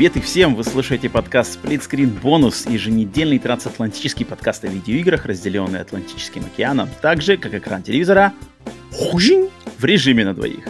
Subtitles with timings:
[0.00, 0.54] Привет и всем!
[0.54, 7.20] Вы слушаете подкаст Split Screen Bonus, еженедельный трансатлантический подкаст о видеоиграх, разделенный Атлантическим океаном, так
[7.20, 8.32] же, как экран телевизора,
[9.78, 10.64] в режиме на двоих.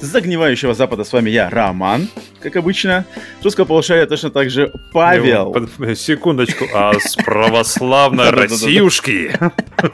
[0.00, 2.08] Загнивающего запада с вами я, Роман,
[2.40, 3.04] как обычно.
[3.40, 5.54] С русского полушария точно так же Павел.
[5.94, 9.32] Секундочку, а с православной Россиюшки?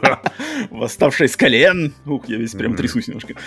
[0.69, 1.93] Восставший с колен.
[2.05, 3.35] Ух, я весь прям трясусь немножко.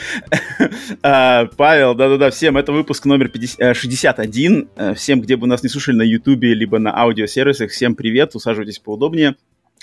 [1.02, 4.68] А, Павел, да-да-да, всем, это выпуск номер 61.
[4.76, 8.78] Э, всем, где бы нас не слушали на Ютубе, либо на аудиосервисах, всем привет, усаживайтесь
[8.78, 9.36] поудобнее.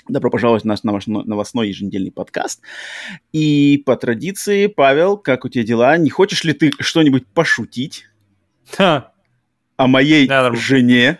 [0.08, 2.62] Добро пожаловать в наш новостной еженедельный подкаст.
[3.32, 5.98] И по традиции, Павел, как у тебя дела?
[5.98, 8.06] Не хочешь ли ты что-нибудь пошутить
[8.76, 9.12] Ха.
[9.76, 11.18] о моей да, жене?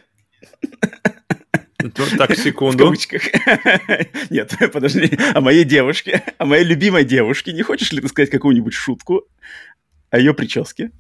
[2.17, 2.93] Так, секунду.
[4.31, 5.17] Нет, подожди.
[5.35, 7.53] О моей девушке, о моей любимой девушке.
[7.53, 9.27] Не хочешь ли ты сказать какую-нибудь шутку
[10.11, 10.91] о ее прическе?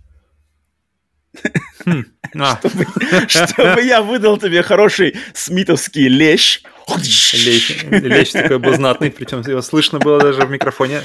[1.85, 2.05] Хм.
[2.35, 2.61] А.
[3.29, 6.63] Чтобы, чтобы я выдал тебе хороший смитовский лещ.
[6.97, 11.01] Лещ, лещ такой был знатный, причем его слышно было даже в микрофоне.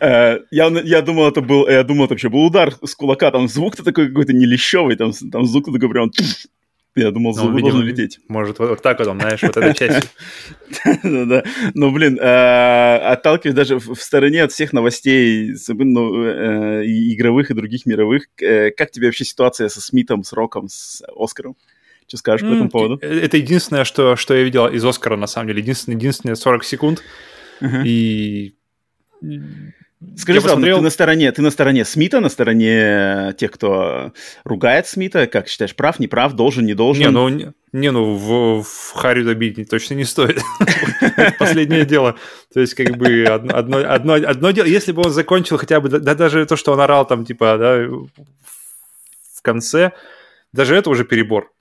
[0.00, 3.48] Э, я, я думал, это был, я думал, это вообще был удар с кулака, там
[3.48, 6.10] звук-то такой какой-то не лещевый, там, там звук такой прям
[6.96, 8.20] я думал, звук ну, должен лететь.
[8.28, 10.08] Может, вот, вот так вот, знаешь, вот эта часть.
[11.02, 11.42] Да-да.
[11.74, 17.86] Ну, блин, э, отталкиваясь даже в стороне от всех новостей, ну, э, игровых и других
[17.86, 21.56] мировых, как тебе вообще ситуация со Смитом, с Роком, с Оскаром?
[22.06, 22.98] Что скажешь по этому поводу?
[23.00, 25.60] Это единственное, что, что я видел из Оскара, на самом деле.
[25.62, 27.02] Единственное, единственное 40 секунд.
[27.84, 28.54] И
[30.16, 30.78] Скажи сразу, посмотрел...
[30.78, 34.12] ты на стороне, ты на стороне Смита, на стороне тех, кто
[34.44, 37.04] ругает Смита, как считаешь, прав, не прав, должен, не должен?
[37.04, 40.40] Не, ну, не, ну в, в Харри добить точно не стоит.
[41.38, 42.16] Последнее дело.
[42.52, 46.14] То есть, как бы, одно, одно, одно дело, если бы он закончил хотя бы, да
[46.14, 49.92] даже то, что он орал там, типа, да, в конце,
[50.52, 51.53] даже это уже перебор.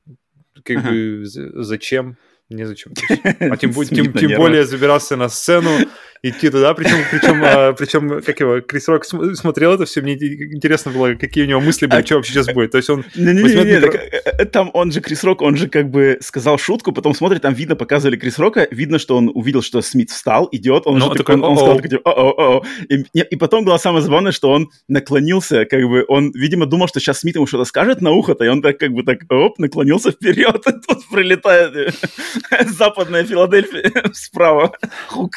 [0.64, 2.18] Как бы, зачем?
[2.50, 2.94] Незачем.
[3.40, 5.69] А тем, тем, тем более забирался на сцену,
[6.23, 10.91] идти туда, причем, причем, а, причем как его, Крис Рок смотрел это все, мне интересно
[10.91, 12.72] было, какие у него мысли были, а, что вообще сейчас будет.
[12.72, 13.03] То есть он...
[13.16, 17.13] Не-не-не, э, э, там он же, Крис Рок, он же как бы сказал шутку, потом
[17.13, 20.97] смотрит, там видно, показывали Крис Рока, видно, что он увидел, что Смит встал, идет, он,
[20.97, 23.06] ну, же такой, он, он сказал, такой, о -о -о.
[23.13, 27.01] И, и потом было самое забавное, что он наклонился, как бы, он, видимо, думал, что
[27.01, 30.12] сейчас Смит ему что-то скажет на ухо-то, и он так, как бы, так, оп, наклонился
[30.12, 31.94] вперед, и тут прилетает
[32.67, 34.72] западная Филадельфия справа,
[35.07, 35.33] хук.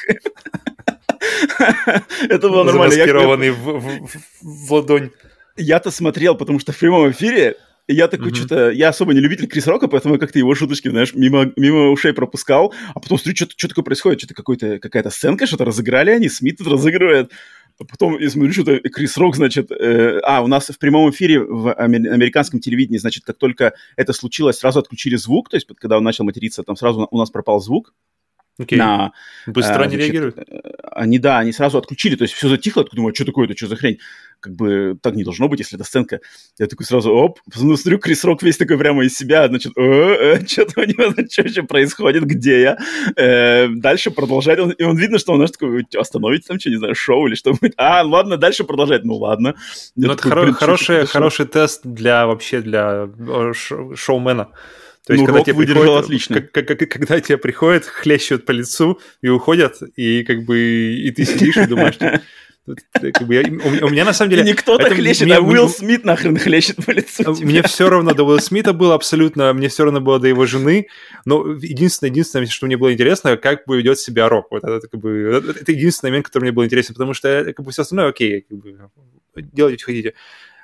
[2.29, 2.95] Это было нормально.
[2.95, 5.11] Замаскированный в ладонь.
[5.57, 7.57] Я-то смотрел, потому что в прямом эфире
[7.89, 8.35] я такой, mm-hmm.
[8.35, 11.91] что-то, я особо не любитель Крис Рока, поэтому я как-то его шуточки, знаешь, мимо, мимо
[11.91, 16.11] ушей пропускал, а потом смотрю, что, что такое происходит, что-то какой-то, какая-то сценка, что-то разыграли
[16.11, 17.31] они, Смит тут разыгрывает,
[17.79, 21.41] а потом я смотрю, что Крис Рок, значит, э, а, у нас в прямом эфире
[21.41, 26.05] в американском телевидении, значит, как только это случилось, сразу отключили звук, то есть когда он
[26.05, 27.95] начал материться, там сразу у нас пропал звук,
[28.61, 28.77] Okay.
[28.77, 29.13] На,
[29.47, 30.39] Быстро а, они значит, реагируют?
[30.39, 30.61] Э,
[30.93, 33.67] они, да, они сразу отключили, то есть все затихло, я думаю, что такое, это что
[33.67, 33.99] за хрень?
[34.41, 36.21] Как бы так не должно быть, если это сценка.
[36.59, 40.81] Я такой сразу, оп, смотрю, Крис Рок весь такой прямо из себя, значит, э, что-то
[40.81, 42.79] у него, что вообще происходит, где я?
[43.17, 46.77] Э, дальше продолжает, он, и он видно, что он, знаешь, такой, остановить там, что, не
[46.77, 47.75] знаю, шоу или что-нибудь.
[47.77, 49.55] А, ладно, дальше продолжать, ну ладно.
[49.97, 53.09] Ну, это хоро- хороший, хороший тест для, вообще, для
[53.53, 54.49] шоумена.
[55.07, 56.41] То есть, ну, когда тебе выдержал приходит, отлично.
[56.41, 61.25] Как, как, когда тебе приходят, хлещут по лицу и уходят, и как бы и ты
[61.25, 64.43] сидишь и думаешь, как бы я, у, у меня на самом деле...
[64.43, 67.31] И не кто-то хлещет, мне, а Уилл Смит нахрен хлещет по лицу а.
[67.31, 70.89] Мне все равно до Уилла Смита было абсолютно, мне все равно было до его жены,
[71.25, 74.49] но единственное, единственное, что мне было интересно, как бы ведет себя Рок.
[74.51, 77.71] Вот это, как бы, это единственный момент, который мне был интересен, потому что как бы
[77.71, 78.91] все остальное окей, как бы,
[79.37, 80.15] делайте, что хотите.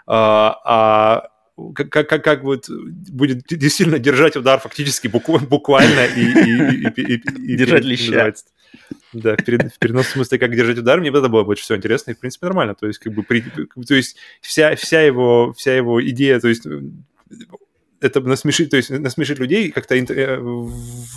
[0.05, 1.32] А, а
[1.75, 7.57] как, как, как вот будет действительно держать удар фактически буквально и, и, и, и, и
[7.57, 8.33] держать леща.
[9.13, 12.13] Да, в, перед, в переносном смысле, как держать удар, мне это было больше всего интересно,
[12.13, 12.75] и, в принципе, нормально.
[12.75, 16.67] То есть, как бы, при, то есть, вся, вся, его, вся его идея, то есть,
[18.01, 20.41] это насмешить, то есть, насмешить людей, как-то э,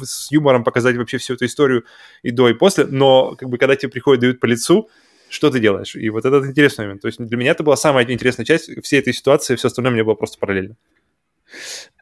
[0.03, 1.85] с юмором показать вообще всю эту историю
[2.21, 4.89] и до, и после, но, как бы, когда тебе приходят, дают по лицу,
[5.35, 5.95] что ты делаешь.
[5.95, 7.01] И вот этот интересный момент.
[7.01, 10.03] То есть для меня это была самая интересная часть всей этой ситуации, все остальное мне
[10.03, 10.75] было просто параллельно.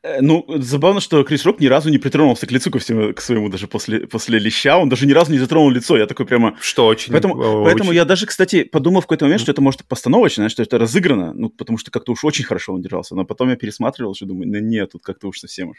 [0.03, 3.21] Э, ну, забавно, что Крис Рок ни разу не притронулся к лицу ко всему, к
[3.21, 4.77] своему даже после, после леща.
[4.77, 5.97] Он даже ни разу не затронул лицо.
[5.97, 6.57] Я такой прямо...
[6.61, 7.11] Что очень...
[7.11, 7.63] Поэтому, очень...
[7.63, 11.33] поэтому я даже, кстати, подумал в какой-то момент, что это может постановочно, что это разыграно.
[11.33, 13.15] Ну, потому что как-то уж очень хорошо он держался.
[13.15, 15.77] Но потом я пересматривал, что думаю, ну нет, тут как-то уж совсем уж.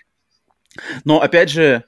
[1.04, 1.84] Но, опять же,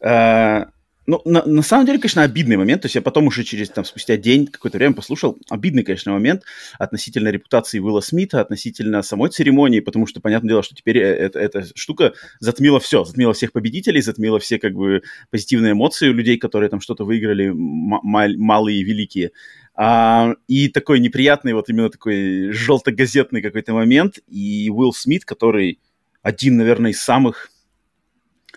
[0.00, 0.64] э,
[1.06, 2.82] ну, на, на самом деле, конечно, обидный момент.
[2.82, 5.38] То есть я потом уже через, там, спустя день, какое-то время послушал.
[5.48, 6.42] Обидный, конечно, момент
[6.78, 11.64] относительно репутации Уилла Смита, относительно самой церемонии, потому что, понятное дело, что теперь эта, эта
[11.76, 13.04] штука затмила все.
[13.04, 17.52] Затмила всех победителей, затмила все, как бы, позитивные эмоции у людей, которые там что-то выиграли,
[17.54, 19.30] малые и великие.
[19.74, 24.18] А, и такой неприятный, вот именно такой желто-газетный какой-то момент.
[24.26, 25.78] И Уилл Смит, который
[26.22, 27.50] один, наверное, из самых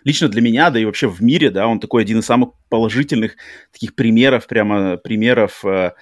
[0.03, 3.35] лично для меня, да и вообще в мире, да, он такой один из самых положительных
[3.71, 5.93] таких примеров, прямо примеров э,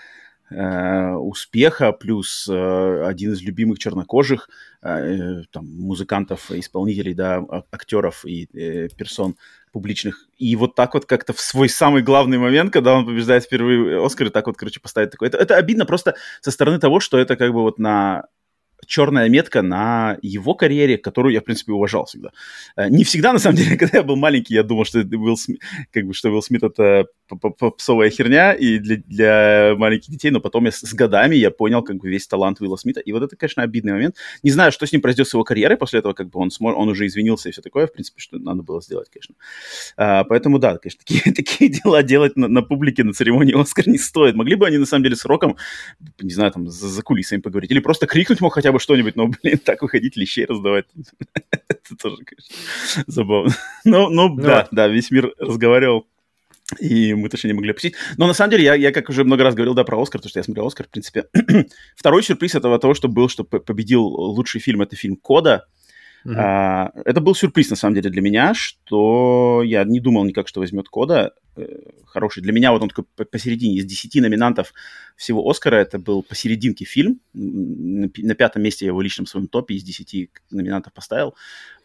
[0.50, 4.50] э, успеха, плюс э, один из любимых чернокожих
[4.82, 9.36] э, там, музыкантов, исполнителей, да, актеров и э, персон
[9.72, 10.28] публичных.
[10.38, 14.30] И вот так вот как-то в свой самый главный момент, когда он побеждает впервые Оскар,
[14.30, 15.28] так вот, короче, поставить такой.
[15.28, 18.26] Это, это обидно просто со стороны того, что это как бы вот на
[18.86, 22.32] черная метка на его карьере, которую я, в принципе, уважал всегда.
[22.76, 25.62] Э, не всегда, на самом деле, когда я был маленький, я думал, что Уилл Смит,
[25.92, 30.66] как бы, что Уилл Смит это попсовая херня и для, для маленьких детей, но потом
[30.66, 33.36] я с, с годами я понял как бы весь талант Уилла Смита, и вот это,
[33.36, 34.16] конечно, обидный момент.
[34.44, 36.78] Не знаю, что с ним произойдет с его карьерой после этого, как бы он, смог,
[36.78, 39.36] он уже извинился и все такое, в принципе, что надо было сделать, конечно.
[39.98, 43.98] А, поэтому, да, конечно, такие, такие дела делать на, на публике, на церемонии Оскар не
[43.98, 44.36] стоит.
[44.36, 45.58] Могли бы они, на самом деле, с Роком,
[46.22, 49.28] не знаю, там, за, за кулисами поговорить, или просто крикнуть ему хотя бы что-нибудь, но,
[49.28, 50.86] блин, так выходить, лещей раздавать,
[51.68, 52.56] это тоже, конечно,
[53.08, 53.54] забавно.
[53.84, 56.08] Ну, ну, ну да, да, весь мир разговаривал
[56.80, 57.96] и мы точно не могли опустить.
[58.18, 60.30] Но на самом деле, я, я как уже много раз говорил, да, про Оскар, потому
[60.30, 61.26] что я смотрел Оскар, в принципе.
[61.96, 65.66] Второй сюрприз этого того, что был, что победил лучший фильм, это фильм «Кода»,
[66.26, 66.36] Uh-huh.
[66.36, 70.60] А, это был сюрприз, на самом деле, для меня, что я не думал никак, что
[70.60, 71.34] возьмет Кода.
[71.58, 71.64] Э,
[72.06, 72.42] хороший.
[72.42, 73.78] Для меня вот он такой посередине.
[73.78, 74.74] Из 10 номинантов
[75.16, 77.20] всего Оскара это был посерединке фильм.
[77.34, 81.36] На, пятом месте я его личном своем топе из 10 номинантов поставил.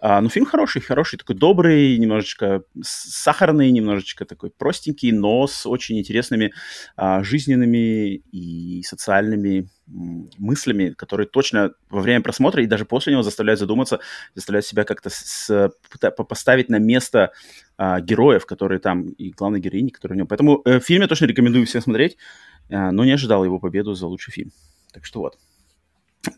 [0.00, 5.98] А, но фильм хороший, хороший, такой добрый, немножечко сахарный, немножечко такой простенький, но с очень
[5.98, 6.52] интересными
[6.96, 13.60] а, жизненными и социальными мыслями, которые точно во время просмотра и даже после него заставляют
[13.60, 14.00] задуматься,
[14.34, 15.70] заставляют себя как-то с,
[16.28, 17.32] поставить на место
[17.84, 20.26] а, героев, которые там, и главной героини, которые в нем.
[20.28, 22.16] Поэтому э, фильм я точно рекомендую всем смотреть,
[22.68, 24.52] э, но не ожидал его победу за лучший фильм.
[24.92, 25.36] Так что вот,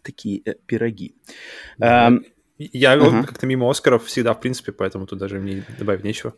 [0.02, 1.14] такие э, пироги.
[1.76, 2.08] Да.
[2.08, 2.24] Эм,
[2.56, 3.24] я ага.
[3.24, 6.34] как-то мимо Оскаров всегда, в принципе, поэтому тут даже мне добавить нечего.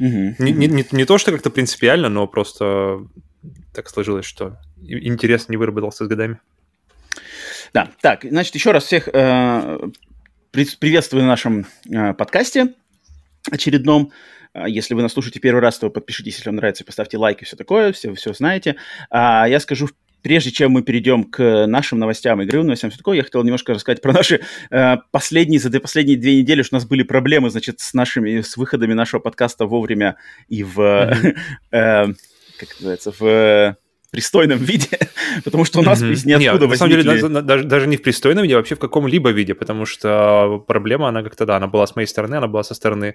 [0.00, 0.36] Угу.
[0.38, 3.06] Не, не, не, не то, что как-то принципиально, но просто
[3.74, 6.40] так сложилось, что интерес не выработался с годами.
[7.74, 9.78] Да, так, значит, еще раз всех э,
[10.50, 12.72] приветствую на нашем э, подкасте
[13.50, 14.12] очередном.
[14.56, 17.44] Э, если вы нас слушаете первый раз, то подпишитесь, если вам нравится, поставьте лайк и
[17.44, 18.76] все такое, все, все знаете.
[19.10, 19.88] А я скажу
[20.22, 24.02] прежде чем мы перейдем к нашим новостям, игровым новостям, все такое, я хотел немножко рассказать
[24.02, 24.40] про наши
[24.72, 28.56] э, последние, за последние две недели, что у нас были проблемы, значит, с нашими, с
[28.56, 30.16] выходами нашего подкаста вовремя
[30.48, 31.36] и в, mm-hmm.
[31.70, 32.06] э,
[32.58, 33.76] как называется, в
[34.10, 34.98] пристойном виде,
[35.44, 36.12] потому что у нас mm-hmm.
[36.12, 36.96] из ниоткуда Нет, возникли...
[36.96, 39.86] На самом деле, даже, даже не в пристойном виде, а вообще в каком-либо виде, потому
[39.86, 43.14] что проблема, она как-то, да, она была с моей стороны, она была со стороны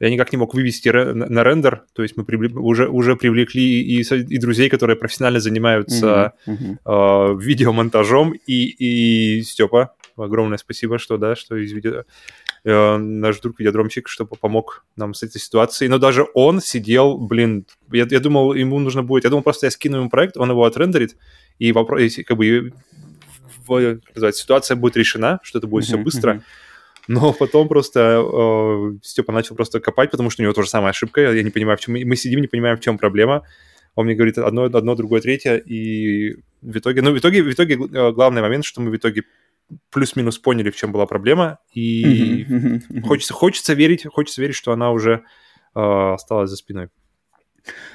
[0.00, 4.02] я никак не мог вывести на рендер, то есть мы привлек, уже, уже привлекли и,
[4.02, 6.78] и друзей, которые профессионально занимаются mm-hmm.
[6.84, 7.36] Mm-hmm.
[7.36, 12.04] Э, видеомонтажом, и, и Степа, огромное спасибо, что, да, что из видео...
[12.64, 17.66] Э, наш друг видеодромчик, чтобы помог нам с этой ситуацией, но даже он сидел, блин,
[17.92, 20.64] я, я думал, ему нужно будет, я думал, просто я скину ему проект, он его
[20.64, 21.16] отрендерит,
[21.60, 22.72] и вопрос, как бы,
[23.66, 24.00] в,
[24.32, 25.86] ситуация будет решена, что это будет mm-hmm.
[25.86, 26.42] все быстро, mm-hmm
[27.08, 31.20] но потом просто э, Степа начал просто копать, потому что у него тоже самая ошибка.
[31.20, 31.94] Я не понимаю, в чем...
[31.94, 33.42] Мы сидим, не понимаем, в чем проблема.
[33.94, 37.02] Он мне говорит одно, одно, другое, третье, и в итоге...
[37.02, 39.22] Ну, в итоге, в итоге э, главный момент, что мы в итоге
[39.90, 42.46] плюс-минус поняли, в чем была проблема, и
[43.04, 45.22] хочется, хочется верить, хочется верить, что она уже
[45.74, 46.88] э, осталась за спиной.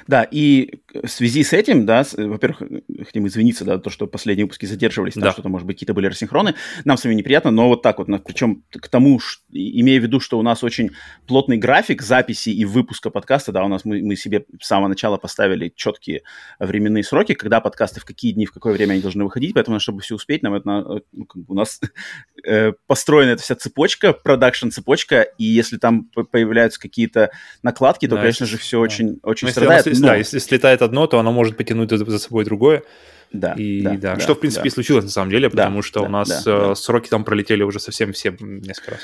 [0.10, 2.64] Да, и в связи с этим, да, во-первых,
[3.06, 5.32] хотим извиниться, да, то, что последние выпуски задерживались, да.
[5.32, 8.64] что-то, может быть, какие-то были рассинхроны, нам с вами неприятно, но вот так вот, причем
[8.72, 9.20] к тому,
[9.52, 10.90] имея в виду, что у нас очень
[11.28, 15.18] плотный график записи и выпуска подкаста, да, у нас мы, мы себе с самого начала
[15.18, 16.24] поставили четкие
[16.58, 20.02] временные сроки, когда подкасты, в какие дни, в какое время они должны выходить, поэтому, чтобы
[20.02, 21.82] все успеть, нам это, ну, у нас
[22.44, 27.30] э, построена эта вся цепочка, продакшн-цепочка, и если там появляются какие-то
[27.62, 28.82] накладки, то, да, конечно же, все да.
[28.82, 29.86] очень, очень страдает.
[29.86, 30.08] Если, но...
[30.08, 32.84] Да, если слетает одно, то оно может потянуть за собой другое.
[33.32, 34.68] Да, и, да, да, да, что, в принципе, да.
[34.68, 36.76] и случилось на самом деле, потому да, что да, у нас да, э, да.
[36.76, 39.02] сроки там пролетели уже совсем все несколько раз.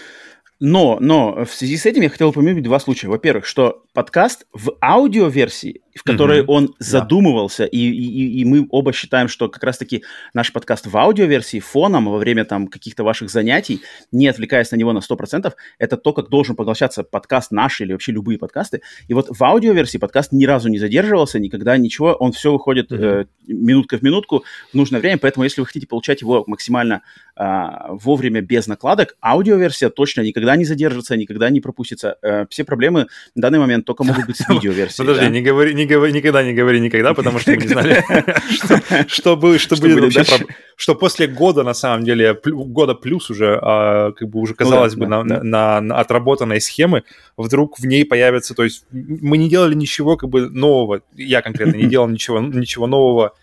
[0.59, 3.09] Но, но в связи с этим я хотел упомянуть два случая.
[3.09, 6.45] Во-первых, что подкаст в аудиоверсии, в которой mm-hmm.
[6.47, 7.69] он задумывался, да.
[7.71, 12.17] и, и, и мы оба считаем, что как раз-таки наш подкаст в аудиоверсии фоном во
[12.17, 16.57] время там каких-то ваших занятий, не отвлекаясь на него на 100%, это то, как должен
[16.57, 18.81] поглощаться подкаст наш или вообще любые подкасты.
[19.07, 23.21] И вот в аудиоверсии подкаст ни разу не задерживался, никогда ничего, он все выходит mm-hmm.
[23.21, 27.03] э, минутка в минутку в нужное время, поэтому если вы хотите получать его максимально
[27.37, 27.43] э,
[27.87, 32.17] вовремя без накладок, аудиоверсия точно никогда не задержится, никогда не пропустится.
[32.21, 35.07] Э, все проблемы в данный момент только могут быть с видеоверсией.
[35.07, 38.03] Подожди, не говори, не говори, никогда не говори никогда, потому что мы не знали,
[39.07, 39.35] что?
[39.35, 44.29] будет, что будет вообще, что после года, на самом деле, года плюс уже, а, как
[44.29, 47.03] бы уже ну казалось бы, на отработанной схемы,
[47.37, 51.77] вдруг в ней появится, то есть мы не делали ничего как бы нового, я конкретно
[51.77, 53.33] не делал ничего, ничего нового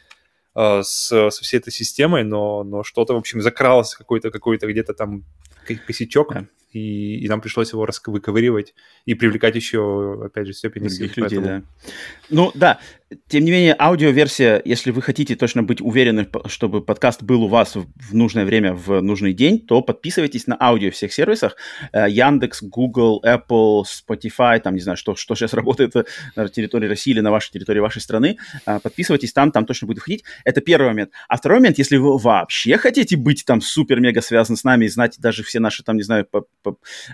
[0.54, 4.94] а, с, со всей этой системой, но, но что-то, в общем, закралось какой-то какой-то где-то
[4.94, 5.24] там
[5.86, 6.34] косячок
[6.72, 8.74] и, и нам пришлось его выковыривать
[9.04, 11.46] и привлекать еще, опять же, степени других людей, поэтому...
[11.46, 11.62] да.
[12.30, 12.80] Ну, да,
[13.28, 17.74] тем не менее, аудиоверсия, если вы хотите точно быть уверены, чтобы подкаст был у вас
[17.74, 21.56] в нужное время, в нужный день, то подписывайтесь на аудио всех сервисах.
[21.92, 25.94] Э, Яндекс, Google, Apple, Spotify, там, не знаю, что, что сейчас работает
[26.36, 28.38] на территории России или на вашей территории вашей страны.
[28.66, 30.24] Э, подписывайтесь там, там точно будет входить.
[30.44, 31.10] Это первый момент.
[31.28, 35.16] А второй момент, если вы вообще хотите быть там супер-мега связаны с нами и знать
[35.18, 36.26] даже все наши, там, не знаю,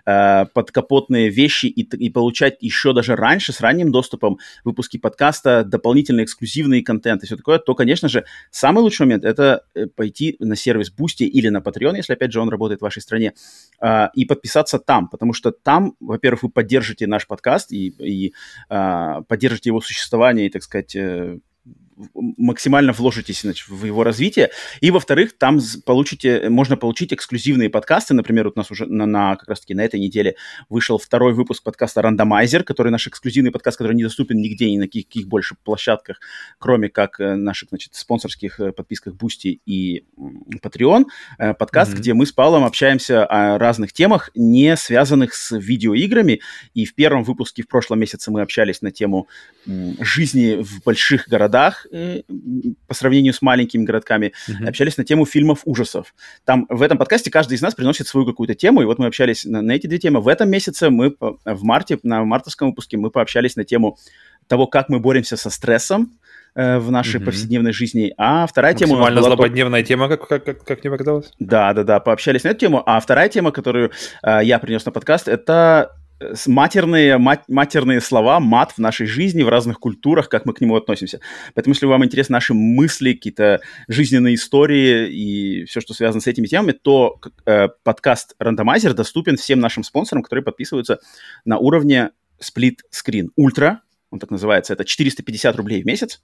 [0.07, 6.25] э, подкапотные вещи и, и получать еще даже раньше, с ранним доступом выпуски подкаста, дополнительный
[6.25, 10.57] эксклюзивный контент и все такое, то, конечно же, самый лучший момент это э, пойти на
[10.57, 13.35] сервис Boosty или на Patreon, если, опять же, он работает в вашей стране,
[13.81, 18.35] а, и подписаться там, потому что там, во-первых, вы поддержите наш подкаст и, и
[18.69, 21.39] а, поддержите его существование и, так сказать, э,
[22.15, 24.51] максимально вложитесь значит, в его развитие.
[24.81, 28.15] И, во-вторых, там получите, можно получить эксклюзивные подкасты.
[28.15, 30.37] Например, вот у нас уже на, на как раз-таки на этой неделе
[30.69, 35.07] вышел второй выпуск подкаста «Рандомайзер», который наш эксклюзивный подкаст, который недоступен нигде, ни на каких,
[35.07, 36.21] каких больше площадках,
[36.59, 40.05] кроме как э, наших, значит, спонсорских э, подписках Boosty и
[40.63, 41.05] Patreon.
[41.39, 41.99] Э, подкаст, mm-hmm.
[41.99, 46.41] где мы с Павлом общаемся о разных темах, не связанных с видеоиграми.
[46.75, 49.29] И в первом выпуске в прошлом месяце мы общались на тему
[49.67, 52.23] жизни в больших городах, Э,
[52.87, 54.69] по сравнению с маленькими городками, mm-hmm.
[54.69, 56.15] общались на тему фильмов ужасов.
[56.45, 59.45] Там в этом подкасте каждый из нас приносит свою какую-то тему, и вот мы общались
[59.45, 60.21] на, на эти две темы.
[60.21, 63.97] В этом месяце мы в марте, на мартовском выпуске, мы пообщались на тему
[64.49, 66.19] того, как мы боремся со стрессом
[66.55, 67.25] э, в нашей mm-hmm.
[67.25, 68.13] повседневной жизни.
[68.19, 68.93] А вторая тема...
[68.93, 69.89] Максимально злободневная то...
[69.89, 71.31] тема, как, как, как, как мне показалось.
[71.39, 72.83] Да, да, да, пообщались на эту тему.
[72.85, 73.93] А вторая тема, которую
[74.23, 75.93] э, я принес на подкаст, это
[76.47, 80.77] матерные, мат, матерные слова, мат в нашей жизни, в разных культурах, как мы к нему
[80.77, 81.21] относимся.
[81.55, 86.47] Поэтому, если вам интересны наши мысли, какие-то жизненные истории и все, что связано с этими
[86.47, 90.99] темами, то э, подкаст Рандомайзер доступен всем нашим спонсорам, которые подписываются
[91.45, 92.11] на уровне
[92.41, 93.79] Split Screen Ultra,
[94.11, 96.23] он так называется, это 450 рублей в месяц.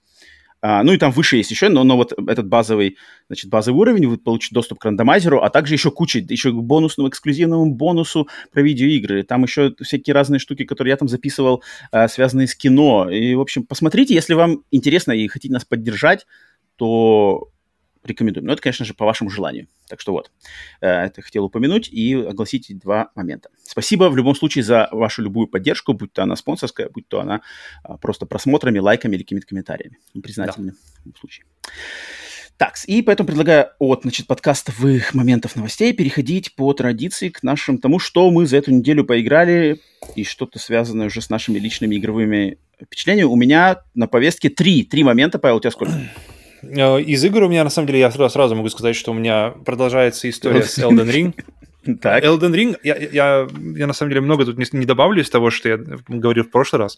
[0.61, 2.97] А, ну и там выше есть еще, но, но вот этот базовый,
[3.27, 7.09] значит, базовый уровень, вы получите доступ к рандомайзеру, а также еще куча, еще к бонусному,
[7.09, 9.23] эксклюзивному бонусу про видеоигры.
[9.23, 13.09] Там еще всякие разные штуки, которые я там записывал, а, связанные с кино.
[13.09, 16.25] И, в общем, посмотрите, если вам интересно и хотите нас поддержать,
[16.77, 17.49] то
[18.05, 18.45] рекомендуем.
[18.45, 19.67] Но это, конечно же, по вашему желанию.
[19.87, 20.31] Так что вот,
[20.81, 23.49] э, это хотел упомянуть и огласить два момента.
[23.63, 27.41] Спасибо в любом случае за вашу любую поддержку, будь то она спонсорская, будь то она
[27.83, 29.97] а, просто просмотрами, лайками или какими-то комментариями.
[30.21, 30.77] Признательны да.
[30.77, 31.45] в любом случае.
[32.57, 37.99] Так, и поэтому предлагаю от значит, подкастовых моментов новостей переходить по традиции к нашему тому,
[37.99, 39.81] что мы за эту неделю поиграли
[40.15, 43.27] и что-то связанное уже с нашими личными игровыми впечатлениями.
[43.27, 45.99] У меня на повестке три, три момента, Павел, у тебя сколько?
[46.61, 49.15] Э, из игр у меня, на самом деле, я сразу, сразу могу сказать, что у
[49.15, 51.33] меня продолжается история с Elden Ring.
[52.01, 52.23] Так.
[52.23, 55.51] Elden Ring, я, я, я на самом деле много тут не, не добавлю из того,
[55.51, 56.97] что я говорил в прошлый раз.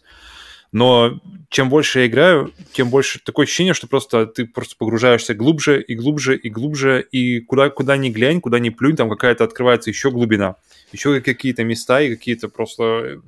[0.72, 5.82] Но чем больше я играю, тем больше такое ощущение, что просто ты просто погружаешься глубже
[5.82, 9.90] и глубже и глубже, и куда, куда ни глянь, куда ни плюнь, там какая-то открывается
[9.90, 10.56] еще глубина.
[10.92, 13.20] Еще какие-то места и какие-то просто...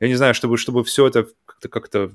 [0.00, 2.12] Я не знаю, чтобы, чтобы все это как-то как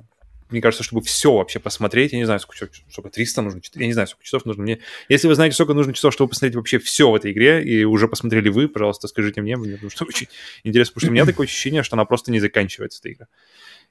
[0.49, 3.93] мне кажется, чтобы все вообще посмотреть, я не знаю, сколько, сколько 300 нужно, я не
[3.93, 4.79] знаю, сколько часов нужно мне.
[5.09, 8.07] Если вы знаете, сколько нужно часов, чтобы посмотреть вообще все в этой игре, и уже
[8.07, 10.27] посмотрели вы, пожалуйста, скажите мне, потому что очень
[10.63, 13.27] интересно, потому что у меня такое ощущение, что она просто не заканчивается, эта игра.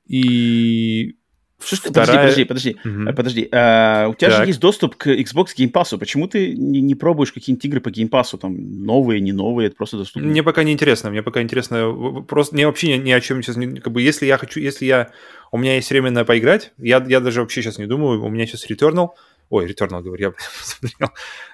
[0.07, 1.17] И
[1.59, 2.19] что, Вторая...
[2.19, 3.01] Подожди, подожди, подожди.
[3.05, 3.17] Угу.
[3.17, 3.49] подожди.
[3.51, 4.41] А, у тебя так.
[4.41, 5.97] же есть доступ к Xbox Game Pass.
[5.99, 8.37] Почему ты не, не пробуешь какие-нибудь игры по Game Pass?
[8.39, 10.29] Там новые, не новые, это просто доступно.
[10.29, 11.11] Мне пока не интересно.
[11.11, 12.23] Мне пока интересно.
[12.29, 13.81] Просто мне вообще ни, ни о чем сейчас не.
[13.81, 15.11] Как бы, если я хочу, если я.
[15.51, 18.23] У меня есть время на поиграть, я, я даже вообще сейчас не думаю.
[18.23, 19.11] У меня сейчас Returnal.
[19.49, 21.11] Ой, Returnal, говорю, я посмотрел.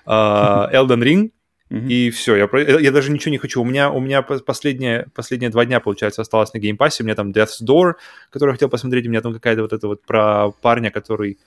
[0.06, 1.30] Uh, Elden Ring
[1.72, 1.88] Mm-hmm.
[1.88, 2.48] И все, я,
[2.80, 3.62] я даже ничего не хочу.
[3.62, 7.02] У меня, у меня последние, последние два дня, получается, осталось на геймпассе.
[7.02, 7.94] У меня там Death's Door,
[8.28, 9.06] который я хотел посмотреть.
[9.06, 11.38] У меня там какая-то вот это вот про парня, который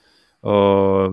[0.42, 1.08] э,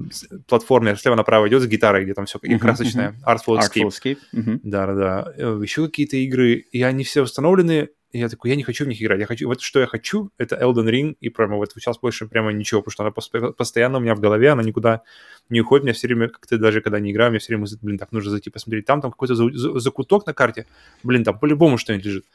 [0.47, 3.15] платформе слева направо идет с гитарой, где там все uh-huh, красочное.
[3.23, 3.83] Artful Escape.
[3.83, 4.17] Artful Escape.
[4.33, 4.59] Uh-huh.
[4.63, 5.31] Да-да-да.
[5.37, 8.87] Э, Еще какие-то игры, и они все установлены, и я такой, я не хочу в
[8.87, 9.19] них играть.
[9.19, 12.53] Я хочу, вот что я хочу, это Elden Ring, и прямо вот сейчас больше прямо
[12.53, 15.01] ничего, потому что она постоянно у меня в голове, она никуда
[15.49, 15.83] не уходит.
[15.83, 18.51] Мне все время, как-то даже когда не играю, мне все время, блин, так нужно зайти
[18.51, 18.85] посмотреть.
[18.85, 19.33] Там, там какой-то
[19.79, 20.67] закуток на карте,
[21.01, 22.25] блин, там по-любому что-нибудь лежит.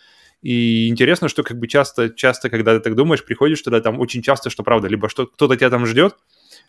[0.43, 4.21] И интересно, что как бы часто, часто, когда ты так думаешь, приходишь туда, там очень
[4.21, 6.17] часто, что правда, либо что кто-то тебя там ждет,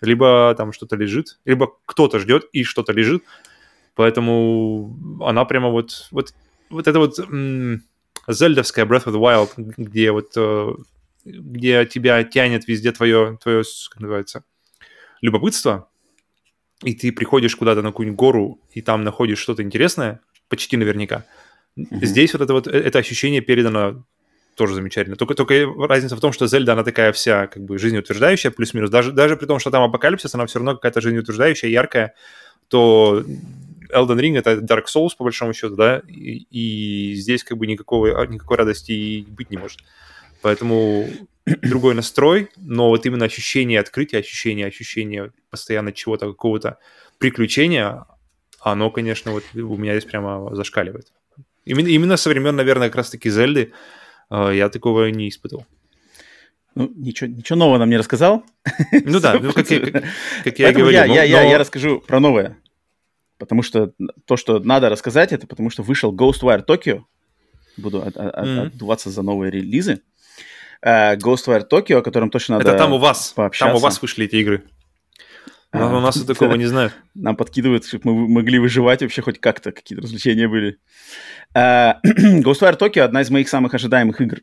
[0.02, 3.24] либо там что-то лежит, либо кто-то ждет и что-то лежит.
[3.96, 6.34] Поэтому она прямо вот, вот,
[6.70, 7.84] вот это вот м-
[8.34, 10.74] зельдовская Breath of the Wild, где вот э,
[11.26, 14.44] где тебя тянет везде твое, твое как называется,
[15.22, 15.90] любопытство,
[16.84, 21.26] и ты приходишь куда-то на какую-нибудь гору, и там находишь что-то интересное, почти наверняка.
[21.78, 22.06] Mm-hmm.
[22.06, 24.06] Здесь вот это вот, э, это ощущение передано
[24.56, 25.16] тоже замечательно.
[25.16, 28.90] Только, только разница в том, что Зельда, она такая вся как бы жизнеутверждающая, плюс-минус.
[28.90, 32.14] Даже, даже при том, что там апокалипсис, она все равно какая-то жизнеутверждающая, яркая,
[32.68, 33.24] то
[33.92, 38.26] Elden Ring— это Dark Souls, по большому счету, да, и, и здесь как бы никакого,
[38.26, 39.80] никакой радости и быть не может.
[40.42, 41.08] Поэтому
[41.62, 46.78] другой настрой, но вот именно ощущение открытия, ощущение, ощущение постоянно чего-то, какого-то
[47.18, 48.06] приключения,
[48.62, 51.12] оно, конечно, вот у меня здесь прямо зашкаливает.
[51.66, 53.74] Именно, именно со времен, наверное, как раз-таки Зельды,
[54.30, 55.66] а, я такого не испытывал.
[56.76, 58.44] Ну, ничего, ничего нового нам не рассказал.
[58.92, 60.04] Ну да, ну, как, как,
[60.44, 60.90] как я и говорил.
[60.90, 62.58] Я, но, я, я, я расскажу про новое.
[63.40, 63.94] Потому что
[64.26, 67.04] то, что надо рассказать, это потому что вышел Ghostwire Tokyo.
[67.78, 68.68] Буду от, от, mm-hmm.
[68.68, 70.02] отдуваться за новые релизы.
[70.86, 73.70] Uh, Ghostwire Tokyo, о котором точно надо Это там у вас, пообщаться.
[73.70, 74.64] там у вас вышли эти игры.
[75.74, 76.92] Uh, у нас такого не знаю.
[77.16, 80.78] Нам подкидывают, чтобы мы могли выживать вообще хоть как-то, какие-то развлечения были.
[81.56, 81.96] Uh,
[82.44, 84.40] Ghostwire Tokyo одна из моих самых ожидаемых игр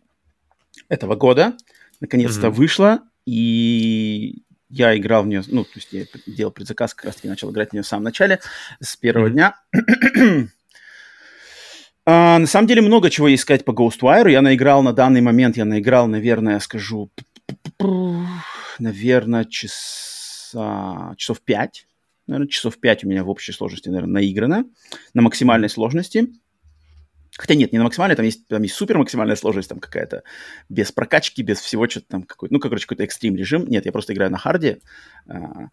[0.88, 1.54] этого года.
[2.00, 2.50] Наконец-то mm-hmm.
[2.50, 7.50] вышла, и я играл в нее, ну, то есть я делал предзаказ, как раз-таки начал
[7.50, 8.40] играть в нее в самом начале,
[8.80, 9.32] с первого mm-hmm.
[9.32, 9.56] дня.
[12.06, 14.30] а, на самом деле много чего есть сказать по Ghostwire.
[14.30, 17.10] Я наиграл на данный момент, я наиграл, наверное, я скажу,
[18.78, 21.86] наверное, часа, часов пять.
[22.26, 24.64] Наверное, часов пять у меня в общей сложности, наверное, наиграно
[25.14, 26.28] на максимальной сложности.
[27.36, 30.22] Хотя нет, не на максимальной, там есть, там есть супер максимальная сложность, там какая-то
[30.68, 33.66] без прокачки, без всего, что-то там какой-то, ну, короче, какой-то экстрим режим.
[33.66, 34.80] Нет, я просто играю на харде.
[35.28, 35.68] А,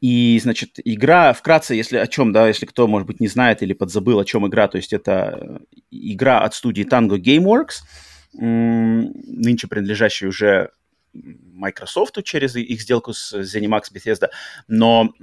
[0.00, 3.72] и, значит, игра, вкратце, если о чем, да, если кто, может быть, не знает или
[3.72, 7.84] подзабыл, о чем игра, то есть это игра от студии Tango Gameworks,
[8.32, 10.70] нынче принадлежащая уже
[11.14, 14.30] Microsoft через их сделку с ZeniMax Bethesda,
[14.66, 15.14] но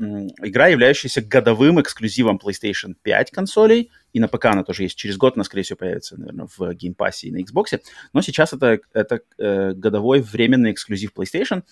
[0.42, 4.98] игра, являющаяся годовым эксклюзивом PlayStation 5 консолей, и на ПК она тоже есть.
[4.98, 7.80] Через год она, скорее всего, появится, наверное, в Game Pass и на Xbox.
[8.14, 11.64] Но сейчас это, это э, годовой временный эксклюзив PlayStation.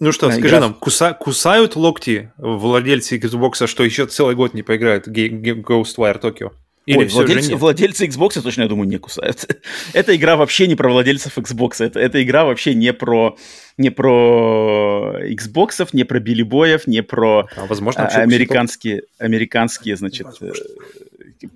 [0.00, 0.60] Ну что, скажи игра...
[0.60, 1.12] нам, куса...
[1.12, 6.52] кусают локти владельцы Xbox, что еще целый год не поиграют в Ghostwire Tokyo?
[6.86, 9.46] Или Ой, владельцы, владельцы Xbox точно, я думаю, не кусают.
[9.94, 11.82] Эта игра вообще не про владельцев Xbox.
[11.82, 13.38] Это, эта игра вообще не про,
[13.78, 20.52] не про Xbox, не про билибоев, не про а, возможно, а, американские, американские, значит, э,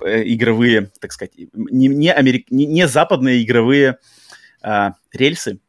[0.04, 3.98] э, игровые, так сказать, не, не, америк, не, не западные игровые
[4.62, 5.60] а, рельсы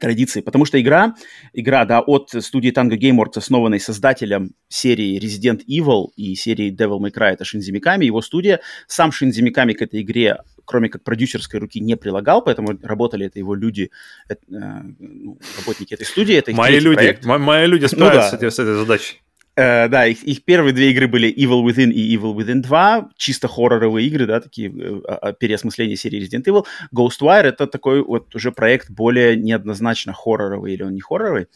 [0.00, 1.14] традиции, потому что игра,
[1.52, 7.12] игра, да, от студии Tango Gameworks, основанной создателем серии Resident Evil и серии Devil May
[7.12, 8.60] Cry, это Шинзи Миками, его студия.
[8.86, 13.38] Сам Шинзи Миками к этой игре, кроме как продюсерской руки, не прилагал, поэтому работали это
[13.38, 13.90] его люди,
[14.28, 16.34] это, э, ну, работники этой студии.
[16.36, 18.50] Это мои люди, мои люди справятся ну, да.
[18.50, 19.20] с этой задачей.
[19.54, 23.48] Uh, да, их, их первые две игры были Evil Within и Evil Within 2, чисто
[23.48, 26.64] хорроровые игры, да, такие uh, переосмысления серии Resident Evil.
[26.94, 31.48] Ghostwire— это такой вот уже проект более неоднозначно хорроровый или он не хорроровый.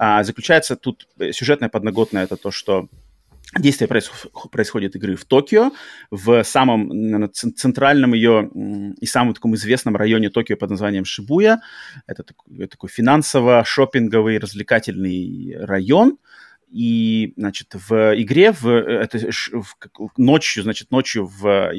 [0.00, 2.88] Uh, заключается тут э, сюжетная подноготная— это то, что
[3.58, 5.72] Действие происходит игры в Токио,
[6.12, 8.48] в самом наверное, центральном ее
[9.00, 11.60] и самом таком известном районе Токио под названием Шибуя.
[12.06, 16.18] Это такой, такой финансово-шопинговый развлекательный район,
[16.70, 19.76] и, значит, в игре в, это, в,
[20.16, 21.72] ночью, значит, ночью в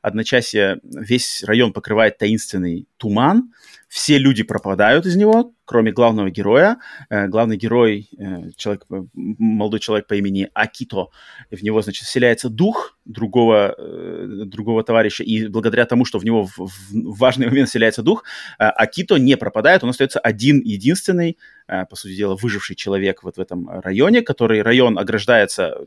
[0.00, 3.52] одночасье весь район покрывает таинственный туман,
[3.92, 6.78] все люди пропадают из него, кроме главного героя.
[7.10, 11.08] Э, главный герой, э, человек, молодой человек по имени Акито,
[11.50, 16.46] в него, значит, вселяется дух другого, э, другого товарища, и благодаря тому, что в него
[16.46, 18.24] в, важный момент вселяется дух,
[18.56, 23.68] Акито не пропадает, он остается один, единственный, по сути дела, выживший человек вот в этом
[23.68, 25.86] районе, который район ограждается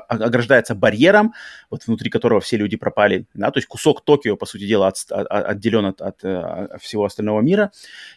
[0.00, 1.34] ограждается барьером,
[1.70, 4.96] вот внутри которого все люди пропали, да, то есть кусок Токио, по сути дела, от,
[5.10, 7.72] от, отделен от, от, от всего остального мира,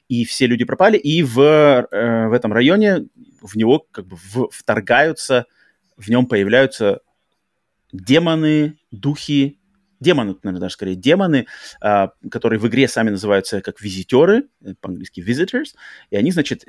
[0.08, 1.36] и все люди пропали, и в,
[1.92, 3.08] в этом районе
[3.42, 4.18] в него как бы
[4.52, 5.46] вторгаются,
[5.98, 7.02] в нем появляются
[7.92, 9.60] демоны, духи,
[10.06, 11.48] демоны, наверное, даже скорее демоны,
[11.82, 15.74] а, которые в игре сами называются как визитеры, э, по-английски visitors,
[16.12, 16.64] и они, значит,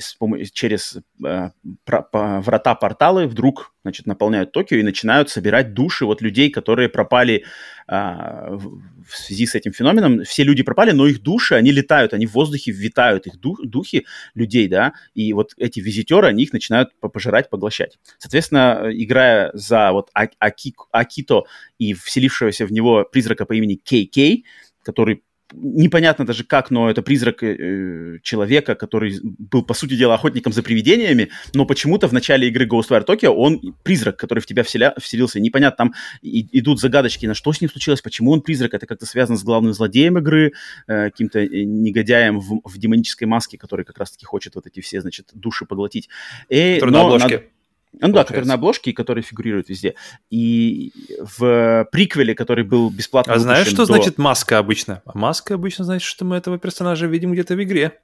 [0.52, 1.52] через а,
[1.84, 7.44] врата порталы вдруг значит, наполняют Токио и начинают собирать души вот людей, которые пропали
[7.88, 10.24] а, в, связи с этим феноменом.
[10.24, 14.06] Все люди пропали, но их души, они летают, они в воздухе витают, их дух, духи
[14.34, 17.98] людей, да, и вот эти визитеры, они их начинают пожирать, поглощать.
[18.18, 21.44] Соответственно, играя за вот а Аки, Акито
[21.78, 24.46] и вселившегося в него призрака по имени Кей Кей,
[24.82, 25.22] который
[25.56, 30.62] непонятно даже как, но это призрак э, человека, который был, по сути дела, охотником за
[30.62, 35.40] привидениями, но почему-то в начале игры Ghostwire Tokyo он призрак, который в тебя вселя, вселился.
[35.40, 39.06] Непонятно, там и, идут загадочки, на что с ним случилось, почему он призрак, это как-то
[39.06, 40.52] связано с главным злодеем игры,
[40.86, 45.00] э, каким-то э, негодяем в, в демонической маске, который как раз-таки хочет вот эти все,
[45.00, 46.08] значит, души поглотить.
[46.48, 47.28] И, который на обложке.
[47.28, 47.55] Надо...
[48.00, 49.94] Ну да, который на обложке, который фигурирует везде.
[50.30, 50.92] И
[51.38, 53.86] в приквеле, который был бесплатно А знаешь, что до...
[53.86, 55.02] значит маска обычно?
[55.06, 57.98] А маска обычно значит, что мы этого персонажа видим где-то в игре.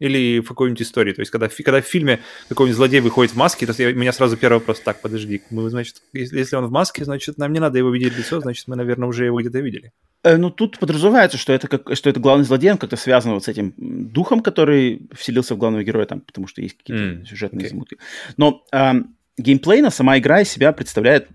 [0.00, 1.12] Или в какой-нибудь истории.
[1.12, 4.12] То есть, когда, когда в фильме какой-нибудь злодей выходит в маске, то я, у меня
[4.12, 7.58] сразу первый вопрос, так, подожди, мы, значит, если, если он в маске, значит, нам не
[7.58, 9.92] надо его видеть лицо, значит, мы, наверное, уже его где-то видели.
[10.22, 13.44] Э, ну, тут подразумевается, что это, как, что это главный злодей, он как-то связан вот
[13.44, 17.66] с этим духом, который вселился в главного героя, там, потому что есть какие-то mm, сюжетные
[17.66, 17.70] okay.
[17.70, 17.96] замуты.
[18.36, 21.28] Но эм, геймплейно сама игра из себя представляет,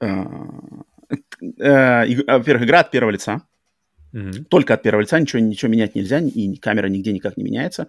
[0.00, 0.24] э,
[1.58, 3.42] э, во-первых, игра от первого лица.
[4.14, 4.44] Mm-hmm.
[4.44, 7.88] Только от первого лица, ничего, ничего менять нельзя, и камера нигде никак не меняется.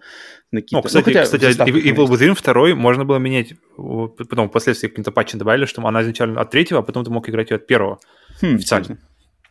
[0.52, 5.38] На ну, кстати, ну, кстати Evil Within 2 можно было менять, потом впоследствии каким-то патчем
[5.38, 7.98] добавили, что она изначально от третьего, а потом ты мог играть ее от первого
[8.42, 8.98] хм, официально.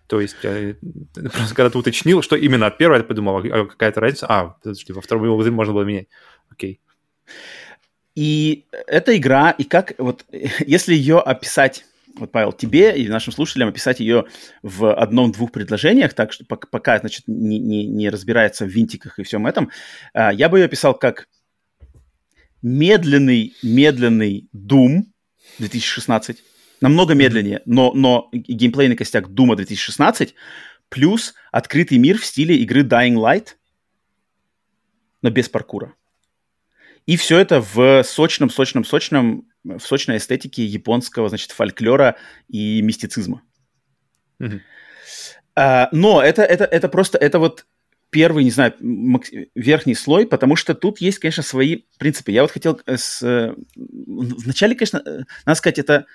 [0.08, 0.76] То есть, э,
[1.14, 4.28] просто когда ты уточнил, что именно от первого, я подумал, а какая-то разница?
[4.30, 6.08] А, подожди, во втором Evil Within можно было менять.
[6.52, 6.80] Окей.
[8.18, 10.26] И эта игра, и как вот,
[10.66, 14.26] если ее описать, вот, Павел, тебе и нашим слушателям описать ее
[14.64, 19.46] в одном-двух предложениях, так что пока, значит, не, не, не разбирается в винтиках и всем
[19.46, 19.70] этом,
[20.16, 21.28] а, я бы ее описал как
[22.64, 25.04] медленный, медленный Doom
[25.60, 26.42] 2016,
[26.82, 30.34] намного медленнее, но, но геймплейный костяк Doom 2016,
[30.90, 33.50] плюс открытый мир в стиле игры Dying Light,
[35.22, 35.94] но без паркура.
[37.08, 42.18] И все это в сочном, сочном, сочном, в сочной эстетике японского, значит, фольклора
[42.50, 43.42] и мистицизма.
[44.40, 44.60] Mm-hmm.
[45.56, 47.66] А, но это, это, это просто, это вот
[48.10, 48.74] первый, не знаю,
[49.56, 52.32] верхний слой, потому что тут есть, конечно, свои принципы.
[52.32, 53.24] Я вот хотел э, с...
[53.24, 56.06] Э, вначале, конечно, э, надо сказать, это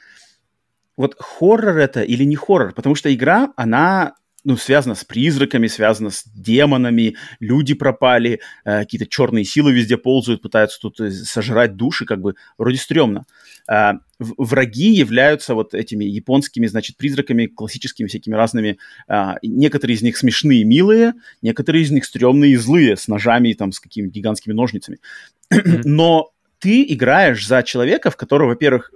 [0.96, 6.10] вот хоррор это или не хоррор, потому что игра, она ну, связано с призраками, связано
[6.10, 12.04] с демонами, люди пропали, э, какие-то черные силы везде ползают, пытаются тут э, сожрать души,
[12.04, 13.24] как бы вроде стрёмно.
[13.70, 18.78] Э, враги являются вот этими японскими, значит, призраками, классическими всякими разными.
[19.08, 23.72] Э, некоторые из них смешные, милые, некоторые из них стрёмные и злые, с ножами, там,
[23.72, 24.98] с какими-то гигантскими ножницами.
[25.84, 28.92] Но ты играешь за человека, в которого, во-первых,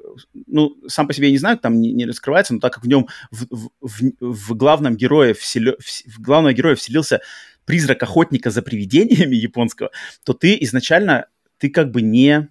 [0.47, 2.87] ну, сам по себе я не знаю, там не, не раскрывается, но так как в
[2.87, 7.23] нем, в, в, в главном герое, вселё, в, в главного героя вселился
[7.65, 9.91] призрак охотника за привидениями японского,
[10.25, 11.27] то ты изначально,
[11.59, 12.51] ты как бы не,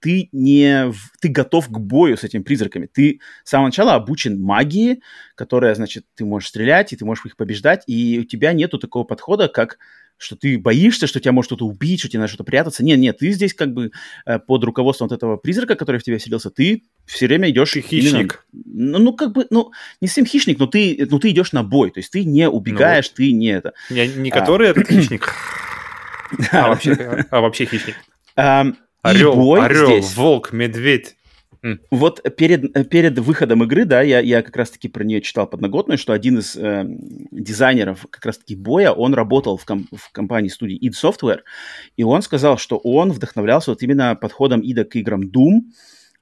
[0.00, 2.86] ты не, ты готов к бою с этими призраками.
[2.86, 5.02] Ты с самого начала обучен магии,
[5.36, 9.04] которая, значит, ты можешь стрелять, и ты можешь их побеждать, и у тебя нету такого
[9.04, 9.78] подхода, как
[10.18, 12.84] что ты боишься, что тебя может кто-то убить, что тебе надо что-то прятаться.
[12.84, 13.92] Нет, нет, ты здесь как бы
[14.24, 17.72] э, под руководством вот этого призрака, который в тебя вселился, ты все время идешь...
[17.72, 18.46] Ты хищник.
[18.52, 21.62] Именно, ну, ну, как бы, ну, не совсем хищник, но ты, ну, ты идешь на
[21.62, 23.74] бой, то есть ты не убегаешь, ну, ты не это...
[23.90, 25.32] Не, не который а, этот хищник,
[26.52, 26.92] а вообще,
[27.30, 27.96] а вообще хищник.
[28.34, 31.16] Орел, орел, волк, медведь.
[31.90, 36.12] Вот перед, перед выходом игры, да, я, я как раз-таки про нее читал подноготную, что
[36.12, 36.84] один из э,
[37.30, 41.40] дизайнеров как раз-таки боя, он работал в, ком- в компании студии id Software,
[41.96, 45.62] и он сказал, что он вдохновлялся вот именно подходом ИДа к играм Doom,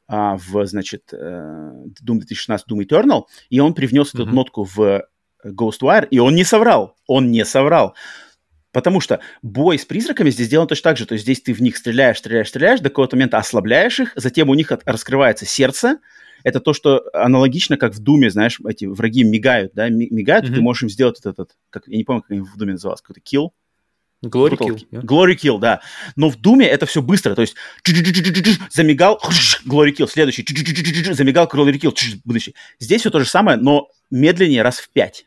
[0.07, 4.23] а, в, значит, э, Doom 2016, Doom Eternal, и он привнес mm-hmm.
[4.23, 5.05] эту нотку в
[5.45, 7.95] Ghostwire, и он не соврал, он не соврал.
[8.75, 11.07] Потому что бой с призраками здесь сделан точно так же.
[11.07, 14.51] То есть здесь ты в них стреляешь, стреляешь, стреляешь, до какого-то момента ослабляешь их, затем
[14.51, 15.99] у них от, раскрывается сердце.
[16.43, 20.55] Это то, что аналогично, как в Думе, знаешь, эти враги мигают, да, мигают, mm-hmm.
[20.55, 23.01] ты можешь им сделать этот, этот, как, я не помню, как они в Думе называлось,
[23.01, 23.51] какой-то kill.
[24.25, 24.87] Glory Kill.
[24.91, 25.03] Yeah.
[25.03, 25.81] Glory Kill, да.
[26.17, 27.55] Но в Думе это все быстро, то есть
[28.71, 29.21] замигал,
[29.67, 30.45] Glory Kill, следующий,
[31.13, 32.55] замигал, Glory Kill, будущий.
[32.81, 35.27] Здесь все то же самое, но медленнее раз в пять.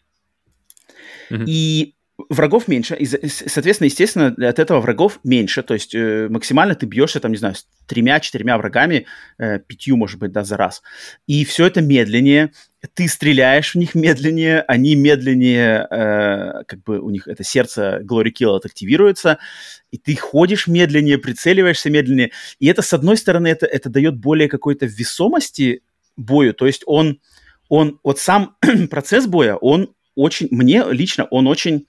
[1.29, 1.45] Mm-hmm.
[1.47, 1.93] И
[2.29, 7.19] врагов меньше, и, соответственно, естественно, от этого врагов меньше, то есть э, максимально ты бьешься,
[7.19, 9.05] там, не знаю, с тремя-четырьмя врагами,
[9.37, 10.81] э, пятью, может быть, да, за раз.
[11.27, 12.53] И все это медленнее,
[12.95, 18.31] ты стреляешь в них медленнее, они медленнее, э, как бы у них это сердце Glory
[18.33, 19.37] Kill активируется,
[19.91, 24.49] и ты ходишь медленнее, прицеливаешься медленнее, и это, с одной стороны, это, это дает более
[24.49, 25.83] какой-то весомости
[26.15, 27.19] бою, то есть он,
[27.69, 28.57] он, вот сам
[28.89, 31.85] процесс боя, он очень, мне лично он очень,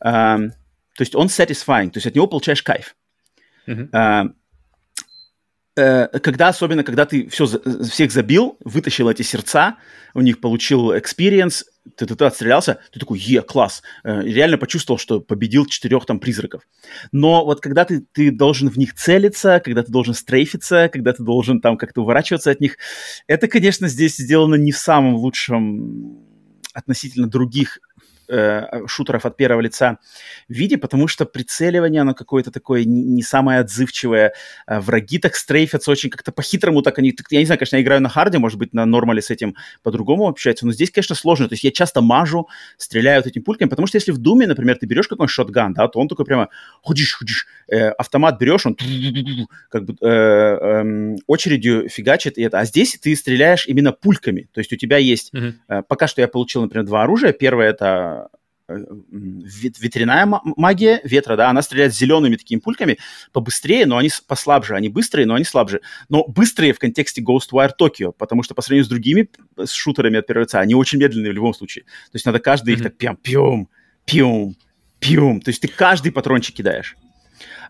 [0.00, 2.96] то есть он satisfying, то есть от него получаешь кайф.
[3.66, 4.24] Э,
[5.76, 9.76] э, когда, особенно, когда ты все, всех забил, вытащил эти сердца,
[10.14, 11.64] у них получил experience,
[11.96, 16.18] ты, ты, ты отстрелялся, ты такой, е, класс, э, реально почувствовал, что победил четырех там
[16.18, 16.62] призраков.
[17.12, 21.22] Но вот когда ты, ты должен в них целиться, когда ты должен стрейфиться, когда ты
[21.22, 22.78] должен там как-то уворачиваться от них,
[23.26, 26.24] это, конечно, здесь сделано не в самом лучшем
[26.72, 27.78] относительно других
[28.28, 29.98] э, шутеров от первого лица
[30.48, 34.32] виде, потому что прицеливание, оно какое-то такое не, не самое отзывчивое.
[34.66, 37.14] Э, враги так стрейфятся очень как-то по-хитрому, так они...
[37.30, 40.28] Я не знаю, конечно, я играю на харде, может быть, на нормале с этим по-другому
[40.28, 41.48] общается, но здесь, конечно, сложно.
[41.48, 44.76] То есть я часто мажу, стреляю вот этими пульками, потому что если в Думе, например,
[44.76, 46.48] ты берешь какой-нибудь шотган, да, то он такой прямо
[46.82, 48.76] ходишь, ходишь, э, автомат берешь, он
[49.70, 52.60] как бы э, э, очередью фигачит и это.
[52.60, 54.48] А здесь ты стреляешь именно пульками.
[54.52, 55.32] То есть у тебя есть...
[55.34, 55.52] Mm-hmm.
[55.68, 57.32] Э, пока что я получил, например, два оружия.
[57.32, 58.15] Первое— это
[58.68, 62.98] ветряная магия ветра, да, она стреляет зелеными такими пульками
[63.32, 65.80] побыстрее, но они послабже, они быстрые, но они слабже.
[66.08, 70.26] Но быстрые в контексте Ghostwire Tokyo, потому что по сравнению с другими с шутерами от
[70.26, 71.84] первого лица, они очень медленные в любом случае.
[71.84, 72.78] То есть надо каждый mm-hmm.
[72.78, 73.68] их так пьем, пьем,
[74.04, 74.56] пьем,
[74.98, 75.40] пьем.
[75.40, 76.96] То есть ты каждый патрончик кидаешь.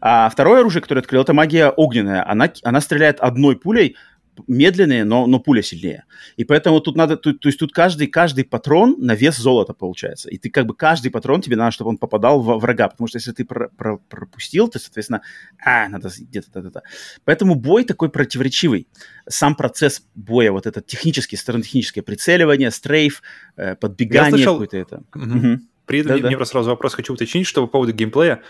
[0.00, 2.28] А второе оружие, которое открыл, это магия огненная.
[2.28, 3.96] Она, она стреляет одной пулей
[4.46, 6.04] медленные, но, но пуля сильнее.
[6.36, 10.28] И поэтому тут надо, то, то есть тут каждый, каждый патрон на вес золота получается.
[10.30, 13.18] И ты как бы каждый патрон тебе надо, чтобы он попадал в врага, потому что
[13.18, 15.22] если ты про, про, пропустил, то, соответственно,
[15.64, 16.82] а, надо где-то, да, да, да.
[17.24, 18.88] Поэтому бой такой противоречивый.
[19.28, 23.22] Сам процесс боя, вот этот технический, стороны техническое прицеливание, стрейф,
[23.56, 25.02] э, подбегание какое-то это.
[25.14, 25.60] Угу.
[25.86, 26.36] При этом да, мне да.
[26.36, 28.42] просто сразу вопрос хочу уточнить, что по поводу геймплея.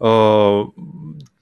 [0.00, 0.64] Э,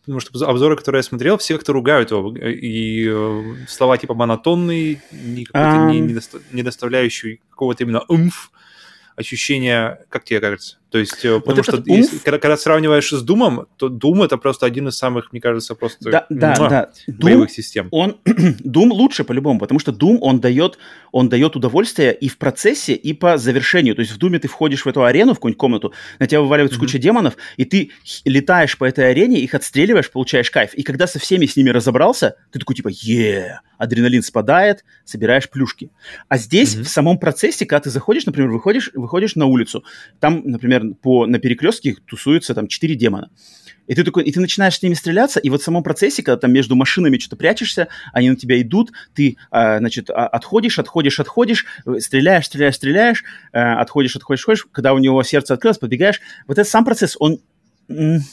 [0.00, 2.34] потому что обзоры, которые я смотрел, все как-то ругают его.
[2.36, 5.90] И э, слова типа монотонный, не, um...
[5.90, 6.20] не,
[6.52, 8.50] не доставляющий какого-то именно умф
[9.16, 10.79] ощущения, как тебе кажется?
[10.90, 14.36] То есть, э, вот потому что если, когда, когда сравниваешь с Думом, то Doom это
[14.38, 16.90] просто один из самых, мне кажется, просто да, да, муа, да.
[17.06, 17.88] боевых Doom, систем.
[17.92, 20.78] Он Doom лучше по-любому, потому что Doom он дает,
[21.12, 23.94] он дает удовольствие и в процессе, и по завершению.
[23.94, 26.76] То есть в Думе ты входишь в эту арену, в какую-нибудь комнату, на тебя вываливается
[26.78, 26.80] mm-hmm.
[26.80, 27.90] куча демонов, и ты
[28.24, 30.74] летаешь по этой арене, их отстреливаешь, получаешь кайф.
[30.74, 35.90] И когда со всеми с ними разобрался, ты такой типа, е, адреналин спадает, собираешь плюшки.
[36.28, 36.82] А здесь mm-hmm.
[36.82, 39.84] в самом процессе, когда ты заходишь, например, выходишь, выходишь на улицу,
[40.18, 43.30] там, например, например, по, на перекрестке тусуются там четыре демона.
[43.86, 46.38] И ты такой, и ты начинаешь с ними стреляться, и вот в самом процессе, когда
[46.38, 51.18] там между машинами что-то прячешься, они на тебя идут, ты, а, значит, а, отходишь, отходишь,
[51.18, 56.20] отходишь, э, стреляешь, стреляешь, стреляешь, а, отходишь, отходишь, отходишь, когда у него сердце открылось, подбегаешь.
[56.46, 57.40] Вот этот сам процесс, он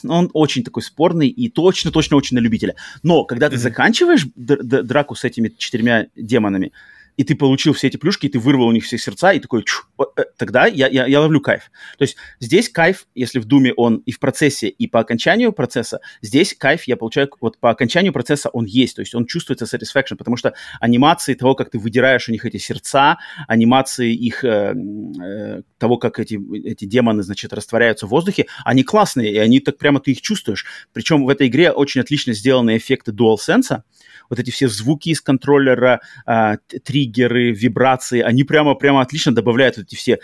[0.07, 2.75] он очень такой спорный и точно-точно очень на любителя.
[3.01, 3.59] Но когда ты mm-hmm.
[3.59, 6.73] заканчиваешь драку с этими четырьмя демонами,
[7.17, 9.63] и ты получил все эти плюшки, и ты вырвал у них все сердца, и такой,
[9.63, 11.71] чу, э, тогда я, я, я ловлю кайф.
[11.97, 15.99] То есть здесь кайф, если в Думе он и в процессе, и по окончанию процесса,
[16.21, 20.15] здесь кайф я получаю, вот по окончанию процесса он есть, то есть он чувствуется satisfaction,
[20.15, 25.61] потому что анимации того, как ты выдираешь у них эти сердца, анимации их, э, э,
[25.79, 29.99] того, как эти, эти демоны, значит, растворяются в воздухе, они классные, и они так прямо
[29.99, 30.65] ты их чувствуешь.
[30.93, 33.81] Причем в этой игре очень отлично сделаны эффекты DualSense,
[34.29, 39.95] вот эти все звуки из контроллера, э, триггеры, вибрации, они прямо, прямо отлично добавляют эти
[39.95, 40.19] все,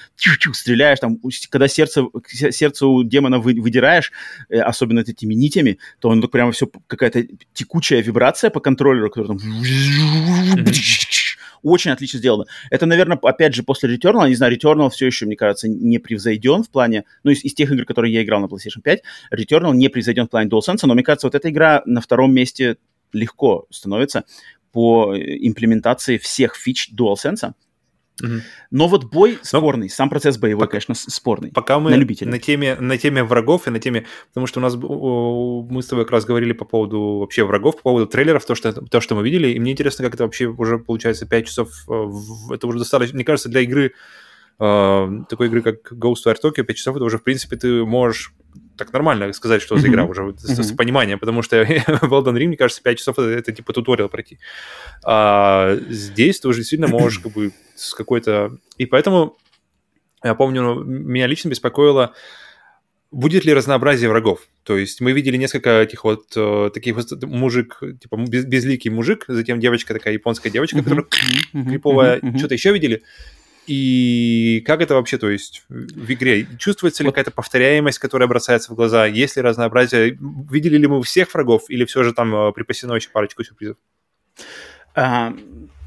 [0.54, 4.12] стреляешь, там, когда сердце, сердце у демона вы, выдираешь,
[4.50, 9.40] э, особенно этими нитями, то он прямо все какая-то текучая вибрация по контроллеру, которая там
[11.64, 12.46] очень отлично сделано.
[12.70, 16.64] Это, наверное, опять же, после Returnal, не знаю, Returnal все еще, мне кажется, не превзойден
[16.64, 19.02] в плане, ну, из, из тех игр, которые я играл на PlayStation 5,
[19.34, 22.78] Returnal не превзойден в плане DualSense, но мне кажется, вот эта игра на втором месте
[23.14, 24.26] легко становится
[24.72, 27.54] по имплементации всех фич DualSense.
[28.22, 28.34] Угу.
[28.72, 31.52] Но вот бой спорный, Но сам процесс боевой, пока, конечно, спорный.
[31.52, 32.30] Пока мы на, любителя.
[32.30, 36.06] на теме на теме врагов и на теме, потому что у нас мы с тобой
[36.06, 39.24] как раз говорили по поводу вообще врагов, по поводу трейлеров, то что то что мы
[39.24, 43.16] видели, и мне интересно, как это вообще уже получается 5 часов, э, это уже достаточно,
[43.16, 43.94] мне кажется, для игры
[44.60, 48.32] э, такой игры как Ghostwire Tokyo 5 часов это уже в принципе ты можешь
[48.78, 52.48] так нормально сказать, что за игра уже с, с пониманием, потому что в Elden Ring,
[52.48, 54.40] мне кажется, 5 часов это, это типа туториал пройти.
[55.04, 58.58] А здесь ты уже действительно можешь как бы с какой-то...
[58.78, 59.38] И поэтому
[60.24, 62.14] я помню, меня лично беспокоило,
[63.12, 64.48] будет ли разнообразие врагов.
[64.64, 69.26] То есть мы видели несколько этих вот э, таких вот мужик, типа без, безликий мужик,
[69.28, 71.06] затем девочка такая японская девочка, которая
[71.52, 73.04] криповая, что-то еще видели.
[73.66, 76.46] И как это вообще, то есть в игре?
[76.58, 79.06] Чувствуется ли какая-то повторяемость, которая бросается в глаза?
[79.06, 80.18] Есть ли разнообразие?
[80.50, 83.78] Видели ли мы всех врагов или все же там э, припасено еще парочку сюрпризов?
[84.96, 85.34] А,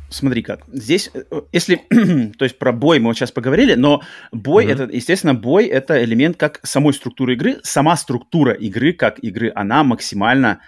[0.09, 0.61] смотри как.
[0.73, 1.77] Здесь, э, если,
[2.39, 4.73] то есть про бой мы вот сейчас поговорили, но бой mm-hmm.
[4.85, 7.59] это, естественно, бой это элемент как самой структуры игры.
[7.63, 10.61] Сама структура игры, как игры, она максимально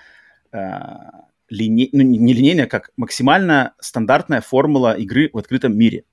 [0.53, 0.59] э,
[1.49, 1.89] лине...
[1.93, 6.05] ну, не линейная, как максимально стандартная формула игры в открытом мире.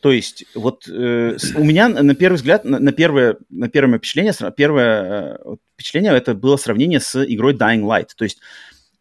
[0.00, 4.32] То есть вот э, у меня на первый взгляд, на, на первое, на первое впечатление,
[4.56, 8.08] первое э, впечатление это было сравнение с игрой Dying Light.
[8.16, 8.40] То есть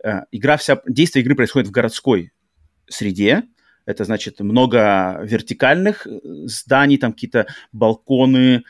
[0.04, 2.32] э, игра вся, действие игры происходит в городской
[2.88, 3.44] среде,
[3.86, 8.64] это значит много вертикальных э, зданий, там какие-то балконы,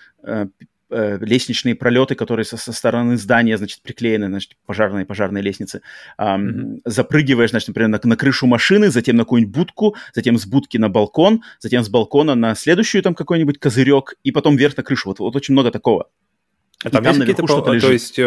[0.89, 5.81] э, э, лестничные пролеты, которые со, со стороны здания, значит, приклеены, значит, пожарные, пожарные лестницы.
[6.17, 6.81] Эм, mm-hmm.
[6.85, 10.89] Запрыгиваешь, значит, например, на, на крышу машины, затем на какую-нибудь будку, затем с будки на
[10.89, 15.09] балкон, затем с балкона на следующую там какой-нибудь козырек, и потом вверх на крышу.
[15.09, 16.09] Вот, вот очень много такого.
[16.83, 18.19] А там, там есть какие-то, по- то есть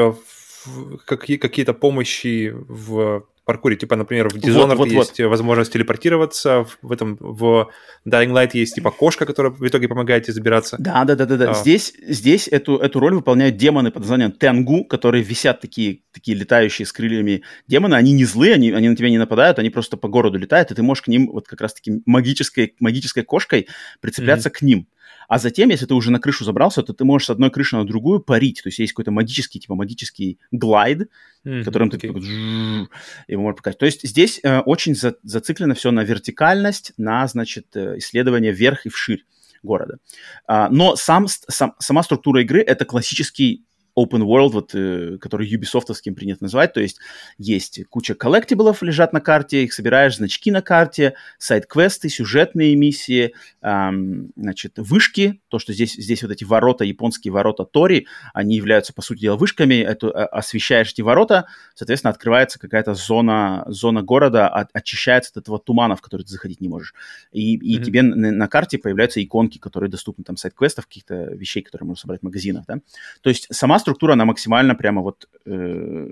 [1.06, 3.76] какие, какие-то помощи в паркуре.
[3.76, 5.28] Типа, например, в Dishonored вот, вот, есть вот.
[5.28, 7.70] возможность телепортироваться, в этом в
[8.06, 10.76] Dying Light есть типа кошка, которая в итоге помогает тебе забираться.
[10.78, 11.50] Да, да, да, да, да.
[11.52, 11.54] А.
[11.54, 16.84] Здесь, здесь эту, эту роль выполняют демоны под названием Тенгу, которые висят такие, такие летающие
[16.84, 17.94] с крыльями демоны.
[17.94, 20.74] Они не злые, они, они на тебя не нападают, они просто по городу летают, и
[20.74, 23.66] ты можешь к ним вот как раз-таки магической, магической кошкой
[24.02, 24.52] прицепляться mm-hmm.
[24.52, 24.88] к ним.
[25.28, 27.84] А затем, если ты уже на крышу забрался, то ты можешь с одной крыши на
[27.84, 28.62] другую парить.
[28.62, 31.10] То есть есть какой-то магический, типа магический глайд,
[31.44, 31.64] mm-hmm.
[31.64, 32.88] которым ты okay.
[33.28, 33.78] его можешь показать.
[33.78, 38.86] То есть здесь э, очень за, зациклено все на вертикальность, на, значит, э, исследование вверх
[38.86, 39.24] и вширь
[39.62, 39.98] города.
[40.46, 43.64] А, но сам, сам, сама структура игры— это классический
[43.98, 46.98] open world, вот, э, который Ubisoftовским принято называть, то есть
[47.38, 54.30] есть куча коллектиблов лежат на карте, их собираешь, значки на карте, сайт-квесты, сюжетные миссии, эм,
[54.36, 59.02] значит, вышки, то, что здесь, здесь вот эти ворота, японские ворота Тори, они являются, по
[59.02, 64.70] сути дела, вышками, это, а, освещаешь эти ворота, соответственно, открывается какая-то зона, зона города, от,
[64.72, 66.94] очищается от этого тумана, в который ты заходить не можешь.
[67.32, 67.82] И, и mm-hmm.
[67.82, 72.20] тебе на, на карте появляются иконки, которые доступны, там, сайт-квестов, каких-то вещей, которые можно собрать
[72.20, 72.78] в магазинах, да.
[73.22, 76.08] То есть сама структура, она максимально прямо вот, э,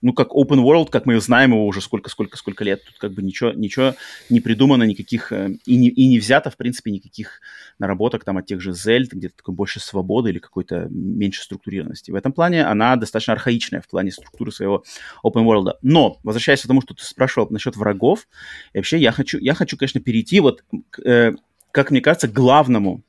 [0.00, 2.82] ну, как open world, как мы знаем его уже сколько-сколько-сколько лет.
[2.84, 3.94] Тут как бы ничего, ничего
[4.30, 7.40] не придумано, никаких, э, и, не, и не взято, в принципе, никаких
[7.78, 12.10] наработок там от тех же Zeld, где-то такой больше свободы или какой-то меньше структурированности.
[12.10, 14.82] В этом плане она достаточно архаичная в плане структуры своего
[15.22, 15.74] open world.
[15.82, 18.26] Но, возвращаясь к тому, что ты спрашивал насчет врагов,
[18.74, 21.34] вообще я хочу, я хочу, конечно, перейти вот, к, э,
[21.72, 23.02] как мне кажется, главному,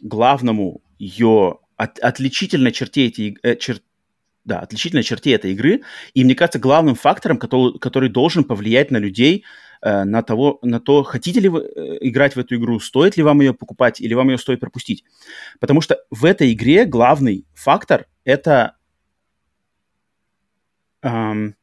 [0.00, 3.80] главному ее от, отличительной черте эти, э, чер,
[4.44, 5.82] да, отличительной черте этой игры,
[6.14, 9.44] и мне кажется, главным фактором, который, который должен повлиять на людей,
[9.82, 13.22] э, на, того, на то, хотите ли вы э, играть в эту игру, стоит ли
[13.22, 15.04] вам ее покупать или вам ее стоит пропустить.
[15.60, 18.76] Потому что в этой игре главный фактор это,
[21.02, 21.56] эм,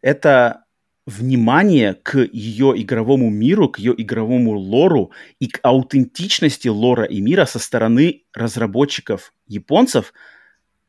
[0.00, 0.64] это
[1.08, 7.46] внимание к ее игровому миру, к ее игровому лору и к аутентичности лора и мира
[7.46, 10.12] со стороны разработчиков японцев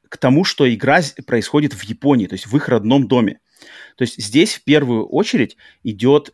[0.10, 3.40] к тому, что игра происходит в Японии, то есть в их родном доме.
[3.96, 6.34] То есть здесь в первую очередь идет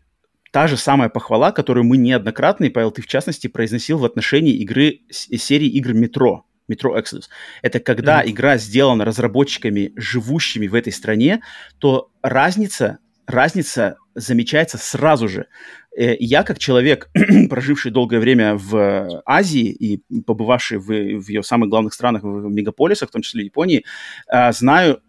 [0.52, 4.54] та же самая похвала, которую мы неоднократно, и, Павел, ты в частности произносил в отношении
[4.54, 7.26] игры, серии игр «Метро», Metro Exodus.
[7.62, 8.32] Это когда mm-hmm.
[8.32, 11.42] игра сделана разработчиками, живущими в этой стране,
[11.78, 15.48] то разница разница замечается сразу же.
[15.96, 17.10] Э, я, как человек,
[17.50, 23.10] проживший долгое время в Азии и побывавший в, в ее самых главных странах, в мегаполисах,
[23.10, 23.86] в том числе Японии,
[24.28, 25.02] э, знаю,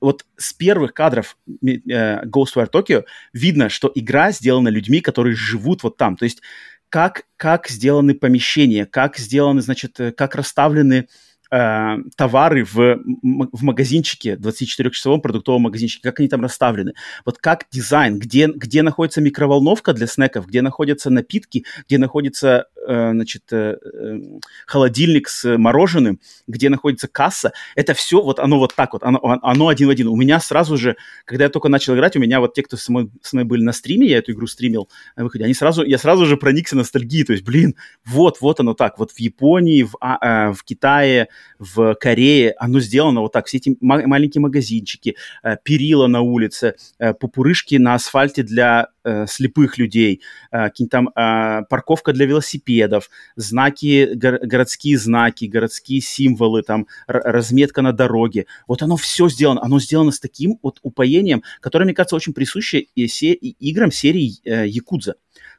[0.00, 5.96] вот с первых кадров э, Ghostwire Tokyo видно, что игра сделана людьми, которые живут вот
[5.96, 6.16] там.
[6.16, 6.42] То есть
[6.88, 11.08] как, как сделаны помещения, как сделаны, значит, как расставлены
[11.52, 16.94] товары в, в магазинчике, 24-часовом продуктовом магазинчике, как они там расставлены.
[17.26, 23.10] Вот как дизайн, где, где находится микроволновка для снеков, где находятся напитки, где находится э,
[23.12, 24.18] значит, э, э,
[24.66, 27.52] холодильник с мороженым, где находится касса.
[27.74, 30.08] Это все, вот оно вот так вот, оно, оно один в один.
[30.08, 32.88] У меня сразу же, когда я только начал играть, у меня вот те, кто с
[32.88, 35.98] мной, с мной были на стриме, я эту игру стримил на выходе, они сразу, я
[35.98, 39.96] сразу же проникся ностальгией, то есть, блин, вот, вот оно так, вот в Японии, в,
[40.00, 43.46] а, э, в Китае, в Корее, оно сделано вот так.
[43.46, 49.78] Все эти маленькие магазинчики, э, перила на улице, э, пупурышки на асфальте для э, слепых
[49.78, 50.20] людей,
[50.52, 57.92] э, там э, парковка для велосипедов, знаки, го- городские знаки, городские символы, там разметка на
[57.92, 58.46] дороге.
[58.66, 59.60] Вот оно все сделано.
[59.62, 63.90] Оно сделано с таким вот упоением, которое, мне кажется, очень присуще и, се- и играм
[63.90, 65.14] серии э, Якудза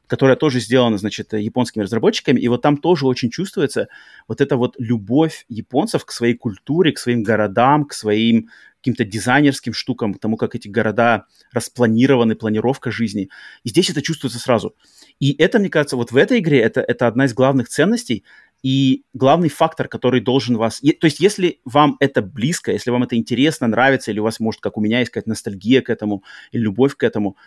[0.06, 3.88] которая тоже сделана, значит, японскими разработчиками, и вот там тоже очень чувствуется
[4.28, 8.48] вот эта вот любовь японцев к своей культуре, к своим городам, к своим
[8.84, 13.30] каким-то дизайнерским штукам, к тому, как эти города распланированы, планировка жизни.
[13.62, 14.76] И здесь это чувствуется сразу.
[15.20, 18.24] И это, мне кажется, вот в этой игре это, это одна из главных ценностей
[18.62, 20.80] и главный фактор, который должен вас...
[20.80, 24.60] То есть если вам это близко, если вам это интересно, нравится, или у вас, может,
[24.60, 27.38] как у меня, какая-то ностальгия к этому, или любовь к этому,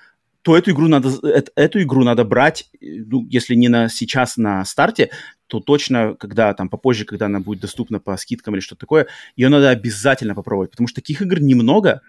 [0.48, 1.10] то эту игру надо,
[1.58, 5.10] эту, игру надо брать, ну, если не на сейчас на старте,
[5.48, 9.50] то точно, когда там попозже, когда она будет доступна по скидкам или что-то такое, ее
[9.50, 12.00] надо обязательно попробовать, потому что таких игр немного,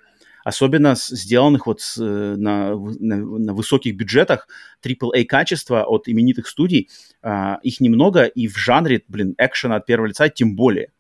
[0.45, 4.47] особенно сделанных вот с, на, на, на высоких бюджетах,
[4.84, 6.91] AAA качества от именитых студий,
[7.22, 10.91] а, их немного, и в жанре, блин, экшена от первого лица тем более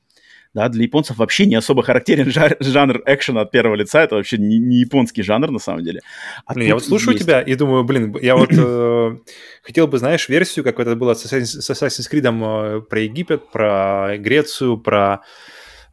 [0.54, 4.38] да, для японцев вообще не особо характерен жар, жанр экшена от первого лица, это вообще
[4.38, 6.00] не, не японский жанр на самом деле.
[6.46, 7.24] А блин, я вот слушаю есть...
[7.24, 9.16] тебя и думаю, блин, я вот э,
[9.62, 14.78] хотел бы, знаешь, версию, как это было с Assassin's Creed э, про Египет, про Грецию,
[14.78, 15.22] про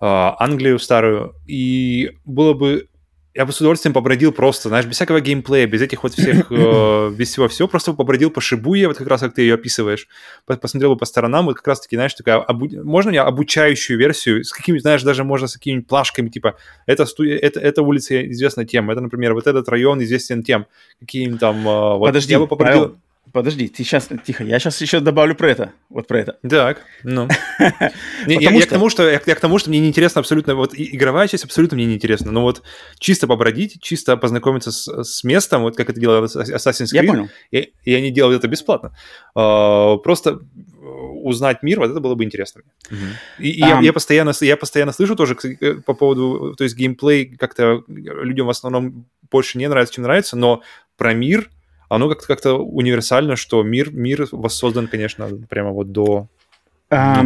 [0.02, 2.88] э, Англию старую, и было бы
[3.36, 7.10] я бы с удовольствием побродил просто, знаешь, без всякого геймплея, без этих вот всех, э,
[7.10, 10.08] без всего-всего, просто побродил по Шибуе, вот как раз как ты ее описываешь,
[10.46, 12.70] посмотрел бы по сторонам, вот как раз-таки, знаешь, такая, обу...
[12.84, 16.56] можно мне обучающую версию, с какими, знаешь, даже можно с какими-нибудь плашками, типа,
[16.86, 17.26] это, сту...
[17.26, 20.66] это, эта улица известна тем, это, например, вот этот район известен тем,
[21.02, 21.68] какие-нибудь там...
[21.68, 22.82] Э, вот, Подожди, я бы побродил...
[22.84, 22.98] Павел,
[23.32, 26.38] Подожди, ты сейчас, тихо, я сейчас еще добавлю про это, вот про это.
[26.48, 27.28] Так, ну.
[28.28, 31.76] Я к тому, что я к тому, что мне неинтересно абсолютно, вот игровая часть абсолютно
[31.76, 32.64] мне неинтересна, но вот
[33.00, 37.04] чисто побродить, чисто познакомиться с местом, вот как это делал Assassin's Creed.
[37.04, 37.30] Я понял.
[37.52, 38.96] И они делают это бесплатно.
[39.36, 40.40] А, просто
[41.24, 42.62] узнать мир, вот это было бы интересно.
[43.40, 48.48] И я постоянно я постоянно слышу тоже э, по поводу, то есть геймплей как-то людям
[48.48, 50.62] в основном больше не нравится, чем нравится, но
[50.98, 51.50] про мир
[51.90, 56.28] оно как-то как универсально, что мир, мир воссоздан, конечно, прямо вот до
[56.90, 57.26] а,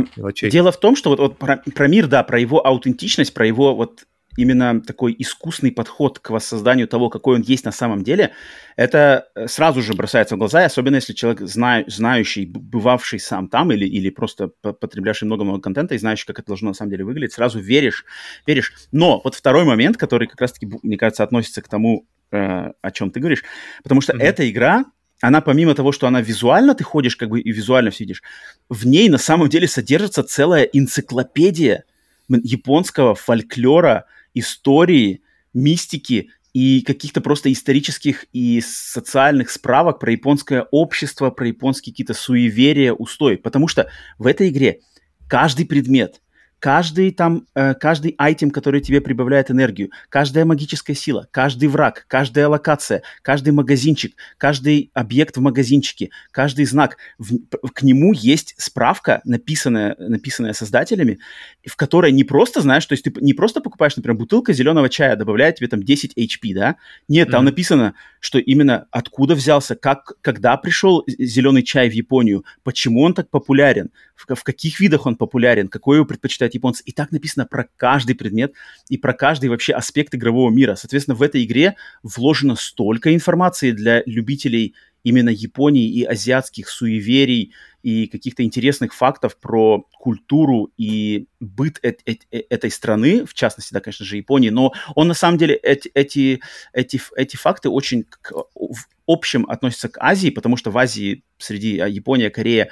[0.50, 3.76] Дело в том, что вот, вот про, про мир, да, про его аутентичность, про его
[3.76, 4.06] вот
[4.38, 8.32] именно такой искусный подход к воссозданию того, какой он есть на самом деле,
[8.78, 13.72] это э, сразу же бросается в глаза, особенно если человек, зна, знающий, бывавший сам там
[13.72, 17.34] или, или просто потребляющий много-много контента и знающий, как это должно на самом деле выглядеть,
[17.34, 18.06] сразу веришь,
[18.48, 18.74] веришь.
[18.92, 23.20] Но вот второй момент, который как раз-таки, мне кажется, относится к тому, о чем ты
[23.20, 23.44] говоришь.
[23.84, 24.22] Потому что mm-hmm.
[24.22, 24.86] эта игра,
[25.22, 28.24] она помимо того, что она визуально, ты ходишь как бы и визуально все видишь,
[28.70, 31.86] в ней на самом деле содержится целая энциклопедия
[32.30, 35.22] японского фольклора, истории,
[35.54, 42.94] мистики и каких-то просто исторических и социальных справок про японское общество, про японские какие-то суеверия,
[42.94, 43.36] устои.
[43.36, 44.80] Потому что в этой игре
[45.28, 46.22] каждый предмет–
[46.60, 52.48] каждый там, э, каждый айтем, который тебе прибавляет энергию, каждая магическая сила, каждый враг, каждая
[52.48, 57.38] локация, каждый магазинчик, каждый объект в магазинчике, каждый знак, в,
[57.74, 61.20] к нему есть справка, написанная, написанная создателями,
[61.66, 65.16] в которой не просто, знаешь, то есть ты не просто покупаешь, например, бутылка зеленого чая,
[65.16, 66.76] добавляет тебе там 10 HP, да?
[67.08, 67.46] Нет, там mm-hmm.
[67.46, 73.30] написано, что именно откуда взялся, как, когда пришел зеленый чай в Японию, почему он так
[73.30, 73.92] популярен,
[74.28, 76.84] в, каких видах он популярен, какой его предпочитают японцы.
[76.86, 78.54] И так написано про каждый предмет
[78.90, 80.76] и про каждый вообще аспект игрового мира.
[80.76, 87.54] Соответственно, в этой игре вложено столько информации для любителей именно Японии и азиатских суеверий
[87.84, 93.80] и каких-то интересных фактов про культуру и быт э э этой страны, в частности, да,
[93.80, 96.42] конечно же, Японии, но он на самом деле эти, эти,
[96.74, 101.80] эти, эти факты очень к, в общем относятся к Азии, потому что в Азии среди
[101.80, 102.70] а, Япония, Корея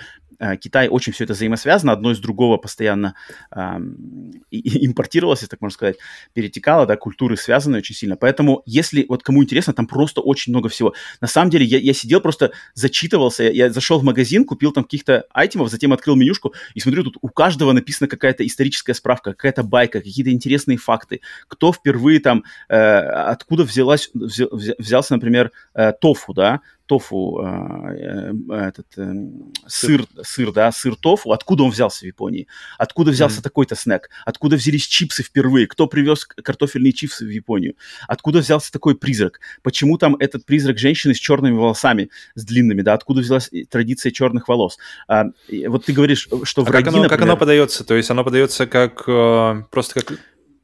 [0.61, 3.15] Китай очень все это взаимосвязано, одно из другого постоянно
[3.55, 3.59] э,
[4.51, 5.97] импортировалось, если так можно сказать,
[6.33, 8.15] перетекало, да, культуры связаны очень сильно.
[8.15, 10.93] Поэтому, если вот кому интересно, там просто очень много всего.
[11.21, 14.83] На самом деле, я, я сидел, просто зачитывался, я, я зашел в магазин, купил там
[14.83, 19.63] каких-то айтемов, затем открыл менюшку и смотрю, тут у каждого написана какая-то историческая справка, какая-то
[19.63, 26.61] байка, какие-то интересные факты, кто впервые там, э, откуда взялась, взялся, например, э, тофу, да,
[26.88, 29.13] тофу, э, этот э,
[29.67, 33.43] сыр, сыр, да, сыр тофу, откуда он взялся в Японии, откуда взялся mm-hmm.
[33.43, 37.75] такой-то снэк, откуда взялись чипсы впервые, кто привез картофельные чипсы в Японию,
[38.07, 42.93] откуда взялся такой призрак, почему там этот призрак женщины с черными волосами, с длинными, да,
[42.93, 44.79] откуда взялась традиция черных волос.
[45.07, 45.25] А,
[45.67, 47.09] вот ты говоришь, что а враги, как оно, например...
[47.09, 47.83] как оно подается?
[47.83, 50.17] То есть оно подается как э, просто как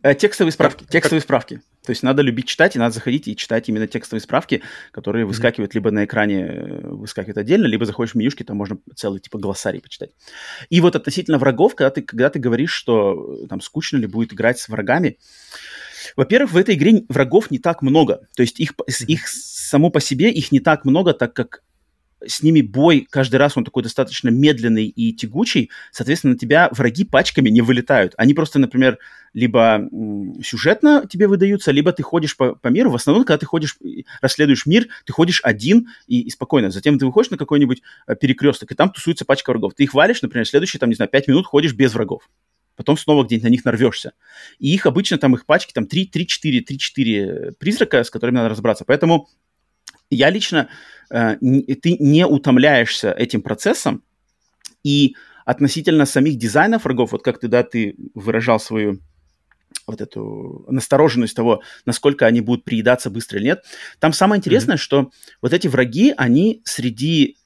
[0.03, 0.83] Э, текстовые справки.
[0.83, 1.25] Как, текстовые как...
[1.25, 1.61] справки.
[1.85, 5.27] То есть надо любить читать, и надо заходить и читать именно текстовые справки, которые mm-hmm.
[5.27, 9.37] выскакивают либо на экране, э, выскакивают отдельно, либо заходишь в менюшки, там можно целый типа
[9.37, 10.11] глоссарий почитать.
[10.69, 14.33] И вот относительно врагов, когда ты, когда ты говоришь, что э, там скучно ли будет
[14.33, 15.17] играть с врагами,
[16.15, 18.27] во-первых, в этой игре врагов не так много.
[18.35, 18.73] То есть их,
[19.07, 21.63] их само по себе их не так много, так как
[22.27, 27.03] с ними бой каждый раз он такой достаточно медленный и тягучий, соответственно, на тебя враги
[27.03, 28.13] пачками не вылетают.
[28.17, 28.97] Они просто, например,
[29.33, 29.87] либо
[30.43, 32.91] сюжетно тебе выдаются, либо ты ходишь по, по миру.
[32.91, 33.77] В основном, когда ты ходишь,
[34.21, 36.71] расследуешь мир, ты ходишь один и, и спокойно.
[36.71, 39.73] Затем ты выходишь на какой-нибудь э, перекресток, и там тусуется пачка врагов.
[39.75, 42.29] Ты их валишь, например, следующие, там, не знаю, 5 минут ходишь без врагов
[42.75, 44.13] потом снова где-нибудь на них нарвешься.
[44.57, 48.83] И их обычно там, их пачки, там 3-4 3-4 призрака, с которыми надо разобраться.
[48.83, 49.29] Поэтому
[50.09, 50.69] я лично,
[51.13, 51.37] э,
[51.81, 54.03] ты не утомляешься этим процессом,
[54.83, 58.99] и относительно самих дизайнов врагов, вот как ты, да, ты выражал свою
[59.87, 63.63] вот эту настороженность того, насколько они будут приедаться быстро или нет.
[63.99, 64.79] Там самое интересное, mm-hmm.
[64.79, 65.11] что
[65.41, 67.37] вот эти враги, они среди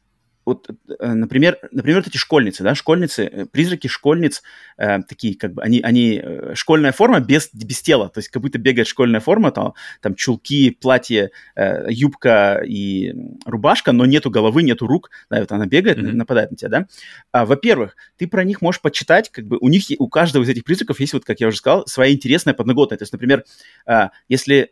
[0.48, 4.42] вот, э, например, например, вот эти школьницы, да, школьницы, э, призраки школьниц,
[4.78, 8.42] э, такие, как бы, они, они, э, школьная форма без, без тела, то есть как
[8.42, 13.14] будто бегает школьная форма, там, там чулки, платье, э, юбка и
[13.46, 16.14] рубашка, но нету головы, нету рук, да, вот она бегает, mm-hmm.
[16.14, 16.88] нападает на тебя, да.
[17.34, 20.64] А, во-первых, ты про них можешь почитать, как бы, у них, у каждого из этих
[20.64, 23.44] призраков есть, вот, как я уже сказал, своя интересная подноготная, то есть, например,
[23.86, 24.72] э, если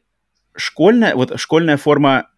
[0.55, 2.30] школьная, вот школьная форма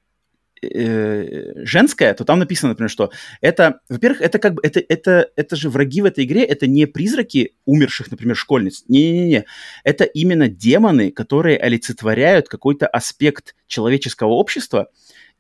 [0.61, 5.69] женская, то там написано, например, что это, во-первых, это как бы, это, это, это же
[5.69, 8.83] враги в этой игре, это не призраки умерших, например, школьниц.
[8.87, 9.45] Не-не-не.
[9.83, 14.89] Это именно демоны, которые олицетворяют какой-то аспект человеческого общества,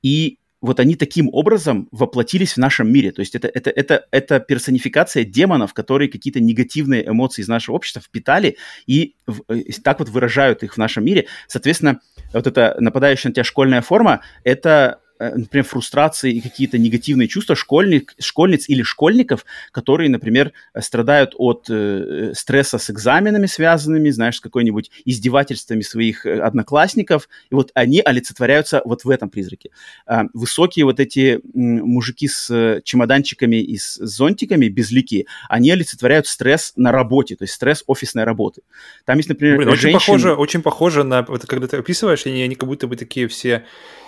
[0.01, 3.11] и вот они таким образом воплотились в нашем мире.
[3.11, 8.01] То есть это, это, это, это персонификация демонов, которые какие-то негативные эмоции из нашего общества
[8.01, 8.57] впитали
[8.87, 11.27] и в, э, так вот выражают их в нашем мире.
[11.47, 12.01] Соответственно,
[12.33, 17.55] вот эта нападающая на тебя школьная форма, это Э, например, фрустрации и какие-то негативные чувства
[17.55, 24.41] школьник, школьниц или школьников, которые, например, страдают от э, стресса с экзаменами связанными, знаешь, с
[24.41, 29.71] какой-нибудь издевательствами своих э, одноклассников, и вот они олицетворяются вот в этом призраке.
[30.07, 36.73] Э, высокие вот эти мужики с э, чемоданчиками и с зонтиками безликие, они олицетворяют стресс
[36.75, 38.61] на работе, то есть стресс офисной работы.
[39.05, 39.95] Там есть, например, Блин, женщины...
[39.95, 43.27] очень похоже, очень похоже на, вот, когда ты описываешь, они, они как будто бы такие
[43.27, 43.65] все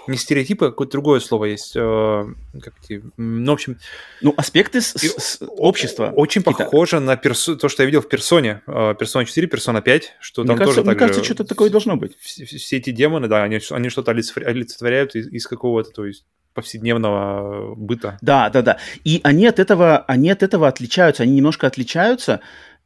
[0.10, 1.74] не стереотипы, а какое-то другое слово есть.
[1.76, 2.26] Э,
[2.62, 3.78] как эти, ну, в общем...
[4.22, 6.12] Ну, аспекты с, с общества.
[6.16, 7.55] Очень похоже на персо...
[7.55, 8.62] то, что я видел в персоне.
[8.66, 12.18] Персона 4, Персона 5, что мне там кажется, тоже Мне кажется, что-то такое должно быть.
[12.20, 17.76] Все, все эти демоны, да, они, они что-то олицетворяют из, из какого-то, то есть повседневного
[17.76, 18.18] быта.
[18.22, 18.78] Да, да, да.
[19.03, 22.41] И они от этого, они от этого отличаются, они немножко отличаются.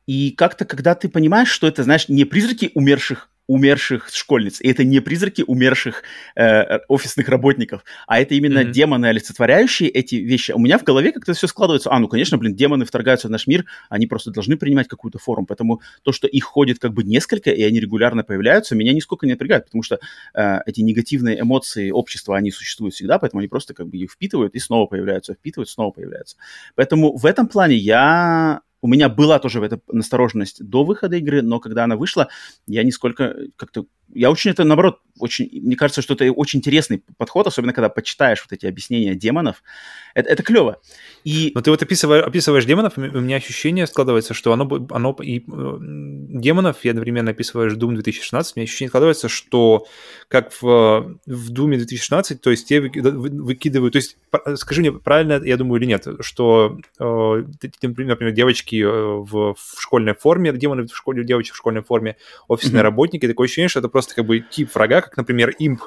[0.06, 4.62] И как-то, когда ты понимаешь, что это, знаешь, не призраки умерших умерших школьниц.
[4.62, 6.04] И это не призраки умерших
[6.36, 8.72] э, офисных работников, а это именно mm-hmm.
[8.72, 10.52] демоны, олицетворяющие эти вещи.
[10.52, 11.92] У меня в голове как-то все складывается.
[11.92, 15.46] А, ну, конечно, блин, демоны вторгаются в наш мир, они просто должны принимать какую-то форму.
[15.46, 19.34] Поэтому то, что их ходит как бы несколько, и они регулярно появляются, меня нисколько не
[19.34, 20.00] напрягает, потому что
[20.34, 24.56] э, эти негативные эмоции общества, они существуют всегда, поэтому они просто как бы их впитывают
[24.56, 26.38] и снова появляются, впитывают, снова появляются.
[26.76, 31.62] Поэтому в этом плане я у меня была тоже эта настороженность до выхода игры, но
[31.62, 32.28] когда она вышла,
[32.68, 33.86] я нисколько как-то
[34.16, 38.42] я очень это, наоборот, очень, мне кажется, что это очень интересный подход, особенно когда почитаешь
[38.42, 39.64] вот эти объяснения демонов.
[40.16, 40.80] Это, это клево.
[41.24, 41.52] И...
[41.56, 45.78] Но ты вот описываешь, описываешь демонов, у меня ощущение складывается, что оно, оно и э,
[45.82, 49.86] демонов, я одновременно описываешь Doom 2016, у меня ощущение складывается, что
[50.28, 54.18] как в, в Doom 2016, то есть те выкидывают, то есть
[54.56, 57.44] скажи мне, правильно я думаю или нет, что, э,
[57.82, 62.82] например, девочки э, в, в школьной форме, демоны в школе, девочек в школьной форме, офисные
[62.82, 62.84] mm-hmm.
[62.84, 65.82] работники, такое ощущение, что это просто как бы тип врага, как, например, имп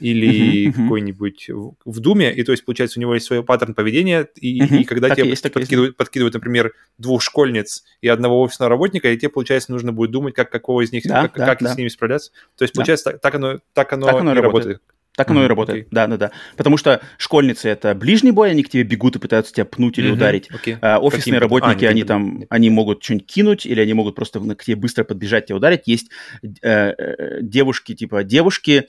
[0.00, 1.50] или uh-huh, какой-нибудь
[1.84, 4.84] в Думе, и то есть, получается, у него есть свой паттерн поведения, и, uh-huh, и
[4.84, 9.72] когда тебе есть, подкидывают, подкидывают, например, двух школьниц и одного офисного работника, и тебе, получается,
[9.72, 11.72] нужно будет думать, как какого из них, да, как, да, как да.
[11.72, 12.32] с ними справляться.
[12.56, 13.12] То есть, получается, да.
[13.12, 14.42] так, так оно, так оно, так оно и работает.
[14.42, 14.82] работает.
[15.16, 15.44] Так оно mm-hmm.
[15.44, 16.30] и работает, да, да, да.
[16.56, 20.10] Потому что школьницы это ближний бой, они к тебе бегут и пытаются тебя пнуть или
[20.10, 20.12] mm-hmm.
[20.12, 20.50] ударить.
[20.50, 20.78] Okay.
[20.80, 21.40] А, офисные Каким?
[21.40, 24.76] работники, а, они, они там, они могут что-нибудь кинуть, или они могут просто к тебе
[24.76, 25.82] быстро подбежать, тебя ударить.
[25.86, 26.10] Есть
[26.42, 28.88] э, э, девушки, типа девушки,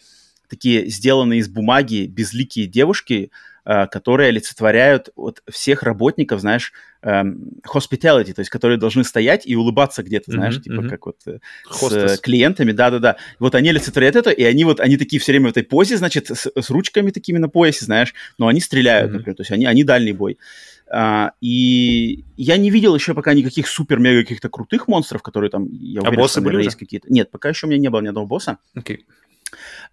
[0.50, 7.24] такие сделанные из бумаги, безликие девушки, э, которые олицетворяют вот всех работников, знаешь, э,
[7.68, 10.90] hospitality, то есть которые должны стоять и улыбаться где-то, знаешь, mm-hmm, типа mm-hmm.
[10.90, 13.18] как вот э, с клиентами, да-да-да.
[13.40, 16.28] Вот они олицетворяют это, и они вот, они такие все время в этой позе, значит,
[16.28, 19.14] с, с ручками такими на поясе, знаешь, но они стреляют, mm-hmm.
[19.14, 20.38] например, то есть они, они дальний бой.
[20.88, 26.02] Uh, и я не видел еще пока никаких супер-мега каких-то крутых монстров, которые там, я
[26.02, 27.12] уверен, а боссы были есть какие-то.
[27.12, 28.60] Нет, пока еще у меня не было ни одного босса.
[28.78, 29.00] Okay.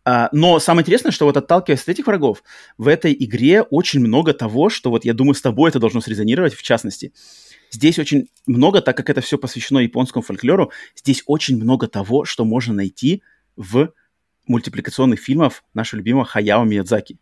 [0.05, 2.42] Uh, но самое интересное, что вот отталкиваясь от этих врагов,
[2.76, 6.55] в этой игре очень много того, что вот я думаю, с тобой это должно срезонировать,
[6.55, 7.12] в частности.
[7.70, 12.44] Здесь очень много, так как это все посвящено японскому фольклору, здесь очень много того, что
[12.44, 13.22] можно найти
[13.57, 13.92] в
[14.46, 17.18] мультипликационных фильмах нашего любимого Хаяо Миядзаки.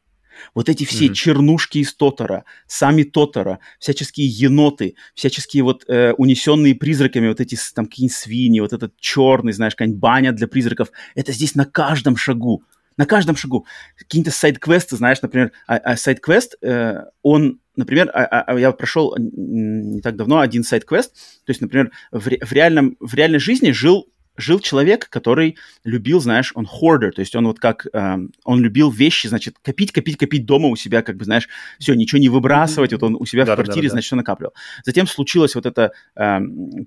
[0.54, 1.14] Вот эти все mm-hmm.
[1.14, 7.86] чернушки из Тотора, сами Тотора, всяческие еноты, всяческие вот э, унесенные призраками, вот эти там
[7.86, 12.64] какие-нибудь свиньи, вот этот черный, знаешь, какая-нибудь баня для призраков, это здесь на каждом шагу.
[12.96, 13.66] На каждом шагу.
[13.96, 20.00] Какие-то сайт-квесты, знаешь, например, а, а сайт-квест, э, он, например, а, а, я прошел не
[20.02, 21.14] так давно один сайт-квест,
[21.44, 24.06] то есть, например, в, реальном, в реальной жизни жил
[24.40, 28.90] жил человек, который любил, знаешь, он hoarder, то есть он вот как, э, он любил
[28.90, 32.92] вещи, значит, копить, копить, копить дома у себя, как бы, знаешь, все, ничего не выбрасывать,
[32.92, 34.54] вот он у себя да, в квартире, да, да, значит, все накапливал.
[34.84, 36.38] Затем случилось вот это э,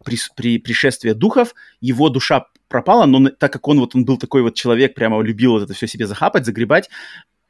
[0.03, 4.41] при, при, пришествие духов, его душа пропала, но так как он вот, он был такой
[4.41, 6.89] вот человек, прямо любил вот это все себе захапать, загребать,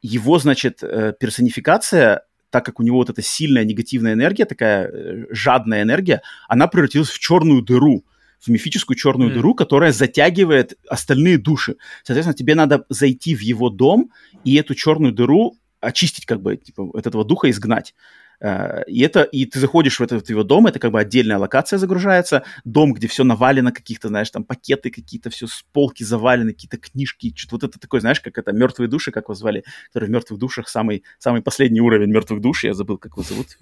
[0.02, 2.22] его, значит, э, персонификация
[2.54, 7.10] так как у него вот эта сильная негативная энергия, такая э, жадная энергия, она превратилась
[7.10, 8.04] в черную дыру
[8.44, 9.34] в мифическую черную mm.
[9.34, 11.76] дыру, которая затягивает остальные души.
[12.02, 14.10] Соответственно, тебе надо зайти в его дом
[14.44, 17.94] и эту черную дыру очистить, как бы, типа, от этого духа изгнать.
[18.42, 21.78] Uh, и это, и ты заходишь в этот его дом, это как бы отдельная локация
[21.78, 26.76] загружается, дом, где все навалено, каких-то, знаешь, там пакеты какие-то, все с полки завалены, какие-то
[26.76, 30.10] книжки, что-то вот это такое, знаешь, как это мертвые души, как его звали, который в
[30.10, 33.56] мертвых душах самый, самый последний уровень мертвых душ, я забыл, как его зовут,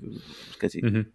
[0.55, 1.07] сказать, mm-hmm.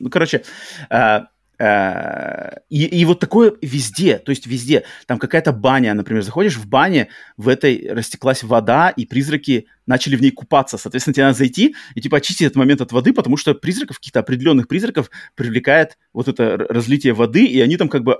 [0.00, 0.42] ну, короче,
[0.90, 1.20] Э,
[1.58, 4.84] и, и вот такое везде, то есть везде.
[5.06, 10.20] Там какая-то баня, например, заходишь в бане, в этой растеклась вода, и призраки начали в
[10.20, 10.76] ней купаться.
[10.76, 14.20] Соответственно, тебе надо зайти и типа очистить этот момент от воды, потому что призраков, каких-то
[14.20, 18.14] определенных призраков привлекает вот это разлитие воды, и они там как бы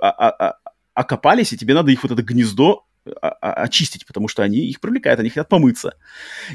[0.95, 2.86] окопались, и тебе надо их вот это гнездо
[3.21, 5.95] очистить, потому что они их привлекают, они хотят помыться.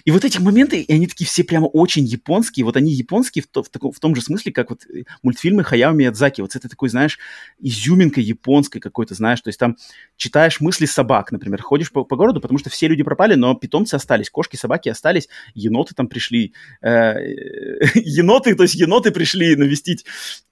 [0.05, 3.47] И вот эти моменты, и они такие все прямо очень японские, вот они японские в,
[3.47, 6.69] то, в, таком, в том же смысле, как вот э, мультфильмы Хаяо Миядзаки, вот это
[6.69, 7.19] такой, знаешь,
[7.61, 9.77] изюминкой японской какой-то, знаешь, то есть там
[10.17, 13.95] читаешь мысли собак, например, ходишь по, по городу, потому что все люди пропали, но питомцы
[13.95, 16.89] остались, кошки, собаки остались, еноты там пришли, э,
[17.95, 20.05] еноты, то есть еноты пришли навестить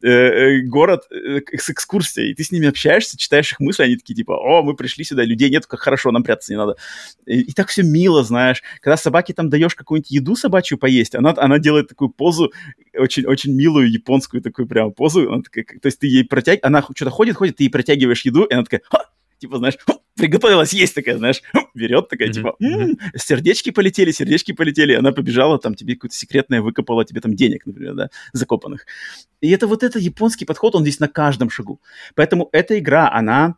[0.02, 4.32] э, город с экскурсией, и ты с ними общаешься, читаешь их мысли, они такие типа,
[4.32, 6.76] о, мы пришли сюда, людей нет, как хорошо, нам прятаться не надо.
[7.26, 8.62] И, и так все мило, знаешь.
[8.80, 12.52] Когда собаке там даешь какую-нибудь еду собачью поесть, она, она делает такую позу,
[12.96, 15.32] очень, очень милую японскую такую прям позу.
[15.32, 18.44] Она такая, то есть ты ей протягиваешь, она что-то ходит, ходит, ты ей протягиваешь еду,
[18.44, 19.06] и она такая, Ха!
[19.40, 19.78] типа, знаешь,
[20.16, 21.42] приготовилась есть такая, знаешь,
[21.74, 22.32] берет такая, mm-hmm.
[22.32, 27.34] типа, м-м, сердечки полетели, сердечки полетели, она побежала, там тебе какое-то секретное выкопала тебе там
[27.34, 28.86] денег, например, да, закопанных.
[29.40, 31.80] И это вот это японский подход, он здесь на каждом шагу.
[32.14, 33.56] Поэтому эта игра, она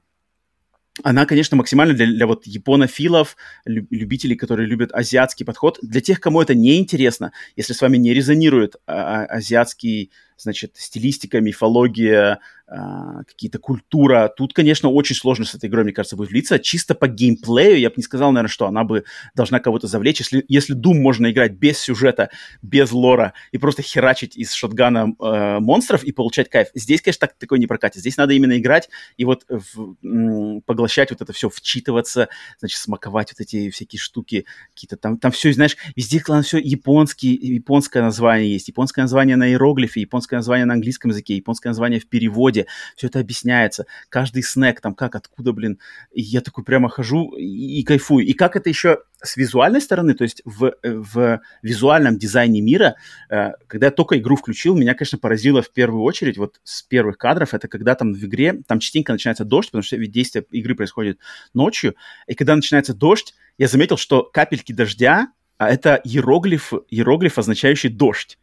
[1.03, 5.79] она, конечно, максимально для, для вот японофилов, любителей, которые любят азиатский подход.
[5.81, 10.73] Для тех, кому это не интересно, если с вами не резонирует а, а, азиатский значит,
[10.77, 12.41] стилистика, мифология,
[12.75, 14.33] а, какие-то культура.
[14.35, 16.59] Тут, конечно, очень сложно с этой игрой, мне кажется, будет влиться.
[16.59, 19.05] Чисто по геймплею я бы не сказал, наверное, что она бы
[19.35, 20.21] должна кого-то завлечь.
[20.21, 22.31] Если, если Doom можно играть без сюжета,
[22.63, 27.37] без лора и просто херачить из шотгана э, монстров и получать кайф, здесь, конечно, так,
[27.37, 28.01] такой не прокатит.
[28.01, 32.31] Здесь надо именно играть и вот в, м, поглощать вот это все, вчитываться,
[32.61, 37.35] значит, смаковать вот эти всякие штуки, какие-то там, там все, знаешь, везде, главное, все японский,
[37.35, 42.09] японское название есть, японское название на иероглифе, японское название на английском языке, японское название в
[42.09, 42.67] переводе,
[42.97, 45.79] все это объясняется, каждый снэк там как, откуда, блин,
[46.13, 48.27] и я такой прямо хожу и, и кайфую.
[48.27, 52.97] И как это еще с визуальной стороны, то есть в, в визуальном дизайне мира,
[53.31, 57.19] э, когда я только игру включил, меня, конечно, поразило в первую очередь, вот с первых
[57.19, 60.75] кадров, это когда там в игре, там частенько начинается дождь, потому что ведь действие игры
[60.75, 61.19] происходит
[61.55, 61.95] ночью,
[62.27, 68.39] и когда начинается дождь, я заметил, что капельки дождя, а это иероглиф, иероглиф, означающий дождь.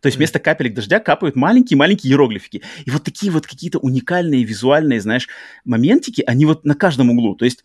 [0.00, 2.62] То есть вместо капелек дождя капают маленькие-маленькие иероглифики.
[2.84, 5.28] И вот такие вот какие-то уникальные визуальные, знаешь,
[5.64, 7.34] моментики, они вот на каждом углу.
[7.34, 7.64] То есть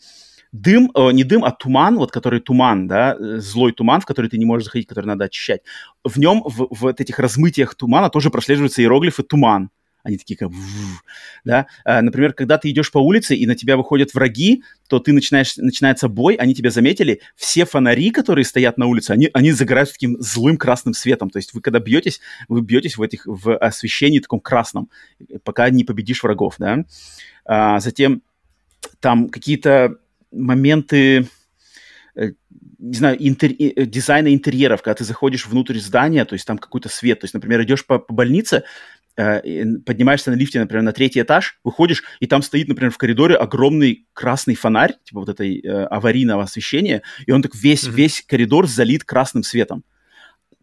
[0.52, 4.30] дым, э, не дым, а туман, вот который туман, да, э, злой туман, в который
[4.30, 5.62] ты не можешь заходить, который надо очищать.
[6.04, 9.70] В нем, в, в этих размытиях тумана тоже прослеживаются иероглифы туман.
[10.04, 10.50] Они такие как...
[11.44, 11.68] Да?
[11.84, 15.58] А, например, когда ты идешь по улице, и на тебя выходят враги, то ты начинаешь,
[15.58, 20.18] начинается бой, они тебя заметили, все фонари, которые стоят на улице, они, они загорают таким
[20.20, 21.30] злым красным светом.
[21.30, 24.90] То есть вы когда бьетесь, вы бьетесь в, этих, в освещении таком красном,
[25.44, 26.56] пока не победишь врагов.
[26.58, 26.86] Да?
[27.46, 28.22] А, затем
[29.00, 29.98] там какие-то
[30.32, 31.28] моменты
[32.16, 32.32] э,
[32.80, 33.52] не знаю, интер...
[33.52, 37.34] Э, дизайна интерьеров, когда ты заходишь внутрь здания, то есть там какой-то свет, то есть,
[37.34, 38.64] например, идешь по, по больнице,
[39.86, 44.08] поднимаешься на лифте, например, на третий этаж, выходишь, и там стоит, например, в коридоре огромный
[44.14, 47.92] красный фонарь, типа вот этой э, аварийного освещения, и он так весь, mm-hmm.
[47.92, 49.84] весь коридор залит красным светом.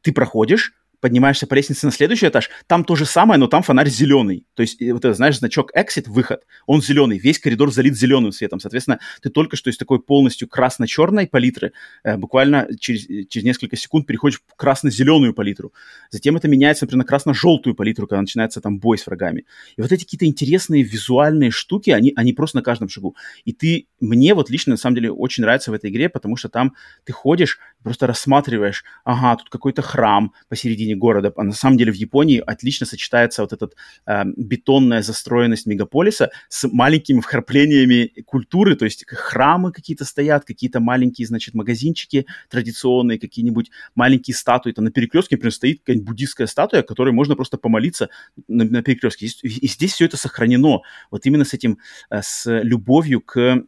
[0.01, 3.89] Ты проходишь, поднимаешься по лестнице на следующий этаж, там то же самое, но там фонарь
[3.89, 4.47] зеленый.
[4.55, 8.61] То есть, вот это, знаешь, значок exit, выход, он зеленый, весь коридор залит зеленым светом.
[8.61, 11.73] Соответственно, ты только что из такой полностью красно-черной палитры
[12.05, 15.73] э, буквально через, через несколько секунд переходишь в красно-зеленую палитру.
[16.11, 19.45] Затем это меняется, например, на красно-желтую палитру, когда начинается там бой с врагами.
[19.77, 23.17] И вот эти какие-то интересные визуальные штуки, они, они просто на каждом шагу.
[23.45, 26.49] И ты, мне вот лично, на самом деле, очень нравится в этой игре, потому что
[26.49, 26.75] там
[27.05, 31.33] ты ходишь, просто рассматриваешь, ага, тут какой-то храм посередине города.
[31.37, 33.71] А на самом деле в Японии отлично сочетается вот эта
[34.07, 41.27] э, бетонная застроенность мегаполиса с маленькими вкраплениями культуры, то есть храмы какие-то стоят, какие-то маленькие,
[41.27, 44.73] значит, магазинчики традиционные, какие-нибудь маленькие статуи.
[44.73, 48.09] Там на перекрестке, например, стоит какая-нибудь буддийская статуя, которой можно просто помолиться
[48.49, 49.27] на, на перекрестке.
[49.27, 50.83] И, здесь все это сохранено.
[51.11, 51.79] Вот именно с этим,
[52.11, 53.65] э, с любовью к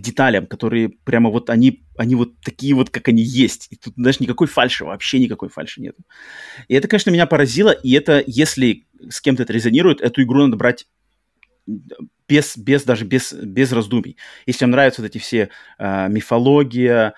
[0.00, 3.68] деталям, которые прямо вот они, они вот такие вот, как они есть.
[3.70, 5.96] И тут даже никакой фальши, вообще никакой фальши нет.
[6.68, 10.56] И это, конечно, меня поразило, и это, если с кем-то это резонирует, эту игру надо
[10.56, 10.86] брать
[12.28, 14.16] без, без даже без, без раздумий.
[14.46, 17.14] Если вам нравятся вот эти все э, мифология,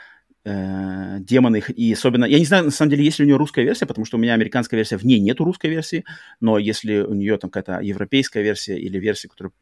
[0.48, 2.24] э, демоны, и особенно...
[2.24, 4.20] Я не знаю, на самом деле, есть ли у нее русская версия, потому что у
[4.20, 6.04] меня американская версия, в ней нету русской версии,
[6.40, 9.52] но если у нее там какая-то европейская версия или версия, которую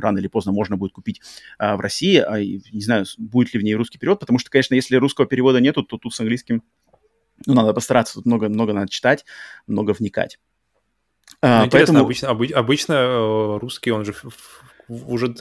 [0.00, 1.20] рано или поздно можно будет купить
[1.58, 4.74] э, в России, э, не знаю, будет ли в ней русский перевод, потому что, конечно,
[4.74, 6.62] если русского перевода нету, то тут с английским,
[7.46, 9.24] ну, надо постараться, тут много, много надо читать,
[9.66, 10.38] много вникать.
[11.40, 12.00] А, ну, поэтому...
[12.00, 14.14] обычно, обычно э, русский, он же
[14.88, 15.34] уже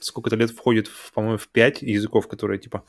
[0.00, 2.84] сколько-то лет входит, по-моему, в 5 языков, которые, типа,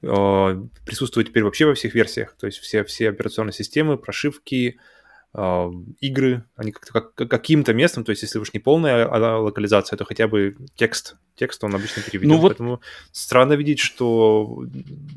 [0.00, 2.36] Э, присутствует теперь вообще во всех версиях.
[2.38, 4.78] То есть все, все операционные системы, прошивки,
[5.34, 5.70] э,
[6.00, 10.04] игры, они как-то как, каким-то местом, то есть если уж не полная а, локализация, то
[10.04, 12.28] хотя бы текст, текст он обычно переведен.
[12.28, 12.50] Ну, вот...
[12.50, 12.80] Поэтому
[13.10, 14.64] странно видеть, что...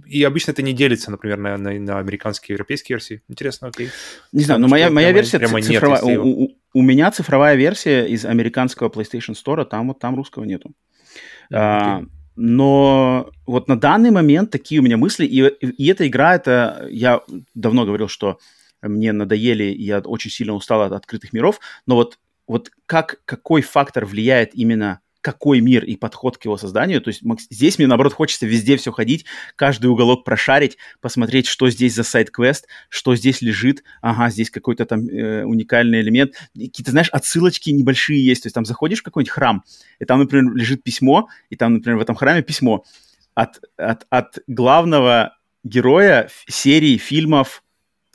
[0.07, 3.21] И обычно это не делится, например, на, на, на американские и европейские версии.
[3.27, 3.91] Интересно, окей.
[4.31, 6.03] Не знаю, но моя, моя версия прямо цифровая.
[6.03, 10.43] Нет, у, у, у меня цифровая версия из американского PlayStation Store, там вот там русского
[10.43, 10.71] нету.
[11.51, 11.57] Okay.
[11.57, 12.03] А,
[12.35, 17.21] но вот на данный момент такие у меня мысли, и, и эта игра, это я
[17.53, 18.39] давно говорил, что
[18.81, 24.05] мне надоели, я очень сильно устал от открытых миров, но вот, вот как, какой фактор
[24.05, 27.01] влияет именно какой мир и подход к его созданию.
[27.01, 31.93] То есть здесь мне, наоборот, хочется везде все ходить, каждый уголок прошарить, посмотреть, что здесь
[31.93, 33.83] за сайт-квест, что здесь лежит.
[34.01, 36.33] Ага, здесь какой-то там э, уникальный элемент.
[36.53, 38.43] Какие-то, знаешь, отсылочки небольшие есть.
[38.43, 39.63] То есть там заходишь в какой-нибудь храм,
[39.99, 42.83] и там, например, лежит письмо, и там, например, в этом храме письмо
[43.35, 47.63] от, от, от главного героя серии фильмов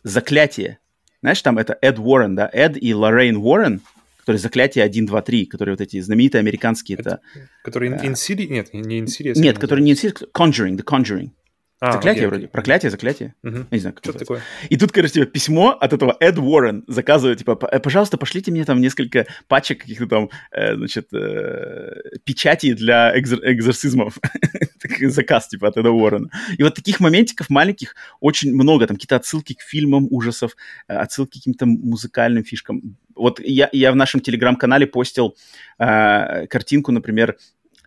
[0.03, 0.79] «Заклятие».
[1.23, 3.81] Знаешь, там это Эд Уоррен, да, Эд и Лоррейн Уоррен–
[4.27, 6.99] которые «Заклятие 1, 2, 3», которые вот эти знаменитые американские.
[6.99, 8.49] Это, это которые э, Insidious?
[8.49, 9.39] Нет, не Insidious.
[9.39, 11.31] Нет, которые не Insidious, Conjuring, The Conjuring.
[11.79, 12.49] А, заклятие окей, вроде.
[12.49, 13.35] Проклятие, заклятие.
[13.43, 13.57] Угу.
[13.57, 14.41] Я не знаю, как Что такое.
[14.71, 18.65] И тут, короче, типа, письмо от этого Эд Уоррен заказывает, типа, «Э, пожалуйста, пошлите мне
[18.65, 24.19] там несколько пачек каких-то там, э, значит, э, печатей для экзор- экзорцизмов.
[25.01, 26.31] Заказ, типа, от Эда Уоррена.
[26.57, 28.87] И вот таких моментиков маленьких очень много.
[28.87, 30.57] Там какие-то отсылки к фильмам ужасов,
[30.89, 32.97] э, отсылки к каким-то музыкальным фишкам.
[33.15, 35.37] Вот я, я в нашем телеграм-канале постил
[35.79, 37.37] э, картинку, например,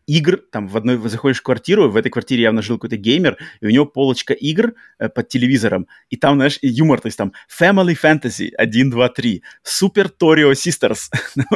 [0.09, 3.67] игр, там в одной заходишь в квартиру, в этой квартире явно жил какой-то геймер, и
[3.67, 7.95] у него полочка игр э, под телевизором, и там, знаешь, юмор, то есть там Family
[8.01, 11.11] Fantasy 1, 2, 3, Super Torio Sisters,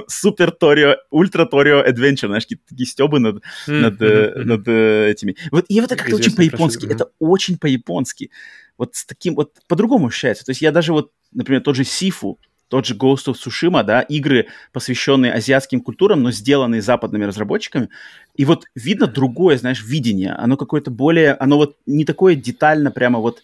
[0.08, 3.72] Super Torio, Ultra Torio Adventure, знаешь, какие-то такие стебы над, mm-hmm.
[3.72, 4.44] над, mm-hmm.
[4.44, 5.36] над э, этими.
[5.52, 8.30] Вот, и вот это как-то очень по-японски, это очень по-японски.
[8.78, 10.46] Вот с таким, вот по-другому ощущается.
[10.46, 12.40] То есть я даже вот, например, тот же Sifu,
[12.74, 17.90] тот же Ghost of Tsushima, да, игры, посвященные азиатским культурам, но сделанные западными разработчиками.
[18.34, 20.32] И вот видно другое, знаешь, видение.
[20.32, 23.44] Оно какое-то более, оно вот не такое детально прямо вот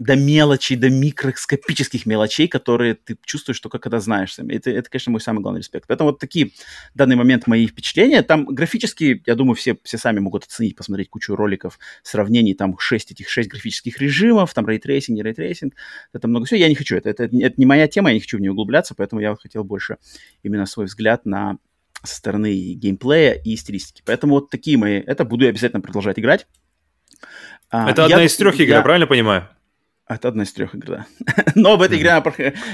[0.00, 4.34] до мелочей, до микроскопических мелочей, которые ты чувствуешь только когда знаешь.
[4.38, 5.86] Это, это, конечно, мой самый главный респект.
[5.86, 8.22] Поэтому вот такие в данный момент мои впечатления.
[8.22, 13.12] Там графически, я думаю, все, все сами могут оценить, посмотреть кучу роликов, сравнений, там 6
[13.12, 15.74] этих 6 графических режимов, там ray tracing, не ray tracing,
[16.14, 16.58] это много всего.
[16.58, 18.94] Я не хочу, это, это, это не моя тема, я не хочу в нее углубляться,
[18.94, 19.98] поэтому я хотел больше
[20.42, 21.58] именно свой взгляд на
[22.02, 24.02] со стороны геймплея и стилистики.
[24.06, 26.46] Поэтому вот такие мои, это буду я обязательно продолжать играть.
[27.68, 29.50] А, это я, одна из трех игр, я правильно понимаю?
[30.10, 31.06] Это одна из трех игр, да.
[31.54, 32.20] Но в этой, игре,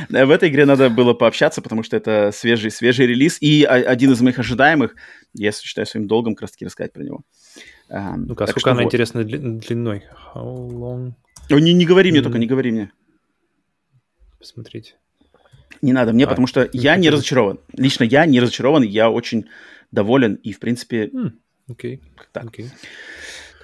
[0.08, 4.22] в этой игре надо было пообщаться, потому что это свежий, свежий релиз и один из
[4.22, 4.94] моих ожидаемых.
[5.34, 7.20] Я считаю своим долгом как раз-таки рассказать про него.
[7.90, 8.86] Ну-ка, а сколько она вот.
[8.86, 10.04] интересна длиной?
[10.34, 11.12] How long?
[11.50, 12.90] Не, не говори мне только, не говори мне.
[14.38, 14.94] Посмотрите.
[15.82, 17.60] Не надо мне, а, потому что я не разочарован.
[17.74, 19.44] Лично я не разочарован, я очень
[19.92, 21.10] доволен и, в принципе...
[21.68, 22.00] Окей, okay.
[22.32, 22.44] так.
[22.46, 22.70] Okay.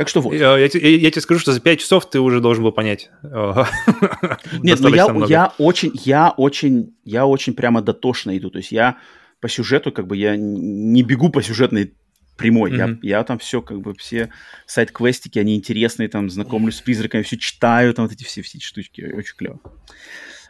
[0.02, 0.34] Так что вот.
[0.34, 3.08] Я, я, я, я тебе скажу, что за 5 часов ты уже должен был понять.
[3.22, 8.50] Нет, но я, я очень, я очень, я очень прямо дотошно иду.
[8.50, 8.98] То есть я
[9.38, 11.94] по сюжету, как бы я не бегу по сюжетной
[12.36, 12.72] прямой.
[12.72, 12.98] Mm-hmm.
[13.02, 14.32] Я, я там все, как бы, все
[14.66, 18.64] сайт-квестики, они интересные, там, знакомлюсь с призраками, все читаю, там, вот эти все, все эти
[18.64, 19.60] штучки, очень клево.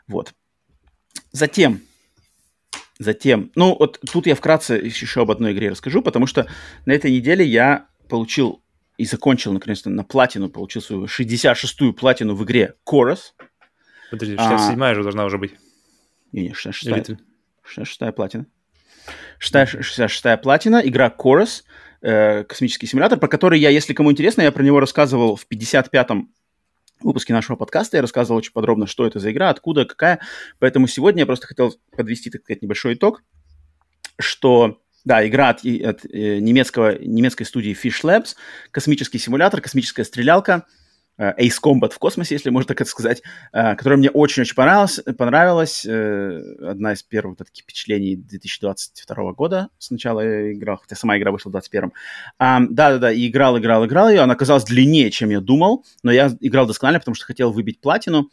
[0.07, 0.33] Вот.
[1.33, 1.83] Затем,
[2.99, 6.47] затем, ну, вот тут я вкратце еще об одной игре расскажу, потому что
[6.87, 8.62] на этой неделе я получил
[9.03, 13.33] и закончил, наконец-то, на платину, получил свою 66-ю платину в игре Chorus.
[14.13, 14.95] Подожди, 67-я а...
[14.95, 15.57] же должна уже быть.
[16.31, 17.19] Не-не, 66-я.
[17.67, 18.47] 66-я платина.
[19.41, 21.65] 66-я платина, игра Chorus,
[22.01, 26.33] э, космический симулятор, про который я, если кому интересно, я про него рассказывал в 55-м
[27.01, 27.97] выпуске нашего подкаста.
[27.97, 30.21] Я рассказывал очень подробно, что это за игра, откуда, какая.
[30.61, 33.25] Поэтому сегодня я просто хотел подвести, так сказать, небольшой итог,
[34.21, 38.37] что да, игра от, от э, немецкого, немецкой студии Fish Labs,
[38.71, 40.65] космический симулятор, космическая стрелялка,
[41.19, 43.23] э, Ace Combat в космосе, если можно так это сказать,
[43.53, 45.01] э, которая мне очень-очень понравилась.
[45.19, 49.69] понравилась одна из первых таких впечатлений 2022 года.
[49.79, 51.93] Сначала я играл, хотя сама игра вышла в 2021.
[52.39, 54.21] А, да-да-да, и играл, играл, играл ее.
[54.21, 58.31] Она оказалась длиннее, чем я думал, но я играл досконально, потому что хотел выбить платину.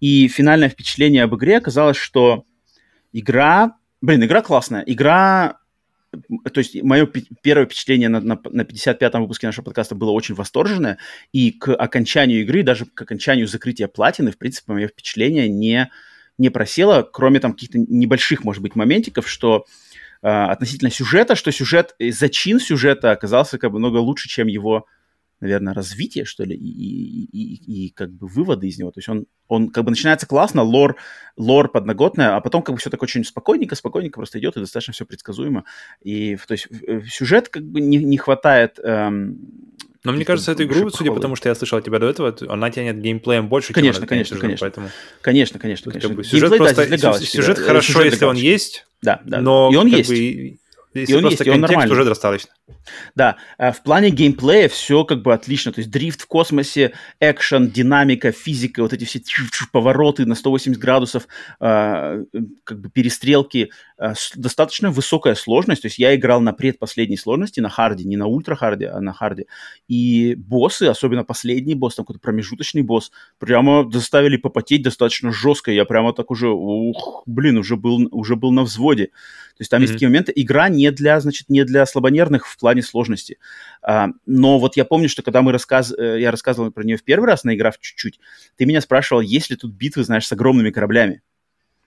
[0.00, 2.44] И финальное впечатление об игре оказалось, что
[3.12, 3.76] игра...
[4.00, 4.82] Блин, игра классная.
[4.82, 5.57] Игра
[6.10, 7.06] то есть мое
[7.42, 10.98] первое впечатление на, на, на 55-м выпуске нашего подкаста было очень восторженное,
[11.32, 15.90] и к окончанию игры, даже к окончанию закрытия платины, в принципе, мое впечатление не,
[16.38, 19.66] не просело, кроме там каких-то небольших, может быть, моментиков, что
[20.22, 24.86] э, относительно сюжета, что сюжет, зачин сюжета оказался как бы много лучше, чем его
[25.40, 28.90] наверное, развитие, что ли, и, и, и, и как бы выводы из него.
[28.90, 30.96] То есть он, он как бы начинается классно, лор,
[31.36, 34.92] лор подноготная, а потом как бы все так очень спокойненько, спокойненько просто идет, и достаточно
[34.92, 35.64] все предсказуемо.
[36.02, 36.68] И то есть
[37.08, 38.78] сюжет как бы не, не хватает...
[38.82, 39.38] Эм,
[40.04, 42.34] но мне кажется, эту игру, судя по тому, что я слышал от тебя до этого,
[42.48, 44.90] она тянет геймплеем больше, конечно, чем конечно, конечно, поэтому...
[45.20, 46.08] конечно, конечно, конечно.
[46.08, 49.20] Как бы, сюжет Геймплей, просто, да, галочки, сюжет да, хорошо, сюжет если он есть, да,
[49.24, 50.08] да, но и он есть.
[50.08, 50.58] Бы,
[50.94, 52.52] если и он просто есть, контекст, он уже достаточно.
[53.14, 55.72] Да, э, в плане геймплея все как бы отлично.
[55.72, 59.20] То есть дрифт в космосе, экшен, динамика, физика, вот эти все
[59.72, 61.28] повороты на 180 градусов,
[61.60, 62.24] э,
[62.64, 65.82] как бы перестрелки, э, достаточно высокая сложность.
[65.82, 69.46] То есть я играл на предпоследней сложности, на харде, не на ультра-харде, а на харде.
[69.88, 75.70] И боссы, особенно последний босс, там какой-то промежуточный босс, прямо заставили попотеть достаточно жестко.
[75.70, 79.06] Я прямо так уже, ух, блин, уже был, уже был на взводе.
[79.06, 79.82] То есть там mm-hmm.
[79.82, 80.32] есть такие моменты.
[80.36, 83.38] Игра не для, значит, не для слабонервных в плане сложности.
[83.82, 85.92] А, но вот я помню, что когда мы рассказ...
[85.96, 88.20] Э, я рассказывал про нее в первый раз, наиграв чуть-чуть,
[88.56, 91.22] ты меня спрашивал, есть ли тут битвы, знаешь, с огромными кораблями.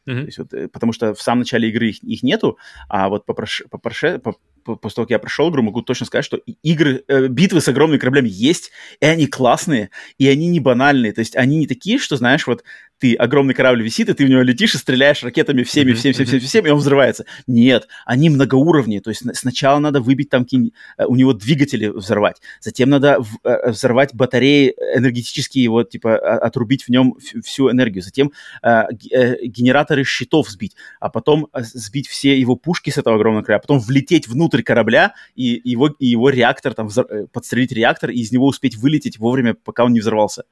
[0.08, 0.20] Mm-hmm.
[0.20, 2.58] То есть вот, э, потому что в самом начале игры их, их нету,
[2.90, 3.64] а вот по, прош...
[3.70, 4.20] по, проше...
[4.20, 7.68] по после того, как я прошел игру, могу точно сказать, что игры, э, битвы с
[7.68, 11.14] огромными кораблями есть, и они классные, и они не банальные.
[11.14, 12.64] То есть они не такие, что, знаешь, вот
[13.02, 16.28] ты, огромный корабль висит, и ты в него летишь и стреляешь ракетами всеми, всем, всем,
[16.28, 17.26] всем, всем, и он взрывается.
[17.48, 19.02] Нет, они многоуровневые.
[19.02, 24.14] То есть сначала надо выбить там э, у него двигатели взорвать, затем надо э, взорвать
[24.14, 28.32] батареи энергетические, вот, типа, отрубить в нем всю энергию, затем
[28.62, 33.62] э, генераторы щитов сбить, а потом сбить все его пушки с этого огромного корабля, а
[33.62, 36.90] потом влететь внутрь корабля и его, и его реактор, там,
[37.34, 40.44] подстрелить реактор и из него успеть вылететь вовремя, пока он не взорвался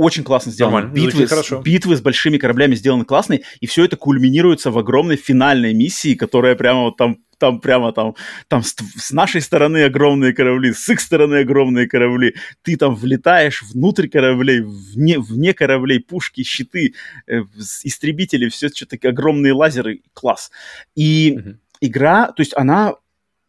[0.00, 0.78] очень классно сделано.
[0.80, 0.94] Нормально.
[0.94, 5.74] Битвы, с, битвы с большими кораблями сделаны классные, и все это кульминируется в огромной финальной
[5.74, 8.14] миссии, которая прямо вот там там прямо там,
[8.48, 12.34] там с, с нашей стороны огромные корабли, с их стороны огромные корабли.
[12.62, 16.94] Ты там влетаешь внутрь кораблей, вне, вне кораблей, пушки, щиты,
[17.26, 17.40] э,
[17.82, 20.50] истребители, все что-то огромные лазеры, класс.
[20.94, 21.56] И mm-hmm.
[21.80, 22.94] игра, то есть она,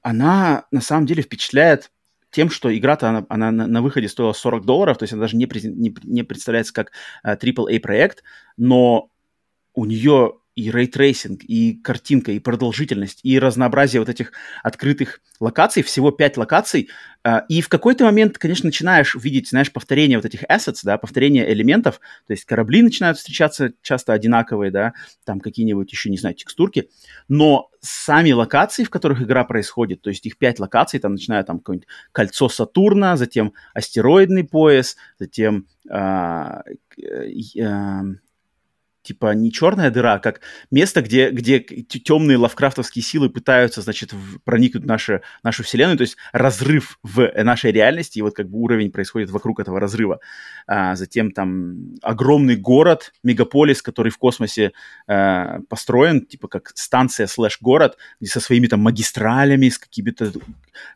[0.02, 1.91] она на самом деле впечатляет
[2.32, 5.48] тем, что игра-то, она, она на, выходе стоила 40 долларов, то есть она даже не,
[5.64, 6.92] не, не представляется как
[7.26, 8.24] э, AAA-проект,
[8.58, 9.10] но
[9.74, 14.34] у нее и ray tracing, и картинка, и продолжительность, и разнообразие вот этих
[14.64, 16.89] открытых локаций, всего пять локаций,
[17.24, 21.52] а, и в какой-то момент, конечно, начинаешь видеть, знаешь, повторение вот этих assets, да, повторение
[21.52, 24.93] элементов, то есть корабли начинают встречаться часто одинаковые, да,
[25.24, 26.89] там какие-нибудь еще, не знаю, текстурки,
[27.28, 31.60] но сами локации, в которых игра происходит, то есть их пять локаций, там начиная там
[31.60, 36.62] какое-нибудь кольцо Сатурна, затем астероидный пояс, затем э,
[37.02, 38.04] э,
[39.04, 44.84] типа не черная дыра, а как место, где, где темные лавкрафтовские силы пытаются, значит, проникнуть
[44.84, 48.91] в нашу, нашу вселенную, то есть разрыв в нашей реальности, и вот как бы уровень
[48.91, 50.20] происходит вокруг этого разрыва.
[50.68, 54.72] А, затем там огромный город, мегаполис, который в космосе
[55.08, 60.32] а, построен, типа как станция слэш-город, со своими там магистралями, с какими-то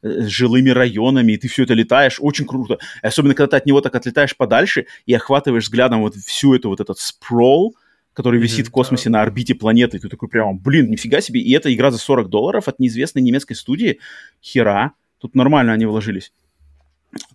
[0.01, 2.77] э, жилыми районами, и ты все это летаешь, очень круто.
[3.03, 6.69] И особенно, когда ты от него так отлетаешь подальше и охватываешь взглядом вот всю эту
[6.69, 7.75] вот этот спрол,
[8.15, 8.69] который висит mm-hmm.
[8.69, 9.97] в космосе на орбите планеты.
[9.97, 11.41] И ты такой прямо, блин, нифига себе.
[11.41, 13.99] И эта игра за 40 долларов от неизвестной немецкой студии.
[14.41, 14.93] Хера.
[15.19, 16.31] Тут нормально они вложились.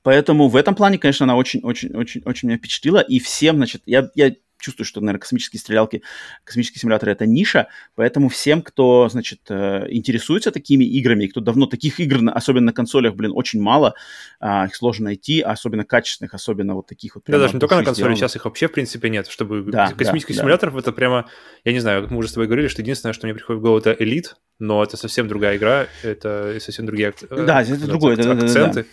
[0.03, 2.99] Поэтому в этом плане, конечно, она очень-очень-очень-очень меня впечатлила.
[2.99, 6.03] И всем, значит, я, я чувствую, что, наверное, космические стрелялки,
[6.45, 12.01] космические симуляторы— это ниша, поэтому всем, кто, значит, э, интересуется такими играми, кто давно таких
[12.01, 13.95] игр, особенно на консолях, блин, очень мало,
[14.41, 17.25] а, их сложно найти, особенно качественных, особенно вот таких вот.
[17.27, 20.37] Да, даже не только на консоли, сейчас их вообще, в принципе, нет, чтобы да, космических
[20.37, 20.81] да, симуляторов да.
[20.81, 21.29] это прямо,
[21.65, 23.63] я не знаю, как мы уже с тобой говорили, что единственное, что мне приходит в
[23.63, 28.47] голову, это Elite, но это совсем другая игра, это совсем другие да, это другое, акценты.
[28.47, 28.85] Да, да, да.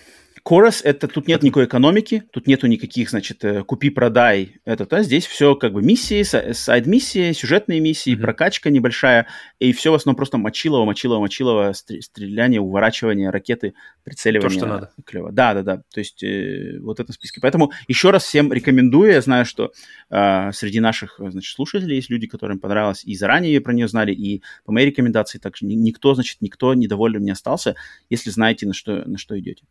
[0.47, 4.61] Chorus это тут нет никакой экономики, тут нету никаких, значит, э, купи-продай.
[4.63, 8.21] Это, а здесь все как бы миссии, сайд-миссии, сюжетные миссии, mm-hmm.
[8.21, 9.27] прокачка небольшая,
[9.59, 13.73] и все в основном просто мочилово, мочилово, мочилово, стреляние, уворачивание, ракеты,
[14.05, 14.49] прицеливание.
[14.49, 14.91] То, что надо.
[15.05, 15.33] Клево.
[15.33, 15.81] Да, да, да.
[15.93, 17.41] То есть э, вот это в списке.
[17.41, 19.11] Поэтому еще раз всем рекомендую.
[19.11, 19.73] Я знаю, что
[20.09, 24.41] э, среди наших, значит, слушателей есть люди, которым понравилось, и заранее про нее знали, и
[24.63, 27.75] по моей рекомендации также никто, значит, никто недоволен не остался,
[28.09, 29.63] если знаете, на что, на что идете.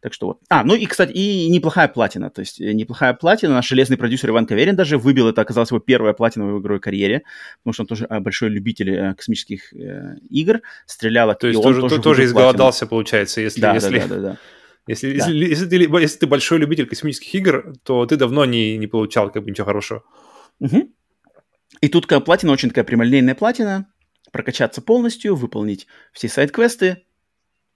[0.00, 0.38] Так что вот.
[0.48, 2.30] А, ну и, кстати, и неплохая платина.
[2.30, 3.54] То есть э, неплохая платина.
[3.54, 7.22] Наш железный продюсер Иван Каверин даже выбил это, оказалось его первая платина в игровой карьере,
[7.58, 11.34] потому что он тоже э, большой любитель э, космических э, игр, стрелял.
[11.34, 13.60] То есть тоже, тоже, тоже изголодался, получается, если...
[13.60, 13.98] Да, если...
[13.98, 14.38] да, да, да, да.
[14.88, 15.26] Если, да.
[15.26, 19.30] если, если, ты, если ты большой любитель космических игр, то ты давно не, не получал
[19.30, 20.02] как бы ничего хорошего.
[20.58, 20.92] Угу.
[21.82, 23.86] И тут платина очень такая прямолинейная платина.
[24.32, 27.04] Прокачаться полностью, выполнить все сайт-квесты,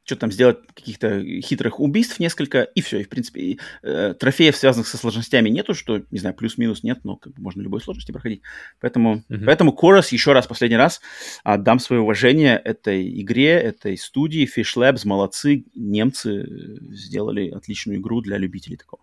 [0.07, 3.00] что там сделать каких-то хитрых убийств несколько, и все.
[3.00, 7.00] И, в принципе, и, э, трофеев, связанных со сложностями, нету, что, не знаю, плюс-минус нет,
[7.04, 8.42] но как бы можно любой сложности проходить.
[8.80, 9.44] Поэтому, mm-hmm.
[9.44, 11.00] поэтому Chorus еще раз, последний раз,
[11.42, 14.46] отдам свое уважение этой игре, этой студии.
[14.46, 16.46] Fish Labs, молодцы, немцы э,
[16.92, 19.02] сделали отличную игру для любителей такого.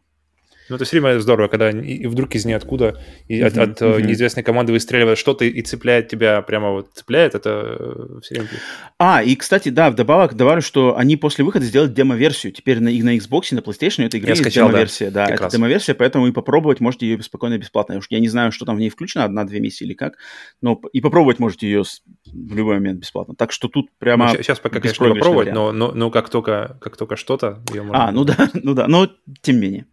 [0.69, 4.01] Ну, это все время здорово, когда и вдруг из ниоткуда и от, от uh-huh.
[4.01, 8.49] неизвестной команды выстреливает что-то и цепляет тебя прямо вот цепляет, это э, все время...
[8.97, 12.53] А, и, кстати, да, вдобавок добавлю, что они после выхода сделали демо-версию.
[12.53, 15.11] Теперь на, на Xbox, на PlayStation эта игра я есть скачал, демо-версия.
[15.11, 17.97] Да, да это демо-версия, поэтому и попробовать можете ее спокойно бесплатно.
[17.97, 20.17] Уж я не знаю, что там в ней включено, одна-две миссии или как,
[20.61, 21.83] но и попробовать можете ее
[22.25, 23.35] в любой момент бесплатно.
[23.35, 24.27] Так что тут прямо...
[24.27, 27.61] Ну, сейчас пока, конечно, попробовать, но, но, но как только, как только что-то...
[27.73, 28.07] Можно...
[28.07, 29.09] А, ну да, ну да, но
[29.41, 29.85] тем не менее.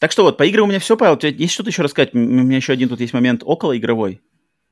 [0.00, 1.14] Так что вот, по играм у меня все, Павел.
[1.14, 2.14] У тебя есть что-то еще рассказать?
[2.14, 4.20] У меня еще один тут есть момент около игровой.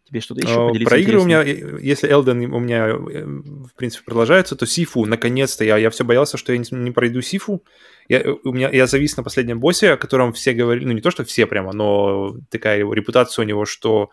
[0.07, 0.91] Тебе что-то еще uh, поделиться?
[0.91, 5.65] Про игры у меня, если Elden у меня, э, в принципе, продолжается, то Сифу, наконец-то,
[5.65, 7.65] я, я все боялся, что я не, не пройду Сифу.
[8.09, 11.11] Я, у меня, я завис на последнем боссе, о котором все говорили, ну не то,
[11.11, 14.11] что все прямо, но такая репутация у него, что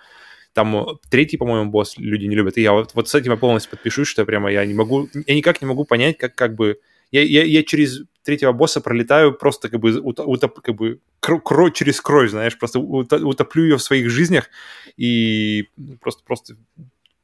[0.53, 2.57] там третий, по-моему, босс люди не любят.
[2.57, 5.35] И я вот, вот с этим я полностью подпишусь, что прямо я не могу, я
[5.35, 6.79] никак не могу понять, как, как бы
[7.11, 12.01] я, я, я через третьего босса пролетаю просто как бы, утоп, как бы кровь через
[12.01, 14.49] кровь, знаешь, просто утоплю ее в своих жизнях
[14.97, 15.67] и
[16.01, 16.55] просто, просто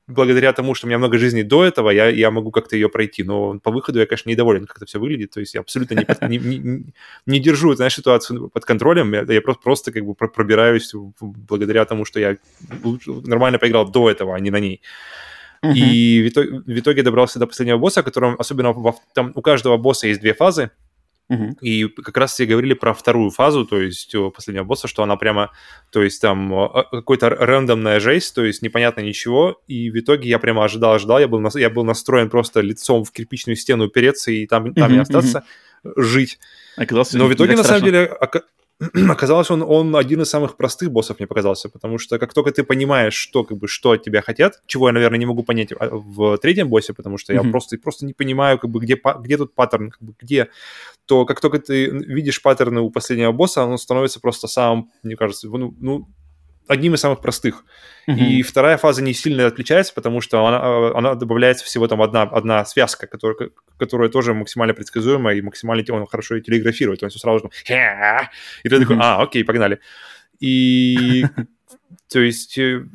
[0.07, 3.23] благодаря тому, что у меня много жизней до этого, я, я могу как-то ее пройти.
[3.23, 5.31] Но по выходу я, конечно, недоволен, как это все выглядит.
[5.31, 6.93] То есть я абсолютно не, не, не,
[7.25, 9.13] не держу знаешь, ситуацию под контролем.
[9.13, 12.37] Я, я просто, просто как бы пробираюсь благодаря тому, что я
[13.25, 14.81] нормально поиграл до этого, а не на ней.
[15.63, 19.77] И в итоге, в итоге добрался до последнего босса, которым, особенно во, там у каждого
[19.77, 20.69] босса есть две фазы.
[21.61, 25.15] И как раз все говорили про вторую фазу, то есть у последнего босса, что она
[25.15, 25.51] прямо,
[25.91, 29.61] то есть там какой-то рандомная жесть, то есть непонятно ничего.
[29.67, 33.03] И в итоге я прямо ожидал, ожидал, я был, на, я был настроен просто лицом
[33.03, 35.43] в кирпичную стену упереться и там, там и остаться,
[35.95, 36.39] жить.
[36.77, 38.05] Оказалось, Но в итоге, на самом деле,
[39.09, 42.63] оказалось, он, он один из самых простых боссов мне показался, потому что как только ты
[42.63, 45.89] понимаешь, что, как бы, что от тебя хотят, чего я, наверное, не могу понять а,
[45.91, 47.45] в третьем боссе, потому что mm-hmm.
[47.45, 50.49] я просто, просто не понимаю, как бы, где, где тут паттерн, как бы, где,
[51.05, 55.47] то как только ты видишь паттерны у последнего босса, он становится просто самым, мне кажется,
[55.47, 56.07] ну, ну
[56.67, 57.63] одним из самых простых.
[58.07, 58.17] Mm-hmm.
[58.17, 62.23] И вторая фаза не сильно отличается, потому что она, а, она добавляется всего там одна,
[62.23, 67.03] одна связка, которая, которая тоже максимально предсказуемая и максимально он хорошо телеграфирует.
[67.03, 67.49] Он все сразу же...
[68.63, 68.79] И ты mm-hmm.
[68.79, 69.79] такой, а, окей, погнали.
[70.39, 71.25] И
[72.11, 72.85] то есть э,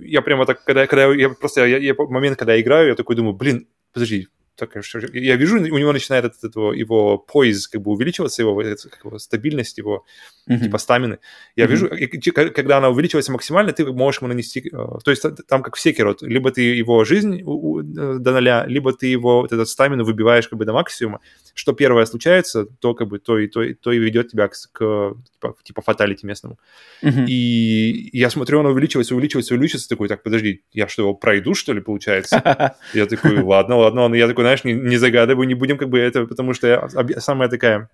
[0.00, 3.16] я прямо так, когда, когда я просто, я, я, момент, когда я играю, я такой
[3.16, 4.74] думаю, блин, подожди, так,
[5.12, 9.18] я вижу, у него начинает этот, этого, его поиск как бы увеличиваться, его, как его
[9.18, 10.04] стабильность, его
[10.48, 10.64] mm-hmm.
[10.64, 11.18] типа стамины.
[11.56, 11.68] Я mm-hmm.
[11.68, 14.60] вижу, и, когда она увеличивается максимально, ты можешь ему нанести...
[14.72, 18.92] Э, то есть там как в секеро, либо ты его жизнь э, до ноля, либо
[18.92, 21.20] ты его вот этот стамину выбиваешь как бы до максимума.
[21.54, 25.14] Что первое случается, то как бы то и, то, то и ведет тебя к, к
[25.32, 26.58] типа, типа фаталити местному.
[27.02, 27.26] Mm-hmm.
[27.28, 31.72] И я смотрю, он увеличивается, увеличивается, увеличивается, такой, так, подожди, я что, его пройду, что
[31.72, 32.74] ли, получается?
[32.94, 36.24] Я такой, ладно, ладно, я такой, знаешь, не, не загадывай, не будем как бы это,
[36.24, 36.88] потому что я,
[37.20, 37.90] самая такая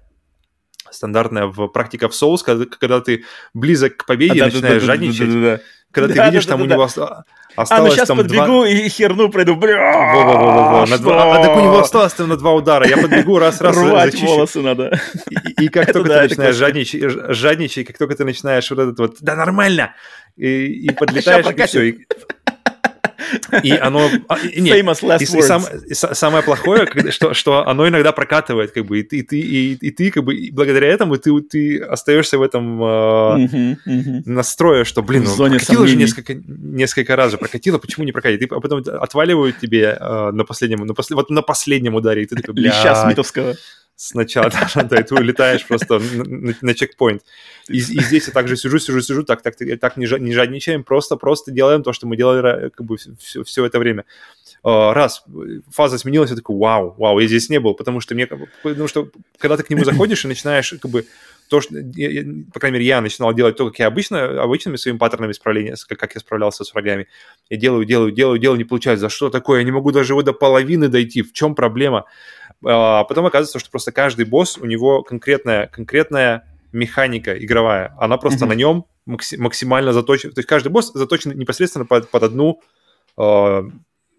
[0.90, 3.24] стандартная в практика в соус, когда, когда ты
[3.54, 5.28] близок к победе, а, начинаешь да, жадничать.
[5.28, 5.62] Да, да, да, да.
[5.92, 6.74] Когда да, ты видишь, да, там да, у да.
[6.74, 7.24] него осталось
[7.56, 8.68] а, ну сейчас там подбегу два...
[8.68, 9.56] и херну пройду.
[9.56, 10.86] Бля.
[10.98, 11.36] Два...
[11.36, 12.88] А так у него осталось там на два удара.
[12.88, 14.26] Я подбегу раз-раз Рвать зачищу.
[14.26, 14.98] волосы надо.
[15.28, 19.16] И, и как только ты начинаешь жадничать, жадничать, как только ты начинаешь вот этот вот,
[19.20, 19.94] да нормально,
[20.36, 21.82] и, и подлетаешь, и все.
[21.82, 22.06] И
[23.80, 24.10] оно...
[24.28, 25.86] А, нет, Famous last и, words.
[25.86, 29.40] И, сам, самое плохое, что, что оно иногда прокатывает, как бы, и ты, и ты,
[29.40, 33.76] и, и ты как бы, и благодаря этому ты, ты остаешься в этом э, uh-huh,
[33.86, 34.22] uh-huh.
[34.26, 38.42] настрое, что, блин, ну, прокатило же несколько, несколько раз же, прокатило, почему не прокатит?
[38.42, 42.36] И потом отваливают тебе э, на последнем, на, после, вот на последнем ударе, и ты
[42.36, 42.68] такой, бля...
[42.68, 43.54] Леща Смитовского
[44.02, 46.00] сначала, и ты улетаешь просто
[46.60, 47.22] на, чекпоинт.
[47.68, 51.82] И, здесь я также сижу, сижу, сижу, так, так, так не, жадничаем, просто, просто делаем
[51.82, 54.04] то, что мы делали как бы все, это время.
[54.64, 55.24] А, раз,
[55.70, 59.08] фаза сменилась, я такой, вау, вау, я здесь не был, потому что мне, потому что
[59.38, 61.06] когда ты к нему заходишь и начинаешь как бы
[61.52, 64.96] то, что, я, по крайней мере, я начинал делать то, как я обычно, обычными своими
[64.96, 67.08] паттернами справления, как, как я справлялся с врагами.
[67.50, 69.02] Я делаю, делаю, делаю, делаю, не получается.
[69.02, 69.58] За что такое?
[69.58, 71.20] Я не могу даже до половины дойти.
[71.20, 72.06] В чем проблема?
[72.64, 77.94] А потом оказывается, что просто каждый босс, у него конкретная, конкретная механика игровая.
[77.98, 78.48] Она просто mm-hmm.
[78.48, 80.32] на нем максимально заточена.
[80.32, 82.60] То есть каждый босс заточен непосредственно под, под одну
[83.18, 83.62] э,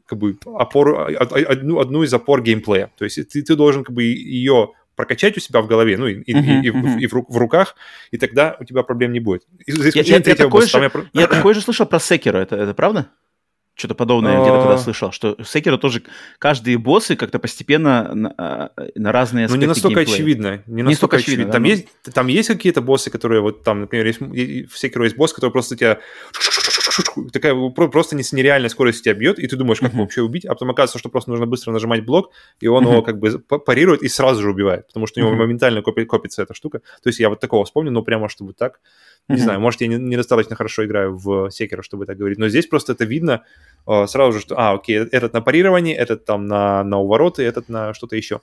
[0.06, 2.92] как бы опору, одну, одну из опор геймплея.
[2.98, 6.22] То есть ты, ты должен как бы ее прокачать у себя в голове, ну и,
[6.22, 7.00] и, uh-huh, и, uh-huh.
[7.00, 7.76] и, в, в руках,
[8.12, 9.44] и тогда у тебя проблем не будет.
[9.66, 11.22] За я, я, я, такой босса, же, я...
[11.22, 13.10] я такой же слышал про Секера, это, это правда?
[13.76, 14.78] Что-то подобное где-то когда а.
[14.78, 16.04] слышал, что Секера тоже
[16.38, 20.16] каждые боссы как-то постепенно на, а, на разные аспекты Ну, не настолько геймплея.
[20.16, 20.64] очевидно.
[20.68, 21.50] Не, не настолько очевидно.
[21.50, 21.54] очевидно.
[21.54, 25.18] Там, да, есть, там есть какие-то боссы, которые вот там, например, есть, в Секеру есть
[25.18, 26.00] босс, который просто тебя
[27.32, 30.00] такая просто с нереальной скоростью тебя бьет, и ты думаешь, как mm-hmm.
[30.00, 33.20] вообще убить, а потом оказывается, что просто нужно быстро нажимать блок, и он его как
[33.20, 36.80] бы парирует и сразу же убивает, потому что у него моментально копится эта штука.
[37.02, 38.80] То есть я вот такого вспомнил, но прямо чтобы так.
[39.30, 42.92] Не знаю, может, я недостаточно хорошо играю в Секера, чтобы так говорить, но здесь просто
[42.92, 43.44] это видно
[43.88, 47.70] э, сразу же, что, а, окей, этот на парирование, этот там на, на увороты, этот
[47.70, 48.42] на что-то еще.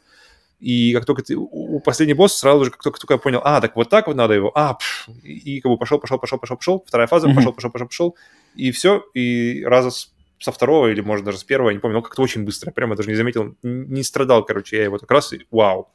[0.61, 3.61] И как только ты, у последний босс сразу же, как только, только я понял, а,
[3.61, 6.39] так вот так вот надо его, а, пш, и, и как бы пошел, пошел, пошел,
[6.39, 7.35] пошел, пошел, вторая фаза, mm-hmm.
[7.35, 8.17] пошел, пошел, пошел, пошел,
[8.55, 11.97] и все, и раза с, со второго или, может, даже с первого, я не помню,
[11.97, 15.33] но как-то очень быстро, прямо даже не заметил, не страдал, короче, я его так раз,
[15.33, 15.89] и вау,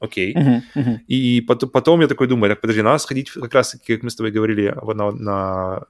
[0.00, 0.34] окей.
[0.34, 0.98] Uh-huh, uh-huh.
[1.06, 4.16] И потом, потом я такой думаю, так, подожди, надо сходить как раз, как мы с
[4.16, 5.82] тобой говорили на, на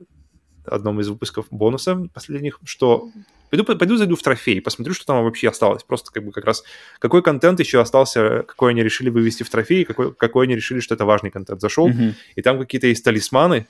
[0.64, 3.10] одном из выпусков бонуса последних, что
[3.50, 5.82] пойду, пойду зайду в трофей, посмотрю, что там вообще осталось.
[5.82, 6.64] Просто как бы как раз
[6.98, 10.94] какой контент еще остался, какой они решили вывести в трофей, какой, какой они решили, что
[10.94, 11.60] это важный контент.
[11.60, 12.14] Зашел, uh-huh.
[12.36, 13.66] и там какие-то есть талисманы,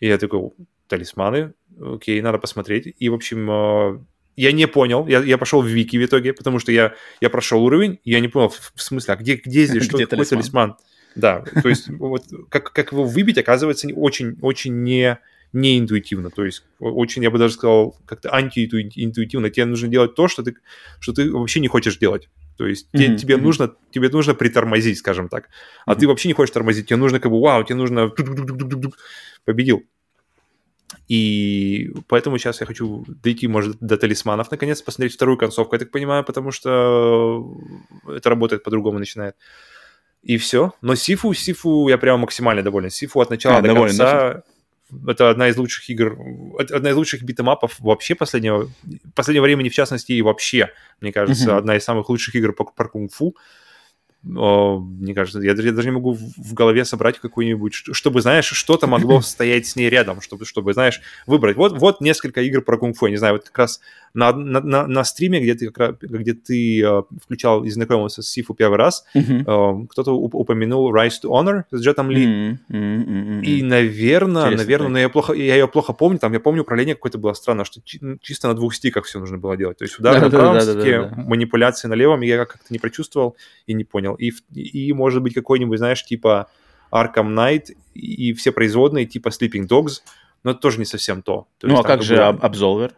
[0.00, 0.50] и я такой,
[0.88, 2.94] талисманы, окей, надо посмотреть.
[2.98, 3.98] И, в общем, э,
[4.36, 7.64] я не понял, я, я пошел в Вики в итоге, потому что я, я прошел
[7.64, 10.26] уровень, и я не понял, в, в смысле, а где, где здесь, что, где какой
[10.26, 10.72] талисман?
[10.72, 10.76] талисман?
[11.16, 15.18] Да, то есть вот как, как его выбить, оказывается, очень, очень не, не
[15.62, 19.50] интуитивно, то есть очень, я бы даже сказал, как-то антиинтуитивно.
[19.50, 20.56] Тебе нужно делать то, что ты,
[21.00, 22.28] что ты вообще не хочешь делать.
[22.56, 22.98] То есть mm-hmm.
[22.98, 25.48] тебе, тебе, нужно, тебе нужно притормозить, скажем так.
[25.84, 25.98] А mm-hmm.
[25.98, 28.12] ты вообще не хочешь тормозить, тебе нужно как бы, вау, тебе нужно
[29.44, 29.84] победил.
[31.08, 35.90] И поэтому сейчас я хочу дойти, может, до талисманов, наконец, посмотреть вторую концовку, я так
[35.90, 37.56] понимаю, потому что
[38.08, 39.36] это работает по-другому начинает.
[40.22, 40.72] И все.
[40.80, 42.90] Но Сифу, Сифу я прямо максимально доволен.
[42.90, 44.32] Сифу от начала а, до доволен, конца.
[44.34, 44.42] Да?
[45.06, 46.16] Это одна из лучших игр,
[46.58, 48.70] одна из лучших битэмапов вообще последнего,
[49.14, 51.58] последнего времени, в частности, и вообще, мне кажется, uh-huh.
[51.58, 53.36] одна из самых лучших игр по, по кунг-фу
[54.34, 58.86] о, мне кажется, я, я даже не могу в голове собрать какую-нибудь, чтобы, знаешь, что-то
[58.86, 61.56] могло стоять с ней рядом, чтобы, чтобы, знаешь, выбрать.
[61.56, 63.80] Вот, вот несколько игр про кунг-фу, я не знаю, вот как раз
[64.14, 68.22] на, на, на, на стриме, где ты, как раз, где ты э, включал и знакомился
[68.22, 69.84] с Сифу первый раз, mm-hmm.
[69.84, 72.26] э, кто-то упомянул Rise to Honor с Джетом Ли.
[72.26, 72.58] Mm-hmm.
[72.70, 73.42] Mm-hmm.
[73.42, 76.94] И, наверное, Интересно, наверное, но я, плохо, я ее плохо помню, там я помню, управление
[76.94, 77.80] какое-то было странно, что
[78.20, 79.78] чисто на двух стиках все нужно было делать.
[79.78, 83.36] То есть удар на правом стике, манипуляции на левом я как-то не прочувствовал
[83.66, 84.05] и не понял.
[84.14, 86.48] И, и может быть, какой-нибудь, знаешь, типа
[86.92, 90.02] Arkham Knight и все производные, типа Sleeping Dogs,
[90.44, 91.48] но это тоже не совсем то.
[91.58, 92.92] то ну, а как же Absolver?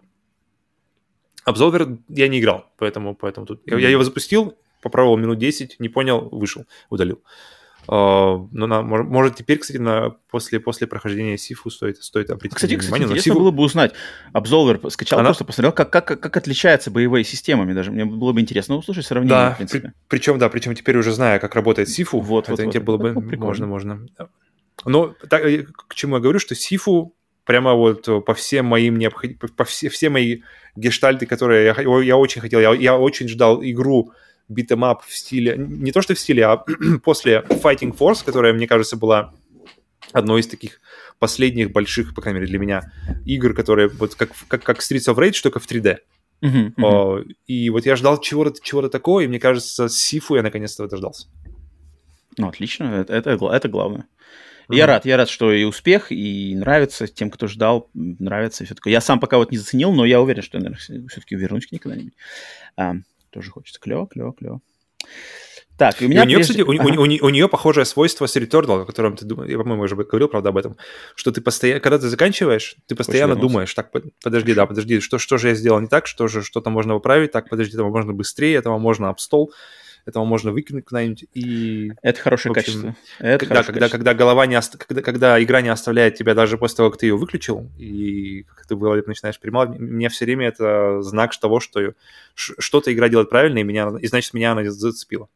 [1.47, 3.60] Absolver я не играл, поэтому, поэтому тут...
[3.60, 3.74] Mm-hmm.
[3.74, 7.16] Я, я его запустил, попробовал минут 10, не понял, вышел, удалил.
[7.16, 7.57] Uh,
[7.90, 12.89] ну, на, может, теперь, кстати, на, после, после прохождения Сифу стоит, стоит обратить кстати, внимание.
[12.90, 13.39] Кстати, интересно Сифу...
[13.39, 13.94] было бы узнать.
[14.35, 15.28] Absolver скачал, Она...
[15.28, 17.90] просто посмотрел, как, как, как отличаются боевые системами даже.
[17.90, 19.94] Мне было бы интересно услышать сравнение, да, в принципе.
[20.06, 22.85] При, причем, да, причем теперь уже зная, как работает Сифу, вот, это вот, вот.
[22.85, 23.12] было бы...
[23.39, 24.06] Ну, можно, можно.
[24.85, 27.15] Но так, э, к чему я говорю, что Sifu
[27.47, 29.31] прямо вот по всем моим необход...
[29.56, 30.43] по все, все мои
[30.77, 34.12] гештальты, которые я, я очень хотел, я, я очень ждал игру
[34.49, 36.57] beat 'em up в стиле, не то что в стиле, а
[37.05, 39.35] после Fighting Force, которая, мне кажется, была
[40.12, 40.81] одной из таких
[41.19, 42.93] последних больших, по крайней мере, для меня
[43.27, 45.99] игр, которые вот как, как, как Streets of Rage, только в 3D.
[46.41, 47.33] Uh-huh, uh-huh.
[47.47, 51.29] И вот я ждал чего-то чего такого, и мне кажется, с Sifu я наконец-то дождался.
[52.37, 54.07] Ну, отлично, это, это, это главное.
[54.69, 54.77] Mm-hmm.
[54.77, 58.93] Я рад, я рад, что и успех, и нравится тем, кто ждал, нравится все такое.
[58.93, 61.79] Я сам пока вот не заценил, но я уверен, что, наверное, все-таки вернусь к ней
[61.79, 62.15] когда-нибудь.
[62.77, 62.95] А,
[63.31, 63.81] тоже хочется.
[63.81, 64.61] Клево, клево, клево.
[65.79, 66.23] Так, и у меня...
[66.23, 66.65] И у нее, прежде...
[66.65, 67.01] кстати, у, ага.
[67.01, 69.95] у, у, у нее похожее свойство с Returnal, о котором ты думаешь, я, по-моему, уже
[69.95, 70.77] говорил, правда, об этом,
[71.15, 75.39] что ты постоянно, когда ты заканчиваешь, ты постоянно думаешь, так, подожди, да, подожди, что, что
[75.39, 78.57] же я сделал не так, что же, что-то можно поправить, так, подожди, этого можно быстрее,
[78.57, 79.53] этого можно об стол,
[80.09, 81.93] этого можно выкинуть куда-нибудь и...
[82.02, 82.97] Это хорошее общем, качество.
[83.18, 83.98] Это когда, когда, качество.
[83.98, 84.76] когда голова не ост...
[84.76, 88.66] когда, когда игра не оставляет тебя даже после того, как ты ее выключил, и как
[88.66, 91.93] ты в голове начинаешь перемалывать, мне все время это знак того, что
[92.35, 95.28] что-то игра делает правильно, и, меня, и значит, меня она зацепила.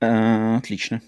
[0.00, 1.00] А, отлично.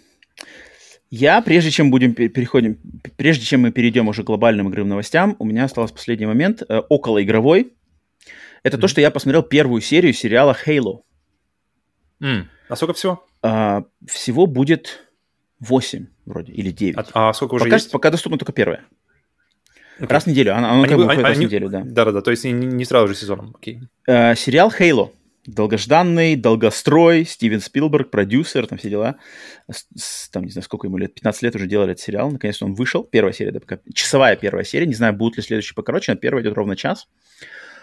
[1.11, 2.79] Я, прежде чем будем переходим,
[3.17, 6.79] прежде чем мы перейдем уже к глобальным игровым новостям, у меня остался последний момент, э,
[6.89, 7.73] около игровой.
[8.65, 8.81] Это mm-hmm.
[8.81, 11.03] то, что я посмотрел первую серию сериала Halo.
[12.23, 12.45] Mm.
[12.69, 13.25] А сколько всего?
[13.43, 15.05] А, всего будет
[15.61, 16.97] 8 вроде, или 9.
[16.97, 17.91] А, а сколько уже пока, есть?
[17.91, 18.85] Пока доступно только первое.
[19.99, 20.07] Okay.
[20.09, 21.83] Раз в неделю, оно, оно как бы выходит раз в неделю, да.
[21.85, 23.81] Да-да-да, то есть не, не сразу же сезоном, окей.
[24.09, 24.31] Okay.
[24.33, 25.11] А, сериал Halo.
[25.47, 29.17] Долгожданный, долгострой, Стивен Спилберг, продюсер, там все дела.
[29.71, 32.31] С, там, не знаю, сколько ему лет, 15 лет уже делали этот сериал.
[32.31, 33.05] Наконец-то он вышел.
[33.05, 34.87] Первая серия, да, пока, часовая первая серия.
[34.87, 37.09] Не знаю, будут ли следующие покороче, но первая идет ровно час.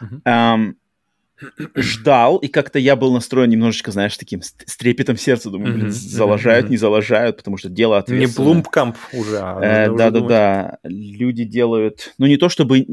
[0.02, 0.24] Uh-huh.
[0.26, 0.74] Um,
[1.76, 5.50] ждал, и как-то я был настроен немножечко, знаешь, таким с, трепетом сердца.
[5.50, 8.28] Думаю, блин, заложают, не заложают, потому что дело ответственное.
[8.28, 10.78] Не Блумпкамп уже, а Да-да-да.
[10.84, 12.86] Люди делают, ну, не то чтобы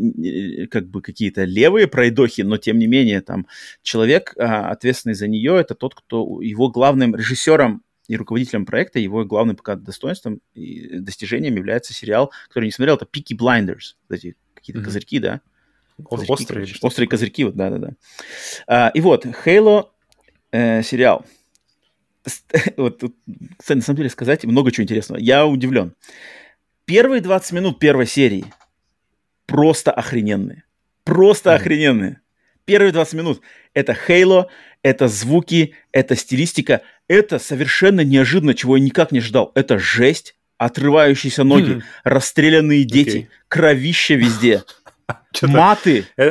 [0.70, 3.46] как бы какие-то левые пройдохи, но тем не менее, там,
[3.82, 9.24] человек, а, ответственный за нее, это тот, кто его главным режиссером и руководителем проекта, его
[9.24, 14.80] главным пока достоинством и достижением является сериал, который не смотрел, это Peaky Blinders, эти какие-то
[14.80, 14.84] mm-hmm.
[14.84, 15.40] козырьки, да,
[16.04, 16.66] Козырьки, острые.
[16.66, 17.90] Короче, острые козырьки, вот, да-да-да.
[18.66, 19.88] А, и вот, Halo
[20.52, 21.24] э, сериал.
[22.76, 23.16] вот тут,
[23.56, 25.18] кстати, на самом деле сказать много чего интересного.
[25.18, 25.94] Я удивлен.
[26.84, 28.44] Первые 20 минут первой серии
[29.46, 30.64] просто охрененные.
[31.04, 31.54] Просто mm.
[31.54, 32.20] охрененные.
[32.64, 33.40] Первые 20 минут.
[33.74, 34.46] Это Halo,
[34.82, 36.82] это звуки, это стилистика.
[37.08, 39.52] Это совершенно неожиданно, чего я никак не ждал.
[39.54, 41.82] Это жесть, отрывающиеся ноги, mm.
[42.04, 43.28] расстрелянные дети, okay.
[43.48, 44.64] кровища везде.
[45.42, 46.06] Маты.
[46.16, 46.24] Э,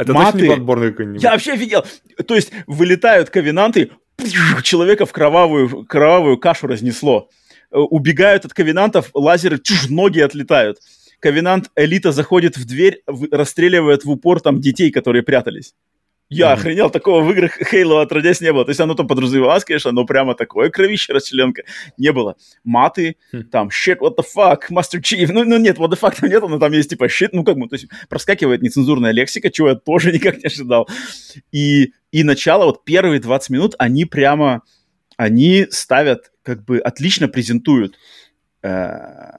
[0.00, 0.32] это маты.
[0.32, 1.22] точно не подборный какой-нибудь?
[1.22, 1.84] Я вообще офигел.
[2.26, 3.90] То есть вылетают ковенанты,
[4.62, 7.28] человека в кровавую, кровавую кашу разнесло.
[7.70, 10.78] Э, убегают от ковенантов, лазеры, чуж, ноги отлетают.
[11.20, 15.74] Ковенант элита заходит в дверь, расстреливает в упор там детей, которые прятались.
[16.32, 16.52] Я mm-hmm.
[16.52, 18.64] охренел, такого в играх Halo отродясь не было.
[18.64, 21.64] То есть оно там подразумевалось, конечно, но прямо такое кровище расчленка
[21.98, 22.36] не было.
[22.64, 23.42] Маты, mm-hmm.
[23.44, 25.30] там, shit, what the fuck, Master Chief.
[25.30, 27.58] Ну, ну нет, what the fuck там нет, но там есть типа shit, ну как
[27.58, 30.88] бы, то есть проскакивает нецензурная лексика, чего я тоже никак не ожидал.
[31.52, 34.62] И, и начало, вот первые 20 минут, они прямо,
[35.18, 37.98] они ставят, как бы отлично презентуют
[38.62, 39.32] э,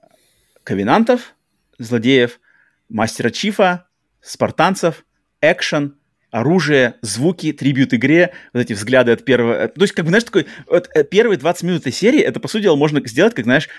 [0.64, 1.34] ковенантов,
[1.80, 2.40] злодеев,
[2.88, 3.88] мастера Чифа,
[4.22, 5.06] спартанцев,
[5.41, 5.95] экшен–
[6.34, 9.53] оружие, звуки, трибют игре, вот эти взгляды от первого...
[9.53, 10.47] Э, то есть, как бы, знаешь, такой...
[10.68, 13.69] Вот э, первые 20 минут этой серии, это, по сути дела, можно сделать, как, знаешь,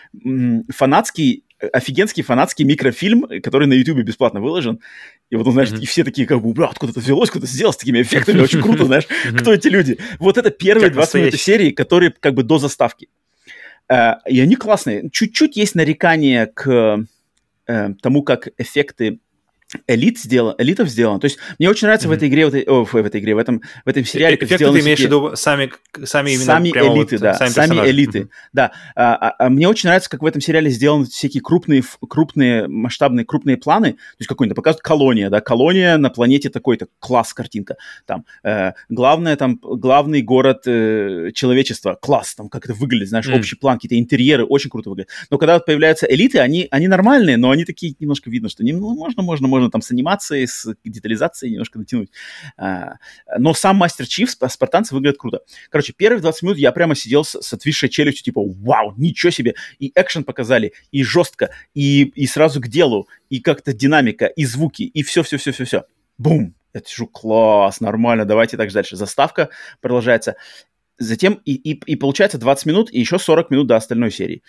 [0.73, 4.79] фанатский, э, офигенский фанатский микрофильм, который на YouTube бесплатно выложен.
[5.31, 5.83] И вот, знаешь, mm-hmm.
[5.83, 8.41] и все такие, как бы, бля, откуда это взялось, откуда это сделалось с такими эффектами,
[8.41, 9.99] очень круто, знаешь, кто эти люди.
[10.21, 13.09] Вот это первые 20 минут серии, которые как бы до заставки.
[13.91, 15.11] И они классные.
[15.11, 17.05] Чуть-чуть есть нарекание к
[17.67, 19.19] тому, как эффекты
[19.87, 21.21] элит сделан, элитов сделан.
[21.21, 22.11] То есть мне очень нравится mm-hmm.
[22.11, 24.73] в этой игре, вот, о, в этой игре, в этом, в этом сериале, как Эффекты
[24.73, 25.71] ты имеешь в виду сами,
[26.05, 28.29] сами именно Сами элиты, вот, да, сами, сами элиты, mm-hmm.
[28.53, 28.73] да.
[28.95, 33.25] А, а, а мне очень нравится, как в этом сериале сделаны всякие крупные, крупные, масштабные,
[33.25, 33.93] крупные планы.
[33.93, 37.77] То есть какой-нибудь показывают колония, да, колония на планете такой-то, класс картинка.
[38.07, 43.39] Там, э, главное, там, главный город э, человечества, класс, там, как это выглядит, знаешь, mm-hmm.
[43.39, 45.11] общий план, какие-то интерьеры, очень круто выглядят.
[45.31, 48.73] Но когда вот появляются элиты, они, они нормальные, но они такие, немножко видно, что не,
[48.73, 52.11] ну, можно, можно, можно там с анимацией, с детализацией немножко натянуть.
[52.57, 52.95] А,
[53.39, 55.41] но сам Мастер Чиф, спартанцы выглядят круто.
[55.71, 59.55] Короче, первые 20 минут я прямо сидел с, с отвисшей челюстью, типа, вау, ничего себе.
[59.79, 64.83] И экшен показали, и жестко, и, и сразу к делу, и как-то динамика, и звуки,
[64.83, 65.85] и все-все-все-все-все.
[66.19, 66.55] Бум!
[66.75, 68.97] Я сижу, класс, нормально, давайте так же дальше.
[68.97, 69.49] Заставка
[69.81, 70.35] продолжается.
[70.99, 74.43] Затем и, и, и получается 20 минут и еще 40 минут до остальной серии.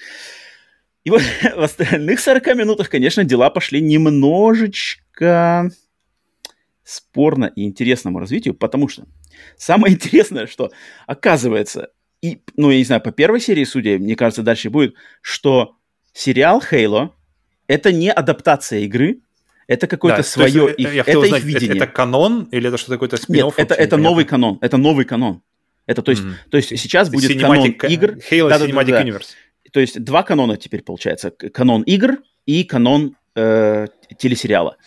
[1.06, 1.22] И вот
[1.56, 5.72] в остальных 40 минутах, конечно, дела пошли немножечко
[6.84, 9.06] спорно и интересному развитию, потому что
[9.58, 10.72] самое интересное, что
[11.08, 11.92] оказывается,
[12.22, 15.76] и, ну, я не знаю, по первой серии, судя, мне кажется, дальше будет, что
[16.12, 17.12] сериал Halo—
[17.68, 19.22] это не адаптация игры,
[19.68, 21.76] это какое-то да, свое есть, их, я это узнать, их видение.
[21.76, 25.06] Это, это канон или это что такое-то спин Нет, это, это новый канон, это новый
[25.06, 25.42] канон.
[25.88, 26.50] Это то есть, mm-hmm.
[26.50, 28.12] то есть сейчас будет Cinematic, канон игр.
[28.30, 29.28] Halo да, Cinematic да, да, Universe.
[29.76, 31.32] То есть два канона теперь получается.
[31.32, 33.88] Канон игр и канон э,
[34.18, 34.78] телесериала.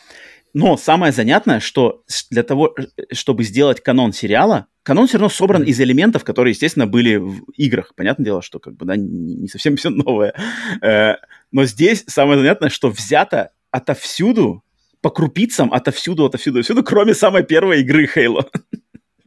[0.55, 2.75] Но самое занятное, что для того,
[3.13, 7.95] чтобы сделать канон сериала, канон все равно собран из элементов, которые, естественно, были в играх.
[7.97, 10.33] Понятное дело, что как бы, да, не совсем все новое.
[10.81, 11.17] Э,
[11.53, 14.65] но здесь самое занятное, что взято отовсюду,
[15.03, 18.47] по крупицам, отовсюду, отовсюду, отовсюду, кроме самой первой игры Halo.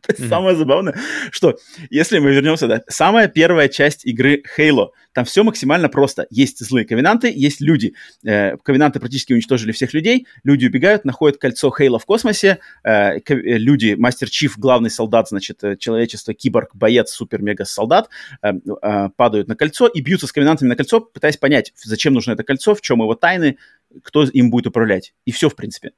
[0.12, 0.30] Mm-hmm.
[0.30, 0.96] Самое забавное,
[1.32, 1.58] что
[1.90, 6.28] если мы вернемся, да, самая первая часть игры Halo, там все максимально просто.
[6.30, 7.96] Есть злые ковенанты, есть люди.
[8.26, 13.22] Э, ковенанты практически уничтожили всех людей, люди убегают, находят кольцо Хейла в космосе, э, э,
[13.28, 18.10] люди, Мастер Чиф, главный солдат, значит, э, человечество, киборг, боец, супер-мега-солдат,
[18.42, 18.52] э,
[18.82, 22.44] э, падают на кольцо и бьются с ковенантами на кольцо, пытаясь понять, зачем нужно это
[22.44, 23.58] кольцо, в чем его тайны,
[24.04, 25.14] кто им будет управлять.
[25.26, 25.92] И все, в принципе.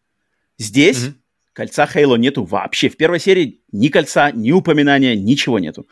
[0.57, 1.22] Здесь mm-hmm
[1.53, 2.89] Кольца Хейло нету вообще.
[2.89, 5.87] В первой серии ни кольца, ни упоминания, ничего нету.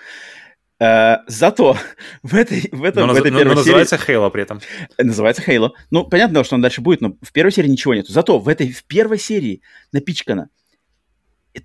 [0.82, 1.78] Uh, зато
[2.24, 3.76] в этой, в этом, но, в этой но, первой но серии...
[3.76, 4.62] называется Хейло при этом.
[4.98, 5.74] Называется Хейло.
[5.92, 8.12] Ну, понятно, что он дальше будет, но в первой серии ничего нету.
[8.12, 9.62] Зато в этой, в первой серии
[9.92, 10.50] напичкано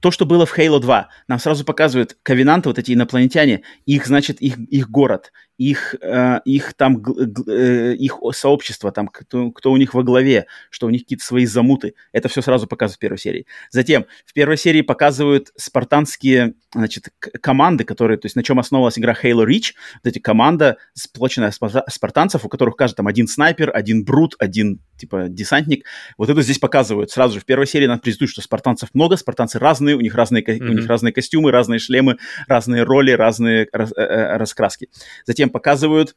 [0.01, 4.41] то, что было в Halo 2, нам сразу показывают ковенанты, вот эти инопланетяне, их, значит,
[4.41, 7.03] их, их город, их, э, их там,
[7.49, 11.47] э, их сообщество, там, кто, кто у них во главе, что у них какие-то свои
[11.47, 11.95] замуты.
[12.13, 13.47] Это все сразу показывают в первой серии.
[13.71, 17.09] Затем в первой серии показывают спартанские, значит,
[17.41, 19.73] команды, которые, то есть на чем основывалась игра Halo Reach,
[20.03, 25.27] вот эти команда, сплоченная спартанцев, у которых каждый там один снайпер, один брут, один, типа,
[25.29, 25.85] десантник.
[26.19, 27.41] Вот это здесь показывают сразу же.
[27.41, 30.69] В первой серии нам презентуют, что спартанцев много, спартанцы разные, у них разные, mm-hmm.
[30.69, 34.89] у них разные костюмы, разные шлемы, разные роли, разные раз, э, э, раскраски.
[35.25, 36.17] Затем затем показывают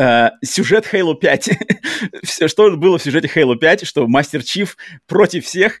[0.00, 1.50] Uh, сюжет Halo 5.
[2.24, 5.80] Все, что было в сюжете Halo 5, что Мастер Чиф против всех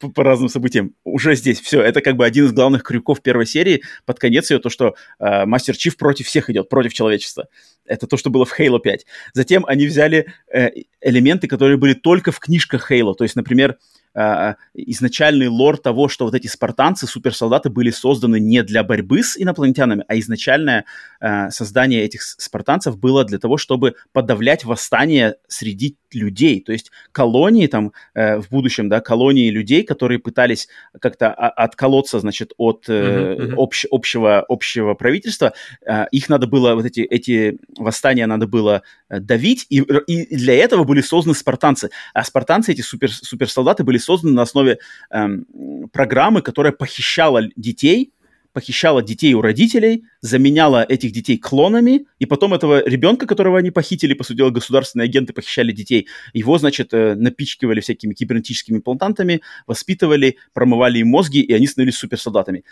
[0.00, 0.96] по, по разным событиям.
[1.04, 1.80] Уже здесь все.
[1.80, 3.84] Это как бы один из главных крюков первой серии.
[4.04, 7.46] Под конец ее то, что uh, Мастер Чиф против всех идет, против человечества.
[7.84, 9.06] Это то, что было в Halo 5.
[9.32, 13.14] Затем они взяли uh, элементы, которые были только в книжках Halo.
[13.14, 13.78] То есть, например,
[14.16, 19.36] э, изначальный лор того, что вот эти спартанцы, суперсолдаты, были созданы не для борьбы с
[19.36, 20.84] инопланетянами, а изначальное
[21.20, 26.60] э, создание этих спартанцев было для того, чтобы подавлять восстание среди людей.
[26.60, 30.68] То есть колонии там э, в будущем, да, колонии людей, которые пытались
[31.00, 33.54] как-то отколоться, значит, от э, uh-huh, uh-huh.
[33.56, 35.52] Общ, общего, общего правительства,
[35.86, 40.54] э, их надо было, вот эти, эти восстания надо было э, давить, и, и для
[40.54, 41.90] этого были созданы спартанцы.
[42.14, 44.78] А спартанцы, эти супер, суперсолдаты, были созданы на основе
[45.10, 45.46] эм,
[45.92, 48.12] программы, которая похищала детей,
[48.56, 54.14] похищала детей у родителей, заменяла этих детей клонами, и потом этого ребенка, которого они похитили,
[54.14, 60.38] по сути дела, государственные агенты похищали детей, его, значит, э, напичкивали всякими кибернетическими имплантантами, воспитывали,
[60.54, 62.64] промывали им мозги, и они становились суперсолдатами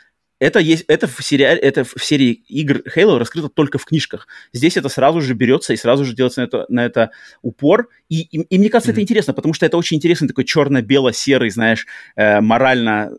[0.45, 4.29] это есть, это в сериале, это в серии игр Halo раскрыто только в книжках.
[4.53, 7.11] Здесь это сразу же берется и сразу же делается на это, на это
[7.41, 7.89] упор.
[8.11, 8.95] И, и, и мне кажется, mm-hmm.
[8.95, 13.13] это интересно, потому что это очень интересный такой черно-бело-серый, знаешь, э, морально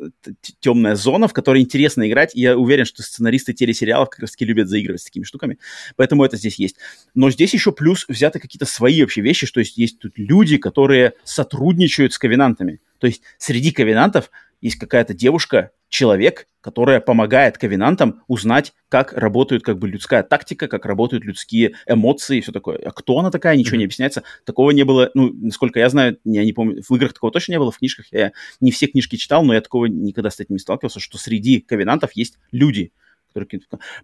[0.60, 2.36] темная зона, в которой интересно играть.
[2.36, 5.58] И я уверен, что сценаристы телесериалов как раз таки любят заигрывать с такими штуками.
[5.96, 6.76] Поэтому это здесь есть.
[7.16, 11.14] Но здесь еще плюс взяты какие-то свои вообще вещи, что есть, есть тут люди, которые
[11.24, 12.82] сотрудничают с ковенантами.
[13.00, 14.30] То есть среди ковенантов
[14.66, 20.88] есть какая-то девушка, человек, которая помогает ковенантам узнать, как работает как бы людская тактика, как
[20.88, 22.80] работают людские эмоции и все такое.
[22.84, 23.78] А кто она такая, ничего mm-hmm.
[23.78, 24.24] не объясняется.
[24.44, 27.60] Такого не было, ну, насколько я знаю, я не помню, в играх такого точно не
[27.60, 30.60] было, в книжках я не все книжки читал, но я такого никогда с этим не
[30.60, 32.92] сталкивался, что среди ковенантов есть люди,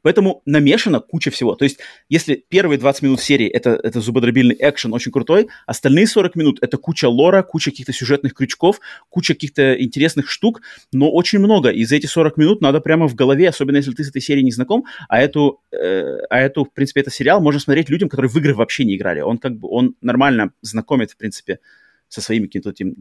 [0.01, 1.55] Поэтому намешано куча всего.
[1.55, 1.79] То есть,
[2.09, 6.77] если первые 20 минут серии это, это зубодробильный экшен очень крутой, остальные 40 минут это
[6.77, 8.79] куча лора, куча каких-то сюжетных крючков,
[9.09, 11.69] куча каких-то интересных штук, но очень много.
[11.69, 14.43] И за эти 40 минут надо прямо в голове, особенно если ты с этой серией
[14.43, 18.29] не знаком, а эту, э, а эту, в принципе, это сериал можно смотреть людям, которые
[18.29, 19.21] в игры вообще не играли.
[19.21, 21.59] Он как бы, он нормально знакомит, в принципе,
[22.07, 22.95] со своими каким-то этим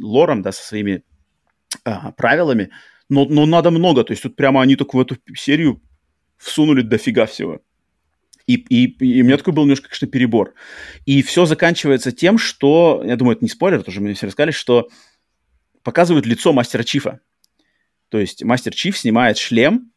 [0.00, 1.02] лором, да, со своими
[1.84, 2.70] а, правилами,
[3.12, 4.04] но, но надо много.
[4.04, 5.82] То есть тут прямо они только в эту серию
[6.38, 7.60] всунули дофига всего.
[8.46, 10.54] И, и, и у меня такой был немножко, конечно, перебор.
[11.04, 14.88] И все заканчивается тем, что, я думаю, это не спойлер, тоже мне все рассказали, что
[15.82, 17.20] показывают лицо мастера Чифа.
[18.08, 19.92] То есть мастер Чиф снимает шлем,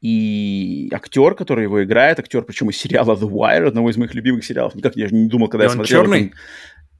[0.00, 4.44] и актер, который его играет, актер, причем из сериала The Wire, одного из моих любимых
[4.46, 6.02] сериалов, никак я не думал, когда и я смотрел.
[6.02, 6.32] черный?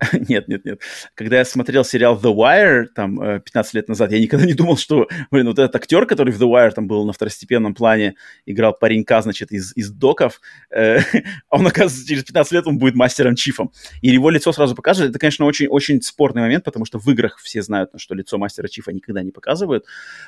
[0.28, 0.80] Нет, нет, нет.
[1.14, 4.78] Когда я смотрел сериал The Wire, там, 15 э, лет назад, я никогда не думал,
[4.78, 8.14] что, блин, вот этот актер, который в The Wire там был на второстепенном плане,
[8.46, 10.40] играл паренька, значит, из, из доков,
[10.70, 11.00] э,
[11.50, 13.72] он, оказывается, через 15 лет он будет мастером Чифом.
[14.00, 15.10] И его лицо сразу показывают.
[15.10, 18.92] Это, конечно, очень-очень спорный момент, потому что в играх все знают, что лицо мастера Чифа
[18.92, 19.84] никогда не показывают,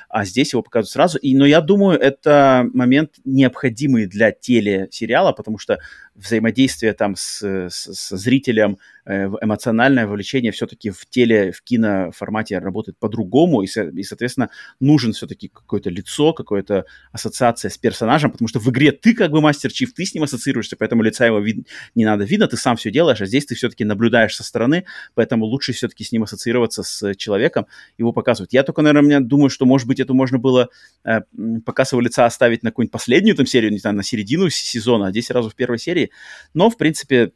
[0.07, 1.17] а здесь его показывают сразу.
[1.17, 5.79] И, но я думаю, это момент необходимый для телесериала, потому что
[6.15, 12.97] взаимодействие там с, с, с зрителем, э, эмоциональное вовлечение все-таки в теле, в киноформате работает
[12.99, 14.49] по-другому, и, и, соответственно,
[14.79, 19.41] нужен все-таки какое-то лицо, какая-то ассоциация с персонажем, потому что в игре ты как бы
[19.41, 22.77] мастер Чиф, ты с ним ассоциируешься, поэтому лица его вид- не надо видно, ты сам
[22.77, 24.85] все делаешь, а здесь ты все-таки наблюдаешь со стороны,
[25.15, 27.65] поэтому лучше все-таки с ним ассоциироваться с человеком,
[27.97, 28.53] его показывают.
[28.53, 30.69] Я только, наверное, думаю, что, может быть, это можно было
[31.03, 31.21] э,
[31.65, 35.11] показ его лица оставить на какую-нибудь последнюю там серию, не знаю, на середину сезона, а
[35.11, 36.11] здесь сразу в первой серии, серии.
[36.53, 37.31] Но, в принципе,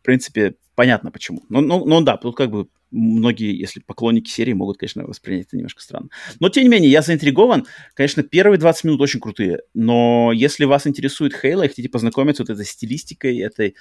[0.00, 1.42] в принципе, понятно почему.
[1.48, 5.56] Но, но, но да, тут как бы многие, если поклонники серии, могут, конечно, воспринять это
[5.56, 6.08] немножко странно.
[6.40, 7.66] Но, тем не менее, я заинтригован.
[7.94, 12.50] Конечно, первые 20 минут очень крутые, но если вас интересует Хейла и хотите познакомиться вот
[12.50, 13.74] этой стилистикой, этой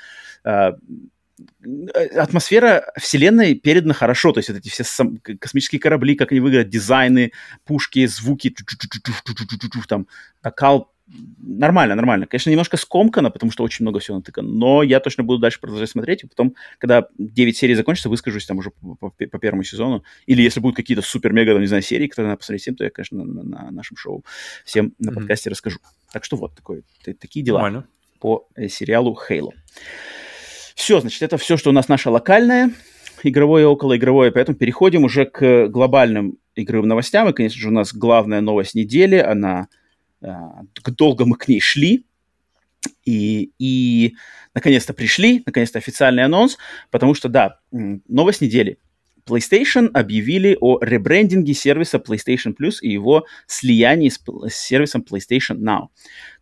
[0.43, 0.71] э,
[2.17, 6.69] атмосфера вселенной передана хорошо, то есть вот эти все сам, космические корабли, как они выглядят,
[6.69, 7.31] дизайны,
[7.65, 8.55] пушки, звуки,
[9.87, 10.07] там,
[10.43, 12.27] накал нормально, нормально.
[12.27, 15.89] Конечно, немножко скомкано, потому что очень много всего натыкано, но я точно буду дальше продолжать
[15.89, 20.03] смотреть, и потом, когда 9 серий закончится, выскажусь там уже по, по, по первому сезону,
[20.25, 23.23] или если будут какие-то супер-мега, не знаю, серии, которые надо посмотреть всем, то я, конечно,
[23.23, 24.25] на, на нашем шоу
[24.63, 25.13] всем на mm-hmm.
[25.13, 25.79] подкасте расскажу.
[26.11, 27.87] Так что вот, такой, такие дела нормально.
[28.19, 29.51] по э, сериалу Halo.
[30.75, 32.71] Все, значит, это все, что у нас наше локальное,
[33.23, 38.41] игровое, околоигровое, поэтому переходим уже к глобальным игровым новостям, и, конечно же, у нас главная
[38.41, 39.67] новость недели, она
[40.85, 42.05] долго мы к ней шли,
[43.03, 44.15] и, и
[44.53, 46.57] наконец-то пришли, наконец-то официальный анонс,
[46.91, 48.77] потому что, да, новость недели.
[49.27, 55.87] PlayStation объявили о ребрендинге сервиса PlayStation Plus и его слиянии с, с сервисом PlayStation Now.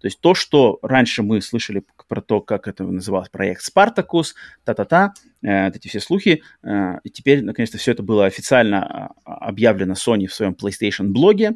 [0.01, 4.33] То есть то, что раньше мы слышали про то, как это называлось, проект Spartacus,
[4.65, 9.93] та-та-та, э, эти все слухи, э, и теперь, наконец-то, все это было официально а, объявлено
[9.93, 11.53] Sony в своем PlayStation блоге,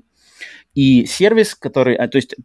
[0.77, 2.35] и сервис, который, а, то есть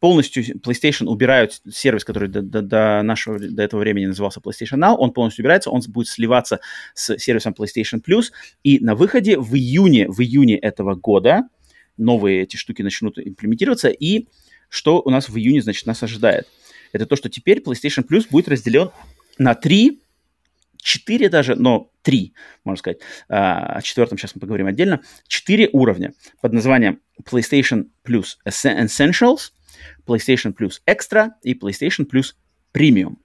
[0.00, 4.94] полностью PlayStation убирают сервис, который до, до, до нашего, до этого времени назывался PlayStation Now,
[4.94, 6.60] он полностью убирается, он будет сливаться
[6.94, 8.32] с сервисом PlayStation Plus,
[8.64, 11.42] и на выходе в июне, в июне этого года
[11.98, 14.26] новые эти штуки начнут имплементироваться, и
[14.70, 16.48] что у нас в июне, значит, нас ожидает?
[16.92, 18.88] Это то, что теперь PlayStation Plus будет разделен
[19.36, 20.00] на три
[20.82, 22.34] 4 даже, но 3,
[22.64, 22.98] можно сказать,
[23.28, 29.52] а, о четвертом сейчас мы поговорим отдельно, 4 уровня под названием PlayStation Plus Essentials,
[30.06, 32.34] PlayStation Plus Extra и PlayStation Plus
[32.76, 33.16] Premium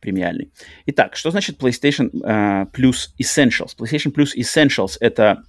[0.00, 0.52] премиальный.
[0.86, 3.76] Итак, что значит PlayStation uh, Plus Essentials?
[3.78, 5.44] PlayStation Plus Essentials— это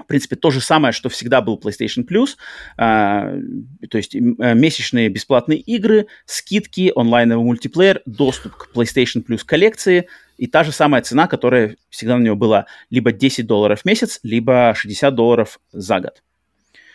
[0.00, 2.36] в принципе, то же самое, что всегда был PlayStation Plus,
[2.76, 3.34] а,
[3.90, 10.46] то есть а, месячные бесплатные игры, скидки, онлайновый мультиплеер, доступ к PlayStation Plus коллекции и
[10.46, 14.72] та же самая цена, которая всегда на него была либо 10 долларов в месяц, либо
[14.74, 16.22] 60 долларов за год.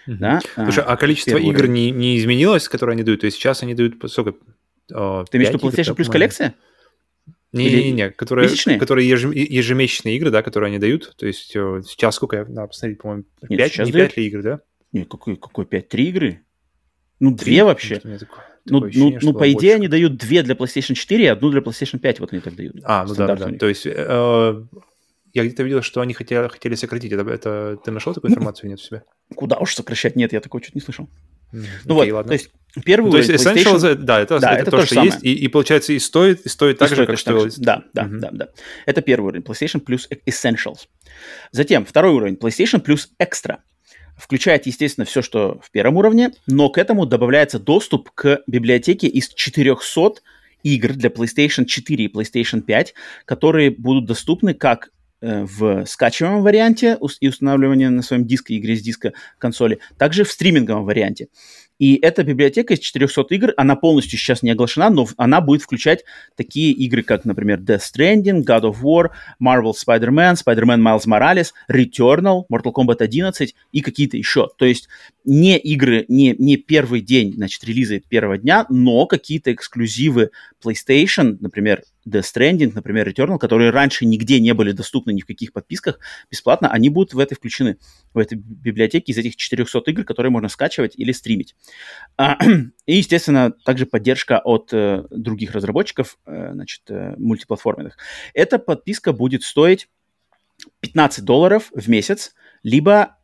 [0.07, 0.15] Mm-hmm.
[0.17, 0.41] Да?
[0.55, 3.21] Слушай, а, а количество игр не, не изменилось, которые они дают?
[3.21, 4.33] То есть сейчас они дают сколько?
[4.87, 6.53] Ты имеешь в виду PlayStation Plus коллекция?
[7.55, 8.49] Не-не-не, которые,
[8.79, 11.15] которые ежемесячные игры, да, которые они дают.
[11.17, 14.61] То есть э, сейчас сколько, надо посмотреть, по-моему, 5, не 5 ли игр, да?
[14.91, 15.89] Нет, какой, какой 5?
[15.89, 16.41] 3 игры?
[17.19, 17.95] Ну, 3, две вообще.
[17.95, 18.19] Такое,
[18.65, 19.75] ну, такое ощущение, ну, ну по идее, больше.
[19.75, 22.75] они дают две для PlayStation 4 и одну для PlayStation 5, вот они так дают.
[22.83, 23.51] А, ну да, да.
[23.53, 24.63] То есть э,
[25.33, 27.11] я где-то видел, что они хотели, хотели сократить.
[27.11, 28.69] Это, это ты нашел такую информацию?
[28.69, 29.03] Нет у себя?
[29.35, 30.15] Куда уж сокращать?
[30.15, 31.09] Нет, я такого чуть не слышал.
[31.53, 32.29] Mm, ну okay, вот, ладно.
[32.29, 32.51] то есть
[32.83, 35.11] первый То есть Essentials, да, это, да, это, это то, то что самое.
[35.11, 37.47] есть, и, и получается и стоит, и стоит и так стоит же, как что...
[37.57, 38.19] Да, да, mm-hmm.
[38.19, 38.47] да, да.
[38.85, 40.87] Это первый уровень, PlayStation плюс Essentials.
[41.51, 43.57] Затем второй уровень, PlayStation плюс Extra.
[44.17, 49.29] Включает, естественно, все, что в первом уровне, но к этому добавляется доступ к библиотеке из
[49.29, 50.21] 400
[50.63, 52.93] игр для PlayStation 4 и PlayStation 5,
[53.25, 54.89] которые будут доступны как
[55.25, 60.85] в скачиваемом варианте и устанавливание на своем диске, игре с диска консоли, также в стриминговом
[60.85, 61.27] варианте.
[61.77, 66.05] И эта библиотека из 400 игр, она полностью сейчас не оглашена, но она будет включать
[66.35, 69.09] такие игры, как, например, Death Stranding, God of War,
[69.43, 74.47] Marvel Spider-Man, Spider-Man Miles Morales, Returnal, Mortal Kombat 11 и какие-то еще.
[74.57, 74.87] То есть
[75.25, 80.31] не игры, не, не первый день, значит, релиза первого дня, но какие-то эксклюзивы
[80.63, 85.53] PlayStation, например, Death Stranding, например, Returnal, которые раньше нигде не были доступны ни в каких
[85.53, 85.99] подписках
[86.29, 87.77] бесплатно, они будут в этой включены,
[88.13, 91.55] в этой библиотеке из этих 400 игр, которые можно скачивать или стримить.
[92.17, 92.37] А,
[92.85, 97.97] и, естественно, также поддержка от э, других разработчиков, э, значит, э, мультиплатформенных.
[98.33, 99.89] Эта подписка будет стоить
[100.81, 102.33] 15 долларов в месяц,
[102.63, 103.17] либо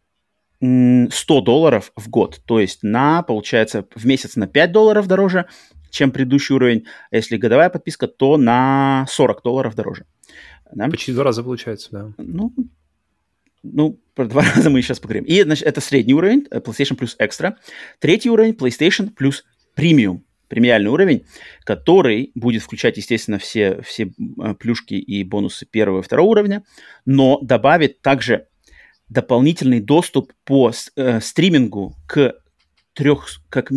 [0.61, 2.41] 100 долларов в год.
[2.45, 5.47] То есть на, получается, в месяц на 5 долларов дороже,
[5.91, 6.85] чем предыдущий уровень.
[7.11, 10.05] А если годовая подписка, то на 40 долларов дороже.
[10.73, 10.87] Да?
[10.87, 12.13] Почти два раза получается, да.
[12.17, 12.53] Ну,
[13.63, 15.25] ну, про два раза мы сейчас поговорим.
[15.25, 17.55] И, значит, это средний уровень, э, PlayStation Plus Extra.
[17.99, 19.43] Третий уровень, PlayStation Plus
[19.77, 21.25] Premium, премиальный уровень,
[21.63, 26.63] который будет включать, естественно, все, все э, плюшки и бонусы первого и второго уровня,
[27.05, 28.47] но добавит также
[29.09, 32.40] дополнительный доступ по э, стримингу к
[32.93, 33.71] трех, как,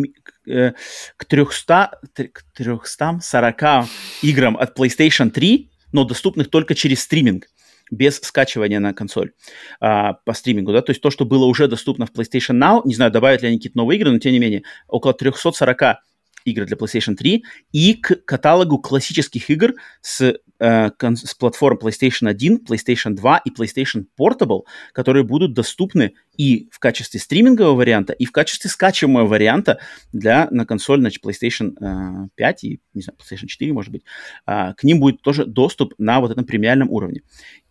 [0.47, 0.73] э,
[1.16, 2.01] к 300,
[2.32, 3.89] к 340
[4.23, 7.47] играм от PlayStation 3, но доступных только через стриминг
[7.91, 9.32] без скачивания на консоль
[9.81, 12.95] а, по стримингу, да, то есть то, что было уже доступно в PlayStation Now, не
[12.95, 15.99] знаю, добавят ли они какие-то новые игры, но тем не менее, около 340
[16.45, 22.65] игр для PlayStation 3 и к каталогу классических игр с, э, с платформ PlayStation 1,
[22.69, 24.62] PlayStation 2 и PlayStation Portable,
[24.93, 29.79] которые будут доступны и в качестве стримингового варианта, и в качестве скачиваемого варианта
[30.12, 34.03] для, на консоль значит, PlayStation э, 5 и, не знаю, PlayStation 4, может быть.
[34.47, 37.23] Э, к ним будет тоже доступ на вот этом премиальном уровне.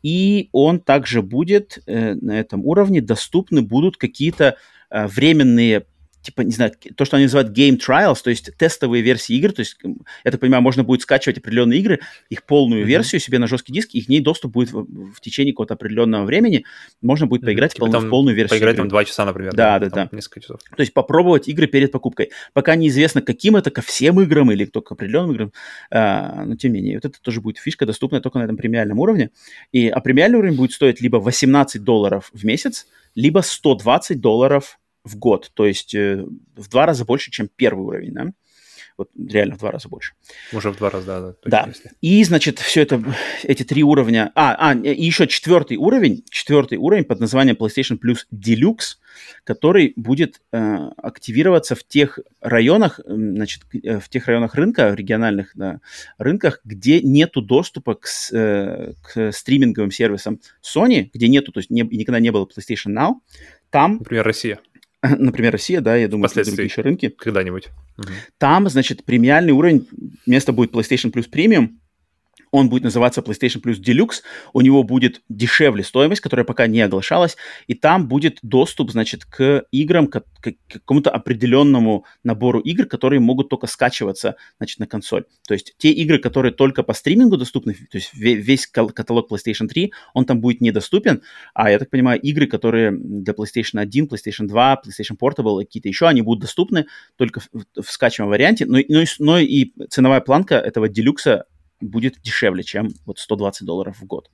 [0.01, 4.57] И он также будет э, на этом уровне доступны будут какие-то
[4.89, 5.85] э, временные
[6.23, 9.59] типа, не знаю, то, что они называют game trials, то есть тестовые версии игр, то
[9.59, 9.77] есть,
[10.23, 12.87] я так понимаю, можно будет скачивать определенные игры, их полную mm-hmm.
[12.87, 16.25] версию себе на жесткий диск, и к ней доступ будет в, в течение какого-то определенного
[16.25, 16.65] времени,
[17.01, 17.45] можно будет mm-hmm.
[17.45, 18.83] поиграть типа, в, полную версию Поиграть игры.
[18.83, 19.53] там два часа, например.
[19.53, 20.09] Да, да, да.
[20.11, 20.61] Несколько часов.
[20.75, 22.31] То есть попробовать игры перед покупкой.
[22.53, 25.53] Пока неизвестно, каким это, ко всем играм или только к определенным играм,
[25.91, 28.99] а, но тем не менее, вот это тоже будет фишка, доступная только на этом премиальном
[28.99, 29.31] уровне,
[29.71, 35.17] и, а премиальный уровень будет стоить либо 18 долларов в месяц, либо 120 долларов в
[35.17, 36.25] год, то есть э,
[36.55, 38.27] в два раза больше, чем первый уровень, да?
[38.97, 40.13] Вот реально в два раза больше.
[40.51, 41.21] Уже в два раза, да.
[41.21, 41.65] Да, да.
[41.67, 41.91] Если.
[42.01, 43.03] И, значит, все это,
[43.41, 44.31] эти три уровня...
[44.35, 48.97] А, а, и еще четвертый уровень, четвертый уровень под названием PlayStation Plus Deluxe,
[49.43, 55.79] который будет э, активироваться в тех районах, значит, э, в тех районах рынка, региональных да,
[56.19, 61.81] рынках, где нету доступа к, э, к стриминговым сервисам Sony, где нету, то есть не,
[61.81, 63.13] никогда не было PlayStation Now,
[63.71, 63.97] там...
[63.97, 64.59] Например, Россия.
[65.19, 67.09] Например, Россия, да, я думаю, что другие еще рынки.
[67.09, 67.69] Когда-нибудь.
[67.97, 68.07] Угу.
[68.37, 69.87] Там, значит, премиальный уровень,
[70.25, 71.71] место будет PlayStation Plus Premium,
[72.53, 74.21] он будет называться PlayStation Plus Deluxe,
[74.53, 77.35] у него будет дешевле стоимость, которая пока не оглашалась,
[77.65, 83.49] и там будет доступ, значит, к играм, к, к какому-то определенному набору игр, которые могут
[83.49, 85.25] только скачиваться, значит, на консоль.
[85.47, 89.91] То есть те игры, которые только по стримингу доступны, то есть весь каталог PlayStation 3,
[90.13, 91.23] он там будет недоступен,
[91.55, 95.89] а я так понимаю, игры, которые для PlayStation 1, PlayStation 2, PlayStation Portable и какие-то
[95.89, 96.85] еще, они будут доступны
[97.15, 101.45] только в, в скачиваемом варианте, но, но, но и ценовая планка этого делюкса
[101.83, 104.29] будет дешевле, чем вот 120 долларов в год.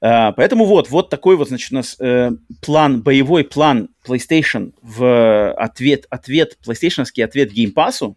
[0.00, 5.52] Uh, поэтому вот, вот такой вот, значит, у нас uh, план, боевой план PlayStation в
[5.54, 8.14] ответ, ответ, PlayStation ответ Game Pass.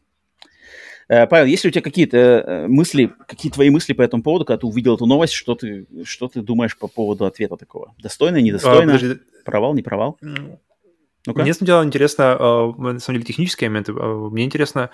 [1.09, 4.43] Uh, Павел, есть ли у тебя какие-то э, мысли, какие твои мысли по этому поводу,
[4.43, 7.95] когда ты увидел эту новость, что ты, что ты думаешь по поводу ответа такого?
[7.97, 8.95] Достойно, недостойно?
[8.95, 10.19] А, Провал, не провал?
[11.27, 11.41] Ну-ка.
[11.41, 13.91] Мне сначала интересно, э, на самом деле, технические моменты.
[13.91, 14.89] Э, мне интересно,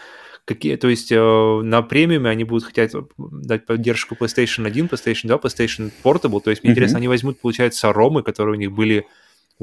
[0.46, 5.38] какие, то есть э, на премиуме они будут хотеть дать поддержку PlayStation 1, PlayStation 2,
[5.38, 6.42] PlayStation Portable.
[6.42, 6.74] То есть мне mm-hmm.
[6.74, 9.06] интересно, они возьмут, получается, ромы, которые у них были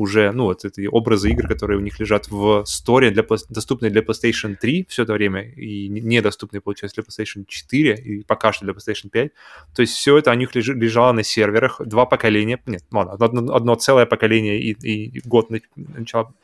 [0.01, 4.01] уже, ну, вот эти образы игр, которые у них лежат в сторе, для, доступные для
[4.01, 8.73] PlayStation 3 все это время, и недоступные, получается, для PlayStation 4, и пока что для
[8.75, 9.33] PlayStation 5.
[9.75, 13.55] То есть все это у них лежи, лежало на серверах, два поколения, нет, ладно, одно,
[13.55, 16.35] одно целое поколение и, и год начала Э,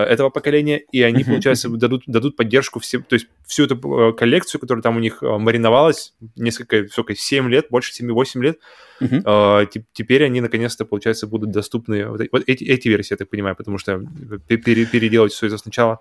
[0.00, 4.60] этого поколения, и они, получается, дадут, дадут поддержку всем, то есть всю эту э, коллекцию,
[4.60, 8.58] которая там у них э, мариновалась несколько, сколько, 7 лет, больше 7-8 лет,
[9.00, 9.84] uh-huh.
[9.92, 14.00] теперь они, наконец-то, получается, будут доступны, вот эти, эти версии, я так понимаю, потому что
[14.48, 16.00] переделать все это сначала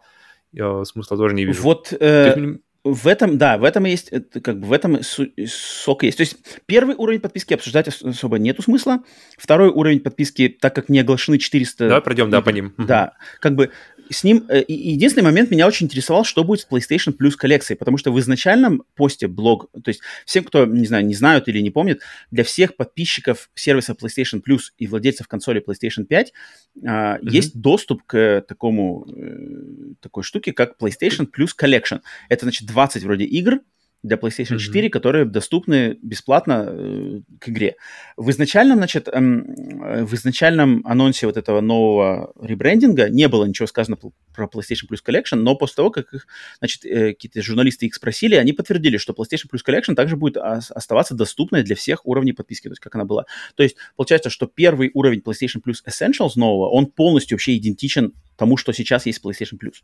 [0.53, 1.61] смысла тоже не вижу.
[1.61, 4.11] Вот, э, в этом, да, в этом есть,
[4.43, 6.17] как бы в этом сок есть.
[6.17, 6.37] То есть
[6.67, 9.03] первый уровень подписки обсуждать особо нету смысла.
[9.39, 11.87] Второй уровень подписки, так как не оглашены 400...
[11.87, 12.75] Давай пройдем, да, по ним.
[12.77, 13.71] Да, как бы
[14.10, 14.45] с ним...
[14.49, 18.19] Э, единственный момент меня очень интересовал, что будет с PlayStation Plus коллекцией, потому что в
[18.19, 22.02] изначальном посте блог, то есть всем, кто, не знаю, не знают или не помнят,
[22.32, 26.34] для всех подписчиков сервиса PlayStation Plus и владельцев консоли PlayStation 5
[26.77, 27.19] mm-hmm.
[27.30, 32.02] есть доступ к такому, э, такой штуке, как PlayStation Plus Collection.
[32.30, 33.60] Это, значит, 20 вроде игр,
[34.06, 34.90] для PlayStation 4, mm-hmm.
[34.91, 37.76] которые доступны бесплатно э, к игре.
[38.18, 43.98] В изначальном, значит, эм, в изначальном анонсе вот этого нового ребрендинга не было ничего сказано
[44.34, 46.27] про PlayStation Plus Collection, но после того, как их,
[46.60, 51.15] значит, э, какие-то журналисты их спросили, они подтвердили, что PlayStation Plus Collection также будет оставаться
[51.15, 53.26] доступной для всех уровней подписки, то есть как она была.
[53.56, 58.57] То есть получается, что первый уровень PlayStation Plus Essentials нового, он полностью вообще идентичен тому,
[58.57, 59.75] что сейчас есть PlayStation Plus.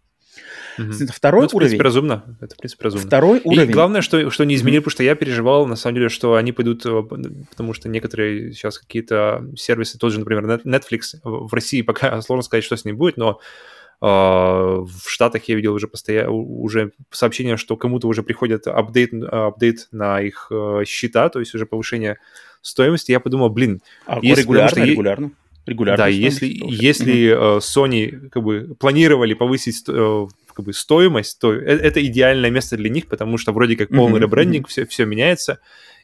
[0.78, 1.12] Угу.
[1.14, 1.70] Второй ну, это, уровень...
[1.70, 2.38] в принципе, разумно.
[2.42, 3.08] Это, в принципе, разумно.
[3.08, 3.70] Второй уровень...
[3.70, 4.86] И главное, что, что не изменили, угу.
[4.86, 7.04] потому что я переживал, на самом деле, что они пойдут, э,
[7.50, 12.64] потому что некоторые сейчас какие-то сервисы, тот же, например, Netflix, в России пока сложно сказать,
[12.64, 13.40] что с ним будет, но
[14.02, 19.88] э, в Штатах я видел уже постоянно уже сообщение, что кому-то уже приходит апдейт, апдейт
[19.92, 22.18] на их э, счета, то есть уже повышение
[22.62, 23.12] стоимости.
[23.12, 25.32] Я подумал, блин, а если, регулярно, что, регулярно
[25.66, 26.06] регулярно.
[26.06, 31.58] Да, если, если uh Sony как бы планировали повысить э, как бы стоимость, то э,
[31.58, 34.70] это идеальное место для них, потому что вроде как полный uh-huh, ребрендинг, uh-huh.
[34.70, 35.60] все, все меняется,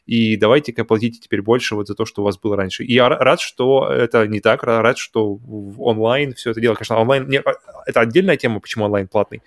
[0.06, 2.84] и давайте-ка платите теперь больше вот за то, что у вас было раньше.
[2.84, 5.38] И я рад, что это не так, рад, что
[5.78, 6.74] онлайн все это дело.
[6.74, 7.54] Конечно, онлайн, не, а,
[7.86, 9.42] это отдельная тема, почему онлайн платный,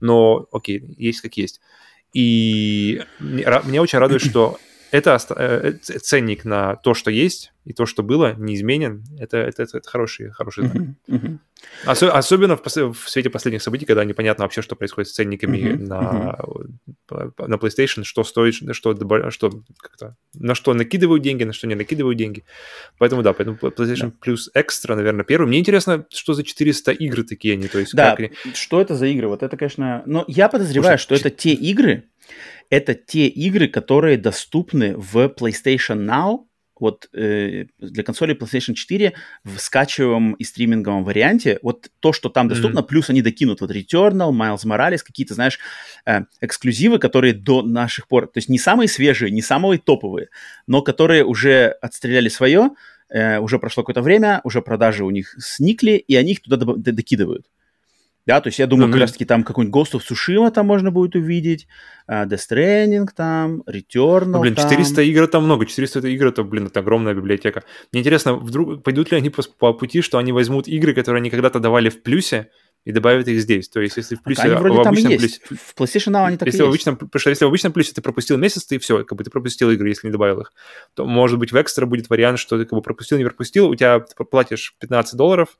[0.00, 1.60] но окей, есть как есть.
[2.12, 4.58] И меня очень радует, что
[4.94, 9.02] это э, ценник на то, что есть, и то, что было, неизменен.
[9.18, 10.76] Это, это, это, это хороший, хороший знак.
[10.76, 11.38] Uh-huh, uh-huh.
[11.84, 15.58] Осо- особенно в, пос- в свете последних событий, когда непонятно вообще, что происходит с ценниками
[15.58, 16.38] uh-huh, на,
[17.10, 17.48] uh-huh.
[17.48, 18.70] на PlayStation, что стоит, что,
[19.30, 22.44] что как-то, на что накидывают деньги, на что не накидывают деньги.
[22.98, 24.14] Поэтому да, поэтому PlayStation yeah.
[24.24, 25.48] Plus Extra, наверное, первый.
[25.48, 28.30] Мне интересно, что за 400 игр такие они, то есть да, как...
[28.54, 29.26] что это за игры?
[29.26, 30.04] Вот это, конечно...
[30.06, 32.04] Но я подозреваю, Слушай, что это те игры,
[32.70, 36.46] это те игры, которые доступны в PlayStation Now,
[36.80, 39.14] вот э, для консоли PlayStation 4
[39.44, 42.86] в скачиваемом и стриминговом варианте, вот то, что там доступно, mm-hmm.
[42.86, 45.58] плюс они докинут вот Returnal, Miles Morales, какие-то, знаешь,
[46.04, 50.28] э, эксклюзивы, которые до наших пор, то есть не самые свежие, не самые топовые,
[50.66, 52.70] но которые уже отстреляли свое,
[53.08, 57.46] э, уже прошло какое-то время, уже продажи у них сникли, и они их туда докидывают.
[58.26, 58.92] Да, то есть я думаю, mm-hmm.
[58.92, 61.66] как раз-таки там какой-нибудь Ghost of Tsushima там можно будет увидеть,
[62.10, 65.04] uh, Death Stranding там, Returnal ну, блин, 400 там.
[65.04, 67.64] игр там много, 400 это игр, это, блин, это огромная библиотека.
[67.92, 71.30] Мне интересно, вдруг пойдут ли они по, по пути, что они возьмут игры, которые они
[71.30, 72.48] когда-то давали в плюсе,
[72.84, 73.68] и добавят их здесь.
[73.68, 74.42] То есть, если в плюсе...
[74.42, 75.42] Они вроде в там и есть.
[75.42, 77.72] Плюсе, в PlayStation Now они так если и в обычном, Потому что если в обычном
[77.72, 80.52] плюсе ты пропустил месяц, ты все, как бы ты пропустил игры, если не добавил их.
[80.94, 83.74] То, может быть, в экстра будет вариант, что ты как бы пропустил, не пропустил, у
[83.74, 85.56] тебя ты платишь 15 долларов,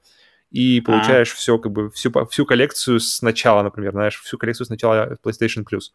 [0.54, 1.36] и получаешь а.
[1.36, 5.90] все, как бы, всю, всю коллекцию сначала, например, знаешь, всю коллекцию сначала PlayStation Plus.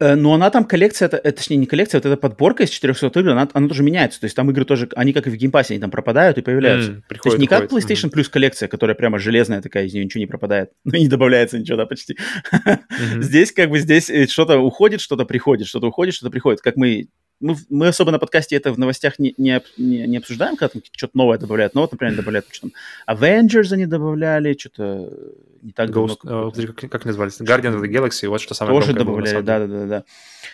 [0.00, 3.06] Э, но она там коллекция, это, это, точнее, не коллекция, вот эта подборка из 400
[3.20, 4.18] игр, она, она тоже меняется.
[4.18, 6.92] То есть там игры тоже, они как и в геймпассе, они там пропадают и появляются.
[6.92, 8.18] Мм, приходит, То есть не как PlayStation mm-hmm.
[8.18, 10.70] Plus коллекция, которая прямо железная такая, из нее ничего не пропадает.
[10.84, 12.16] Ну и не добавляется ничего, да, почти.
[12.54, 13.20] Mm-hmm.
[13.20, 16.62] Здесь как бы, здесь э, что-то уходит, что-то приходит, что-то уходит, что-то приходит.
[16.62, 17.08] Как мы
[17.44, 20.82] мы, мы особо на подкасте это в новостях не, не, не, не обсуждаем, когда там
[20.92, 21.74] что-то новое добавляют.
[21.74, 22.72] Но вот, например, добавляют, что там
[23.06, 25.12] Avengers они добавляли, что-то
[25.60, 26.48] не так Ghost, давно.
[26.48, 27.40] Uh, как, как назывались?
[27.40, 30.04] Guardian of the Galaxy, вот что самое Тоже добавляли, да-да-да.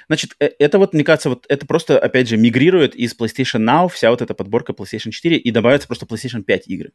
[0.08, 3.88] Значит, э, это вот, мне кажется, вот это просто, опять же, мигрирует из PlayStation Now
[3.88, 6.90] вся вот эта подборка PlayStation 4 и добавляется просто PlayStation 5 игры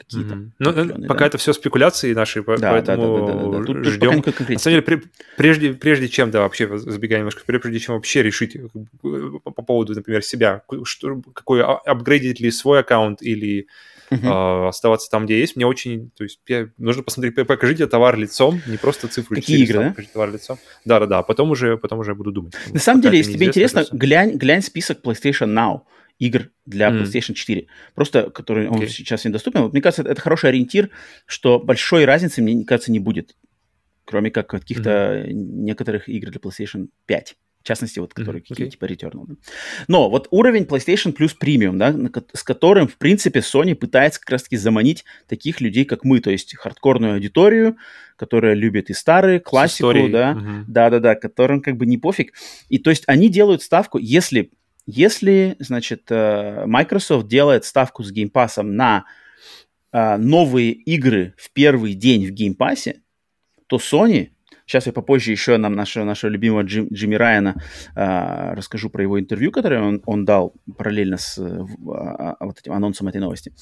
[0.00, 0.34] какие-то.
[0.34, 0.50] Mm-hmm.
[0.58, 1.26] Ну, пока да?
[1.26, 3.64] это все спекуляции наши, да, поэтому да, да, да, да, да.
[3.64, 4.22] Тут, ждем.
[4.22, 5.02] Тут На самом деле,
[5.36, 8.68] прежде, прежде чем, да, вообще, забегая немножко вперед, прежде чем вообще решить э,
[9.44, 13.66] по поводу, например, себя, что, какой, а, апгрейдить ли свой аккаунт или
[14.10, 14.64] uh-huh.
[14.64, 15.56] э, оставаться там, где есть.
[15.56, 19.36] Мне очень, то есть, я, нужно посмотреть, покажите товар лицом, не просто цифру.
[19.36, 19.88] Какие игры, да?
[19.90, 20.58] Покажите товар лицом.
[20.84, 22.54] Да-да-да, а потом уже, потом уже буду думать.
[22.72, 25.82] На самом деле, если тебе интересно, глянь, глянь список PlayStation Now
[26.20, 27.02] игр для mm.
[27.02, 28.82] PlayStation 4, просто который okay.
[28.82, 29.62] он сейчас недоступен.
[29.62, 30.90] Вот, мне кажется, это, это хороший ориентир,
[31.26, 33.36] что большой разницы, мне кажется, не будет,
[34.04, 35.32] кроме как каких-то mm-hmm.
[35.32, 37.36] некоторых игр для PlayStation 5.
[37.62, 38.48] В частности, вот, которые mm-hmm.
[38.48, 39.24] какие типа Returnal.
[39.28, 39.34] Да.
[39.86, 41.94] Но вот уровень PlayStation Plus Premium, да,
[42.32, 46.56] с которым, в принципе, Sony пытается как раз-таки заманить таких людей, как мы, то есть
[46.56, 47.76] хардкорную аудиторию,
[48.16, 50.64] которая любит и старые, классику, да, mm-hmm.
[50.68, 52.32] да-да-да, которым как бы не пофиг.
[52.70, 54.50] И то есть они делают ставку, если
[54.86, 59.04] если, значит, э, Microsoft делает ставку с Game Pass на
[59.92, 62.94] э, новые игры в первый день в Game Pass,
[63.66, 64.30] то Sony
[64.70, 67.60] Сейчас я попозже еще нам нашего, нашего любимого Джим, Джимми Райана
[67.96, 73.08] э, расскажу про его интервью, которое он, он дал параллельно с э, вот этим анонсом
[73.08, 73.52] этой новости.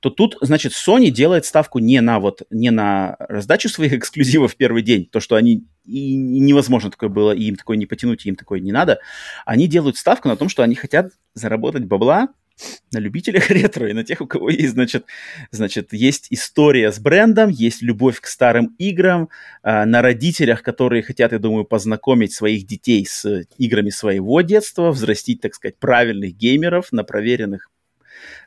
[0.00, 4.56] То тут, значит, Sony делает ставку не на вот не на раздачу своих эксклюзивов в
[4.56, 8.30] первый день, то, что они и невозможно такое было, и им такое не потянуть, и
[8.30, 8.98] им такое не надо.
[9.44, 12.28] Они делают ставку на том, что они хотят заработать бабла
[12.92, 15.04] на любителях ретро и на тех, у кого есть, значит,
[15.50, 19.28] значит, есть история с брендом, есть любовь к старым играм,
[19.62, 25.40] э, на родителях, которые хотят, я думаю, познакомить своих детей с играми своего детства, взрастить,
[25.40, 27.70] так сказать, правильных геймеров на проверенных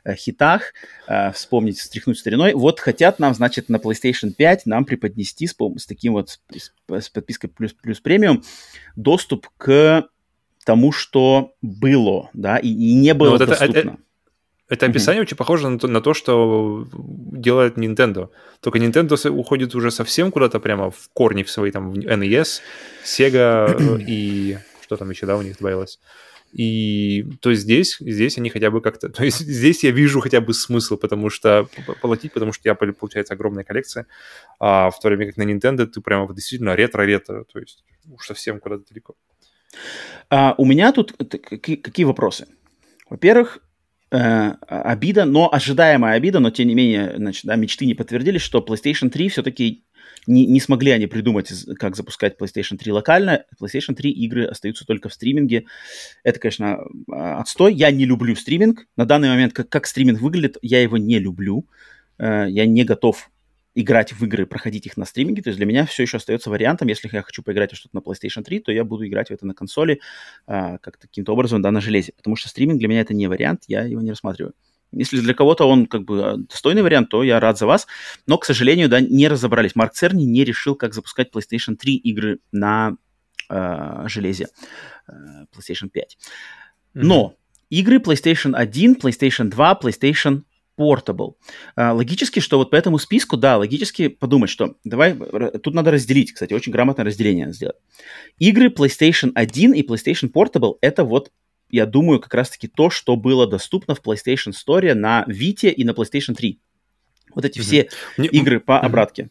[0.04, 0.72] э, хитах,
[1.06, 2.54] э, вспомнить, встряхнуть стариной.
[2.54, 7.08] Вот хотят нам, значит, на PlayStation 5 нам преподнести с, с таким вот, с, с
[7.08, 8.42] подпиской плюс, плюс премиум
[8.96, 10.08] доступ к
[10.64, 13.64] тому, что было, да, и, и не было вот доступно.
[13.64, 13.96] Это, это,
[14.68, 15.26] это описание mm-hmm.
[15.26, 18.28] очень похоже на то, на то, что делает Nintendo.
[18.60, 22.60] Только Nintendo уходит уже совсем куда-то прямо в корни в свои там в NES,
[23.04, 25.98] Sega и что там еще, да, у них добавилось.
[26.52, 29.08] И то есть здесь, здесь они хотя бы как-то...
[29.08, 31.68] То есть здесь я вижу хотя бы смысл, потому что
[32.00, 34.06] платить, потому что я, получается, огромная коллекция,
[34.58, 38.58] а в то время как на Nintendo ты прямо действительно ретро-ретро, то есть уж совсем
[38.58, 39.14] куда-то далеко.
[40.28, 42.46] А, у меня тут какие, какие вопросы?
[43.08, 43.58] Во-первых,
[44.10, 48.60] э, обида, но ожидаемая обида, но тем не менее, значит, да, мечты не подтвердились, что
[48.60, 49.84] PlayStation 3 все-таки
[50.26, 53.44] не, не смогли они придумать, как запускать PlayStation 3 локально.
[53.60, 55.64] PlayStation 3 игры остаются только в стриминге.
[56.22, 56.80] Это, конечно,
[57.10, 57.74] а, отстой.
[57.74, 58.86] Я не люблю стриминг.
[58.96, 61.66] На данный момент, как, как стриминг выглядит, я его не люблю.
[62.18, 63.30] Э, я не готов
[63.74, 65.42] играть в игры, проходить их на стриминге.
[65.42, 68.42] То есть для меня все еще остается вариантом, если я хочу поиграть что-то на PlayStation
[68.42, 70.00] 3, то я буду играть в это на консоли
[70.46, 72.12] а, как каким-то образом, да, на железе.
[72.16, 74.54] Потому что стриминг для меня это не вариант, я его не рассматриваю.
[74.92, 77.86] Если для кого-то он как бы а, достойный вариант, то я рад за вас.
[78.26, 79.76] Но, к сожалению, да, не разобрались.
[79.76, 82.96] Марк Церни не решил, как запускать PlayStation 3 игры на
[83.48, 84.48] э, железе
[85.06, 85.12] э,
[85.56, 86.18] PlayStation 5.
[86.18, 87.00] Mm-hmm.
[87.02, 87.36] Но
[87.68, 90.42] игры PlayStation 1, PlayStation 2, PlayStation
[90.80, 91.34] Portable.
[91.76, 95.14] А, логически, что вот по этому списку, да, логически подумать, что давай,
[95.62, 97.76] тут надо разделить, кстати, очень грамотное разделение сделать.
[98.38, 101.30] Игры PlayStation 1 и PlayStation Portable это вот,
[101.68, 105.90] я думаю, как раз-таки то, что было доступно в PlayStation Store на Vita и на
[105.90, 106.58] PlayStation 3.
[107.34, 107.62] Вот эти mm-hmm.
[107.62, 108.28] все Мне...
[108.28, 108.78] игры по mm-hmm.
[108.78, 109.30] обратке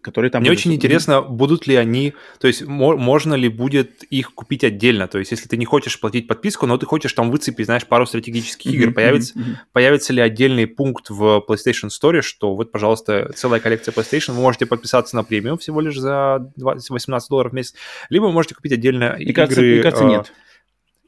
[0.00, 0.42] которые там...
[0.42, 5.18] Мне очень интересно, будут ли они, то есть можно ли будет их купить отдельно, то
[5.18, 8.72] есть если ты не хочешь платить подписку, но ты хочешь там выцепить, знаешь, пару стратегических
[8.72, 9.34] игр, появится,
[9.72, 14.66] появится ли отдельный пункт в PlayStation Store, что вот, пожалуйста, целая коллекция PlayStation, вы можете
[14.66, 17.74] подписаться на премиум всего лишь за 20, 18 долларов в месяц,
[18.08, 19.34] либо вы можете купить отдельно мне игры...
[19.34, 20.32] Кажется, мне кажется, а, нет.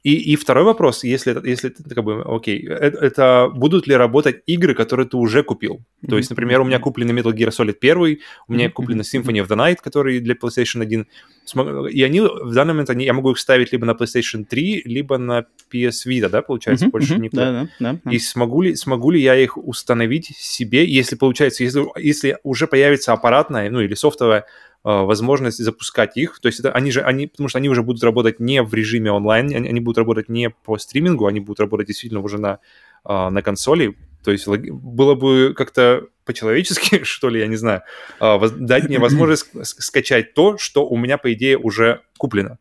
[0.02, 4.74] И, и второй вопрос, если, если как бы, окей, это, это будут ли работать игры,
[4.74, 5.77] которые ты уже купил?
[6.02, 6.09] Mm-hmm.
[6.09, 8.18] То есть, например, у меня куплены Metal Gear Solid 1,
[8.48, 8.70] у меня mm-hmm.
[8.70, 11.06] куплена Symphony of the Night, который для PlayStation 1.
[11.90, 15.18] И они в данный момент, они, я могу их ставить либо на PlayStation 3, либо
[15.18, 16.90] на PS Vita, да, получается, mm-hmm.
[16.90, 17.20] больше mm-hmm.
[17.20, 17.36] никто.
[17.36, 18.10] Да, да, да.
[18.10, 23.12] И смогу ли, смогу ли я их установить себе, если получается, если, если уже появится
[23.12, 24.47] аппаратная, ну или софтовая
[24.82, 26.39] возможность запускать их.
[26.40, 29.12] То есть это они же, они, потому что они уже будут работать не в режиме
[29.12, 32.61] онлайн, они, они будут работать не по стримингу, они будут работать действительно уже на,
[33.05, 33.97] э, на консоли.
[34.24, 37.82] То есть было бы как-то по-человечески, что ли, я не знаю,
[38.20, 42.59] э, дать мне возможность скачать то, что у меня, по идее, уже куплено.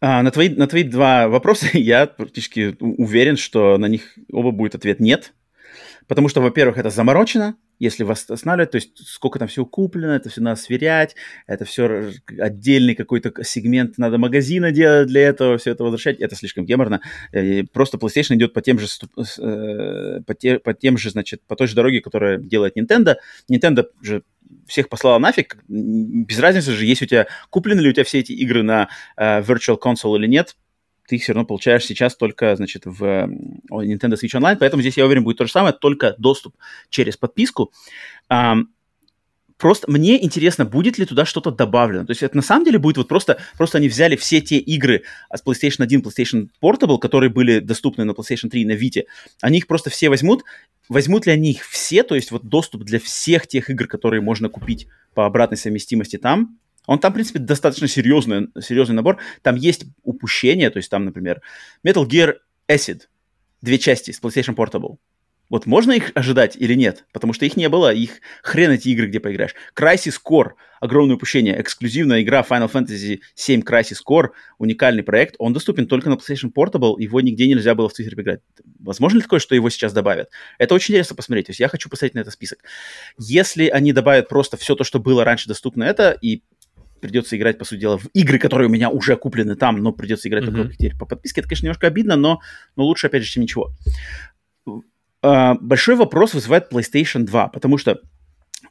[0.00, 4.74] А, на, твои, на твои два вопроса я практически уверен, что на них оба будет
[4.74, 5.32] ответ «нет».
[6.06, 10.28] Потому что, во-первых, это заморочено, если вас останавливать, то есть сколько там всего куплено, это
[10.30, 11.16] все надо сверять,
[11.46, 16.64] это все отдельный какой-то сегмент надо магазина делать для этого, все это возвращать, это слишком
[16.64, 17.00] геморно.
[17.32, 18.86] Э, просто PlayStation идет по тем же,
[19.16, 23.16] э, по, те, по тем же, значит, по той же дороге, которая делает Nintendo.
[23.50, 24.22] Nintendo же
[24.66, 28.32] всех послала нафиг, без разницы же, есть у тебя, куплены ли у тебя все эти
[28.32, 28.88] игры на
[29.18, 30.56] uh, Virtual Console или нет,
[31.06, 33.02] ты все равно получаешь сейчас только, значит, в
[33.70, 36.56] Nintendo Switch Online, поэтому здесь, я уверен, будет то же самое, только доступ
[36.90, 37.72] через подписку.
[39.58, 42.04] Просто мне интересно, будет ли туда что-то добавлено.
[42.04, 45.04] То есть это на самом деле будет вот просто, просто они взяли все те игры
[45.34, 49.04] с PlayStation 1, PlayStation Portable, которые были доступны на PlayStation 3 и на Vita,
[49.40, 50.44] они их просто все возьмут.
[50.90, 54.50] Возьмут ли они их все, то есть вот доступ для всех тех игр, которые можно
[54.50, 59.18] купить по обратной совместимости там, он там, в принципе, достаточно серьезный, серьезный набор.
[59.42, 61.42] Там есть упущения, то есть там, например,
[61.86, 62.36] Metal Gear
[62.68, 63.02] Acid,
[63.60, 64.98] две части с PlayStation Portable.
[65.48, 67.04] Вот можно их ожидать или нет?
[67.12, 69.54] Потому что их не было, их хрен эти игры, где поиграешь.
[69.76, 75.86] Crisis Core, огромное упущение, эксклюзивная игра Final Fantasy 7 Crisis Core, уникальный проект, он доступен
[75.86, 78.40] только на PlayStation Portable, его нигде нельзя было в Твиттере поиграть.
[78.80, 80.30] Возможно ли такое, что его сейчас добавят?
[80.58, 82.64] Это очень интересно посмотреть, то есть я хочу посмотреть на этот список.
[83.16, 86.42] Если они добавят просто все то, что было раньше доступно это, и
[87.00, 90.28] придется играть, по сути дела, в игры, которые у меня уже куплены там, но придется
[90.28, 90.56] играть mm-hmm.
[90.56, 91.40] только теперь по подписке.
[91.40, 92.40] Это, конечно, немножко обидно, но,
[92.76, 93.70] но лучше, опять же, чем ничего.
[95.22, 98.00] Uh, большой вопрос вызывает PlayStation 2, потому что,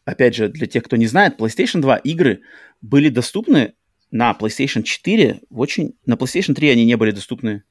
[0.06, 2.42] опять же, для тех, кто не знает, PlayStation 2 игры
[2.82, 3.74] были доступны
[4.12, 5.96] на PlayStation 4 в очень...
[6.06, 7.64] На PlayStation 3 они не были доступны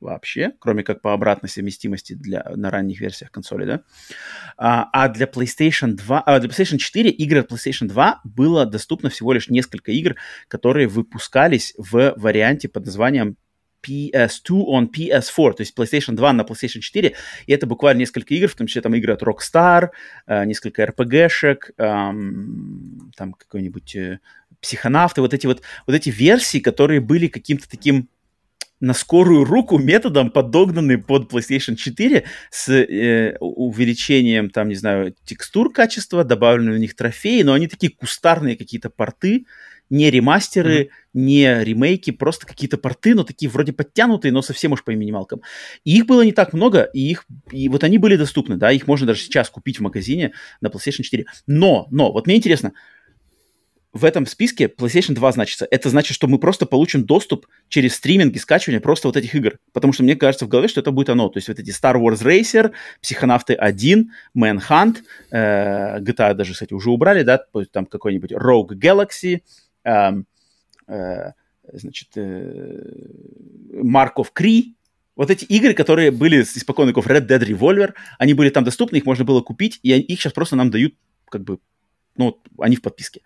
[0.00, 3.82] вообще, кроме как по обратной совместимости для, на ранних версиях консоли, да.
[4.56, 9.10] А, а для PlayStation 2, а для PlayStation 4 игры от PlayStation 2 было доступно
[9.10, 10.16] всего лишь несколько игр,
[10.48, 13.36] которые выпускались в варианте под названием
[13.86, 17.14] PS2 on PS4, то есть PlayStation 2 на PlayStation 4,
[17.46, 19.90] и это буквально несколько игр, в том числе там игры от Rockstar,
[20.26, 24.20] э, несколько RPG-шек, эм, там какой-нибудь э,
[24.60, 28.08] психонавты, вот эти вот, вот эти версии, которые были каким-то таким
[28.80, 35.72] на скорую руку методом подогнаны под PlayStation 4 с э, увеличением, там, не знаю, текстур
[35.72, 39.44] качества, добавлены в них трофеи, но они такие кустарные какие-то порты,
[39.90, 40.88] не ремастеры, mm-hmm.
[41.14, 45.42] не ремейки, просто какие-то порты, но такие вроде подтянутые, но совсем уж по минималкам.
[45.84, 48.86] И их было не так много, и их, и вот они были доступны, да, их
[48.86, 51.26] можно даже сейчас купить в магазине на PlayStation 4.
[51.48, 52.72] Но, но, вот мне интересно,
[53.92, 55.66] в этом списке PlayStation 2 значится.
[55.70, 59.58] Это значит, что мы просто получим доступ через стриминг и скачивание просто вот этих игр.
[59.72, 61.28] Потому что мне кажется в голове, что это будет оно.
[61.28, 62.72] То есть вот эти Star Wars Racer,
[63.02, 64.98] Психонавты 1, Manhunt,
[65.32, 67.42] э, GTA даже, кстати, уже убрали, да,
[67.72, 69.42] там какой-нибудь Rogue Galaxy,
[69.84, 70.10] э,
[70.86, 71.32] э,
[71.72, 72.78] значит, э,
[73.82, 74.74] Markov Cree,
[75.16, 79.04] вот эти игры, которые были испокон веков Red Dead Revolver, они были там доступны, их
[79.04, 80.94] можно было купить, и их сейчас просто нам дают,
[81.28, 81.58] как бы,
[82.16, 83.20] ну, они в подписке.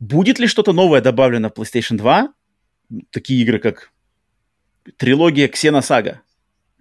[0.00, 2.32] Будет ли что-то новое добавлено в PlayStation 2?
[3.10, 3.92] Такие игры, как
[4.96, 6.22] трилогия Ксеносага.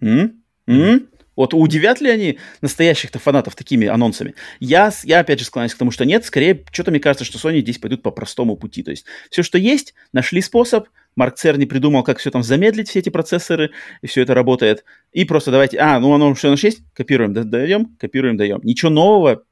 [0.02, 0.42] М?
[0.68, 1.10] М?
[1.36, 4.36] Вот удивят ли они настоящих-то фанатов такими анонсами?
[4.60, 6.26] Я, я опять же склоняюсь к тому, что нет.
[6.26, 8.84] Скорее, что-то мне кажется, что Sony здесь пойдут по простому пути.
[8.84, 10.88] То есть все, что есть, нашли способ.
[11.16, 13.72] Марк Церни придумал, как все там замедлить, все эти процессоры,
[14.02, 14.84] и все это работает.
[15.12, 18.60] И просто давайте, а, ну оно что у нас есть, копируем, даем, копируем, даем.
[18.64, 19.44] Ничего нового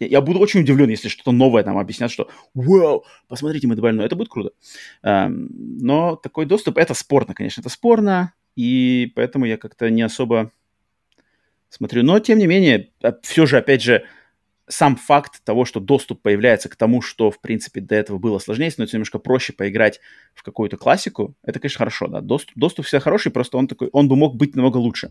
[0.00, 4.04] я буду очень удивлен, если что-то новое нам объяснят, что «Вау, посмотрите, мы добавили».
[4.04, 4.50] Это будет круто.
[5.02, 5.48] Эм,
[5.80, 10.52] но такой доступ, это спорно, конечно, это спорно, и поэтому я как-то не особо
[11.68, 12.02] смотрю.
[12.02, 14.04] Но, тем не менее, э, все же, опять же,
[14.68, 18.70] сам факт того, что доступ появляется к тому, что, в принципе, до этого было сложнее,
[18.70, 20.00] становится немножко проще поиграть
[20.34, 22.20] в какую-то классику, это, конечно, хорошо, да.
[22.20, 25.10] Доступ, доступ всегда хороший, просто он такой, он бы мог быть намного лучше.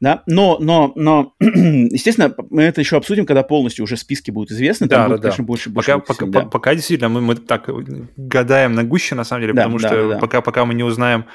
[0.00, 4.86] Да, но, но, но, естественно, мы это еще обсудим, когда полностью уже списки будут известны.
[4.86, 5.34] Да, да, да.
[5.38, 6.40] Больше, больше пока, пока, да.
[6.46, 7.68] пока действительно мы, мы так
[8.16, 10.82] гадаем на гуще, на самом деле, да, потому да, что да, Пока, пока мы не
[10.82, 11.26] узнаем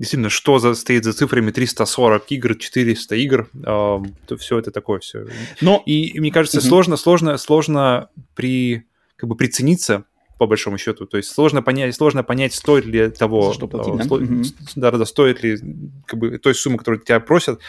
[0.00, 4.98] действительно, что за, стоит за цифрами 340 игр, 400 игр, э, то все это такое
[5.00, 5.26] все.
[5.60, 5.82] Но...
[5.84, 6.66] И, и мне кажется, угу.
[6.66, 8.86] сложно, сложно, сложно при,
[9.16, 10.04] как бы прицениться
[10.40, 11.04] по большому счету.
[11.04, 14.04] То есть сложно понять, сложно понять, стоит ли того, что платить, да?
[14.04, 14.42] Сто, угу.
[14.74, 15.58] да, да, стоит ли
[16.06, 17.60] как бы, той суммы, которую тебя просят,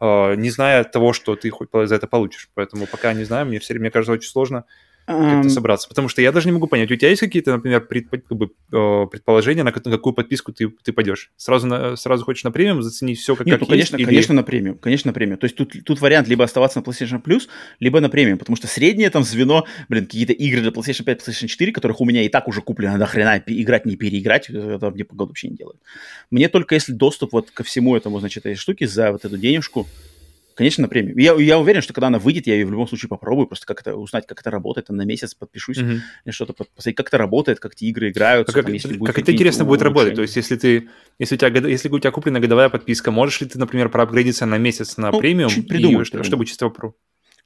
[0.00, 2.48] э, не зная того, что ты хоть за это получишь.
[2.54, 4.64] Поэтому пока не знаю, мне все мне кажется очень сложно
[5.10, 5.88] как-то собраться.
[5.88, 8.50] Потому что я даже не могу понять, у тебя есть какие-то, например, пред, как бы,
[8.72, 11.30] э, предположения, на какую подписку ты, ты пойдешь?
[11.36, 14.06] Сразу, на, сразу хочешь на премиум заценить все как, Нет, как ну, конечно, есть?
[14.06, 14.36] Конечно, или...
[14.36, 14.78] на премиум.
[14.78, 15.38] Конечно, на премиум.
[15.38, 17.48] То есть тут, тут вариант либо оставаться на PlayStation Plus,
[17.80, 18.38] либо на премиум.
[18.38, 22.04] Потому что среднее там звено, блин, какие-то игры для PlayStation 5, PlayStation 4, которых у
[22.04, 25.56] меня и так уже куплено, до хрена играть, не переиграть, это мне погоду вообще не
[25.56, 25.80] делает.
[26.30, 29.86] Мне только если доступ вот ко всему этому, значит, этой штуке за вот эту денежку,
[30.54, 31.18] Конечно, на премию.
[31.18, 33.80] Я, я уверен, что когда она выйдет, я ее в любом случае попробую, просто как
[33.80, 36.30] это узнать, как это работает, там, на месяц подпишусь, mm-hmm.
[36.30, 38.52] что-то посмотреть, как это работает, как эти игры играют.
[38.52, 40.14] Как, там, если как это интересно будет работать.
[40.14, 43.48] То есть, если ты, если у тебя, если у тебя куплена годовая подписка, можешь ли
[43.48, 45.50] ты, например, проапгрейдиться на месяц на ну, премиум?
[45.50, 46.94] Чуть придумаю, и, чтобы чисто про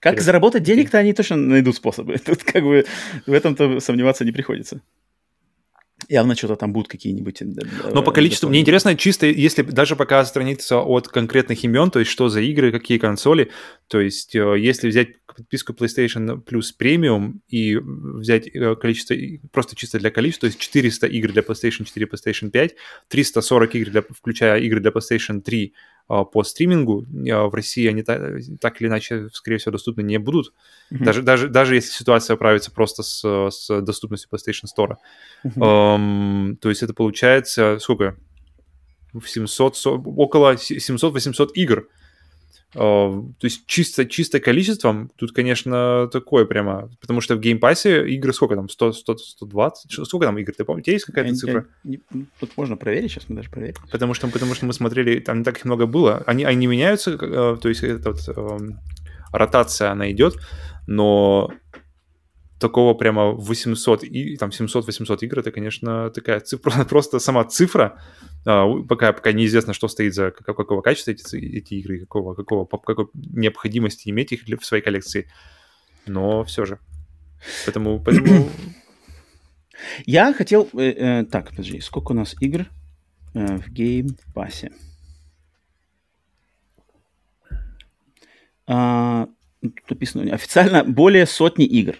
[0.04, 0.26] как Интересно.
[0.26, 2.18] заработать денег-то они точно найдут способы.
[2.26, 2.84] Тут как бы
[3.26, 4.82] в этом-то сомневаться не приходится.
[6.08, 7.42] Явно что-то там будут какие-нибудь...
[7.42, 7.46] Э,
[7.92, 12.10] Но по количеству, мне интересно, чисто, если даже пока страница от конкретных имен, то есть
[12.10, 13.50] что за игры, какие консоли,
[13.88, 19.16] то есть э, если взять подписку PlayStation Plus Premium и взять э, количество,
[19.52, 22.74] просто чисто для количества, то есть 400 игр для PlayStation 4, PlayStation 5,
[23.08, 25.74] 340 игр, для, включая игры для PlayStation 3
[26.06, 28.20] по стримингу, в России они так,
[28.60, 30.52] так или иначе, скорее всего, доступны не будут,
[30.92, 31.04] mm-hmm.
[31.04, 34.96] даже, даже, даже если ситуация оправится просто с, с доступностью PlayStation Store.
[35.44, 35.58] Mm-hmm.
[35.58, 38.16] Um, то есть это получается, сколько?
[39.24, 41.78] 700, около 700-800 игр.
[41.78, 42.03] Uh,
[42.74, 48.56] то есть чисто, чисто количеством тут, конечно, такое прямо, потому что в геймпассе игры сколько
[48.56, 50.06] там, 100, 100, 120?
[50.06, 50.82] Сколько там игр, ты помнишь?
[50.82, 51.66] У тебя есть какая-то я, цифра?
[51.84, 53.76] Я, не, тут можно проверить, сейчас мы даже проверим.
[53.90, 56.22] Потому что, потому что мы смотрели, там не так их много было.
[56.26, 58.72] Они, они меняются, uh, то есть это вот, uh,
[59.32, 60.34] ротация, она идет,
[60.86, 61.52] но
[62.64, 68.00] такого прямо 800 и там 700-800 игр, это, конечно, такая цифра, просто сама цифра,
[68.46, 73.06] а, пока, пока неизвестно, что стоит за какого качества эти, эти игры, какого, какого, какой
[73.14, 75.26] необходимости иметь их в своей коллекции,
[76.06, 76.78] но все же.
[77.66, 78.48] Поэтому, поэтому...
[80.06, 80.68] Я хотел...
[80.72, 82.64] Э, э, так, подожди, сколько у нас игр
[83.34, 84.72] э, в геймпассе?
[88.66, 89.28] А,
[89.60, 91.96] тут написано официально более сотни игр.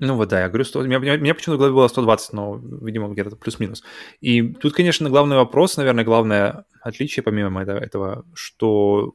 [0.00, 2.58] Ну вот да, я говорю, 100, у меня, меня почему-то в голове было 120, но,
[2.80, 3.84] видимо, где-то плюс-минус.
[4.22, 9.14] И тут, конечно, главный вопрос, наверное, главное отличие помимо этого, этого что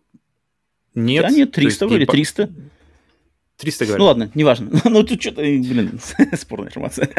[0.93, 1.23] нет...
[1.23, 2.49] Да нет, 300 вроде, 300.
[3.57, 3.99] 300 говорят.
[3.99, 4.69] Ну ладно, неважно.
[4.83, 5.99] ну тут что-то, блин,
[6.33, 7.09] спорная информация.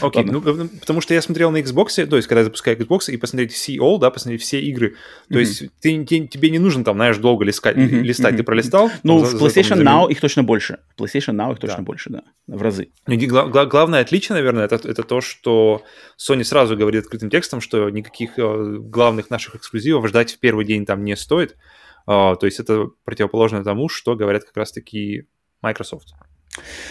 [0.00, 3.10] Окей, okay, ну потому что я смотрел на Xbox, то есть когда я запускаю Xbox
[3.12, 4.96] и посмотреть все all, да, посмотреть все игры,
[5.28, 5.38] то mm-hmm.
[5.38, 8.00] есть ты, ты, тебе не нужно там, знаешь, долго листать, mm-hmm.
[8.00, 8.38] листать, mm-hmm.
[8.38, 8.90] ты пролистал.
[9.02, 10.78] Ну, в PlayStation за, Now их точно больше.
[10.96, 11.82] В PlayStation Now их точно да.
[11.82, 12.88] больше, да, в разы.
[13.06, 15.82] Ну, гла- гла- главное отличие, наверное, это, это то, что
[16.18, 20.86] Sony сразу говорит открытым текстом, что никаких э, главных наших эксклюзивов ждать в первый день
[20.86, 21.56] там не стоит.
[22.04, 25.28] Uh, то есть это противоположно тому, что говорят как раз-таки
[25.62, 26.14] Microsoft.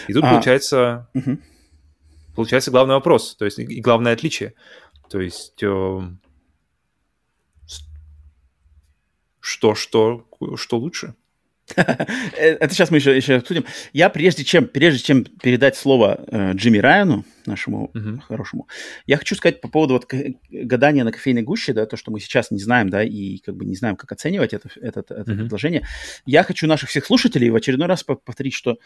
[0.08, 1.38] И тут а, получается, угу.
[2.34, 4.54] получается главный вопрос, то есть и главное отличие.
[5.08, 6.00] То есть э,
[9.40, 10.26] что, что,
[10.56, 11.14] что лучше?
[12.36, 13.64] Это сейчас мы еще, еще обсудим.
[13.92, 18.20] Я прежде чем, прежде чем передать слово э, Джимми Райану, нашему uh-huh.
[18.20, 18.68] хорошему,
[19.06, 20.06] я хочу сказать по поводу вот
[20.50, 23.64] гадания на кофейной гуще, да, то, что мы сейчас не знаем, да, и как бы
[23.64, 25.36] не знаем, как оценивать это, это, это uh-huh.
[25.36, 25.86] предложение.
[26.26, 28.78] Я хочу наших всех слушателей в очередной раз повторить, что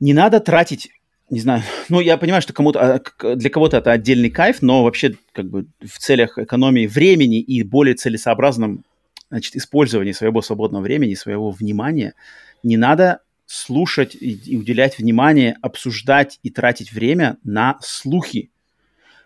[0.00, 0.90] не надо тратить
[1.28, 5.16] не знаю, ну, я понимаю, что кому-то, а, для кого-то это отдельный кайф, но вообще,
[5.32, 8.84] как бы, в целях экономии времени и более целесообразном
[9.30, 12.14] значит, использовании своего свободного времени, своего внимания,
[12.62, 18.50] не надо слушать и, и уделять внимание, обсуждать и тратить время на слухи.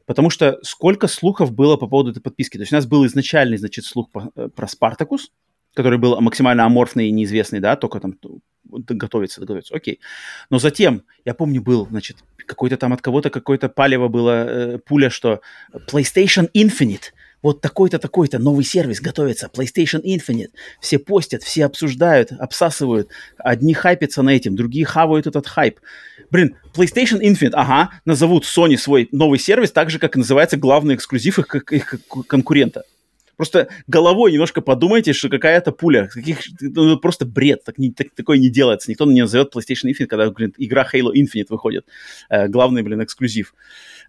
[0.06, 2.56] Потому что сколько слухов было по поводу этой подписки.
[2.56, 5.30] То есть у нас был изначальный, значит, слух по, э, про Спартакус,
[5.74, 8.16] который был максимально аморфный и неизвестный, да, только там
[8.64, 10.00] готовится, готовится, окей.
[10.50, 15.10] Но затем, я помню, был, значит, какой-то там от кого-то какое-то палево было, э, пуля,
[15.10, 15.40] что
[15.72, 20.50] PlayStation Infinite– вот такой-то, такой-то новый сервис готовится, PlayStation Infinite.
[20.80, 23.08] Все постят, все обсуждают, обсасывают.
[23.38, 25.80] Одни хайпятся на этим, другие хавают этот хайп.
[26.30, 31.38] Блин, PlayStation Infinite, ага, назовут Sony свой новый сервис так же, как называется главный эксклюзив
[31.38, 31.94] их, их
[32.28, 32.84] конкурента.
[33.40, 38.36] Просто головой немножко подумайте, что какая-то пуля, каких, ну, просто бред, так, не, так, такое
[38.36, 38.90] не делается.
[38.90, 41.86] Никто не назовет PlayStation Infinite, когда, блин, игра Halo Infinite выходит.
[42.28, 43.54] Э, главный, блин, эксклюзив.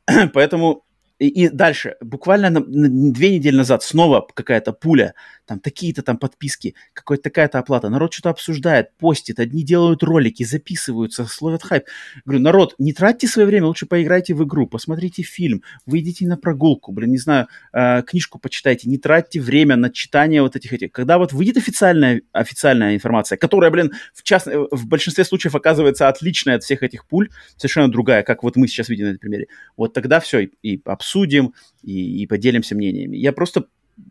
[0.33, 0.83] Поэтому
[1.27, 5.13] и, дальше, буквально на, на, две недели назад снова какая-то пуля,
[5.51, 7.89] там такие-то там подписки, какая-то такая-то оплата.
[7.89, 11.83] Народ что-то обсуждает, постит, одни делают ролики, записываются, словят хайп.
[12.23, 16.93] Говорю, народ, не тратьте свое время, лучше поиграйте в игру, посмотрите фильм, выйдите на прогулку,
[16.93, 20.93] блин, не знаю, э, книжку почитайте, не тратьте время на читание вот этих этих.
[20.93, 24.47] Когда вот выйдет официальная, официальная информация, которая, блин, в, част...
[24.47, 28.87] в большинстве случаев оказывается отличная от всех этих пуль, совершенно другая, как вот мы сейчас
[28.87, 31.53] видим на этом примере, вот тогда все, и, и обсудим
[31.83, 33.17] и, и поделимся мнениями.
[33.17, 33.65] Я просто,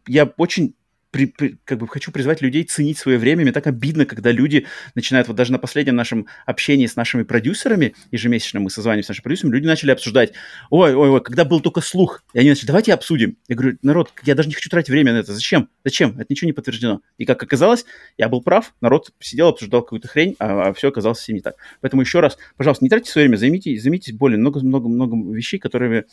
[0.06, 0.74] я очень
[1.11, 3.43] при, при, как бы хочу призвать людей ценить свое время.
[3.43, 7.95] Мне так обидно, когда люди начинают, вот даже на последнем нашем общении с нашими продюсерами,
[8.11, 10.32] ежемесячно мы созваниваемся с нашими продюсерами, люди начали обсуждать,
[10.70, 13.37] ой, ой, ой, когда был только слух, и они начали, давайте обсудим.
[13.49, 15.32] Я говорю, народ, я даже не хочу тратить время на это.
[15.32, 15.69] Зачем?
[15.85, 16.19] Зачем?
[16.19, 17.01] Это ничего не подтверждено.
[17.19, 17.85] И как оказалось,
[18.16, 21.57] я был прав, народ сидел, обсуждал какую-то хрень, а, а все оказалось совсем не так.
[21.81, 26.07] Поэтому еще раз, пожалуйста, не тратьте свое время, займитесь, займитесь более много-много-много вещей, которые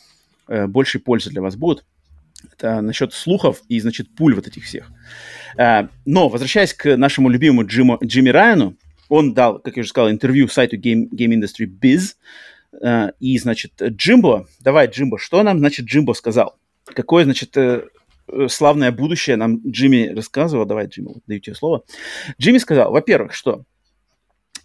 [0.48, 1.86] э, большей пользы для вас будут.
[2.53, 4.91] Это насчет слухов и, значит, пуль вот этих всех.
[5.57, 8.76] Э, но, возвращаясь к нашему любимому Джиму, Джимми Райану,
[9.09, 12.15] он дал, как я уже сказал, интервью сайту Game, Game Industry Biz,
[12.81, 16.57] Э, и, значит, Джимбо, давай, Джимбо, что нам, значит, Джимбо сказал?
[16.85, 17.85] Какое, значит, э,
[18.27, 20.65] э, славное будущее нам Джимми рассказывал.
[20.65, 21.84] Давай, Джимми, вот, даю тебе слово.
[22.39, 23.64] Джимми сказал, во-первых, что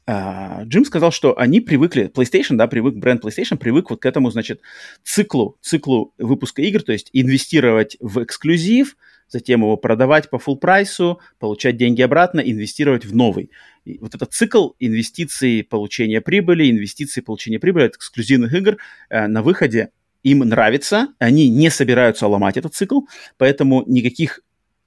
[0.05, 4.31] Uh, Джим сказал, что они привыкли, PlayStation, да, привык, бренд PlayStation привык вот к этому,
[4.33, 4.61] значит,
[5.05, 8.97] циклу, циклу выпуска игр, то есть инвестировать в эксклюзив,
[9.29, 13.51] затем его продавать по full прайсу, получать деньги обратно, инвестировать в новый.
[13.85, 19.43] И вот этот цикл инвестиций, получения прибыли, инвестиций, получения прибыли от эксклюзивных игр э, на
[19.43, 19.91] выходе
[20.23, 23.03] им нравится, они не собираются ломать этот цикл,
[23.39, 24.41] поэтому никаких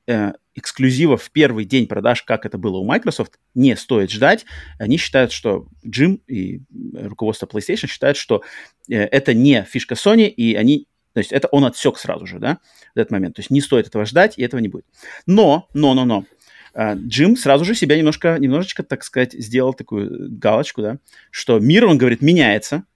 [0.07, 4.45] э, эксклюзивов в первый день продаж, как это было у Microsoft, не стоит ждать.
[4.79, 6.61] Они считают, что Джим и
[6.93, 8.41] руководство PlayStation считают, что
[8.89, 12.59] э, это не фишка Sony, и они то есть это он отсек сразу же, да,
[12.93, 13.37] в этот момент.
[13.37, 14.85] То есть не стоит этого ждать, и этого не будет.
[15.25, 16.25] Но, но, но, но,
[16.73, 20.97] а, Джим сразу же себя немножко, немножечко, так сказать, сделал такую галочку, да,
[21.31, 22.94] что мир, он говорит, меняется, Э,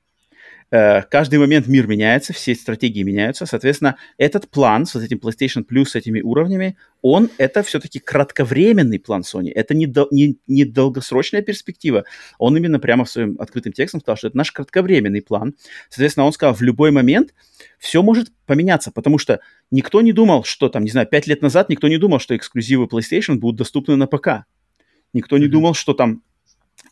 [0.70, 3.46] каждый момент мир меняется, все стратегии меняются.
[3.46, 9.22] Соответственно, этот план с этим PlayStation Plus, с этими уровнями, он это все-таки кратковременный план
[9.22, 9.52] Sony.
[9.54, 12.04] Это не, дол- не, не долгосрочная перспектива.
[12.38, 15.56] Он именно прямо в своем открытым текстом сказал, что это наш кратковременный план.
[15.90, 17.34] Соответственно, он сказал, в любой момент
[17.78, 19.40] все может поменяться, потому что
[19.72, 22.86] никто не думал, что там, не знаю, пять лет назад никто не думал, что эксклюзивы
[22.86, 24.46] PlayStation будут доступны на ПК.
[25.14, 25.50] Никто не mm-hmm.
[25.50, 26.22] думал, что там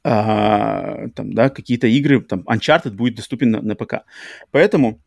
[0.09, 4.05] а, там, да, какие-то игры, там, Uncharted будет доступен на, на ПК.
[4.51, 5.01] Поэтому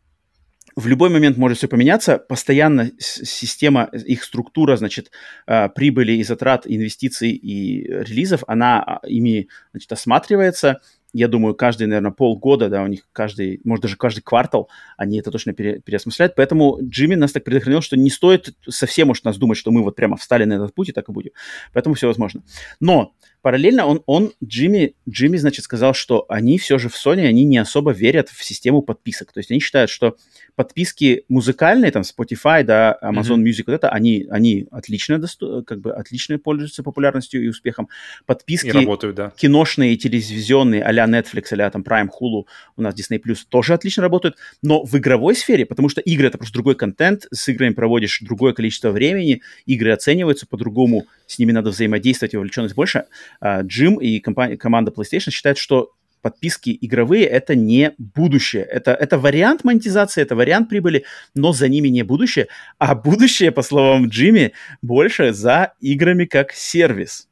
[0.75, 2.19] в любой момент может все поменяться.
[2.19, 5.09] Постоянно система, их структура, значит,
[5.47, 10.81] а, прибыли и затрат, инвестиций и релизов, она а, ими, значит, осматривается.
[11.13, 15.31] Я думаю, каждый, наверное, полгода, да, у них каждый, может, даже каждый квартал они это
[15.31, 16.35] точно пере, переосмысляют.
[16.35, 19.95] Поэтому Джимми нас так предохранил, что не стоит совсем уж нас думать, что мы вот
[19.95, 21.31] прямо встали на этот путь и так и будем.
[21.73, 22.43] Поэтому все возможно.
[22.79, 27.43] Но Параллельно он, он Джимми, Джимми, значит, сказал, что они все же в Sony, они
[27.43, 29.33] не особо верят в систему подписок.
[29.33, 30.15] То есть они считают, что
[30.55, 33.43] подписки музыкальные, там, Spotify, да, Amazon mm-hmm.
[33.43, 37.89] Music, вот это, они, они отлично, досту- как бы отлично пользуются популярностью и успехом.
[38.27, 39.33] Подписки и работают, да.
[39.35, 42.43] киношные, телевизионные, а-ля Netflix, а там Prime, Hulu,
[42.77, 44.37] у нас Disney Plus тоже отлично работают.
[44.61, 48.53] Но в игровой сфере, потому что игры— это просто другой контент, с играми проводишь другое
[48.53, 53.05] количество времени, игры оцениваются по-другому, с ними надо взаимодействовать, вовлеченность больше—
[53.43, 55.91] Джим и компания, команда PlayStation считают, что
[56.21, 58.63] подписки игровые это не будущее.
[58.63, 62.47] Это, это вариант монетизации, это вариант прибыли, но за ними не будущее.
[62.77, 67.27] А будущее, по словам Джимми, больше за играми как сервис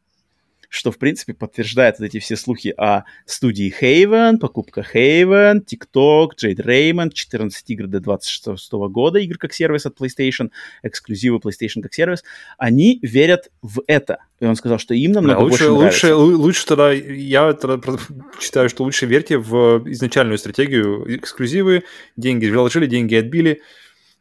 [0.70, 6.64] что, в принципе, подтверждает вот эти все слухи о студии Haven, покупка Haven, TikTok, Jade
[6.64, 10.52] Raymond, 14 игр до 26 года, игр как сервис от PlayStation,
[10.84, 12.24] эксклюзивы PlayStation как сервис.
[12.58, 14.20] Они верят в это.
[14.40, 17.98] И он сказал, что им намного да, лучше, больше лучше, лучше тогда, я тогда
[18.40, 21.04] считаю, что лучше верьте в изначальную стратегию.
[21.18, 21.84] Эксклюзивы,
[22.16, 23.62] деньги вложили, деньги отбили,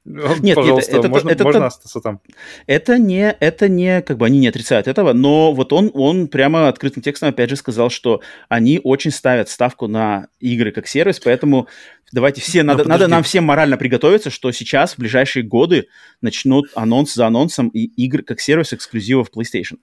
[0.09, 2.20] нет, Пожалуйста, нет, это, можно, это, можно остаться там.
[2.66, 6.68] Это не, это не, как бы они не отрицают этого, но вот он, он прямо
[6.68, 11.68] открытым текстом опять же сказал, что они очень ставят ставку на игры как сервис, поэтому
[12.10, 15.89] давайте все, надо, надо нам всем морально приготовиться, что сейчас в ближайшие годы
[16.22, 19.78] начнут анонс за анонсом и игры как сервис эксклюзивов PlayStation.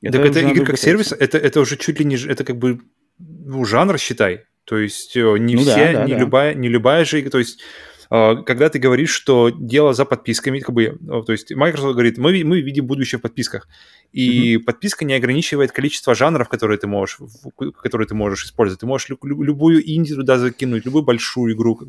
[0.00, 2.80] Это так это игры как сервис, это, это уже чуть ли не, это как бы
[3.18, 4.44] ну, жанр, считай.
[4.64, 6.18] То есть э, не ну, все, да, да, не, да.
[6.18, 7.60] Любая, не любая же, то есть
[8.12, 12.60] когда ты говоришь, что дело за подписками, как бы, то есть Microsoft говорит, мы, мы
[12.60, 13.68] видим будущее в подписках,
[14.12, 14.64] и mm-hmm.
[14.64, 17.18] подписка не ограничивает количество жанров, которые ты можешь,
[17.82, 18.80] которые ты можешь использовать.
[18.80, 21.80] Ты можешь любую инди туда закинуть, любую большую игру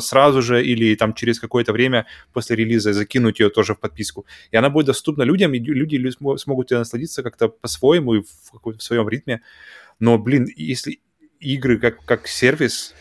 [0.00, 4.24] сразу же или там через какое-то время после релиза закинуть ее тоже в подписку.
[4.52, 8.82] И она будет доступна людям, и люди смогут ее насладиться как-то по-своему и в, в
[8.82, 9.42] своем ритме.
[10.00, 11.00] Но, блин, если
[11.40, 12.94] игры как, как сервис,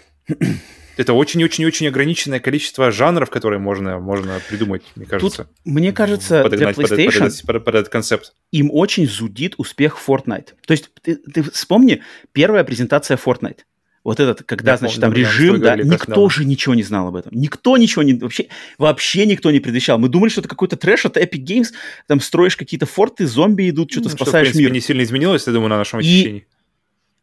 [0.97, 5.43] это очень-очень-очень ограниченное количество жанров, которые можно, можно придумать, мне кажется.
[5.43, 8.33] Тут, мне кажется, подогнать для PlayStation под, под, под, под этот концепт.
[8.51, 10.49] Им очень зудит успех Fortnite.
[10.65, 12.01] То есть ты, ты вспомни,
[12.31, 13.59] первая презентация Fortnite.
[14.05, 17.15] Вот этот, когда, Я значит, помню, там режим, да, никто же ничего не знал об
[17.15, 17.31] этом.
[17.33, 18.13] Никто ничего не...
[18.13, 19.97] Вообще, вообще никто не предвещал.
[19.97, 21.69] Мы думали, что это какой-то трэш, это Epic Games,
[22.05, 24.73] там строишь какие-то форты, зомби идут, что-то ну, спасаешь что, в принципе, мир.
[24.73, 26.45] не сильно изменилось, я думаю, на нашем ощущении.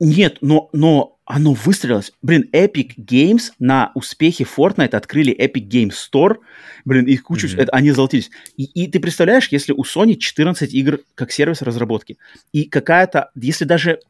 [0.04, 2.12] Нет, но, но оно выстрелилось.
[2.22, 6.38] Блин, Epic Games на успехе Fortnite открыли Epic Games Store.
[6.84, 7.46] Блин, их кучу...
[7.46, 7.62] Mm-hmm.
[7.62, 8.32] Это, они золотились.
[8.56, 12.18] И, и ты представляешь, если у Sony 14 игр как сервис разработки,
[12.50, 13.30] и какая-то...
[13.36, 14.00] Если даже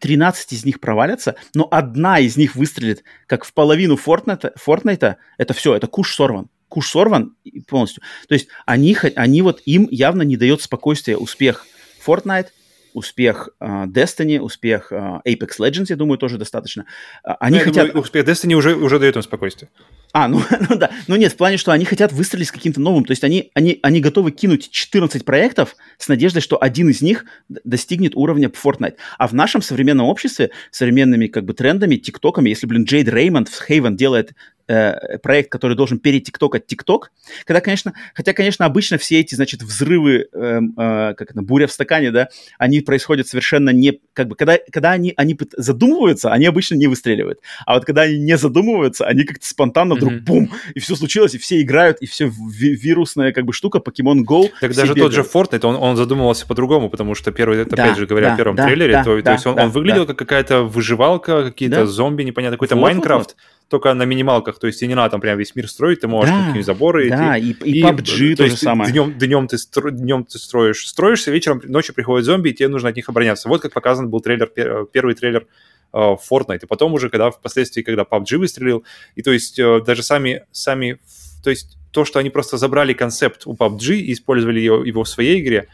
[0.00, 5.54] 13 из них провалятся, но одна из них выстрелит как в половину Fortnite, Fortnite это
[5.54, 6.48] все, это куш сорван.
[6.68, 7.36] Куш сорван
[7.68, 8.02] полностью.
[8.26, 11.64] То есть они, они вот, им явно не дает спокойствия успех
[12.04, 12.48] Fortnite,
[12.96, 16.86] успех uh, Destiny, успех uh, Apex Legends, я думаю, тоже достаточно.
[17.26, 17.88] Uh, они ну, хотят...
[17.88, 19.68] Думаю, успех Destiny уже, уже дает им спокойствие.
[20.12, 20.40] А, ну,
[20.70, 20.90] ну да.
[21.06, 23.04] Ну нет, в плане, что они хотят выстрелить с каким-то новым.
[23.04, 27.26] То есть они, они, они готовы кинуть 14 проектов с надеждой, что один из них
[27.48, 28.94] достигнет уровня Fortnite.
[29.18, 33.62] А в нашем современном обществе, современными как бы трендами, тиктоками, если, блин, Джейд Реймонд в
[33.62, 34.32] Хейвен делает
[34.68, 37.12] э, проект, который должен перетиктокать ТикТок,
[37.44, 41.72] когда, конечно, хотя, конечно, обычно все эти, значит, взрывы, э, э, как это, буря в
[41.72, 42.28] стакане, да,
[42.58, 47.40] они происходят совершенно не, как бы, когда, когда они, они задумываются, они обычно не выстреливают,
[47.64, 50.20] а вот когда они не задумываются, они как-то спонтанно вдруг mm-hmm.
[50.20, 54.50] бум, и все случилось, и все играют, и все вирусная, как бы, штука, Pokemon Go.
[54.60, 54.98] Так даже бегают.
[54.98, 58.28] тот же Fortnite, он, он задумывался по-другому, потому что первый, это, да, опять же говоря,
[58.28, 60.14] да, в первом да, трейлере, да, то, да, то есть он, да, он выглядел да.
[60.14, 61.86] как какая-то выживалка, какие-то да.
[61.86, 63.30] зомби, непонятно, какой-то Майнкрафт.
[63.30, 65.68] Вот, вот, вот только на минималках, то есть тебе не надо там прям весь мир
[65.68, 67.50] строить, ты можешь да, какие-нибудь заборы да, идти.
[67.64, 68.92] и, и, и PUBG то, то же самое.
[68.92, 72.90] Днем, днем, ты стро, днем ты строишь, строишься, вечером, ночью приходят зомби, и тебе нужно
[72.90, 73.48] от них обороняться.
[73.48, 74.46] Вот как показан был трейлер,
[74.92, 75.46] первый трейлер
[75.92, 76.60] uh, Fortnite.
[76.62, 78.84] И потом уже, когда впоследствии, когда PUBG выстрелил,
[79.16, 81.00] и то есть uh, даже сами, сами,
[81.42, 85.08] то есть то, что они просто забрали концепт у PUBG и использовали его, его в
[85.08, 85.68] своей игре,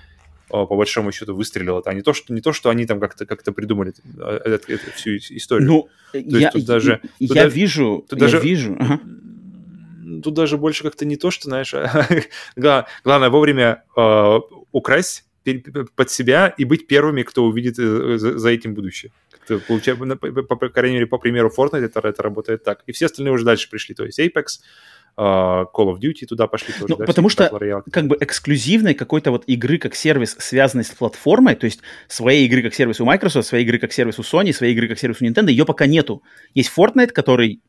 [0.52, 3.24] по большому счету выстрелил это, а не то, что, не то, что они там как-то
[3.24, 3.94] как придумали
[4.44, 5.68] эту, эту всю историю.
[5.68, 8.76] Ну, то я, тут даже, я тут даже, вижу, тут я даже, вижу.
[8.78, 9.00] Ага.
[10.22, 11.74] Тут даже больше как-то не то, что, знаешь,
[12.56, 14.40] главное вовремя э,
[14.72, 15.24] украсть
[15.96, 19.10] под себя и быть первыми, кто увидит э, за, этим будущее.
[19.66, 22.82] Получается, по, по, по крайней мере, по примеру Fortnite это, это работает так.
[22.86, 23.94] И все остальные уже дальше пришли.
[23.94, 24.60] То есть Apex,
[25.18, 26.86] Call of Duty туда пошли тоже.
[26.88, 31.54] Ну, да, потому что как бы эксклюзивной какой-то вот игры как сервис, связанной с платформой,
[31.54, 34.72] то есть своей игры как сервис у Microsoft, своей игры как сервис у Sony, своей
[34.72, 36.22] игры как сервис у Nintendo, ее пока нету.
[36.54, 37.60] Есть Fortnite, который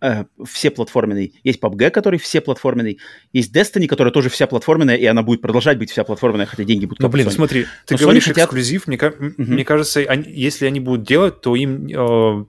[0.00, 2.98] э, все платформенный, есть PUBG, который все платформенный,
[3.32, 6.86] есть Destiny, которая тоже вся платформенная, и она будет продолжать быть вся платформенная, хотя деньги
[6.86, 7.32] будут Ну, блин, Sony.
[7.32, 8.46] смотри, ты Но говоришь хотят...
[8.46, 9.34] эксклюзив, мне, uh-huh.
[9.36, 11.90] мне кажется, они, если они будут делать, то им, э,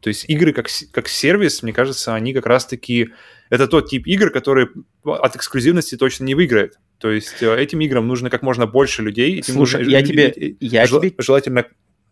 [0.01, 3.11] то есть игры как, как сервис, мне кажется, они как раз-таки
[3.53, 4.67] это тот тип игр, который
[5.03, 6.79] от эксклюзивности точно не выиграет.
[6.97, 9.37] То есть э, этим играм нужно как можно больше людей.
[9.37, 10.55] Этим Слушай, нужно, я тебе...
[10.59, 11.13] Я жел, тебе...
[11.19, 11.65] Желательно...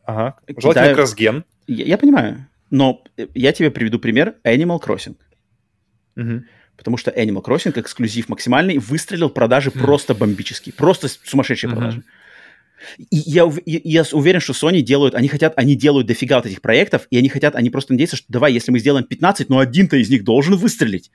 [0.05, 0.37] Ага.
[0.55, 1.43] Желательно да, кросс-ген.
[1.65, 3.03] Я, я понимаю, но
[3.33, 5.15] я тебе приведу пример Animal Crossing.
[6.15, 6.43] Угу.
[6.77, 12.03] Потому что Animal Crossing эксклюзив максимальный, выстрелил продажи просто бомбические, просто сумасшедшие продажи.
[12.97, 16.61] И я, я, я уверен, что Sony делают, они хотят, они делают дофига вот этих
[16.61, 19.97] проектов, и они хотят, они просто надеются, что давай, если мы сделаем 15, но один-то
[19.97, 21.11] из них должен выстрелить.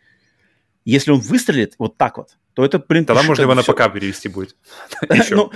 [0.87, 3.05] Если он выстрелит вот так вот, то это, блин...
[3.05, 4.57] Тогда можно его на ПК перевести будет.
[5.31, 5.51] ну,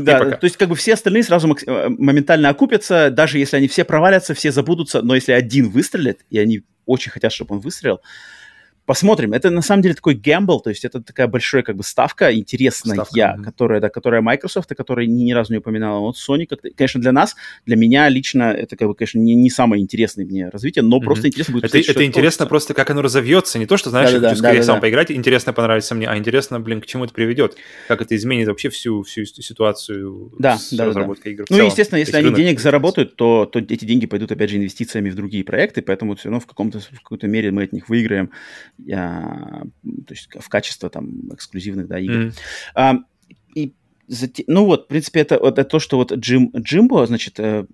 [0.00, 3.84] да, то есть как бы все остальные сразу э, моментально окупятся, даже если они все
[3.84, 8.00] провалятся, все забудутся, но если один выстрелит, и они очень хотят, чтобы он выстрелил,
[8.86, 9.32] посмотрим.
[9.32, 12.96] Это на самом деле такой гэмбл, то есть это такая большая как бы ставка интересная,
[12.96, 13.42] ставка, mm-hmm.
[13.42, 16.00] которая, да, которая Microsoft, которая ни, ни разу не упоминала.
[16.00, 17.34] Вот Sony, как конечно, для нас,
[17.64, 21.04] для меня лично это, как бы, конечно, не, не самое интересное мне развитие, но mm-hmm.
[21.04, 24.10] просто интересно будет Это, это, это интересно просто, как оно разовьется, не то, что, знаешь,
[24.10, 24.80] да, я хочу да, скорее да, сам да.
[24.82, 27.56] поиграть, интересно понравится мне, а интересно, блин, к чему это приведет,
[27.88, 31.42] как это изменит вообще всю, всю ситуацию да, с да, разработкой да.
[31.42, 31.46] игр.
[31.48, 35.14] Ну, естественно, если они денег заработают, то, то эти деньги пойдут, опять же, инвестициями в
[35.14, 38.30] другие проекты, поэтому все равно в, каком-то, в какой-то мере мы от них выиграем
[38.76, 42.32] то есть в качестве там эксклюзивных да, игр.
[42.76, 42.98] Mm-hmm.
[43.54, 43.74] И
[44.46, 47.64] ну вот, в принципе, это, вот, это то, что вот Джим, Джимбо, значит, э,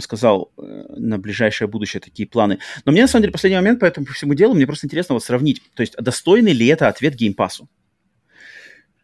[0.00, 0.62] сказал э,
[0.96, 2.58] на ближайшее будущее такие планы.
[2.84, 5.14] Но мне, на самом деле, последний момент по этому по всему делу, мне просто интересно
[5.14, 7.68] вот сравнить, то есть достойный ли это ответ геймпасу?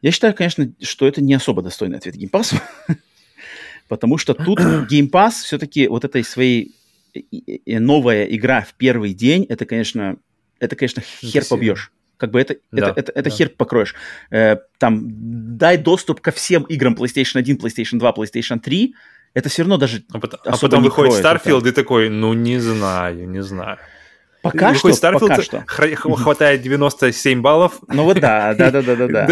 [0.03, 2.57] Я считаю, конечно, что это не особо достойный ответ геймпасу,
[3.89, 4.59] потому что тут
[4.91, 6.75] геймпас все-таки вот этой своей
[7.67, 10.17] новая игра в первый день, это, конечно,
[10.59, 11.93] это, конечно, хер побьешь.
[12.17, 13.37] Как бы это, да, это, это, это да.
[13.37, 13.95] хер покроешь.
[14.31, 15.03] Э, там,
[15.59, 18.95] дай доступ ко всем играм PlayStation 1, PlayStation 2, PlayStation 3,
[19.35, 21.69] это все равно даже А потом, а потом выходит Starfield это.
[21.69, 23.79] и такой, ну, не знаю, не знаю.
[24.45, 25.65] Пока что, Starfield, пока что.
[26.17, 27.81] хватает 97 баллов.
[27.89, 29.27] Ну вот да, да, да, да, да.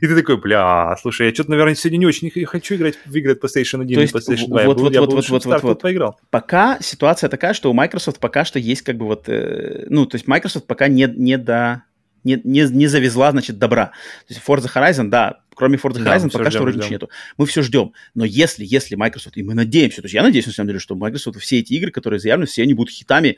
[0.00, 3.32] И ты такой, бля, слушай, я что-то, наверное, сегодня не очень хочу играть в игры
[3.34, 4.64] PlayStation 1 и PlayStation 2.
[4.64, 5.82] Вот, вот, вот, вот, вот, вот, вот.
[5.82, 6.20] поиграл.
[6.30, 10.14] Пока ситуация такая, что у Microsoft пока что есть как бы вот, э, ну, то
[10.14, 11.82] есть Microsoft пока не, не до
[12.22, 13.86] не, не, не завезла, значит, добра.
[14.26, 17.10] То есть Forza Horizon, да, кроме Forza Horizon да, пока ждем, что вроде ничего нету.
[17.36, 17.92] Мы все ждем.
[18.14, 20.94] Но если, если Microsoft, и мы надеемся, то есть я надеюсь, на самом деле, что
[20.94, 23.36] Microsoft все эти игры, которые заявлены, все они будут хитами,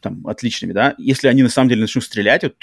[0.00, 2.56] там, отличными, да, если они на самом деле начнут стрелять, вот,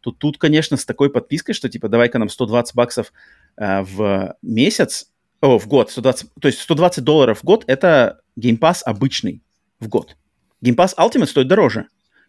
[0.00, 3.12] то тут, конечно, с такой подпиской, что, типа, давай-ка нам 120 баксов
[3.56, 5.10] э, в месяц,
[5.40, 9.42] о, в год, 120, то есть 120 долларов в год– это Pass обычный
[9.78, 10.16] в год.
[10.62, 11.86] Pass Ultimate стоит дороже.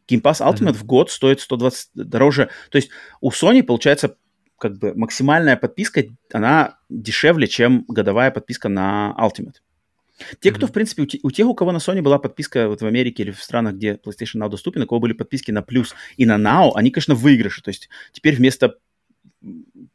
[0.09, 0.73] Pass Ultimate mm-hmm.
[0.73, 2.49] в год стоит 120 дороже.
[2.69, 2.89] То есть
[3.19, 4.15] у Sony, получается,
[4.57, 9.55] как бы максимальная подписка, она дешевле, чем годовая подписка на Ultimate.
[10.39, 10.53] Те, mm-hmm.
[10.53, 12.85] кто, в принципе, у, те, у тех, у кого на Sony была подписка вот в
[12.85, 16.25] Америке или в странах, где PlayStation Now доступен, у кого были подписки на Plus и
[16.25, 17.61] на Now, они, конечно, выигрыши.
[17.61, 18.75] То есть теперь вместо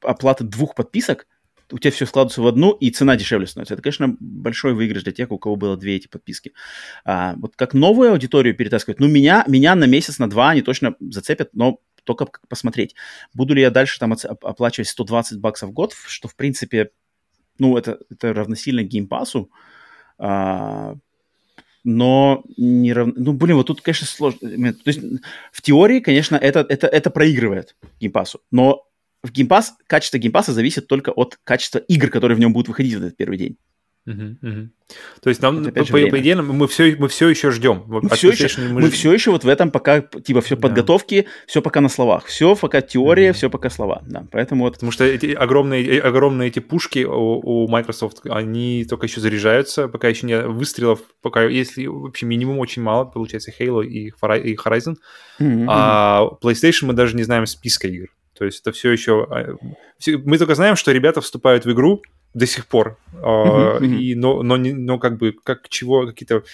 [0.03, 1.27] оплаты двух подписок
[1.73, 3.75] у тебя все складывается в одну, и цена дешевле становится.
[3.75, 6.53] Это, конечно, большой выигрыш для тех, у кого было две эти подписки.
[7.05, 10.95] А, вот как новую аудиторию перетаскивать, ну, меня, меня на месяц, на два они точно
[11.01, 12.95] зацепят, но только посмотреть.
[13.35, 16.91] Буду ли я дальше там оплачивать 120 баксов в год, что, в принципе,
[17.59, 19.51] ну, это, это равносильно геймпасу,
[20.19, 20.95] а,
[21.85, 23.15] но не равно...
[23.17, 24.41] Ну, блин, вот тут, конечно, сложно.
[24.41, 25.01] То есть
[25.53, 28.87] в теории, конечно, это, это, это проигрывает геймпасу, но
[29.23, 32.99] в геймпас, качество геймпаса зависит только от качества игр, которые в нем будут выходить в
[32.99, 33.57] этот первый день.
[34.07, 34.69] Uh-huh, uh-huh.
[35.21, 37.83] То есть нам, по, по, по идее, мы все, мы все еще ждем.
[37.89, 41.29] Мы, все еще, мы, мы все еще вот в этом пока, типа, все подготовки, да.
[41.49, 42.27] все пока на словах.
[42.27, 43.33] Все пока теория, uh-huh.
[43.33, 44.03] все пока слова.
[44.07, 44.75] Да, поэтому вот...
[44.75, 50.07] Потому что эти огромные, огромные эти пушки у, у Microsoft, они только еще заряжаются, пока
[50.07, 54.95] еще не выстрелов, пока если вообще минимум очень мало, получается Halo и Horizon.
[55.41, 58.09] Uh-huh, а PlayStation мы даже не знаем списка игр.
[58.39, 59.27] То есть это все еще...
[59.31, 59.57] А,
[60.25, 62.03] мы только знаем, что ребята вступают в игру
[62.37, 63.97] до сих пор, uh-huh, uh-huh.
[63.97, 66.45] И, но, но, но как бы как чего какие-то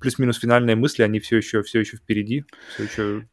[0.00, 2.44] плюс-минус финальные мысли, они все еще, все еще впереди,
[2.74, 3.26] все еще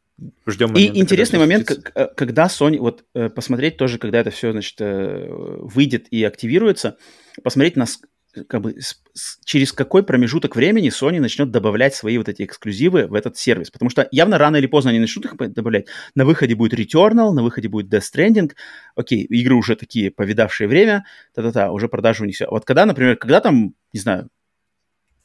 [0.46, 4.52] ждем момента, И интересный момент, как, когда Sony, вот э, посмотреть тоже, когда это все,
[4.52, 6.98] значит, э, выйдет и активируется,
[7.42, 8.00] посмотреть, нас,
[8.44, 13.06] как бы с, с, через какой промежуток времени Sony начнет добавлять свои вот эти эксклюзивы
[13.06, 13.70] в этот сервис.
[13.70, 15.86] Потому что явно рано или поздно они начнут их добавлять.
[16.14, 18.52] На выходе будет Returnal, на выходе будет Death Stranding.
[18.94, 21.04] Окей, игры уже такие повидавшие время,
[21.34, 22.46] та-та-та, уже продажи у них все.
[22.48, 24.28] Вот когда, например, когда там, не знаю,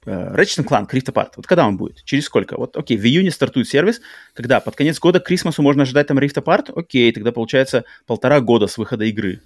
[0.04, 1.34] Uh, Ratchet Clank, Rift Apart.
[1.36, 2.04] Вот когда он будет?
[2.04, 2.58] Через сколько?
[2.58, 4.02] Вот, окей, в июне стартует сервис.
[4.34, 4.60] Когда?
[4.60, 6.74] Под конец года к Крисмасу можно ожидать там Rift Apart?
[6.76, 9.42] Окей, тогда получается полтора года с выхода игры.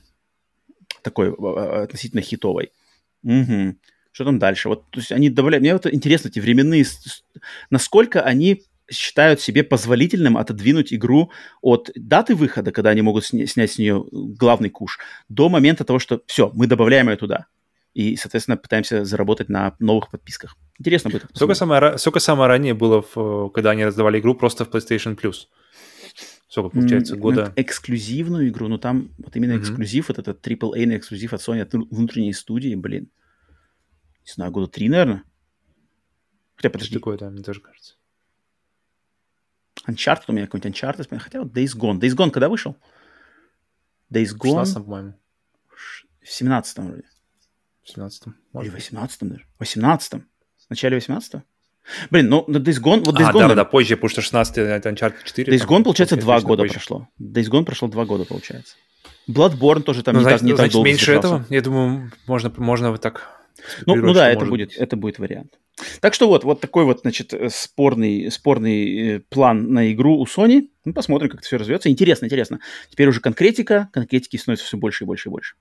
[1.01, 2.71] Такой uh, относительно хитовой.
[3.25, 3.75] Угу.
[4.13, 4.69] Что там дальше?
[4.69, 5.61] Вот, то есть они добавляют...
[5.61, 6.85] Мне вот интересно, эти временные...
[7.69, 11.31] Насколько они считают себе позволительным отодвинуть игру
[11.61, 15.99] от даты выхода, когда они могут сня- снять с нее главный куш, до момента того,
[15.99, 17.47] что все, мы добавляем ее туда.
[17.95, 20.55] И, соответственно, пытаемся заработать на новых подписках.
[20.77, 21.25] Интересно будет.
[21.33, 25.47] Сколько самое, сколько самое ранее было, в, когда они раздавали игру просто в PlayStation Plus?
[26.55, 27.47] Сколько получается, года?
[27.47, 31.73] Ну, эксклюзивную игру, ну там вот именно эксклюзив, вот этот AAA эксклюзив от Sony, от
[31.73, 33.11] внутренней студии, блин.
[34.25, 35.25] Не знаю, года три, наверное.
[36.55, 36.95] Хотя, подожди.
[36.95, 37.95] Такое, да, мне тоже кажется.
[39.85, 41.99] Uncharted у меня какой-нибудь Uncharted, хотя вот Days Gone.
[41.99, 42.77] Days Gone когда вышел?
[44.09, 44.63] Days Gone...
[44.63, 45.13] В 16 по-моему.
[46.21, 47.03] В 17-м вроде.
[47.83, 48.35] В 17-м.
[48.61, 49.45] Или в 18-м даже.
[49.59, 50.21] В 18-м.
[50.21, 51.43] В начале 18-го?
[52.09, 53.03] Блин, ну Days Gone...
[53.05, 55.53] Вот Days а, Gone, да, да, позже, потому что 16 это Uncharted 4.
[55.53, 56.73] Days Gone, получается, два года позже.
[56.73, 57.07] прошло.
[57.21, 58.75] Days Gone прошло два года, получается.
[59.29, 61.27] Bloodborne тоже там ну, не, значит, так, не значит, так долго меньше держался.
[61.27, 61.45] этого?
[61.49, 63.29] Я думаю, можно, можно вот так...
[63.85, 64.77] Ну, ну да, это будет, быть.
[64.77, 65.57] это будет вариант.
[65.99, 70.25] Так что вот, вот такой вот, значит, э, спорный, спорный э, план на игру у
[70.25, 70.69] Sony.
[70.85, 71.89] Ну, посмотрим, как это все развивается.
[71.89, 72.59] Интересно, интересно.
[72.91, 75.55] Теперь уже конкретика, конкретики становится все больше и больше и больше.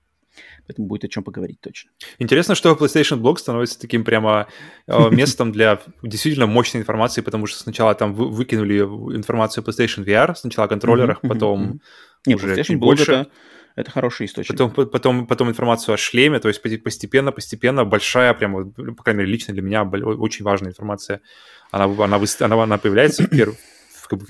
[0.67, 1.91] Поэтому будет о чем поговорить точно.
[2.19, 4.47] Интересно, что PlayStation Blog становится таким прямо
[4.87, 8.79] э, местом для действительно мощной информации, потому что сначала там выкинули
[9.15, 11.81] информацию о PlayStation VR, сначала о контроллерах, потом
[12.27, 13.27] уже чуть больше.
[13.75, 14.57] Это хороший источник.
[14.57, 19.31] Потом, потом, потом информацию о шлеме, то есть постепенно, постепенно большая, прям, по крайней мере,
[19.33, 21.19] лично для меня очень важная информация.
[21.71, 23.53] Она, она, она, она появляется в, пер,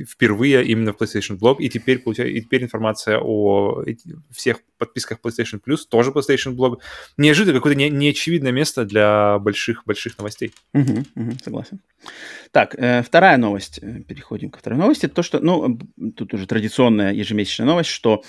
[0.07, 3.83] впервые именно в PlayStation Blog, и теперь, и теперь информация о
[4.31, 6.79] всех подписках PlayStation Plus, тоже PlayStation Blog.
[7.17, 10.53] Неожиданно какое-то не, неочевидное место для больших-больших новостей.
[10.73, 11.79] Угу, угу, согласен.
[12.51, 13.79] Так, э, вторая новость.
[13.81, 15.07] Э, переходим ко второй новости.
[15.07, 15.79] То, что, ну,
[16.15, 18.23] тут уже традиционная ежемесячная новость, что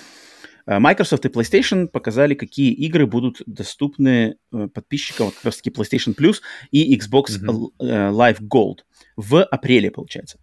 [0.66, 6.36] э, Microsoft и PlayStation показали, какие игры будут доступны э, подписчикам как раз-таки PlayStation Plus
[6.70, 8.12] и Xbox mm-hmm.
[8.12, 8.78] Live Gold
[9.16, 10.38] в апреле, получается.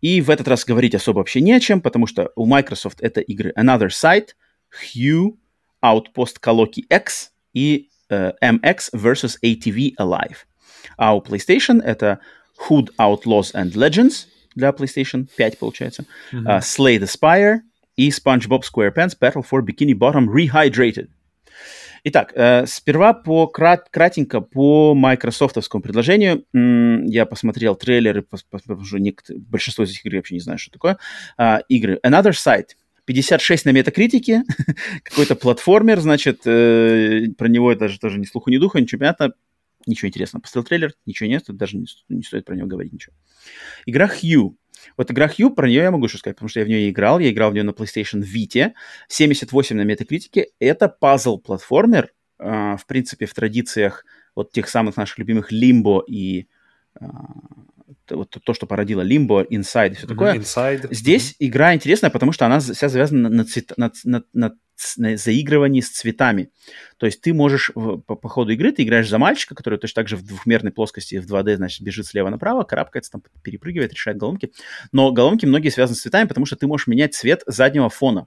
[0.00, 3.20] И в этот раз говорить особо вообще не о чем, потому что у Microsoft это
[3.20, 4.28] игры Another Side,
[4.94, 5.32] Hue,
[5.84, 9.36] Outpost Kaloki X и uh, MX vs.
[9.44, 10.36] ATV Alive.
[10.96, 12.20] А у PlayStation это
[12.68, 16.44] Hood Outlaws and Legends для PlayStation 5, получается, mm-hmm.
[16.44, 17.60] uh, Slay the Spire
[17.96, 21.08] и SpongeBob SquarePants Battle for Bikini Bottom Rehydrated.
[22.04, 26.44] Итак, э, сперва по крат, кратенько по майкрософтовскому предложению.
[26.54, 30.70] М- я посмотрел трейлеры, пос, пос, большинство из этих игр я вообще не знаю, что
[30.70, 30.98] такое.
[31.36, 32.00] А, игры.
[32.04, 32.68] Another Side.
[33.04, 34.42] 56 на метакритике,
[35.02, 39.32] какой-то платформер, значит, э, про него даже тоже ни слуху, ни духа, ничего понятно,
[39.86, 40.42] ничего интересного.
[40.42, 43.14] Посмотрел трейлер, ничего нет, даже не, не стоит про него говорить ничего.
[43.86, 44.52] Игра Hue.
[44.96, 47.18] Вот игра Hue, про нее я могу что сказать, потому что я в нее играл,
[47.18, 48.72] я играл в нее на PlayStation Vita,
[49.08, 50.48] 78 на метакритике.
[50.58, 54.04] Это пазл-платформер, э, в принципе, в традициях
[54.34, 56.48] вот тех самых наших любимых Limbo и
[57.00, 57.06] э,
[58.10, 60.34] вот то, что породило Limbo, Inside и все такое.
[60.34, 60.88] Inside.
[60.90, 61.46] Здесь mm-hmm.
[61.46, 66.50] игра интересная, потому что она вся завязана на, цвет, на, на, на заигрывании с цветами.
[66.98, 70.08] То есть ты можешь по, по ходу игры, ты играешь за мальчика, который точно так
[70.08, 74.52] же в двухмерной плоскости в 2D, значит, бежит слева направо, карабкается, там перепрыгивает, решает головки.
[74.92, 78.26] Но головки многие связаны с цветами, потому что ты можешь менять цвет заднего фона.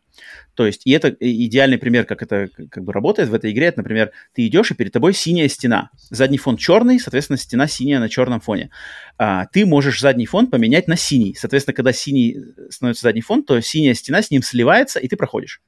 [0.56, 3.68] То есть, и это идеальный пример, как это как бы работает в этой игре.
[3.68, 5.90] Это, например, ты идешь, и перед тобой синяя стена.
[6.10, 8.72] Задний фон черный, соответственно, стена синяя на черном фоне.
[9.18, 11.36] А, ты можешь задний фон поменять на синий.
[11.36, 12.38] Соответственно, когда синий
[12.70, 15.62] становится задний фон, то синяя стена с ним сливается, и ты проходишь.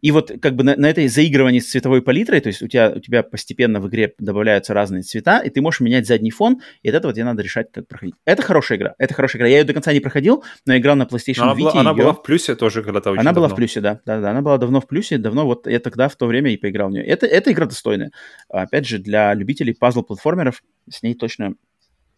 [0.00, 2.92] И вот как бы на, на этой заигрывании с цветовой палитрой, то есть у тебя,
[2.94, 6.88] у тебя постепенно в игре добавляются разные цвета, и ты можешь менять задний фон, и
[6.88, 8.14] от этого тебе надо решать, как проходить.
[8.24, 9.48] Это хорошая игра, это хорошая игра.
[9.48, 11.72] Я ее до конца не проходил, но играл на PlayStation она Vita.
[11.72, 11.96] Была, она ее...
[11.96, 13.40] была в плюсе тоже когда-то Она давно.
[13.40, 14.30] была в плюсе, да, да, да.
[14.30, 16.92] Она была давно в плюсе, давно вот я тогда в то время и поиграл в
[16.92, 17.04] нее.
[17.04, 18.12] Это, эта игра достойная.
[18.48, 21.54] Опять же, для любителей пазл-платформеров с ней точно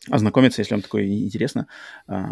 [0.09, 1.67] ознакомиться, если вам такое интересно.
[2.07, 2.27] А,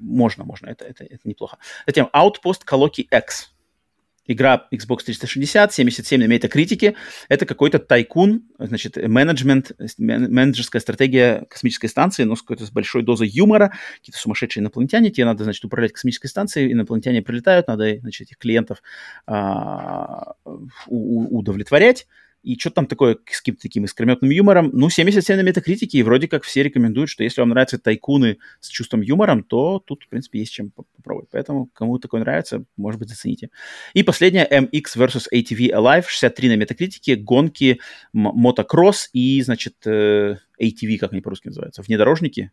[0.00, 1.58] можно, можно, это, это, это неплохо.
[1.86, 3.52] Затем Outpost Coloki X
[4.28, 6.94] игра Xbox 360, 77 на метакритике.
[7.28, 13.28] Это какой-то тайкун, значит, менеджмент, менеджерская стратегия космической станции, но с какой-то с большой дозой
[13.28, 13.72] юмора.
[13.96, 15.10] Какие-то сумасшедшие инопланетяне.
[15.10, 18.82] Тебе надо, значит, управлять космической станцией, инопланетяне прилетают, надо, значит, этих клиентов
[19.26, 20.34] а,
[20.86, 22.06] удовлетворять
[22.42, 24.70] и что там такое с каким-то таким искрометным юмором.
[24.72, 28.68] Ну, 77 на метакритике, и вроде как все рекомендуют, что если вам нравятся тайкуны с
[28.68, 31.28] чувством юмором, то тут, в принципе, есть чем попробовать.
[31.30, 33.50] Поэтому, кому такое нравится, может быть, зацените.
[33.92, 37.80] И последняя, MX vs ATV Alive, 63 на метакритике, гонки,
[38.12, 42.52] мотокросс и, значит, э, ATV, как они по-русски называются, внедорожники,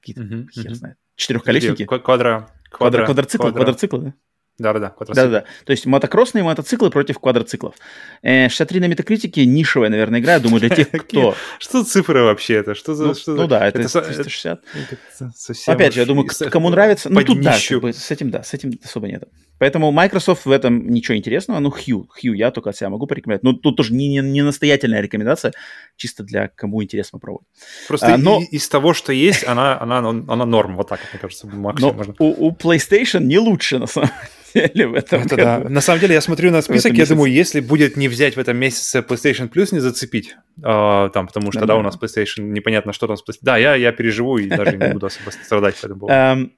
[0.00, 0.74] какие-то, uh-huh, хер uh-huh.
[0.74, 1.84] знает, четырехколесники.
[1.84, 4.14] Квадро, квадро, квадроциклы, квадроциклы, да?
[4.58, 5.44] Да-да-да, Да-да-да.
[5.64, 7.74] То есть мотокроссные мотоциклы против квадроциклов.
[8.22, 11.36] 63 э, на метакритике нишевая, наверное, игра, я думаю, для тех, кто...
[11.60, 12.74] Что цифры вообще это?
[12.74, 13.06] Что за...
[13.06, 14.60] Ну, что ну да, это 360.
[15.66, 17.08] Опять же, я думаю, кому нравится...
[17.08, 19.24] Ну тут да, с этим да, с этим особо нет.
[19.58, 21.58] Поэтому Microsoft в этом ничего интересного.
[21.58, 23.42] Ну, Hue, Hue я только от себя могу порекомендовать.
[23.42, 25.52] Ну, тут тоже не, не, не настоятельная рекомендация,
[25.96, 27.46] чисто для кому интересно попробовать.
[27.88, 28.40] Просто а, но...
[28.50, 32.14] из того, что есть, она, она, она норм, вот так, мне кажется, максимум можно.
[32.18, 35.64] У, у PlayStation не лучше, на самом деле деле в этом это году.
[35.64, 35.68] Да.
[35.68, 38.56] На самом деле, я смотрю на список, я думаю, если будет не взять в этом
[38.56, 42.92] месяце PlayStation Plus, не зацепить, э, там, потому что, да, да, у нас PlayStation, непонятно,
[42.92, 43.42] что там с PlayStation.
[43.42, 46.14] Да, я, я переживу и даже не буду особо страдать по этому поводу.
[46.14, 46.50] Um,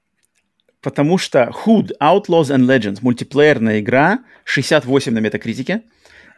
[0.83, 5.83] потому что Hood, Outlaws and Legends, мультиплеерная игра, 68 на метакритике,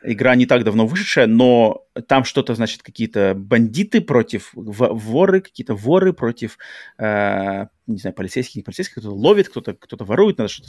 [0.05, 6.13] игра не так давно вышедшая, но там что-то, значит, какие-то бандиты против воры, какие-то воры
[6.13, 6.59] против,
[6.99, 10.69] э, не знаю, полицейских, не полицейских, кто-то ловит, кто-то кто ворует, надо что-то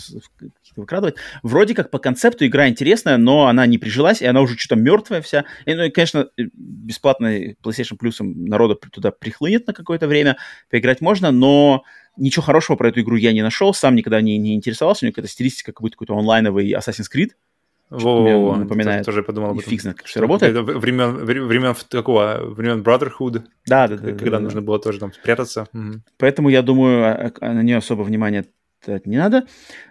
[0.75, 1.15] выкрадывать.
[1.41, 5.21] Вроде как по концепту игра интересная, но она не прижилась, и она уже что-то мертвая
[5.21, 5.45] вся.
[5.65, 10.37] И, ну и, конечно, бесплатный PlayStation Plus народу туда прихлынет на какое-то время,
[10.69, 11.83] поиграть можно, но
[12.17, 15.13] ничего хорошего про эту игру я не нашел, сам никогда не, не интересовался, у нее
[15.13, 17.31] какая-то стилистика, как будто какой-то онлайновый Assassin's Creed,
[17.89, 19.05] во, напоминает.
[19.05, 19.69] Тоже подумал об этом.
[19.69, 20.55] Фиг знает, все работает.
[20.55, 23.43] Времен, времен такого, времен Brotherhood.
[23.67, 24.11] Да, да, да.
[24.11, 24.67] Когда да, нужно да.
[24.67, 25.67] было тоже там спрятаться.
[26.17, 28.45] Поэтому я думаю, а, а, на нее особо внимания
[29.05, 29.45] не надо.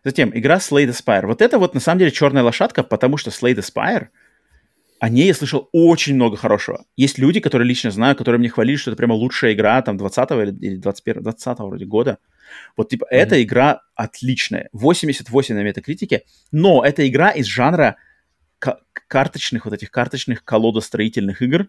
[0.04, 1.26] Затем, игра Slay the Spire.
[1.26, 4.08] Вот это вот на самом деле черная лошадка, потому что Slay the Spire,
[5.02, 6.84] о ней я слышал очень много хорошего.
[6.94, 10.40] Есть люди, которые лично знаю, которые мне хвалили, что это прямо лучшая игра там 20-го
[10.40, 12.18] или 21 20 вроде года.
[12.76, 13.16] Вот, типа, mm-hmm.
[13.16, 14.68] эта игра отличная.
[14.72, 16.22] 88 на метакритике,
[16.52, 17.96] но это игра из жанра
[19.08, 21.66] карточных, вот этих карточных колодостроительных игр,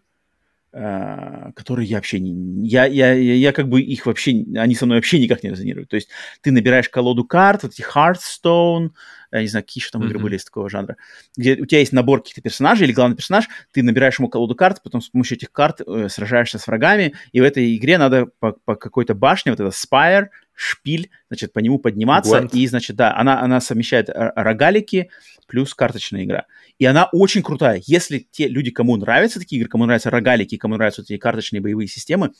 [0.73, 2.67] которые я вообще не...
[2.67, 4.43] Я, я, я, я как бы их вообще...
[4.57, 5.89] Они со мной вообще никак не резонируют.
[5.89, 6.09] То есть
[6.41, 8.89] ты набираешь колоду карт, вот эти Hearthstone,
[9.31, 10.07] я не знаю, какие еще там mm-hmm.
[10.07, 10.97] игры были из такого жанра,
[11.37, 14.81] где у тебя есть набор каких-то персонажей или главный персонаж, ты набираешь ему колоду карт,
[14.83, 18.53] потом с помощью этих карт э, сражаешься с врагами, и в этой игре надо по,
[18.65, 22.51] по какой-то башне, вот это Spire, шпиль, значит, по нему подниматься, Gwent.
[22.53, 25.09] и, значит, да, она, она совмещает рогалики
[25.47, 26.45] плюс карточная игра.
[26.79, 27.81] И она очень крутая.
[27.85, 31.61] Если те люди, кому нравятся такие игры, кому нравятся рогалики, кому нравятся вот эти карточные
[31.61, 32.31] боевые системы,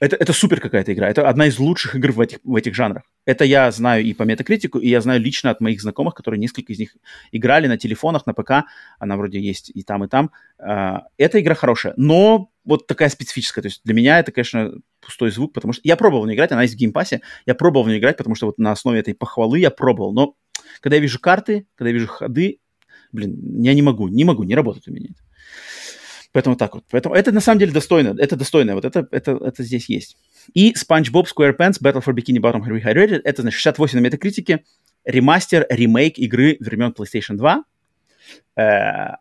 [0.00, 1.08] это, это супер какая-то игра.
[1.08, 3.02] Это одна из лучших игр в этих, в этих жанрах.
[3.24, 6.72] Это я знаю и по метакритику, и я знаю лично от моих знакомых, которые несколько
[6.72, 6.96] из них
[7.32, 8.64] играли на телефонах, на ПК.
[8.98, 10.30] Она вроде есть и там, и там.
[10.60, 13.62] Uh, эта игра хорошая, но вот такая специфическая.
[13.62, 16.52] То есть для меня это, конечно, пустой звук, потому что я пробовал в нее играть,
[16.52, 17.22] она есть в геймпассе.
[17.46, 20.12] Я пробовал в нее играть, потому что вот на основе этой похвалы я пробовал.
[20.12, 20.34] Но
[20.80, 22.60] когда я вижу карты, когда я вижу ходы,
[23.12, 25.22] блин, я не могу, не могу, не работает у меня это.
[26.32, 26.84] Поэтому так вот.
[26.90, 28.14] Поэтому это на самом деле достойно.
[28.18, 28.74] Это достойно.
[28.74, 30.16] Вот это, это, это здесь есть.
[30.54, 33.22] И SpongeBob SquarePants Battle for Bikini Bottom Rehydrated.
[33.24, 34.64] Это, значит, 68 на метакритике.
[35.04, 37.64] Ремастер, ремейк игры времен PlayStation 2.
[38.56, 38.62] Э,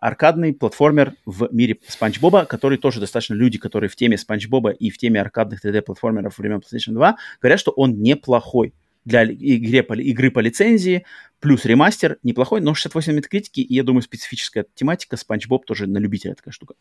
[0.02, 4.72] аркадный платформер в мире Спанч Боба, который тоже достаточно люди, которые в теме Спанч Боба
[4.72, 8.74] и в теме аркадных 3D-платформеров времен PlayStation 2, говорят, что он неплохой
[9.08, 11.06] для игре, игры по лицензии,
[11.40, 15.98] плюс ремастер неплохой, но 68 метакритики, и, я думаю, специфическая тематика, Спанч Боб тоже на
[15.98, 16.76] любителя такая штука.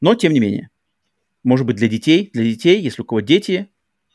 [0.00, 0.68] Но, тем не менее,
[1.42, 3.68] может быть, для детей, для детей, если у кого дети,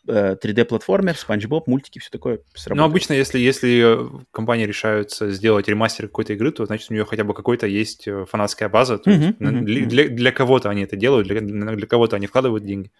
[0.07, 2.77] 3D-платформер, э, Спанч Боб, мультики, все такое сработает.
[2.77, 7.05] Ну, обычно, если, если э, компания решается сделать ремастер какой-то игры, то, значит, у нее
[7.05, 8.99] хотя бы какой-то есть э, фанатская база.
[8.99, 12.63] То uh-huh, uh-huh, для, для, для кого-то они это делают, для, для кого-то они вкладывают
[12.63, 12.91] деньги.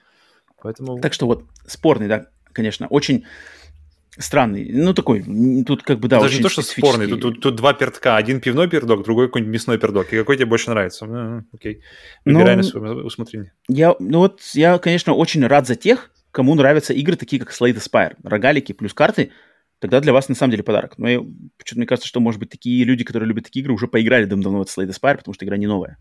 [0.62, 1.00] Поэтому...
[1.00, 3.26] Так что вот, спорный, да, конечно, очень
[4.19, 4.69] странный.
[4.72, 5.23] Ну, такой,
[5.64, 8.18] тут как бы, да, Даже не то, что спорный, тут, тут, тут два пердка.
[8.18, 10.11] Один пивной пердок, другой какой-нибудь мясной пердок.
[10.14, 11.06] И какой тебе больше нравится?
[11.06, 11.81] Ну, окей.
[12.26, 13.53] Выбирай ну, на свое усмотрение.
[13.68, 17.73] Я, ну вот, я, конечно, очень рад за тех, кому нравятся игры такие, как Slay
[17.73, 18.15] the Spire.
[18.23, 19.31] Рогалики плюс карты,
[19.80, 20.98] тогда для вас на самом деле подарок.
[20.98, 21.07] Но
[21.57, 24.64] почему-то мне кажется, что, может быть, такие люди, которые любят такие игры, уже поиграли давно
[24.64, 25.98] в Slay the Spire, потому что игра не новая.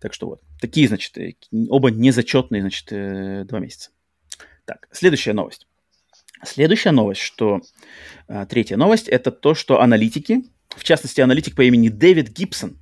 [0.00, 0.40] Так что вот.
[0.60, 1.34] Такие, значит, э,
[1.68, 3.90] оба незачетные, значит, э, два месяца.
[4.64, 5.66] Так, следующая новость.
[6.42, 7.60] Следующая новость, что
[8.26, 12.78] а, третья новость, это то, что аналитики, в частности, аналитик по имени Дэвид Гибсон,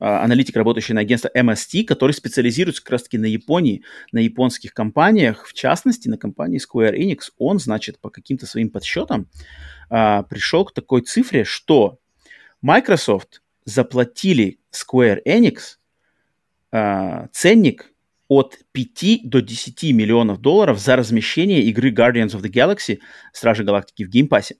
[0.00, 3.82] а, аналитик, работающий на агентство MST, который специализируется как раз-таки на Японии,
[4.12, 9.28] на японских компаниях, в частности, на компании Square Enix, он, значит, по каким-то своим подсчетам
[9.90, 11.98] а, пришел к такой цифре, что
[12.62, 15.76] Microsoft заплатили Square Enix
[17.30, 17.93] ценник
[18.28, 22.98] от 5 до 10 миллионов долларов за размещение игры Guardians of the Galaxy
[23.32, 24.56] Стражи Галактики в геймпассе.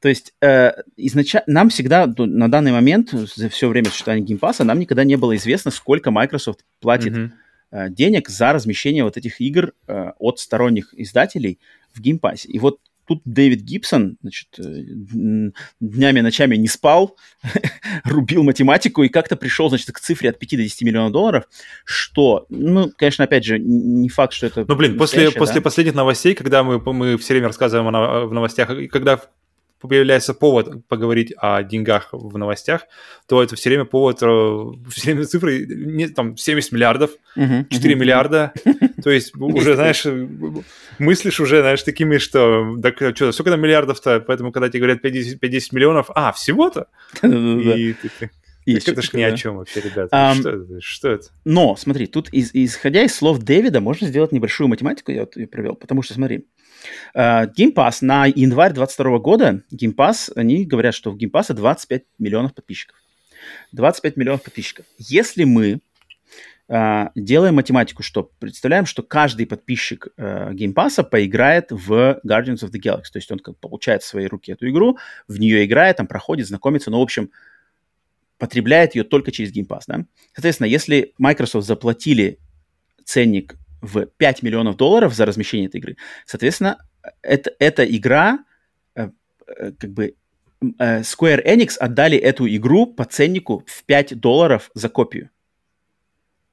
[0.00, 4.78] То есть э, изначально нам всегда на данный момент, за все время существования геймпасса, нам
[4.78, 7.30] никогда не было известно, сколько Microsoft платит mm-hmm.
[7.72, 11.58] э, денег за размещение вот этих игр э, от сторонних издателей
[11.92, 12.48] в геймпассе.
[12.48, 12.78] И вот
[13.10, 15.50] тут Дэвид Гибсон, значит, э,
[15.80, 17.16] днями, ночами не спал,
[18.04, 21.44] рубил математику и как-то пришел, значит, к цифре от 5 до 10 миллионов долларов,
[21.84, 24.64] что, ну, конечно, опять же, не факт, что это...
[24.68, 25.36] Ну, блин, после, да?
[25.36, 29.20] после последних новостей, когда мы, мы все время рассказываем о, в новостях, когда
[29.80, 32.82] появляется повод поговорить о деньгах в новостях,
[33.26, 34.26] то это все время повод, э,
[34.90, 37.98] все время цифры, не, там, 70 миллиардов, uh-huh, 4 uh-huh.
[37.98, 38.52] миллиарда,
[39.02, 40.06] то есть уже, знаешь,
[40.98, 45.40] мыслишь уже, знаешь, такими, что, да, что, сколько там миллиардов-то, поэтому, когда тебе говорят 50,
[45.40, 46.88] 50 миллионов, а, всего-то?
[47.22, 48.30] И ты,
[48.66, 50.14] есть это ж ни о чем вообще, ребята.
[50.14, 50.80] Um, что, это?
[50.80, 51.28] что это?
[51.44, 55.46] Но, смотри, тут, из, исходя из слов Дэвида, можно сделать небольшую математику, я вот ее
[55.46, 56.46] провел, потому что, смотри,
[57.14, 62.04] Game Pass на январь 22 года, Game Pass, они говорят, что в Game Pass 25
[62.18, 62.96] миллионов подписчиков.
[63.72, 64.86] 25 миллионов подписчиков.
[64.98, 65.80] Если мы
[66.70, 72.70] Uh, делаем математику, что представляем, что каждый подписчик uh, Game Pass поиграет в Guardians of
[72.70, 73.10] the Galaxy.
[73.12, 74.96] То есть он как, получает в свои руки эту игру,
[75.26, 76.92] в нее играет, там проходит, знакомится.
[76.92, 77.32] Ну, в общем,
[78.38, 80.04] потребляет ее только через Game Pass, да?
[80.32, 82.38] Соответственно, если Microsoft заплатили
[83.04, 85.96] ценник в 5 миллионов долларов за размещение этой игры,
[86.26, 86.78] соответственно,
[87.22, 88.44] это, эта игра,
[88.94, 89.10] э,
[89.46, 90.14] э, как бы
[90.78, 95.30] э, Square Enix отдали эту игру по ценнику в 5 долларов за копию.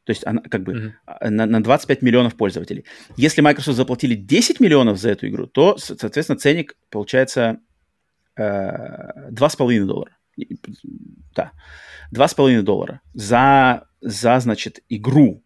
[0.05, 1.29] То есть она как бы mm-hmm.
[1.29, 2.85] на, на 25 миллионов пользователей.
[3.17, 7.59] Если Microsoft заплатили 10 миллионов за эту игру, то, соответственно, ценник получается
[8.37, 10.17] э, 2,5 доллара
[11.35, 11.51] да,
[12.11, 15.43] два с половиной доллара за, за, значит, игру.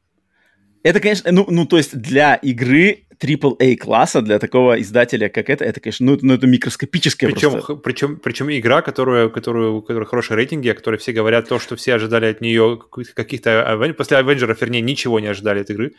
[0.83, 5.63] Это, конечно, ну, ну, то есть для игры AAA класса, для такого издателя, как это,
[5.63, 7.75] это, конечно, ну, ну это микроскопическая причем, просто...
[7.75, 11.75] Причем, причем игра, которая, которую, у которой хорошие рейтинги, о которой все говорят то, что
[11.75, 12.79] все ожидали от нее
[13.15, 13.93] каких-то...
[13.95, 15.93] После Авенджеров, вернее, ничего не ожидали от игры.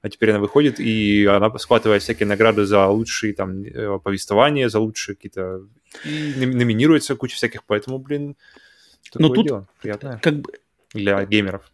[0.00, 4.80] А теперь она выходит, и она схватывает всякие награды за лучшие там э, повествования, за
[4.80, 5.60] лучшие какие-то...
[6.04, 8.34] И номинируется куча всяких, поэтому, блин,
[9.12, 10.52] такое Но тут дело приятное как бы...
[10.92, 11.71] для геймеров.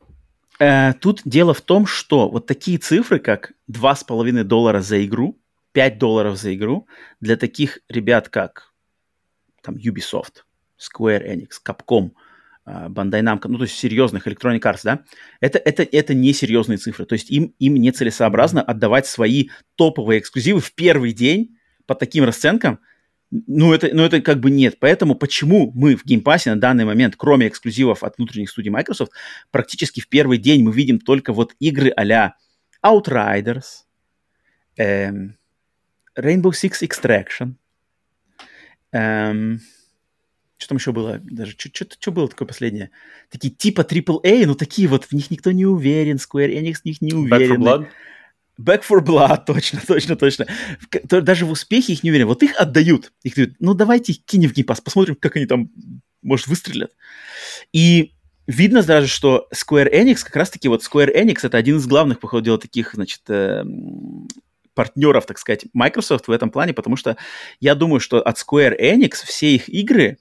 [0.59, 5.39] Э, тут дело в том, что вот такие цифры, как 2,5 доллара за игру,
[5.73, 6.87] 5 долларов за игру,
[7.21, 8.73] для таких ребят, как
[9.63, 10.45] там Ubisoft,
[10.79, 12.11] Square Enix, Capcom–
[12.69, 15.05] Bandai Namco, ну, то есть серьезных Electronic Arts, да,
[15.41, 17.07] это, это, это не серьезные цифры.
[17.07, 21.57] То есть им, им нецелесообразно отдавать свои топовые эксклюзивы в первый день
[21.87, 22.81] по таким расценкам.
[23.31, 24.79] Ну это, ну, это как бы нет.
[24.81, 29.13] Поэтому почему мы в Pass на данный момент, кроме эксклюзивов от внутренних студий Microsoft,
[29.51, 32.37] практически в первый день мы видим только вот игры а-ля
[32.85, 33.85] Outriders,
[34.77, 35.37] эм,
[36.17, 37.55] Rainbow Six Extraction,
[38.93, 39.61] эм,
[40.57, 41.21] Что там еще было?
[41.23, 42.91] Даже что было такое последнее?
[43.31, 47.01] Такие типа AAA, но такие вот, в них никто не уверен, Square Enix в них
[47.01, 47.63] не уверен.
[47.63, 47.89] Back for Blood?
[48.61, 50.47] Back for Blood, точно, точно, точно.
[51.05, 52.27] Даже в успехе их не уверен.
[52.27, 53.13] Вот их отдают.
[53.23, 55.71] Их говорят, ну давайте их кинем в Pass, посмотрим, как они там,
[56.23, 56.93] может, выстрелят.
[57.73, 58.15] И
[58.47, 62.41] видно даже, что Square Enix, как раз-таки вот Square Enix, это один из главных, по
[62.41, 63.65] дела, таких, значит, э,
[64.75, 67.17] партнеров, так сказать, Microsoft в этом плане, потому что
[67.61, 70.19] я думаю, что от Square Enix все их игры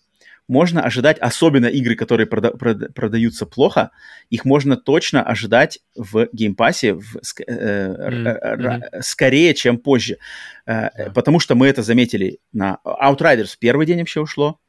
[0.48, 3.92] можно ожидать, особенно игры, которые прода- прода- продаются плохо,
[4.30, 7.18] их можно точно ожидать в геймпассе в,
[7.48, 9.02] э, mm-hmm.
[9.02, 10.18] скорее, чем позже.
[10.66, 11.14] Э, yeah.
[11.14, 14.60] Потому что мы это заметили на Outriders первый день вообще ушло,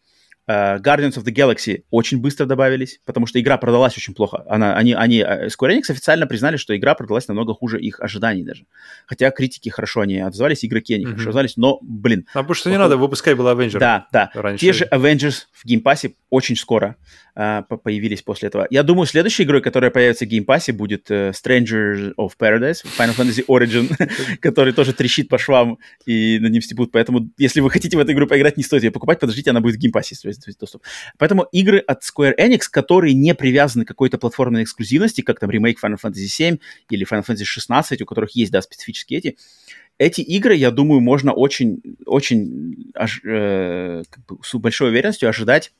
[0.48, 4.44] Uh, Guardians of the Galaxy очень быстро добавились, потому что игра продалась очень плохо.
[4.48, 8.44] Она, они, они, э, Square Enix официально признали, что игра продалась намного хуже их ожиданий
[8.44, 8.64] даже.
[9.06, 11.10] Хотя критики хорошо они отзывались, игроки они mm-hmm.
[11.10, 12.26] хорошо отзывались, но, блин.
[12.32, 13.78] А потому что не надо, выпускать было Avengers.
[13.78, 14.30] Да, да.
[14.32, 14.60] Раньше.
[14.60, 16.96] Те же Avengers в геймпассе очень скоро
[17.36, 18.66] э, появились после этого.
[18.70, 23.44] Я думаю, следующей игрой, которая появится в геймпассе, будет э, Stranger of Paradise, Final Fantasy
[23.46, 26.92] Origin, который тоже трещит по швам и над ним стебут.
[26.92, 29.76] Поэтому, если вы хотите в эту игру поиграть, не стоит ее покупать, подождите, она будет
[29.76, 30.16] в геймпассе
[30.60, 30.82] доступ.
[31.16, 35.82] Поэтому игры от Square Enix, которые не привязаны к какой-то платформенной эксклюзивности, как там ремейк
[35.82, 36.60] Final Fantasy VII
[36.90, 39.36] или Final Fantasy XVI, у которых есть, да, специфические эти,
[39.98, 45.72] эти игры, я думаю, можно очень, очень э, как бы, с большой уверенностью ожидать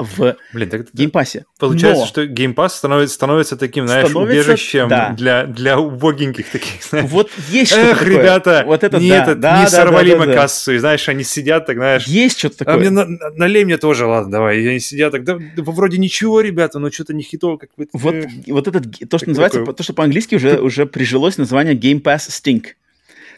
[0.00, 1.44] в Блин, так, Game Pass'е.
[1.58, 2.06] Получается, Но...
[2.06, 5.10] что Game Pass становится, становится таким, знаешь, становится, убежищем да.
[5.10, 7.10] для, для убогеньких таких, знаешь.
[7.10, 8.18] Вот есть что-то Эх, такое.
[8.18, 10.34] ребята, вот это не, да, это, да, не да, сорвали да, да, мы да.
[10.34, 12.06] кассу, и знаешь, они сидят так, знаешь.
[12.06, 12.74] Есть что-то такое.
[12.74, 13.06] А мне на,
[13.36, 14.60] налей мне тоже, ладно, давай.
[14.60, 17.58] И они сидят так, да, да вроде ничего, ребята, но что-то не хитово.
[17.58, 18.28] Как бы, вот, э...
[18.48, 19.74] вот этот, то, что называется, такое...
[19.74, 22.74] то, что по-английски уже, уже прижилось название Game Pass Stink.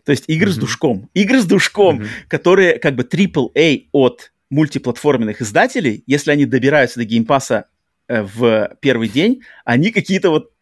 [0.04, 0.54] То есть игры mm-hmm.
[0.54, 1.10] с душком.
[1.14, 2.08] Игры с душком, mm-hmm.
[2.28, 7.68] которые как бы AAA от мультиплатформенных издателей, если они добираются до Game Pass'а
[8.06, 10.52] э, в первый день, они какие-то вот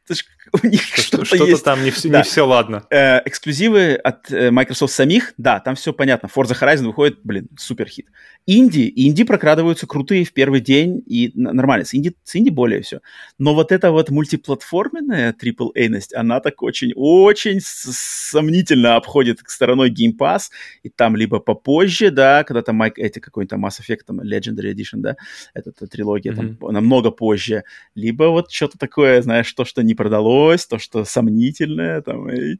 [0.62, 1.64] у них что-то, что-то есть.
[1.64, 2.18] там не, все, да.
[2.18, 2.84] не все ладно.
[2.90, 6.28] Э, эксклюзивы от э, Microsoft самих, да, там все понятно.
[6.28, 8.06] Forza Horizon выходит, блин, супер хит.
[8.46, 13.00] Инди, инди прокрадываются крутые в первый день, и нормально, с инди, с инди более все.
[13.38, 20.44] Но вот эта вот мультиплатформенная AAA-ность, она так очень-очень сомнительно обходит стороной Game Pass,
[20.82, 24.96] и там либо попозже, да, когда там Майк, эти какой-то Mass Effect, там Legendary Edition,
[24.98, 25.16] да,
[25.54, 26.56] эта, трилогия, mm-hmm.
[26.56, 27.64] там намного позже,
[27.94, 29.94] либо вот что-то такое, знаешь, то, что не
[30.40, 32.56] продалось, то, что сомнительное, там, и,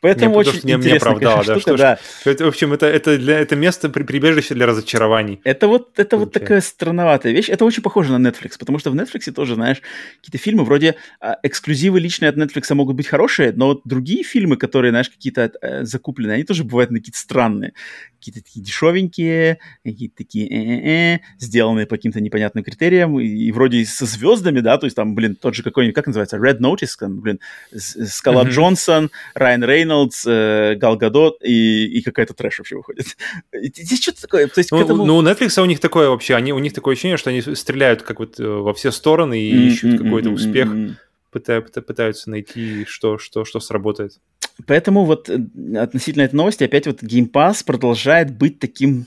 [0.00, 2.30] поэтому не, очень не, интересная, оправдало, конечно, да, штука, что да.
[2.30, 5.40] Это, в общем, это, это, для, это место при, прибежище для разочарований.
[5.44, 7.48] Это вот, это вот такая странноватая вещь.
[7.48, 9.80] Это очень похоже на Netflix, потому что в Netflix тоже, знаешь,
[10.20, 14.56] какие-то фильмы вроде а, эксклюзивы личные от Netflix могут быть хорошие, но вот другие фильмы,
[14.56, 17.72] которые, знаешь, какие-то э, закупленные, они тоже бывают какие-то странные.
[18.18, 24.60] Какие-то такие дешевенькие, какие-то такие сделанные по каким-то непонятным критериям, и, и вроде со звездами,
[24.60, 27.40] да, то есть там, блин, тот же какой-нибудь, как называется, Red Notice, там, блин,
[27.74, 28.50] Скала mm-hmm.
[28.50, 33.16] Джонсон, Райан Рейнольдс, э, Гал Гадот и, и какая-то трэш вообще выходит.
[33.52, 35.04] Здесь что-то такое, то есть ну, этому...
[35.04, 38.02] ну, у Netflix у них такое вообще, они, у них такое ощущение, что они стреляют
[38.02, 40.94] как вот э, во все стороны и mm-hmm, ищут какой-то mm-hmm, успех, mm-hmm.
[41.30, 44.18] Пытаются, пытаются найти, что, что, что сработает.
[44.66, 45.38] Поэтому вот э,
[45.76, 49.06] относительно этой новости опять вот Game Pass продолжает быть таким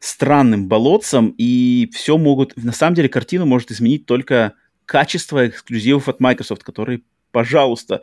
[0.00, 2.56] странным болотцем, и все могут...
[2.56, 4.54] На самом деле картину может изменить только
[4.86, 7.02] качество эксклюзивов от Microsoft, которые,
[7.34, 8.00] пожалуйста,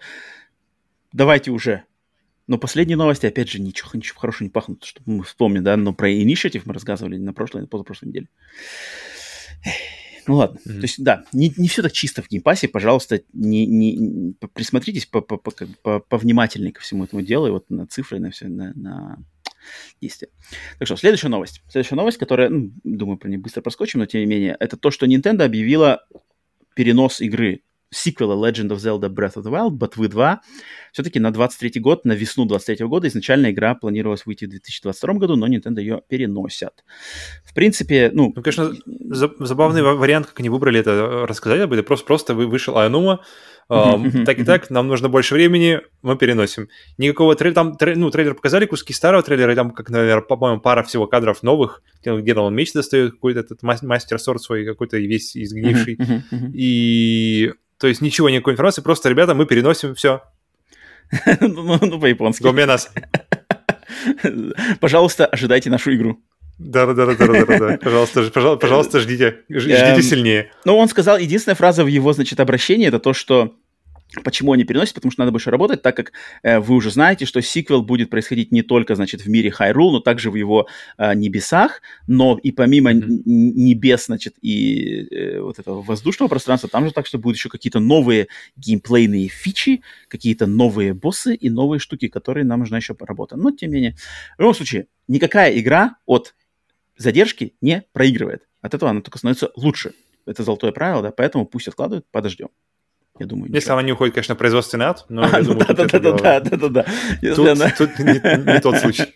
[1.14, 1.86] давайте уже
[2.48, 5.94] но последние новости, опять же, ничего, ничего хорошего не пахнут, чтобы мы вспомним, да, но
[5.94, 8.28] про Initiative мы рассказывали на прошлой, на позапрошлой неделе.
[10.28, 10.76] Ну ладно, mm-hmm.
[10.76, 15.22] то есть, да, не, не все так чисто в геймпассе, пожалуйста, не, не, присмотритесь по,
[15.22, 15.52] по, по,
[15.82, 19.18] по, повнимательнее ко всему этому делу, и вот на цифры, на все, на, на
[20.02, 20.28] действия.
[20.78, 21.64] Так что, следующая новость.
[21.70, 24.92] Следующая новость, которая, ну, думаю, про нее быстро проскочим, но тем не менее, это то,
[24.92, 26.06] что Nintendo объявила
[26.76, 30.42] перенос игры сиквела Legend of Zelda Breath of the Wild, Ботвы 2,
[30.92, 33.08] все-таки на 23 год, на весну 23 года.
[33.08, 36.84] Изначально игра планировалась выйти в 2022 году, но Nintendo ее переносят.
[37.44, 38.32] В принципе, ну...
[38.36, 41.86] Ну, конечно, забавный вариант, как они выбрали это, рассказать об этом.
[41.86, 43.61] Просто, просто вышел Аянума, Uh,
[44.26, 46.68] так и так, нам нужно больше времени, мы переносим.
[46.98, 50.84] Никакого трейлера, там, ну, трейлер показали куски старого трейлера, и там, как, наверное, по-моему, пара
[50.84, 55.98] всего кадров новых, где он меч достает, какой-то этот мастер сорт свой, какой-то весь изгнивший.
[56.54, 60.22] И то есть ничего, никакой информации, просто, ребята, мы переносим все.
[61.42, 62.44] Ну, ну, по-японски.
[62.44, 62.90] Гоменас.
[64.80, 66.22] Пожалуйста, ожидайте нашу игру.
[66.64, 67.78] Да, да, да, да, да, да, да.
[67.82, 70.52] Пожалуйста, пожалуйста, пожалуйста, ждите, ждите эм, сильнее.
[70.64, 73.56] Ну, он сказал, единственная фраза в его, значит, обращении это то, что
[74.26, 74.96] Почему они переносят?
[74.96, 76.12] Потому что надо больше работать, так как
[76.44, 80.00] э, вы уже знаете, что сиквел будет происходить не только, значит, в мире Hyrule, но
[80.02, 80.68] также в его
[80.98, 83.22] э, небесах, но и помимо mm-hmm.
[83.26, 87.80] небес, значит, и э, вот этого воздушного пространства, там же так, что будут еще какие-то
[87.80, 93.38] новые геймплейные фичи, какие-то новые боссы и новые штуки, которые нам нужна еще поработать.
[93.38, 93.96] Но, тем не менее,
[94.38, 96.34] в любом случае, никакая игра от
[97.02, 98.48] задержки не проигрывает.
[98.62, 99.94] От этого она только становится лучше.
[100.26, 102.50] Это золотое правило, да, поэтому пусть откладывают, подождем.
[103.20, 105.74] Я думаю, Если она не уходит, конечно, производственный ад, но а, я ну, думаю, да,
[105.74, 106.86] да, да, да, да, да, да.
[107.36, 107.70] Тут, она...
[107.72, 109.06] тут не, не тот случай.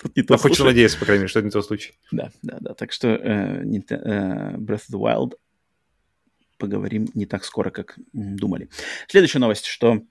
[0.00, 1.92] Тут не тот надеяться, по крайней мере, что это не тот случай.
[2.12, 2.74] Да, да, да.
[2.74, 5.32] Так что э, э, Breath of the Wild
[6.56, 8.68] поговорим не так скоро, как думали.
[9.08, 10.02] Следующая новость, что...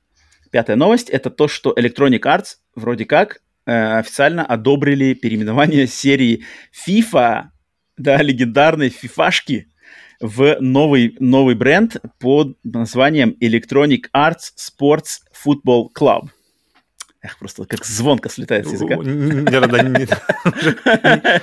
[0.51, 6.45] Пятая новость— это то, что Electronic Arts вроде как официально одобрили переименование серии
[6.87, 7.45] FIFA,
[7.97, 9.67] да, легендарной фифашки,
[10.19, 16.29] в новый, новый бренд под названием Electronic Arts Sports Football Club.
[17.21, 18.95] Эх, просто как звонко слетает с языка.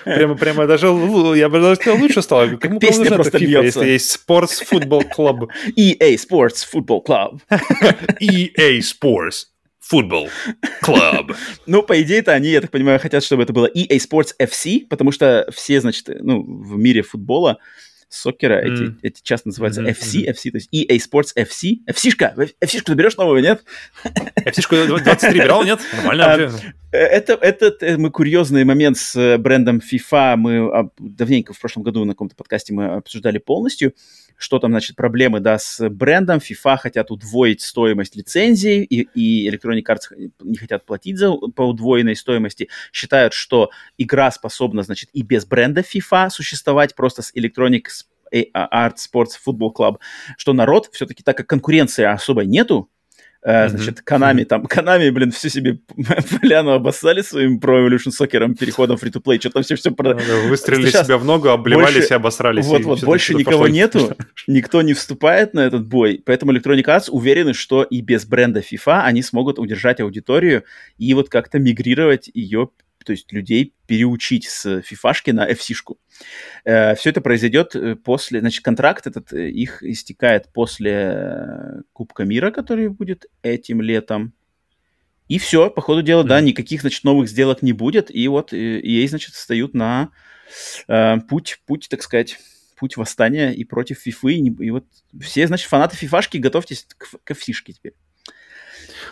[0.04, 2.56] Прямо, прямо даже, я бы даже сказал, лучше стало.
[2.56, 3.80] Как песня просто льется.
[3.80, 5.48] Если есть Sports Football Club.
[5.76, 7.40] EA Sports Football Club.
[8.20, 9.53] EA Sports
[9.90, 10.30] Football
[10.82, 11.36] Club.
[11.66, 15.12] ну, по идее-то они, я так понимаю, хотят, чтобы это было EA Sports FC, потому
[15.12, 17.58] что все, значит, ну, в мире футбола
[18.08, 18.72] сокера, mm.
[18.72, 19.90] эти, эти часто называются mm-hmm.
[19.90, 21.78] FC, FC, то есть EA Sports FC.
[21.88, 23.64] FC-шка, FC-шку ты берешь новую, нет?
[24.36, 25.80] FC-шку 23 брал, нет?
[25.92, 31.58] Нормально а, это, этот э, мы курьезный момент с э, брендом FIFA, мы давненько в
[31.58, 33.94] прошлом году на каком-то подкасте мы обсуждали полностью,
[34.36, 36.38] что там, значит, проблемы, да, с брендом.
[36.38, 42.16] FIFA хотят удвоить стоимость лицензии, и, и Electronic Arts не хотят платить за, по удвоенной
[42.16, 42.68] стоимости.
[42.92, 47.84] Считают, что игра способна, значит, и без бренда FIFA существовать, просто с Electronic
[48.32, 49.98] Arts Sports Football Club,
[50.36, 52.90] что народ все-таки, так как конкуренции особой нету,
[53.46, 55.78] Uh, значит, Канами там, Канами, блин, все себе
[56.40, 60.14] поляну обоссали своим Pro Evolution Soccer переходом free-to-play, что там все все про...
[60.48, 62.14] Выстрелили Сейчас себя в ногу, обливались больше...
[62.14, 62.64] и обосрались.
[62.64, 64.16] Вот-вот, больше никого нету,
[64.46, 69.02] никто не вступает на этот бой, поэтому Electronic Arts уверены, что и без бренда FIFA
[69.02, 70.64] они смогут удержать аудиторию
[70.96, 72.70] и вот как-то мигрировать ее
[73.04, 75.98] то есть людей переучить с фифашки на FC-шку.
[76.64, 82.50] Э, все это произойдет э, после, значит, контракт этот э, их истекает после Кубка мира,
[82.50, 84.32] который будет этим летом.
[85.28, 86.28] И все, по ходу дела, mm-hmm.
[86.28, 88.14] да, никаких, значит, новых сделок не будет.
[88.14, 90.10] И вот ей, значит, встают на
[90.88, 92.38] э, путь, путь, так сказать,
[92.76, 94.34] путь восстания и против фифы.
[94.34, 94.84] И, и вот
[95.20, 97.94] все, значит, фанаты фифашки, готовьтесь к, к фишке теперь.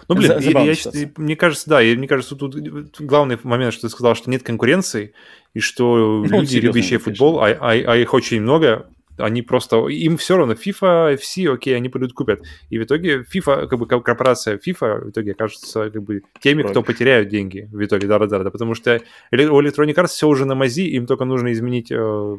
[0.08, 0.74] Ну, блин, я, я,
[1.16, 2.55] мне кажется, да, и мне кажется, тут
[3.00, 5.12] главный момент, что ты сказал, что нет конкуренции,
[5.55, 8.86] и что ну, люди, любящие футбол, а, а, а их очень много,
[9.18, 12.42] они просто, им все равно, FIFA, FC, окей, они пойдут купят.
[12.70, 16.82] И в итоге FIFA, как бы корпорация FIFA в итоге окажется как бы теми, кто
[16.82, 19.00] потеряют деньги в итоге, да-да-да, потому что
[19.31, 22.36] у Electronic Arts все уже на мази, им только нужно изменить э,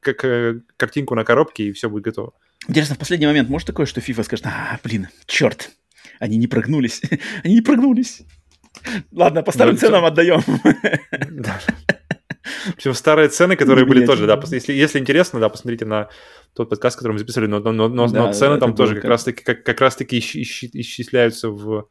[0.00, 2.32] как, э, картинку на коробке, и все будет готово.
[2.66, 5.70] Интересно, в последний момент может такое, что FIFA скажет, а, блин, черт,
[6.18, 7.02] они не прогнулись.
[7.44, 8.22] Они не прогнулись.
[9.12, 10.40] Ладно, по старым ну, ценам отдаем.
[11.30, 11.60] Да.
[12.76, 16.08] Причем старые цены, которые были тоже, да, если, если интересно, да, посмотрите на
[16.54, 19.04] тот подкаст, который мы записывали, но, но, но, да, но цены да, там тоже как,
[19.04, 21.88] раз таки, как, как раз таки исчисляются в,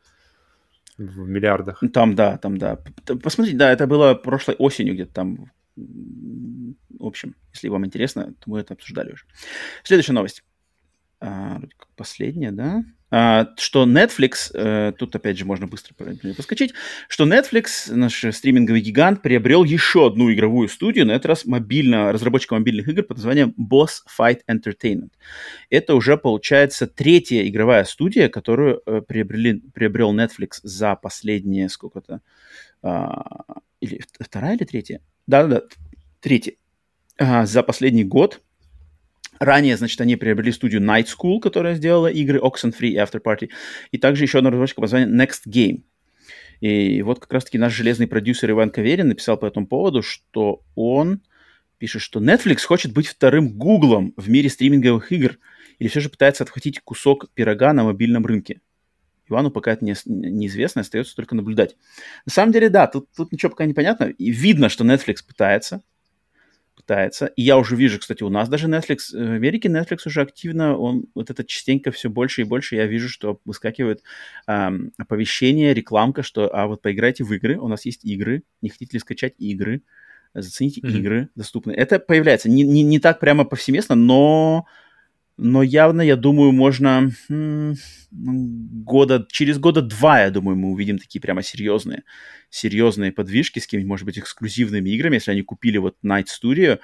[0.98, 1.84] в миллиардах.
[1.94, 2.80] Там, да, там, да.
[3.22, 5.52] Посмотрите, да, это было прошлой осенью где-то там.
[5.76, 9.26] В общем, если вам интересно, то мы это обсуждали уже.
[9.84, 10.44] Следующая новость.
[11.20, 11.62] А,
[11.96, 12.84] последняя, да?
[13.10, 16.74] А, что Netflix, э, тут опять же можно быстро поскочить,
[17.08, 22.56] что Netflix, наш стриминговый гигант, приобрел еще одну игровую студию, на этот раз мобильно, разработчика
[22.56, 25.12] мобильных игр под названием Boss Fight Entertainment.
[25.70, 32.22] Это уже, получается, третья игровая студия, которую э, приобрели, приобрел Netflix за последние сколько-то...
[32.84, 33.24] А,
[33.80, 35.02] или вторая или третья?
[35.28, 35.64] Да-да-да,
[36.20, 36.54] третья.
[37.18, 38.42] А, за последний год
[39.40, 43.50] Ранее, значит, они приобрели студию Night School, которая сделала игры Oxenfree и After Party,
[43.92, 45.84] и также еще одна разработчика под названием Next Game.
[46.60, 51.22] И вот как раз-таки наш железный продюсер Иван Каверин написал по этому поводу, что он
[51.78, 55.38] пишет, что Netflix хочет быть вторым Гуглом в мире стриминговых игр
[55.78, 58.62] или все же пытается отхватить кусок пирога на мобильном рынке.
[59.30, 61.76] Ивану пока это не, неизвестно, остается только наблюдать.
[62.26, 64.06] На самом деле, да, тут, тут ничего пока не понятно.
[64.06, 65.84] И видно, что Netflix пытается,
[66.78, 67.26] пытается.
[67.26, 70.78] И я уже вижу, кстати, у нас даже Netflix, э, в Америке Netflix уже активно,
[70.78, 74.04] он вот это частенько все больше и больше, я вижу, что выскакивает
[74.48, 78.92] эм, оповещение, рекламка, что, а вот поиграйте в игры, у нас есть игры, не хотите
[78.94, 79.82] ли скачать игры,
[80.34, 80.98] зацените mm-hmm.
[81.00, 81.72] игры доступны.
[81.72, 84.66] Это появляется не, не, не так прямо повсеместно, но
[85.38, 87.12] но явно, я думаю, можно
[88.12, 92.04] года, через года два, я думаю, мы увидим такие прямо серьезные,
[92.50, 96.80] серьезные подвижки с какими-нибудь, может быть, эксклюзивными играми, если они купили вот Night Studio,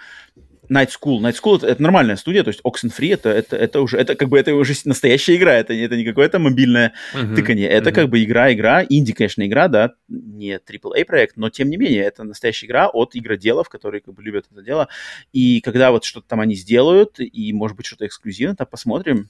[0.69, 1.19] Night School.
[1.19, 4.30] Night School это, это нормальная студия, то есть Oxenfree это, это, это уже, это как
[4.30, 7.35] бы это уже настоящая игра, это, это не какое-то мобильное uh-huh.
[7.35, 7.93] тыканье, это uh-huh.
[7.93, 12.24] как бы игра-игра, инди, конечно, игра, да, не AAA проект, но тем не менее, это
[12.24, 14.88] настоящая игра от игроделов, которые как бы любят это дело,
[15.32, 19.30] и когда вот что-то там они сделают, и может быть что-то эксклюзивное, то посмотрим,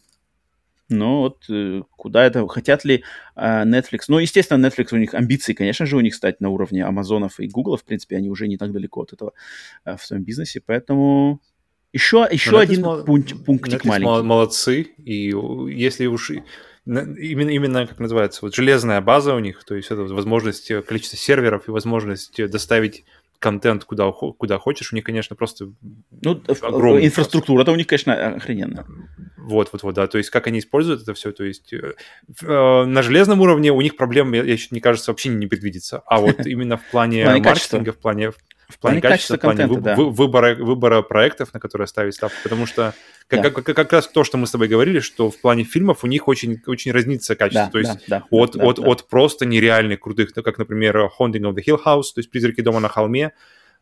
[0.93, 3.03] но вот э, куда это, хотят ли
[3.35, 6.85] э, Netflix, ну, естественно, Netflix у них амбиции, конечно же, у них стать на уровне
[6.85, 9.33] Амазонов и Гугла, в принципе, они уже не так далеко от этого
[9.85, 11.41] э, в своем бизнесе, поэтому
[11.91, 14.23] еще, еще один Netflix, пункт, пунктик Netflix маленький.
[14.23, 15.33] молодцы, и
[15.69, 16.31] если уж
[16.85, 21.17] именно, именно, как называется, вот железная база у них, то есть это возможность, э, количество
[21.17, 23.05] серверов и возможность э, доставить
[23.43, 25.69] контент куда, куда хочешь, у них, конечно, просто
[26.22, 28.85] ну, огромный инфраструктура-то у них, конечно, охрененная.
[29.38, 30.07] Вот, вот, вот, да.
[30.07, 31.95] То есть как они используют это все, то есть э,
[32.41, 36.01] э, на железном уровне у них проблем, я, я, мне кажется, вообще не предвидится.
[36.05, 38.31] А вот именно в плане маркетинга, в плане
[38.69, 39.95] в плане, качества, в плане да.
[39.95, 42.93] выбора, выбора проектов, на которые ставить ставку, потому что
[43.27, 43.50] как, да.
[43.50, 46.08] как, как, как раз то, что мы с тобой говорили, что в плане фильмов у
[46.08, 48.88] них очень, очень разнится качество, да, то есть да, да, от, да, от, да.
[48.88, 52.61] от просто нереальных крутых, ну, как, например, Haunting of the Hill House, то есть «Призраки
[52.61, 53.33] дома на холме»,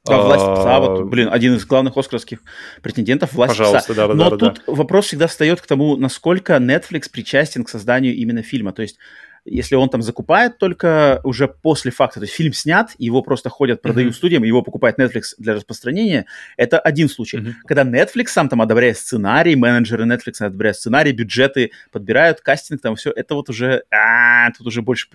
[0.08, 2.40] а, власть пса, вот, блин, один из главных оскаровских
[2.82, 3.94] претендентов, власть Пожалуйста, пса.
[3.94, 4.74] Да, да, Но да, тут да.
[4.74, 8.74] вопрос всегда встает к тому, насколько Netflix причастен к созданию именно фильма.
[8.74, 8.98] То есть
[9.46, 13.82] если он там закупает только уже после факта, то есть фильм снят, его просто ходят,
[13.82, 14.18] продают mm-hmm.
[14.18, 16.26] студиям, его покупает Netflix для распространения,
[16.58, 17.38] это один случай.
[17.38, 17.54] Mm-hmm.
[17.66, 23.12] Когда Netflix сам там одобряет сценарий, менеджеры Netflix одобряют сценарий, бюджеты подбирают, кастинг там все,
[23.12, 25.08] это вот уже, а, тут уже больше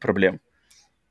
[0.00, 0.40] проблем.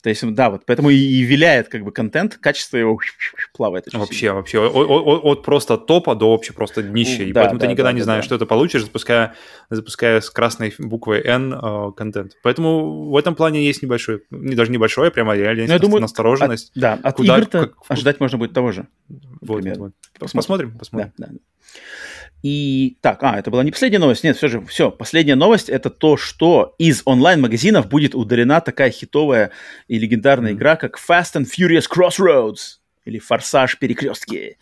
[0.07, 2.97] То есть, да, вот поэтому и, и виляет как бы контент, качество его
[3.53, 3.91] плавает.
[3.91, 4.35] Вообще, сильно.
[4.35, 7.23] вообще, от, от, просто топа до вообще просто днища.
[7.23, 8.27] И да, поэтому да, ты никогда да, не да, знаешь, да.
[8.27, 9.35] что ты получишь, запуская,
[9.69, 12.37] запуская с красной буквой N э, контент.
[12.41, 16.69] Поэтому в этом плане есть небольшой, не даже небольшой, а прямо реально есть думаю, настороженность.
[16.69, 18.87] От, да, от куда, игр-то как, ожидать можно будет того же.
[19.41, 19.91] Вот, вот.
[20.17, 21.11] Посмотрим, посмотрим.
[21.17, 21.37] Да, да.
[22.43, 24.23] И так, а, это была не последняя новость.
[24.23, 24.91] Нет, все же, все.
[24.91, 29.51] Последняя новость это то, что из онлайн-магазинов будет удалена такая хитовая
[29.87, 30.55] и легендарная mm-hmm.
[30.55, 34.57] игра, как Fast and Furious Crossroads или Форсаж Перекрестки.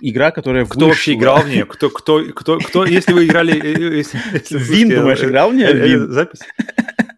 [0.00, 0.88] Игра, которая Кто вышла...
[0.88, 1.66] вообще играл в нее?
[1.66, 3.58] Кто, кто, кто, кто, если вы играли...
[3.58, 6.06] Э, э, Вин, думаешь, играл в нее?
[6.08, 6.40] Запись?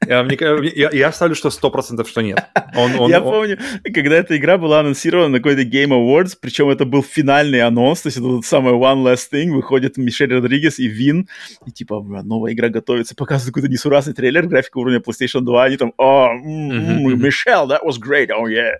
[0.09, 0.27] Я,
[0.75, 2.39] я, я ставлю, что 100% что нет.
[3.09, 7.61] Я помню, когда эта игра была анонсирована на какой-то Game Awards, причем это был финальный
[7.61, 11.29] анонс, то есть это вот самое One Last Thing, выходит Мишель Родригес и Вин,
[11.67, 15.93] и типа, новая игра готовится, показывают какой-то несуразный трейлер, графика уровня PlayStation 2, они там,
[15.99, 18.79] о, Мишель, that was great, oh yeah.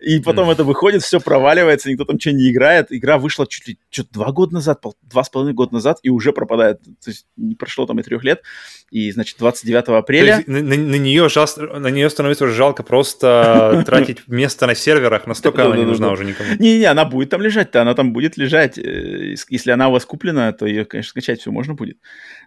[0.00, 2.86] И потом это выходит, все проваливается, никто там что не играет.
[2.90, 6.32] Игра вышла чуть ли, что-то два года назад, два с половиной года назад, и уже
[6.32, 6.82] пропадает.
[6.82, 8.42] То есть не прошло там и трех лет.
[8.90, 14.28] И, значит, 29 апреля на, на, нее жал, на нее становится уже жалко просто тратить
[14.28, 16.50] место на серверах, настолько она не нужна уже никому.
[16.58, 18.78] Не-не, она будет там лежать-то, она там будет лежать.
[18.78, 21.98] Э, если она у вас куплена, то ее, конечно, скачать все можно будет.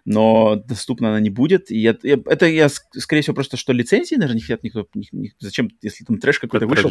[0.06, 1.70] Но доступна она не будет.
[1.70, 4.86] И это я, скорее всего, просто что лицензии даже не хотят никто.
[5.38, 6.90] зачем, если там трэш какой-то вышел.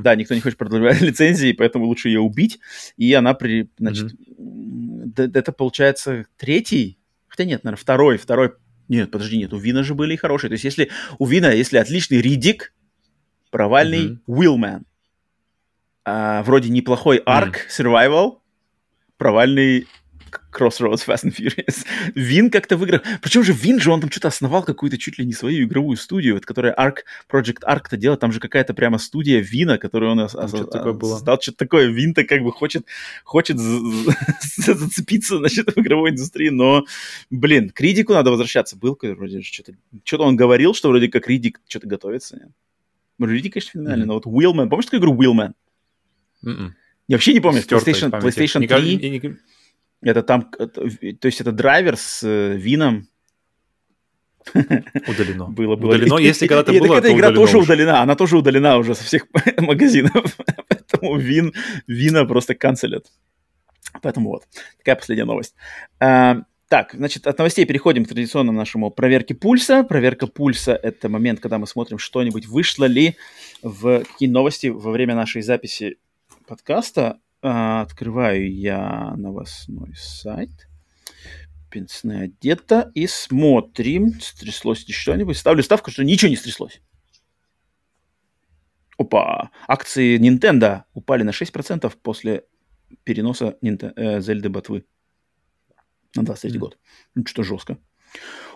[0.00, 2.60] Да, никто не хочет продлевать лицензии, поэтому лучше ее убить.
[2.96, 4.12] И она, при, значит,
[5.16, 8.52] это получается третий, хотя нет, наверное, второй, второй
[8.88, 10.48] нет, подожди, нет, у Вина же были и хорошие.
[10.48, 12.72] То есть если у Вина, если отличный Ридик,
[13.50, 14.20] провальный mm-hmm.
[16.04, 17.68] а, вроде неплохой Ark mm-hmm.
[17.78, 18.38] Survival,
[19.16, 19.86] провальный
[20.56, 21.84] Crossroads Fast and Furious.
[22.14, 23.00] Вин как-то выиграл.
[23.20, 26.34] Причем же Вин же, он там что-то основал какую-то чуть ли не свою игровую студию,
[26.34, 26.98] вот, которая Arc,
[27.30, 28.20] Project Arc-то делает.
[28.20, 31.10] Там же какая-то прямо студия Вина, которую он такое было.
[31.12, 31.40] создал.
[31.40, 31.88] Что-то такое.
[31.88, 32.86] Вин-то как бы хочет,
[33.24, 36.48] хочет зацепиться, значит, в игровой индустрии.
[36.48, 36.84] Но,
[37.30, 38.76] блин, к Ридику надо возвращаться.
[38.76, 39.74] Был вроде что-то...
[40.04, 42.36] Что-то он говорил, что вроде как Ридик что-то готовится.
[42.36, 42.50] Нет?
[43.30, 44.08] Ридик, конечно, феноменальный, mm-hmm.
[44.08, 44.68] но вот Wheelman.
[44.68, 45.52] Помнишь такую игру Wheelman?
[46.44, 46.70] Mm-hmm.
[47.08, 47.62] Я вообще не помню.
[47.62, 49.38] PlayStation, PlayStation 3.
[50.06, 53.08] Это там, то есть это драйвер с э, вином.
[54.54, 55.46] Удалено.
[55.46, 55.90] Было, было.
[55.90, 59.26] Удалено, если когда-то было, эта игра тоже удалена, она тоже удалена уже со всех
[59.58, 60.36] магазинов.
[60.68, 61.52] Поэтому вин,
[61.88, 63.06] вина просто канцелят.
[64.00, 64.44] Поэтому вот,
[64.78, 65.56] такая последняя новость.
[65.98, 69.82] А, так, значит, от новостей переходим к традиционному нашему проверке пульса.
[69.82, 73.16] Проверка пульса– это момент, когда мы смотрим что-нибудь, вышло ли
[73.62, 75.96] в какие новости во время нашей записи
[76.46, 77.18] подкаста.
[77.48, 80.50] А, открываю я новостной сайт.
[81.70, 82.90] Пенсне одета.
[82.94, 85.36] И смотрим, стряслось ли что-нибудь.
[85.36, 86.80] Ставлю ставку, что ничего не стряслось.
[88.98, 89.52] Опа!
[89.68, 92.46] Акции Nintendo упали на 6% после
[93.04, 93.92] переноса Нинте...
[93.94, 94.84] э, Зельды Ботвы.
[96.16, 96.58] на 23 mm.
[96.58, 96.78] год.
[97.14, 97.78] Ну, что жестко.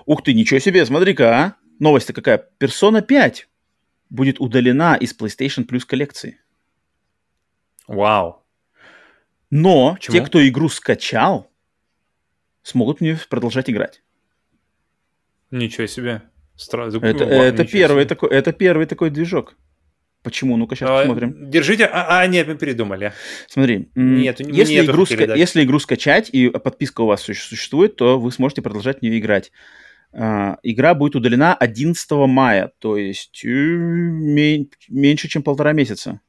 [0.05, 1.57] Ух ты, ничего себе, смотри-ка, а.
[1.79, 2.45] Новость-то какая?
[2.59, 3.49] Persona 5
[4.09, 6.41] будет удалена из PlayStation Plus коллекции.
[7.87, 8.40] Вау.
[9.51, 10.17] Но Почему?
[10.17, 11.51] те, кто игру скачал,
[12.63, 14.03] смогут в нее продолжать играть.
[15.51, 16.23] Ничего себе.
[16.57, 16.87] Стра...
[16.87, 18.09] Это, Ладно, это, первый себе.
[18.09, 19.57] такой, это первый такой движок.
[20.23, 20.57] Почему?
[20.59, 21.51] Ну-ка сейчас а, посмотрим.
[21.51, 21.87] Держите.
[21.87, 23.15] А, а, нет, мы передумали.
[23.49, 23.89] Смотри.
[23.95, 25.35] Нет, если, игру ска...
[25.35, 29.51] если игру скачать и подписка у вас существует, то вы сможете продолжать в нее играть.
[30.13, 36.21] А, игра будет удалена 11 мая, то есть э, меньше, чем полтора месяца.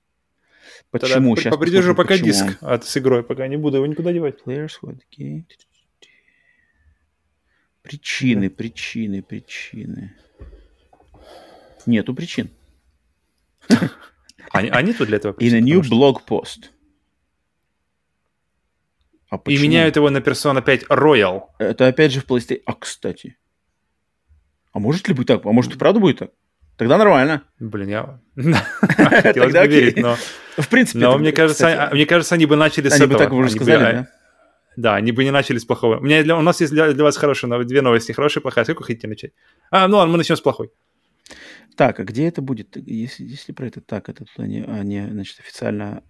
[0.90, 1.35] Почему?
[1.35, 2.26] Тогда Сейчас попридержу пока почему.
[2.26, 4.40] диск от, с игрой, пока не буду его никуда девать.
[4.45, 5.45] Players okay.
[7.82, 10.16] Причины, причины, причины.
[11.85, 12.50] Нету причин.
[14.53, 15.56] А, а нету для этого причин?
[15.56, 16.72] In a new blog post.
[19.30, 21.43] А И меняют его на Persona 5 Royal.
[21.58, 22.61] Это опять же в PlayStation.
[22.66, 23.38] А, кстати.
[24.74, 25.45] А может ли быть так?
[25.45, 26.32] А может и правда будет так?
[26.77, 27.43] Тогда нормально.
[27.59, 30.17] Блин, я хотелось бы верить, но...
[30.58, 31.00] В принципе.
[31.00, 33.06] Но мне кажется, мне кажется, они бы начали с этого.
[33.06, 34.08] Они бы так уже сказали, да?
[34.77, 35.98] Да, они бы не начали с плохого.
[35.98, 38.14] У, меня для, у нас есть для, для вас хорошие две новости.
[38.14, 38.64] Хорошая и плохая.
[38.64, 39.32] С какой хотите начать?
[39.69, 40.72] А, ну ладно, мы начнем с плохой.
[41.75, 42.75] Так, а где это будет?
[42.75, 46.03] Если, если про это так, это туда не, а, не значит, официально...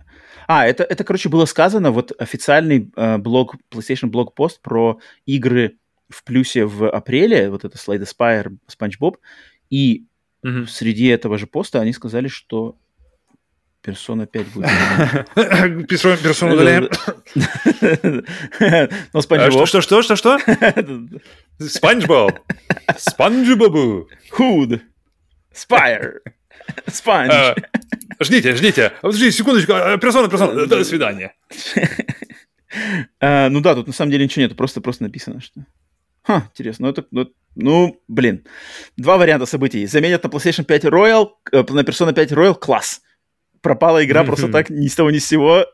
[0.48, 5.77] А, это, это, короче, было сказано, вот официальный э, блог, PlayStation блог-пост про игры
[6.09, 9.17] в плюсе в апреле, вот это Slade Aspire, SpongeBob,
[9.69, 10.06] и
[10.43, 10.65] угу.
[10.67, 12.75] среди этого же поста они сказали, что
[13.81, 14.69] Персона 5 будет.
[15.89, 16.89] Персону удаляем.
[19.13, 19.67] Ну, Спанч Боб.
[19.67, 20.39] Что, что, что, что?
[21.59, 22.39] Спанч Боб.
[22.97, 24.07] Спанч Бобу.
[24.29, 24.81] Худ.
[25.51, 26.21] Спайр.
[26.87, 27.57] Спанч.
[28.19, 28.93] Ждите, ждите.
[29.01, 29.73] Подождите, секундочку.
[29.99, 30.67] Персона, персона.
[30.67, 31.33] До свидания.
[33.19, 35.65] Ну да, тут на самом деле ничего нет, просто просто написано, что...
[36.24, 36.88] Ха, интересно.
[36.88, 38.45] Ну, это, ну, ну, блин.
[38.98, 39.85] Два варианта событий.
[39.85, 43.01] Заменят на PlayStation 5 Royal, э, на Persona 5 Royal класс
[43.61, 45.66] пропала игра просто так ни с того ни с сего.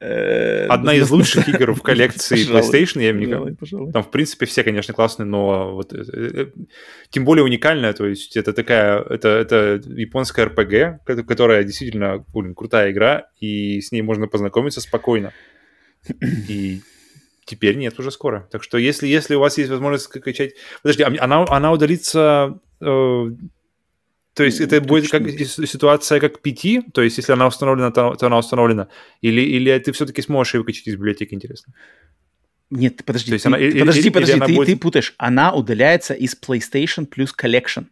[0.00, 3.56] Э, Одна из лучших игр в коллекции PlayStation, я мне
[3.92, 6.46] Там, в принципе, все, конечно, классные, но вот э, э,
[7.10, 12.92] тем более уникальная, то есть это такая, это, это японская RPG, которая действительно, блин, крутая
[12.92, 15.32] игра, и с ней можно познакомиться спокойно.
[16.48, 16.80] И
[17.50, 18.48] теперь нет, уже скоро.
[18.50, 20.54] Так что если, если у вас есть возможность скачать...
[20.82, 22.58] Подожди, а она, она удалится
[24.34, 28.26] то есть это будет как ситуация как PT, то есть если она установлена, то, то
[28.26, 28.88] она установлена,
[29.20, 31.74] или, или ты все-таки сможешь ее выкачать из библиотеки, интересно?
[32.70, 34.66] Нет, подожди, ты, она, подожди, или, подожди, или ты, будет...
[34.66, 35.14] ты путаешь.
[35.18, 37.86] Она удаляется из PlayStation Plus Collection.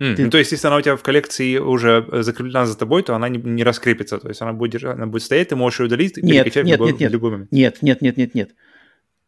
[0.00, 0.24] Mm, ты...
[0.24, 3.28] Ну, то есть, если она у тебя в коллекции уже закреплена за тобой, то она
[3.28, 4.18] не, не раскрепится.
[4.18, 6.78] То есть она будет, она будет стоять, ты можешь ее удалить и нет, перекачать нет,
[6.78, 7.10] в, любой, нет, нет.
[7.10, 7.52] в любой момент.
[7.52, 8.50] Нет, нет, нет, нет, нет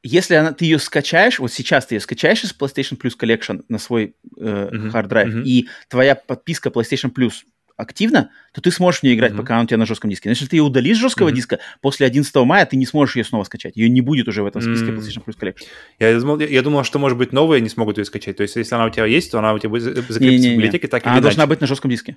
[0.02, 3.78] если она, ты ее скачаешь, вот сейчас ты ее скачаешь из PlayStation Plus Collection на
[3.78, 5.42] свой э, uh-huh, hard drive, uh-huh.
[5.42, 7.32] и твоя подписка PlayStation Plus
[7.78, 9.38] активна, то ты сможешь в нее играть, uh-huh.
[9.38, 10.28] пока она у тебя на жестком диске.
[10.28, 11.34] Но если ты ее удалишь с жесткого uh-huh.
[11.34, 13.76] диска, после 11 мая ты не сможешь ее снова скачать.
[13.76, 14.98] Ее не будет уже в этом списке uh-huh.
[14.98, 15.66] PlayStation Plus Collection.
[15.98, 18.36] Я думал, я, я думал, что, может быть, новые не смогут ее скачать.
[18.36, 20.88] То есть, если она у тебя есть, то она у тебя будет закрепиться в библиотеке,
[20.88, 22.16] так и Она должна быть на жестком диске.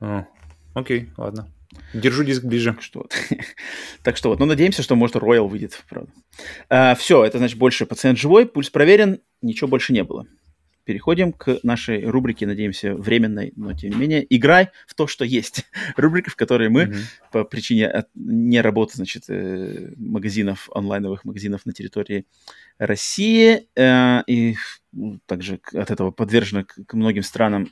[0.00, 0.24] Uh,
[0.74, 1.48] окей, ладно.
[1.92, 2.72] Держу диск ближе.
[2.72, 3.14] Так что вот.
[4.02, 6.10] так что вот, ну, надеемся, что, может, Royal выйдет, правда.
[6.68, 10.26] А, все, это, значит, больше пациент живой, пульс проверен, ничего больше не было.
[10.84, 15.64] Переходим к нашей рубрике, надеемся, временной, но тем не менее, играй в то, что есть.
[15.96, 16.96] Рубрика, в которой мы mm-hmm.
[17.32, 22.26] по причине от, не работы, значит, э, магазинов, онлайновых магазинов на территории
[22.78, 24.56] России э, и
[25.26, 27.70] также от этого подвержены к, к многим странам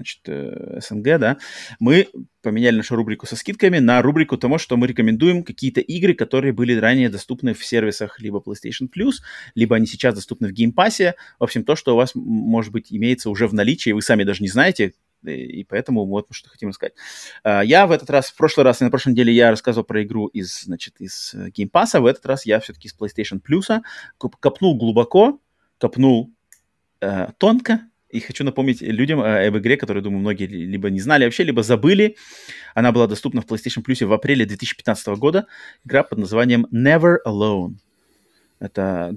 [0.00, 1.36] значит, э, СНГ, да,
[1.78, 2.08] мы
[2.42, 6.74] поменяли нашу рубрику со скидками на рубрику того, что мы рекомендуем какие-то игры, которые были
[6.74, 9.16] ранее доступны в сервисах либо PlayStation Plus,
[9.54, 11.12] либо они сейчас доступны в Game Pass.
[11.38, 14.42] В общем, то, что у вас, может быть, имеется уже в наличии, вы сами даже
[14.42, 16.94] не знаете, и поэтому вот что хотим рассказать.
[17.42, 20.02] А, я в этот раз, в прошлый раз и на прошлой неделе я рассказывал про
[20.02, 23.40] игру из, значит, из э, Game Pass, а в этот раз я все-таки из PlayStation
[23.40, 23.82] Plus
[24.18, 25.38] копнул глубоко,
[25.78, 26.32] копнул
[27.02, 27.80] э, тонко,
[28.12, 31.62] и хочу напомнить людям э, об игре, которую, думаю, многие либо не знали вообще, либо
[31.62, 32.16] забыли.
[32.74, 35.46] Она была доступна в PlayStation Plus в апреле 2015 года.
[35.84, 37.74] Игра под названием Never Alone.
[38.58, 39.14] Это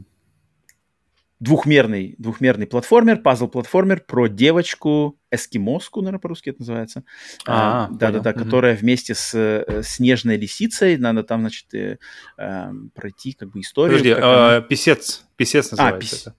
[1.39, 7.03] двухмерный, двухмерный платформер, пазл-платформер про девочку, эскимоску, наверное, по-русски это называется.
[7.45, 8.43] А, Да-да-да, mm-hmm.
[8.43, 11.97] которая вместе с э, снежной лисицей, надо там, значит, э,
[12.37, 13.97] э, пройти как бы историю.
[13.97, 14.61] Подожди, как э, она...
[14.61, 16.21] писец, писец а, называется а, пис...
[16.21, 16.35] это.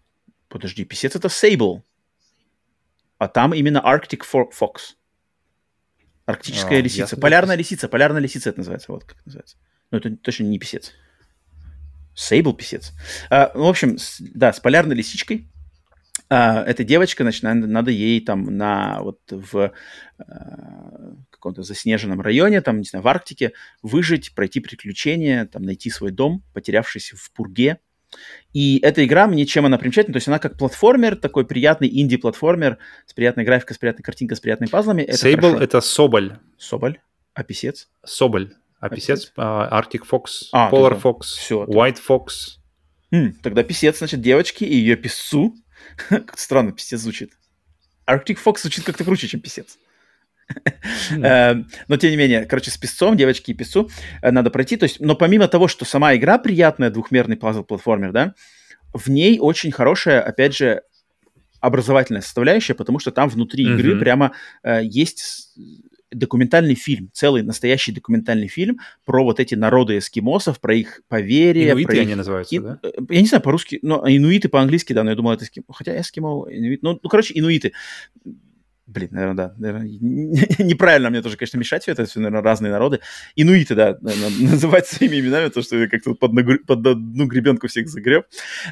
[0.48, 1.82] Подожди, писец это Sable
[3.18, 4.96] а там именно Arctic Fox.
[6.26, 7.16] Арктическая а, лисица.
[7.16, 8.92] Полярная лисица, полярная лисица это называется.
[8.92, 9.56] Вот как называется.
[9.90, 10.92] Но это точно не писец.
[12.14, 12.92] Сейбл писец.
[13.30, 15.48] А, в общем, с, да, с полярной лисичкой.
[16.30, 19.72] А, эта девочка, значит, надо, надо ей там на вот в
[20.18, 23.52] а, каком-то заснеженном районе, там, не знаю, в Арктике,
[23.82, 27.78] выжить, пройти приключения, там, найти свой дом, потерявшийся в пурге.
[28.52, 32.78] И эта игра, мне чем она примечательна, то есть она как платформер, такой приятный инди-платформер
[33.06, 35.02] с приятной графикой, с приятной картинкой, с приятными пазлами.
[35.02, 36.38] Это Sable— это Соболь.
[36.58, 37.00] Соболь.
[37.34, 37.88] А писец?
[38.04, 38.54] Соболь.
[38.80, 41.08] А писец uh, Arctic Fox, а, Polar тогда...
[41.08, 42.26] Fox, Все, White Fox.
[43.10, 45.54] Хм, тогда писец, значит, девочки и ее писцу.
[46.08, 47.32] как странно писец звучит.
[48.08, 49.78] Arctic Fox звучит как-то круче, чем писец.
[51.10, 51.66] Хм.
[51.88, 53.90] Но, тем не менее, короче, с песцом, девочки и песцу
[54.22, 54.76] э, надо пройти.
[54.76, 58.34] То есть, но помимо того, что сама игра приятная, двухмерный пазл-платформер, да,
[58.92, 60.82] в ней очень хорошая, опять же,
[61.60, 64.32] образовательная составляющая, потому что там внутри игры прямо
[64.62, 65.54] э, есть
[66.14, 71.72] документальный фильм, целый настоящий документальный фильм про вот эти народы эскимосов, про их поверья.
[71.72, 72.02] Инуиты про их...
[72.02, 72.78] они называются, да?
[72.82, 75.66] Э, я не знаю по-русски, но инуиты по-английски, да, но я думал, это эскимо.
[75.70, 77.72] Хотя эскимо, инуит, ну, ну, короче, инуиты.
[78.86, 79.80] Блин, наверное, да.
[80.62, 83.00] Неправильно мне тоже, конечно, мешать все это, все, наверное, разные народы.
[83.34, 86.32] Инуиты, да, называть своими именами, то, что как-то под,
[86.66, 88.26] под одну гребенку всех загреб.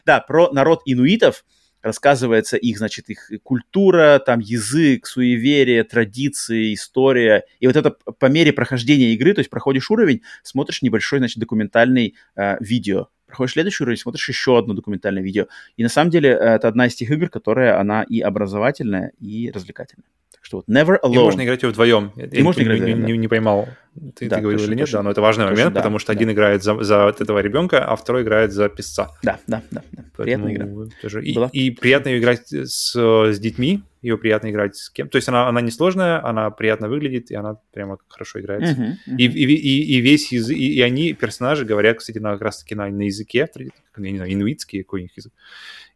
[0.04, 1.44] Да, про народ инуитов,
[1.82, 7.44] рассказывается их, значит, их культура, там язык, суеверие, традиции, история.
[7.58, 12.14] И вот это по мере прохождения игры, то есть проходишь уровень, смотришь небольшой, значит, документальный
[12.36, 13.08] э, видео.
[13.32, 15.46] Проходишь следующий уровень, смотришь еще одно документальное видео.
[15.76, 20.06] И на самом деле это одна из тех игр, которая, она и образовательная, и развлекательная
[20.42, 21.14] что вот never alone.
[21.14, 22.12] И можно играть ее вдвоем.
[22.16, 23.68] И я можно играть не, не, не поймал,
[24.16, 25.80] ты, да, ты говорил точно, или нет, точно, да, но это важный точно, момент, да,
[25.80, 26.18] потому что да.
[26.18, 29.10] один играет за, за этого ребенка, а второй играет за писца.
[29.22, 29.82] Да, да, да.
[29.92, 30.04] да.
[30.16, 30.66] Приятная игра.
[31.00, 31.24] Тоже.
[31.24, 35.08] И, и приятно ее играть с, с детьми, ее приятно играть с кем.
[35.08, 38.74] То есть она, она несложная, она приятно выглядит, и она прямо хорошо играется.
[38.74, 39.16] Uh-huh, uh-huh.
[39.16, 42.74] И, и, и, и весь язык, и, и они, персонажи, говорят, кстати, на, как раз-таки
[42.74, 45.32] на, на языке, я не знаю, инуитский какой-нибудь язык.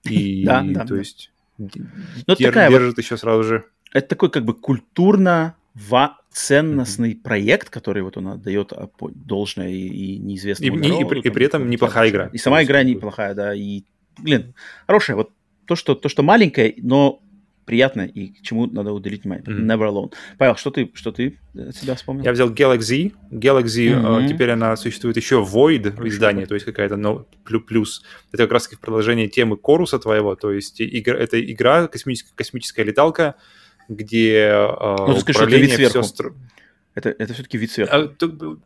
[0.05, 1.69] И, да, да, то есть ну,
[2.39, 3.03] дер, такая держит вот...
[3.03, 5.57] еще сразу же это такой как бы культурно
[6.31, 7.23] ценностный mm-hmm.
[7.23, 11.15] проект, который вот он отдает а, должное и, и неизвестному и, народу.
[11.15, 12.29] И, и, и при этом неплохая игра.
[12.33, 13.55] И сама игра неплохая, да.
[13.55, 13.85] И,
[14.19, 14.55] блин,
[14.87, 15.17] хорошая.
[15.17, 15.31] Вот
[15.67, 17.23] то, что, то, что маленькое, но
[17.67, 19.45] приятно и к чему надо уделить внимание.
[19.45, 19.67] Mm-hmm.
[19.67, 20.13] Never Alone.
[20.39, 22.25] Павел, что ты, что ты от себя вспомнил?
[22.25, 23.13] Я взял Galaxy.
[23.31, 24.29] Galaxy, mm-hmm.
[24.29, 27.27] теперь она существует еще Void в издании, то есть какая-то no,
[27.61, 28.03] плюс.
[28.33, 32.85] Это как раз таки продолжение темы Коруса твоего, то есть игра, это игра, космическая, космическая
[32.85, 33.35] леталка,
[33.89, 34.57] где
[34.99, 36.03] ну, ты скажешь, это вид сверху.
[36.03, 36.35] Все...
[36.95, 37.95] Это, это все-таки вид сверху.
[37.95, 38.61] А, не,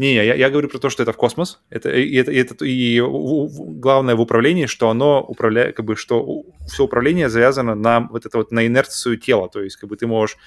[0.00, 1.60] не, я, я говорю про то, что это в космос.
[1.68, 6.44] Это, и, это, и, это, и главное в управлении, что оно управляет, как бы, что
[6.66, 9.50] все управление завязано на вот это вот на инерцию тела.
[9.50, 10.38] То есть, как бы ты можешь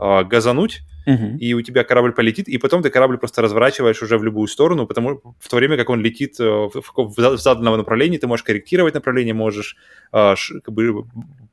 [0.00, 1.36] э, газануть, uh-huh.
[1.36, 4.86] и у тебя корабль полетит, и потом ты корабль просто разворачиваешь уже в любую сторону,
[4.86, 8.44] потому в то время как он летит э, в, в, в заданном направлении, ты можешь
[8.44, 9.76] корректировать направление, можешь
[10.14, 10.34] э,
[10.64, 11.04] как бы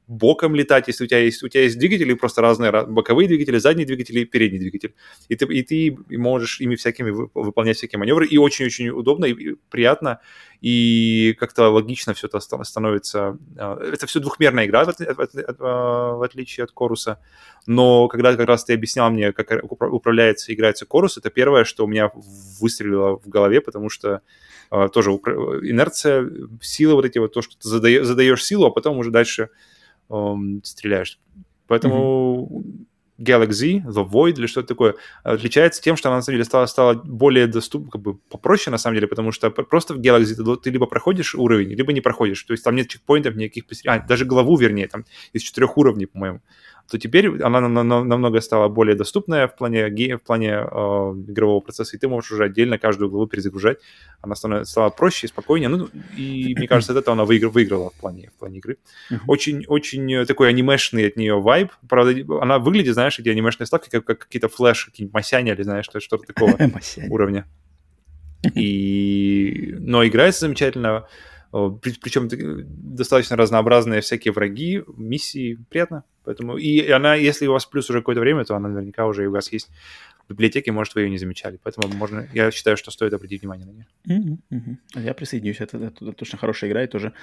[0.09, 3.85] боком летать, если у тебя есть, у тебя есть двигатели, просто разные боковые двигатели, задние
[3.85, 4.95] двигатели, передний двигатель.
[5.27, 10.19] И ты, и ты можешь ими всякими выполнять всякие маневры, и очень-очень удобно и приятно,
[10.61, 13.37] и как-то логично все это становится.
[13.55, 17.19] А, это все двухмерная игра, в, а, в отличие от Коруса,
[17.67, 21.85] но когда как раз ты объяснял мне, как управляется и играется Корус, это первое, что
[21.85, 22.11] у меня
[22.59, 24.21] выстрелило в голове, потому что
[24.71, 26.27] uh, тоже инерция,
[26.61, 29.49] сила вот эти вот, то, что ты задаешь силу, а потом уже дальше
[30.09, 31.19] um, стреляешь.
[31.67, 32.85] Поэтому mm-hmm.
[33.19, 36.93] Galaxy, The Void или что-то такое, отличается тем, что она на самом деле стала, стала
[36.93, 40.69] более доступна, как бы попроще на самом деле, потому что просто в Galaxy ты, ты
[40.69, 42.41] либо проходишь уровень, либо не проходишь.
[42.43, 46.41] То есть там нет чекпоинтов никаких, а, даже главу, вернее, там из четырех уровней, по-моему
[46.89, 50.55] то теперь она намного стала более доступная в плане, в плане э,
[51.27, 53.77] игрового процесса, и ты можешь уже отдельно каждую главу перезагружать.
[54.21, 55.69] Она стала проще и спокойнее.
[55.69, 58.77] Ну, и мне кажется, от этого она выиграла, выиграла в плане, в плане игры.
[59.27, 61.71] Очень-очень такой анимешный от нее вайб.
[61.87, 65.85] Правда, она выглядит, знаешь, эти анимешные ставки, как, как какие-то флеш, какие-нибудь масяни или, знаешь,
[65.85, 66.57] что-то такого
[67.09, 67.45] уровня.
[68.55, 69.75] И...
[69.79, 71.07] Но играется замечательно.
[71.51, 72.29] Причем
[72.95, 75.59] достаточно разнообразные всякие враги, миссии.
[75.69, 76.03] Приятно.
[76.23, 79.31] Поэтому и она, если у вас плюс уже какое-то время, то она наверняка уже у
[79.31, 79.69] вас есть
[80.29, 81.59] в библиотеке, может, вы ее не замечали.
[81.63, 83.87] Поэтому можно, я считаю, что стоит обратить внимание на нее.
[84.07, 85.03] Mm-hmm, mm-hmm.
[85.03, 85.59] Я присоединюсь.
[85.59, 87.13] Это, это, это точно хорошая игра и тоже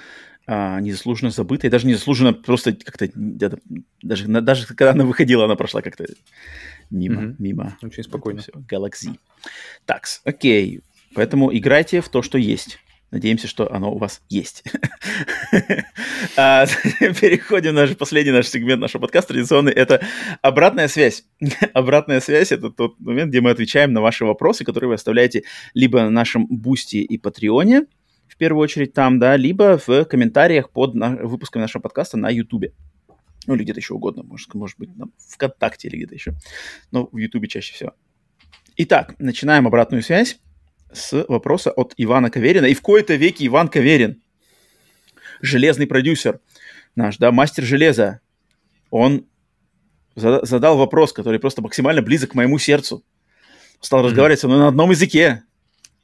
[0.45, 1.71] а, незаслуженно забытая.
[1.71, 3.09] Даже незаслуженно просто как-то...
[3.15, 6.05] Даже, даже когда она выходила, она прошла как-то
[6.89, 7.21] мимо.
[7.21, 7.35] Mm-hmm.
[7.39, 7.77] мимо.
[7.81, 8.41] Очень спокойно.
[8.41, 9.17] Все, Galaxy.
[9.85, 10.81] Так, окей.
[11.13, 12.77] Поэтому играйте в то, что есть.
[13.09, 14.63] Надеемся, что оно у вас есть.
[16.35, 16.65] А,
[16.99, 19.71] переходим на наш последний наш сегмент нашего подкаста традиционный.
[19.71, 20.03] Это
[20.41, 21.25] обратная связь.
[21.73, 26.01] обратная связь– это тот момент, где мы отвечаем на ваши вопросы, которые вы оставляете либо
[26.01, 27.85] на нашем Boosty и Patreon'е,
[28.27, 32.65] в первую очередь там, да, либо в комментариях под на, выпусками нашего подкаста на YouTube.
[33.47, 36.33] Ну, или где-то еще угодно, может, может быть, там, ВКонтакте или где-то еще.
[36.91, 37.93] Но в YouTube чаще всего.
[38.75, 40.39] Итак, начинаем обратную связь
[40.91, 42.65] с вопроса от Ивана Каверина.
[42.65, 44.21] И в кои-то веке Иван Каверин,
[45.41, 46.39] железный продюсер
[46.95, 48.21] наш, да, мастер железа,
[48.89, 49.25] он
[50.15, 53.03] задал вопрос, который просто максимально близок к моему сердцу.
[53.79, 54.05] Стал mm-hmm.
[54.05, 55.43] разговаривать со мной на одном языке.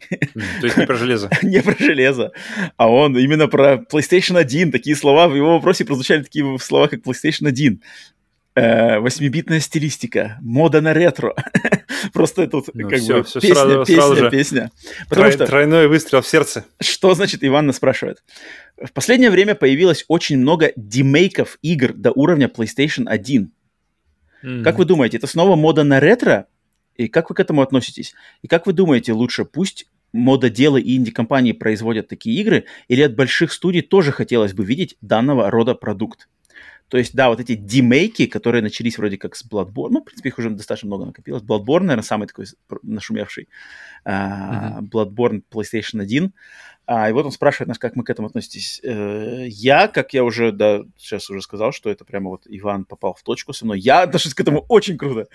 [0.10, 1.30] То есть не про железо.
[1.42, 2.32] не про железо.
[2.78, 4.72] А он именно про PlayStation 1.
[4.72, 7.82] Такие слова в его вопросе прозвучали такие слова, как PlayStation 1.
[8.56, 11.33] Э, восьмибитная стилистика, мода на ретро.
[12.14, 14.72] Просто это ну, как все, бы все песня, сразу, песня, сразу песня.
[15.09, 16.65] Потому Трой, что, тройной выстрел в сердце.
[16.80, 18.23] Что значит, Иван нас спрашивает?
[18.80, 23.51] В последнее время появилось очень много демейков игр до уровня PlayStation 1.
[24.43, 24.64] Mm-hmm.
[24.64, 26.45] Как вы думаете, это снова мода на ретро?
[26.95, 28.14] И как вы к этому относитесь?
[28.43, 33.51] И как вы думаете, лучше пусть мододелы и инди-компании производят такие игры, или от больших
[33.51, 36.27] студий тоже хотелось бы видеть данного рода продукт?
[36.94, 40.30] То есть, да, вот эти демейки, которые начались вроде как с Bloodborne, ну, в принципе,
[40.30, 41.42] их уже достаточно много накопилось.
[41.42, 42.46] Bloodborne, наверное, самый такой
[42.84, 43.50] нашумевший.
[44.06, 46.32] Uh, Bloodborne PlayStation 1.
[46.86, 48.80] А, и вот он спрашивает нас, как мы к этому относитесь.
[48.86, 53.16] Uh, я, как я уже, да, сейчас уже сказал, что это прямо вот Иван попал
[53.16, 53.80] в точку со мной.
[53.80, 55.26] Я отношусь к этому очень круто.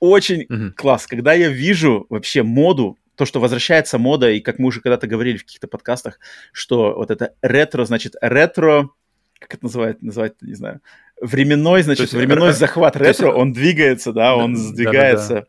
[0.00, 0.72] Очень uh-huh.
[0.72, 1.06] класс.
[1.06, 5.38] Когда я вижу вообще моду, то, что возвращается мода, и как мы уже когда-то говорили
[5.38, 6.20] в каких-то подкастах,
[6.52, 8.90] что вот это ретро, значит, ретро
[9.38, 10.80] как это называют, называть, не знаю,
[11.20, 15.46] временной, значит, есть, временной захват ретро, есть, он двигается, да, он да, сдвигается да, да,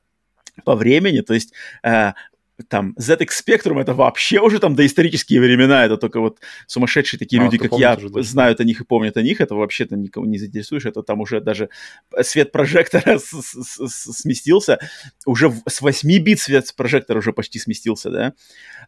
[0.55, 0.63] да.
[0.63, 1.53] по времени, то есть
[1.83, 2.13] э,
[2.67, 7.45] там ZX Spectrum это вообще уже там доисторические времена, это только вот сумасшедшие такие а,
[7.45, 8.21] люди, как я, уже, да.
[8.21, 11.21] знают о них и помнят о них, это вообще там никого не заинтересуешь, это там
[11.21, 11.69] уже даже
[12.21, 13.19] свет прожектора
[13.87, 14.79] сместился,
[15.25, 18.33] уже с 8 бит свет прожектора уже почти сместился, да,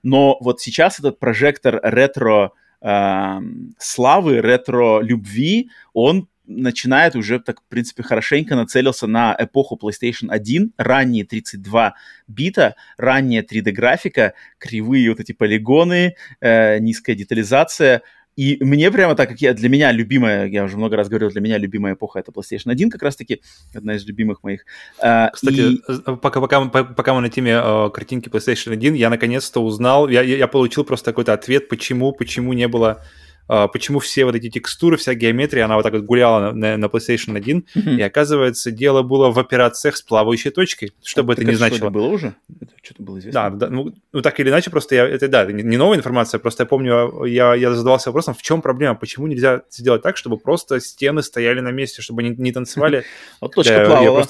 [0.03, 3.39] но вот сейчас этот прожектор ретро э,
[3.77, 11.23] славы, ретро-любви, он начинает уже так, в принципе, хорошенько нацелился на эпоху PlayStation 1, ранние
[11.25, 11.95] 32
[12.27, 18.01] бита, ранняя 3D-графика, кривые вот эти полигоны, э, низкая детализация—
[18.35, 21.41] и мне прямо так, как я, для меня любимая, я уже много раз говорил, для
[21.41, 23.41] меня любимая эпоха это PlayStation 1 как раз-таки,
[23.73, 24.65] одна из любимых моих.
[24.99, 25.81] А, Кстати, и...
[25.87, 30.21] Э, пока, пока, пока мы на теме э, картинки PlayStation 1, я наконец-то узнал, я,
[30.21, 33.03] я получил просто какой-то ответ, почему, почему не было
[33.47, 37.35] почему все вот эти текстуры, вся геометрия, она вот так вот гуляла на, на PlayStation
[37.35, 37.95] 1, mm-hmm.
[37.97, 41.87] и оказывается, дело было в операциях с плавающей точкой, что бы это ни значило.
[41.87, 42.35] Это было уже?
[42.61, 43.49] Это что-то было известно?
[43.49, 46.39] Да, да ну, ну, так или иначе, просто я, это, да, не, не новая информация,
[46.39, 50.37] просто я помню, я, я задавался вопросом, в чем проблема, почему нельзя сделать так, чтобы
[50.37, 53.03] просто стены стояли на месте, чтобы они не танцевали.
[53.41, 54.27] Вот точка плавала.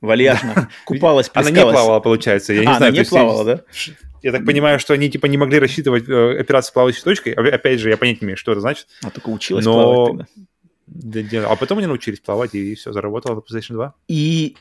[0.00, 0.68] Вальяжно.
[0.84, 2.92] Купалась, Она не плавала, получается, я не а, знаю.
[2.92, 3.60] она не плавала, да?
[4.22, 7.32] Я так понимаю, что они типа не могли рассчитывать э, операцию плавающей точкой.
[7.32, 8.86] Опять же, я понять не имею, что это значит.
[9.02, 9.72] А только училась Но...
[9.72, 10.26] плавать
[11.02, 11.46] тогда.
[11.48, 13.94] А потом они научились плавать, и все, заработало на PlayStation 2.
[14.08, 14.56] И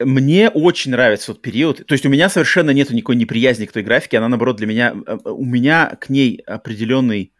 [0.00, 1.86] мне очень нравится тот период.
[1.86, 4.18] То есть у меня совершенно нет никакой неприязни к той графике.
[4.18, 4.94] Она, наоборот, для меня...
[5.06, 7.32] Э, э, у меня к ней определенный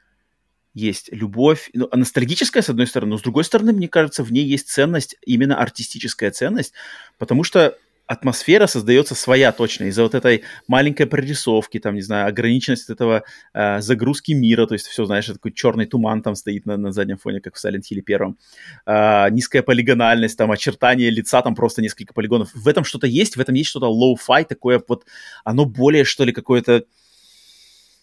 [0.74, 4.44] есть любовь, ну, ностальгическая, с одной стороны, но с другой стороны, мне кажется, в ней
[4.44, 6.72] есть ценность, именно артистическая ценность,
[7.16, 12.90] потому что атмосфера создается своя точно из-за вот этой маленькой прорисовки, там, не знаю, ограниченность
[12.90, 13.24] этого
[13.54, 17.16] э, загрузки мира, то есть все, знаешь, такой черный туман там стоит на, на заднем
[17.16, 18.38] фоне, как в Silent Hill первом,
[18.86, 22.50] э, низкая полигональность, там, очертания лица, там просто несколько полигонов.
[22.54, 25.06] В этом что-то есть, в этом есть что-то low-fi такое вот,
[25.44, 26.84] оно более, что ли, какое-то,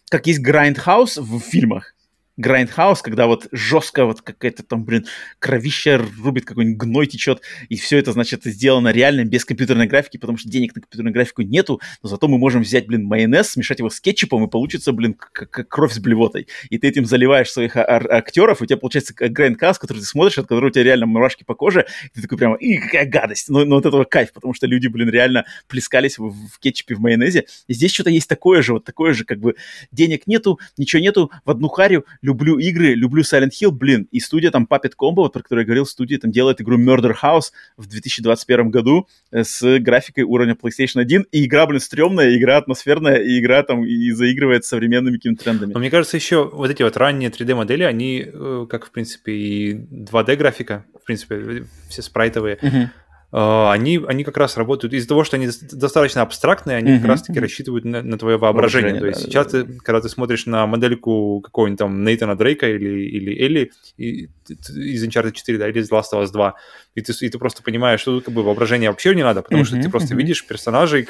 [0.09, 1.93] как есть Grindhouse в фильмах,
[2.41, 5.05] Grindhouse, когда вот жестко вот какая-то там, блин,
[5.39, 10.37] кровища рубит, какой-нибудь гной течет, и все это, значит, сделано реально без компьютерной графики, потому
[10.37, 13.89] что денег на компьютерную графику нету, но зато мы можем взять, блин, майонез, смешать его
[13.89, 16.47] с кетчупом, и получится, блин, как кровь с блевотой.
[16.69, 20.45] И ты этим заливаешь своих актеров, и у тебя получается Grindhouse, который ты смотришь, от
[20.45, 23.65] которого у тебя реально мурашки по коже, и ты такой прямо, и какая гадость, но,
[23.65, 27.45] но от этого кайф, потому что люди, блин, реально плескались в, в кетчупе, в майонезе,
[27.67, 29.55] и здесь что-то есть такое же, вот такое же, как бы,
[29.91, 34.51] денег нету, ничего нету, в одну харю, люблю игры, люблю Silent Hill, блин, и студия
[34.51, 37.87] там Puppet Combo, вот, про которую я говорил, студия там делает игру Murder House в
[37.87, 43.39] 2021 году э, с графикой уровня PlayStation 1, и игра, блин, стрёмная, игра атмосферная, и
[43.39, 45.73] игра там и заигрывает с современными какими-то трендами.
[45.73, 49.73] Но мне кажется, еще вот эти вот ранние 3D-модели, они, э, как, в принципе, и
[49.73, 52.89] 2D-графика, в принципе, все спрайтовые, uh-huh
[53.31, 56.99] они, они как раз работают из-за того, что они достаточно абстрактные, они mm-hmm.
[56.99, 58.99] как раз-таки рассчитывают на, на твое воображение.
[58.99, 62.69] То есть да, сейчас да, ты, когда ты смотришь на модельку какого-нибудь там Нейтана Дрейка
[62.69, 66.55] или, или Элли, и из Uncharted 4, да, или из Last of Us 2,
[66.95, 69.61] и ты, и ты просто понимаешь, что тут как бы воображение вообще не надо, потому
[69.61, 70.17] mm-hmm, что ты просто mm-hmm.
[70.17, 71.07] видишь персонажей,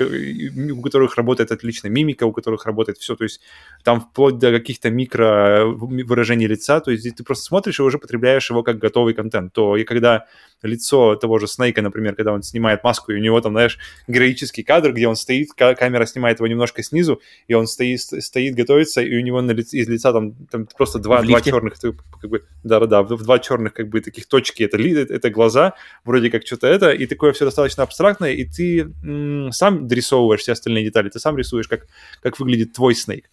[0.72, 3.42] у которых работает отлично мимика, у которых работает все, то есть
[3.84, 8.48] там вплоть до каких-то микро выражений лица, то есть ты просто смотришь и уже потребляешь
[8.52, 10.28] его как готовый контент, то и когда
[10.62, 14.64] лицо того же Снейка, например, когда он снимает маску, и у него там, знаешь, героический
[14.64, 19.18] кадр, где он стоит, камера снимает его немножко снизу, и он стоит, стоит готовится, и
[19.18, 23.04] у него на лице, из лица там, там просто два, два черных, как бы, да-да-да,
[23.04, 25.74] два черных как бы таких точки, это, это глаза,
[26.06, 30.54] вроде как что-то это, и такое все достаточно абстрактное, и ты м- сам дорисовываешь все
[30.54, 31.88] остальные детали, ты сам рисуешь, как,
[32.22, 33.30] как выглядит твой Снейк.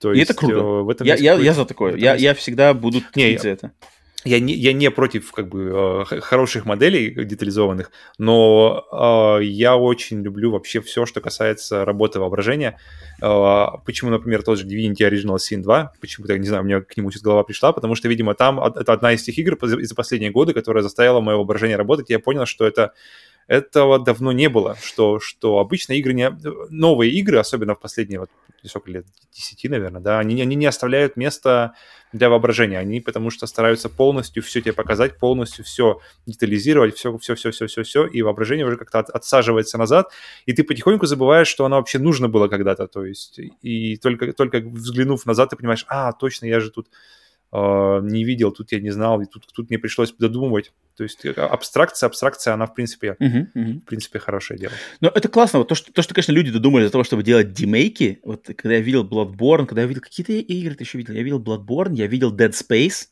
[0.00, 0.56] То и есть, это круто.
[0.56, 1.96] Э, в этом я, я, я за такое.
[1.96, 3.72] Я, я всегда буду не, за это
[4.24, 10.22] я не, я не против как бы э, хороших моделей детализованных, но э, я очень
[10.22, 12.78] люблю вообще все, что касается работы воображения.
[13.20, 16.96] Э, почему, например, тот же Divinity Original Sin 2, почему-то, не знаю, у меня к
[16.96, 20.30] нему сейчас голова пришла, потому что, видимо, там это одна из тех игр за последние
[20.30, 22.92] годы, которая заставила мое воображение работать, и я понял, что это
[23.46, 26.30] этого давно не было, что, что обычно игры не...
[26.70, 28.30] Новые игры, особенно в последние вот
[28.68, 31.74] сколько лет, 10, наверное, да, они, они не оставляют места
[32.12, 32.78] для воображения.
[32.78, 37.66] Они потому что стараются полностью все тебе показать, полностью все детализировать, все, все, все, все,
[37.66, 40.12] все, все, и воображение уже как-то от, отсаживается назад,
[40.46, 44.60] и ты потихоньку забываешь, что оно вообще нужно было когда-то, то есть, и только, только
[44.60, 46.88] взглянув назад, ты понимаешь, а, точно, я же тут
[47.52, 50.72] э, не видел, тут я не знал, и тут, тут мне пришлось додумывать.
[51.02, 53.80] То есть э, абстракция, абстракция, она в принципе, uh-huh, uh-huh.
[53.80, 54.72] в принципе хорошее дело.
[55.00, 55.58] Но это классно.
[55.58, 58.20] Вот то, что, то, что, конечно, люди додумали для того, чтобы делать демейки.
[58.22, 61.14] Вот когда я видел Bloodborne, когда я видел какие-то игры, ты еще видел.
[61.14, 63.08] Я видел Bloodborne, я видел Dead Space,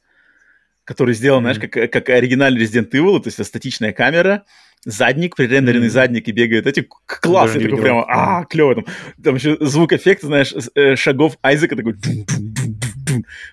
[0.84, 1.54] который сделан, mm-hmm.
[1.54, 4.44] знаешь, как, как оригинальный Resident Evil, то есть статичная камера,
[4.84, 5.90] задник, пререндеренный mm-hmm.
[5.90, 8.84] задник и бегают эти классные, такой прямо, а, клево там.
[9.22, 11.96] Там еще звук эффекта, знаешь, э, шагов Айзека такой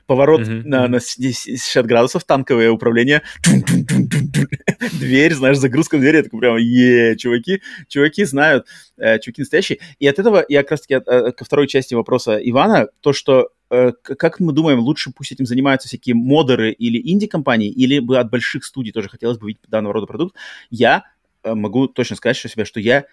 [0.05, 0.63] поворот mm-hmm.
[0.65, 3.21] на, на 60 градусов, танковое управление,
[4.99, 9.79] дверь, знаешь, загрузка двери, я такой прямо, е, чуваки, чуваки знают, э, чуваки настоящие.
[9.99, 13.91] И от этого я как раз-таки э, ко второй части вопроса Ивана, то, что э,
[14.01, 18.63] как мы думаем, лучше пусть этим занимаются всякие модеры или инди-компании, или бы от больших
[18.63, 20.35] студий тоже хотелось бы видеть данного рода продукт,
[20.69, 21.03] я
[21.43, 23.05] э, могу точно сказать, что себя, что я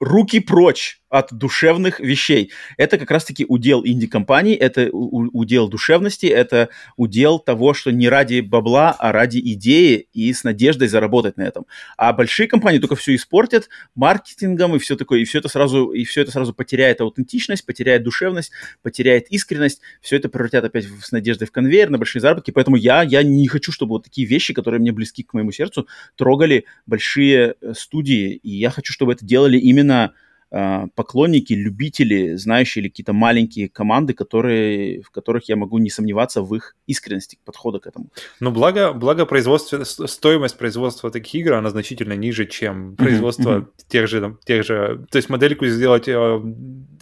[0.00, 2.52] руки прочь от душевных вещей.
[2.76, 8.94] Это как раз-таки удел инди-компаний, это удел душевности, это удел того, что не ради бабла,
[8.96, 11.66] а ради идеи и с надеждой заработать на этом.
[11.96, 16.04] А большие компании только все испортят маркетингом и все такое, и все это сразу, и
[16.04, 21.48] все это сразу потеряет аутентичность, потеряет душевность, потеряет искренность, все это превратят опять с надеждой
[21.48, 24.80] в конвейер на большие заработки, поэтому я, я не хочу, чтобы вот такие вещи, которые
[24.80, 29.58] мне близки к моему сердцу, трогали большие э, студии, и я хочу, чтобы это делали
[29.58, 30.12] именно
[30.50, 36.52] поклонники, любители, знающие или какие-то маленькие команды, которые, в которых я могу не сомневаться в
[36.54, 38.08] их искренности подхода к этому.
[38.40, 43.84] Ну, благо, благо производство, стоимость производства таких игр, она значительно ниже, чем производство mm-hmm.
[43.88, 45.06] тех, же, там, тех же...
[45.10, 46.40] То есть модельку сделать э,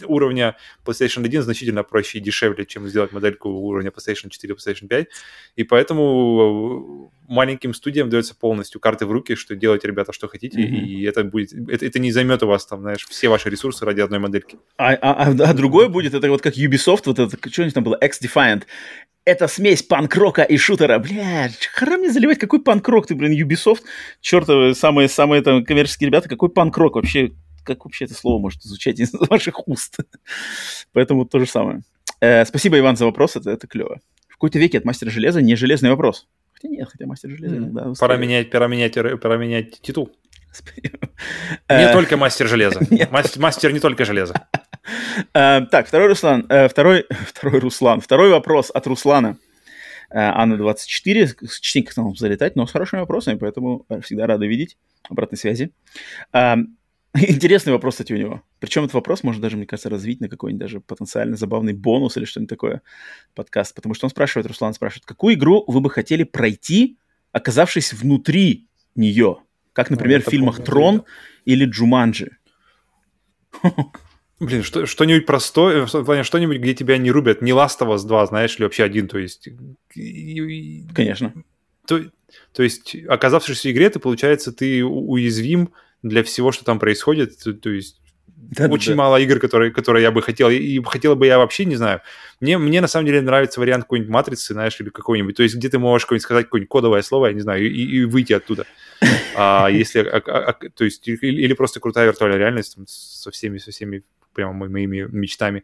[0.05, 0.55] уровня
[0.85, 5.07] PlayStation 1 значительно проще и дешевле, чем сделать модельку уровня PlayStation 4, PlayStation 5.
[5.55, 10.85] И поэтому маленьким студиям дается полностью карты в руки, что делать, ребята, что хотите, mm-hmm.
[10.85, 14.01] и это будет, это, это не займет у вас там, знаешь, все ваши ресурсы ради
[14.01, 14.57] одной модельки.
[14.77, 17.73] А, а, а, а другое будет, это вот как Ubisoft, вот это, что у них
[17.73, 18.63] там было, X-Defiant,
[19.25, 20.97] это смесь панк-рока и шутера.
[20.99, 23.81] Блядь, храм не заливать, какой панк-рок ты, блин, Ubisoft,
[24.21, 27.31] чертовы, самые, самые там коммерческие ребята, какой панк-рок вообще,
[27.63, 29.97] как вообще это слово может звучать из ваших уст?
[30.93, 31.81] Поэтому то же самое.
[32.21, 33.99] Э, спасибо, Иван, за вопрос, это, это клево.
[34.27, 36.27] В какой-то веке от мастера железа не железный вопрос.
[36.53, 37.93] Хотя нет, хотя мастер железа иногда...
[37.99, 40.11] Пора менять, пора менять, пора менять титул.
[41.69, 42.79] Не э, только мастер железа.
[43.37, 44.47] Мастер не только железо.
[45.33, 46.45] Э, так, второй Руслан.
[46.49, 48.01] Э, второй, второй Руслан.
[48.01, 49.37] Второй вопрос от Руслана.
[50.11, 51.35] Анна 24.
[51.61, 54.75] Частенько к нам залетать, но с хорошими вопросами, поэтому всегда рада видеть
[55.07, 55.71] обратной связи.
[57.13, 58.41] Интересный вопрос, кстати, у него.
[58.59, 62.25] Причем этот вопрос можно даже, мне кажется, развить на какой-нибудь даже потенциально забавный бонус или
[62.25, 62.81] что-нибудь такое
[63.35, 63.75] подкаст.
[63.75, 66.97] Потому что он спрашивает, Руслан спрашивает, какую игру вы бы хотели пройти,
[67.31, 69.37] оказавшись внутри нее?
[69.79, 71.05] Как, например, ну, в фильмах «Трон»
[71.45, 72.37] или «Джуманджи».
[74.41, 78.05] Блин, что, что-нибудь простое, в плане что-нибудь, где тебя не рубят, не Last of Us
[78.05, 79.47] 2, знаешь ли, вообще один, то есть...
[80.93, 81.33] Конечно.
[81.87, 82.03] То,
[82.51, 85.69] то есть, оказавшись в игре, ты, получается, ты уязвим
[86.03, 87.41] для всего, что там происходит.
[87.41, 88.01] То, то есть
[88.49, 88.97] да, очень да.
[88.97, 90.49] мало игр, которые, которые я бы хотел.
[90.49, 92.01] И хотел бы я вообще, не знаю.
[92.39, 95.35] Мне, мне на самом деле нравится вариант какой-нибудь матрицы, знаешь, или какой-нибудь.
[95.35, 98.03] То есть, где ты можешь какое-нибудь сказать какое-нибудь кодовое слово, я не знаю, и, и
[98.05, 98.65] выйти оттуда.
[99.35, 103.31] А если, а, а, а, то есть, или, или просто крутая виртуальная реальность там, со
[103.31, 104.03] всеми, со всеми
[104.33, 105.63] прямо моими мечтами.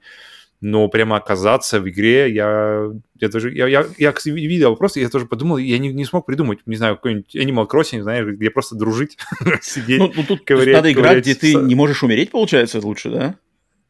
[0.61, 5.25] Но прямо оказаться в игре, я, я даже, я, я, я видел вопрос, я тоже
[5.25, 9.17] подумал, я не, не смог придумать, не знаю, какой-нибудь Animal Crossing, знаешь, где просто дружить,
[9.61, 13.35] сидеть, Ну, ну тут ковырять, надо играть, где ты не можешь умереть, получается, лучше, да?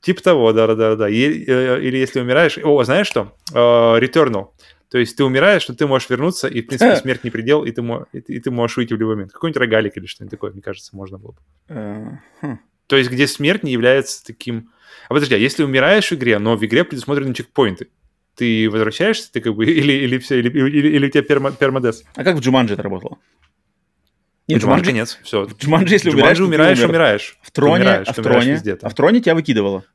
[0.01, 1.09] Типа того, да-да-да.
[1.09, 2.59] Или если умираешь...
[2.63, 3.35] О, знаешь что?
[3.51, 4.49] Uh, Returnal.
[4.91, 7.71] То есть ты умираешь, но ты можешь вернуться, и, в принципе, смерть не предел, и
[7.71, 7.81] ты,
[8.27, 9.31] и ты можешь выйти в любой момент.
[9.31, 11.39] Какой-нибудь рогалик или что-нибудь такое, мне кажется, можно было бы.
[11.69, 12.57] Uh, huh.
[12.87, 14.69] То есть где смерть не является таким
[15.07, 17.89] а подожди, а если умираешь в игре, но в игре предусмотрены чекпоинты,
[18.35, 22.03] ты возвращаешься, ты как бы, или, или все, или, или, или у тебя перма, пермодес?
[22.15, 23.17] А как в Джуманджи это работало?
[24.47, 25.45] Нет, Джуманджи нет, все.
[25.45, 26.89] В Джуманджи, если умираешь, умираешь, умер.
[26.89, 27.37] умираешь.
[27.41, 29.85] В Троне, умираешь, а в Троне, везде, а в Троне тебя выкидывало?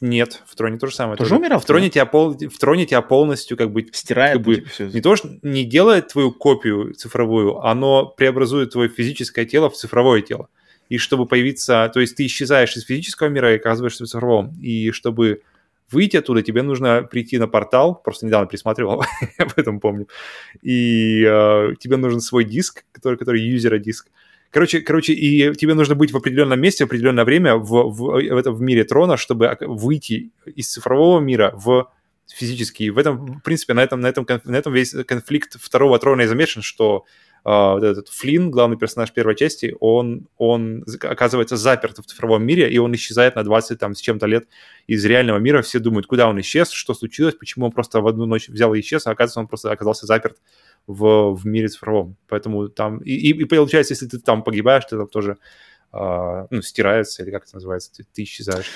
[0.00, 1.16] Нет, в Троне то же самое.
[1.16, 1.40] Тоже, тоже.
[1.40, 1.60] умирал?
[1.60, 3.86] В Троне, тебя пол, в Троне тебя полностью как бы...
[3.92, 4.34] Стирает.
[4.34, 4.86] Как бы, типа, все.
[4.86, 10.22] Не то, что не делает твою копию цифровую, оно преобразует твое физическое тело в цифровое
[10.22, 10.48] тело
[10.88, 14.90] и чтобы появиться, то есть ты исчезаешь из физического мира и оказываешься в цифровом, и
[14.90, 15.42] чтобы
[15.90, 19.04] выйти оттуда, тебе нужно прийти на портал, просто недавно пересматривал,
[19.38, 20.08] об этом помню,
[20.62, 24.08] и э, тебе нужен свой диск, который, который юзера диск,
[24.50, 28.36] Короче, короче, и тебе нужно быть в определенном месте в определенное время в, в, в,
[28.36, 31.90] этом, в мире трона, чтобы выйти из цифрового мира в
[32.26, 32.90] физический.
[32.90, 36.26] В этом, в принципе, на этом, на этом, на этом весь конфликт второго трона и
[36.26, 37.04] замешан, что
[37.44, 42.78] вот этот Флинн, главный персонаж первой части, он, он оказывается заперт в цифровом мире, и
[42.78, 44.48] он исчезает на 20 там, с чем-то лет
[44.86, 45.62] из реального мира.
[45.62, 48.80] Все думают, куда он исчез, что случилось, почему он просто в одну ночь взял и
[48.80, 50.36] исчез, а оказывается, он просто оказался заперт
[50.86, 52.16] в, в мире цифровом.
[52.28, 52.98] Поэтому там...
[52.98, 55.38] И, и, и получается, если ты там погибаешь, ты там тоже
[55.92, 58.70] э, ну, стирается, или как это называется, ты, ты исчезаешь.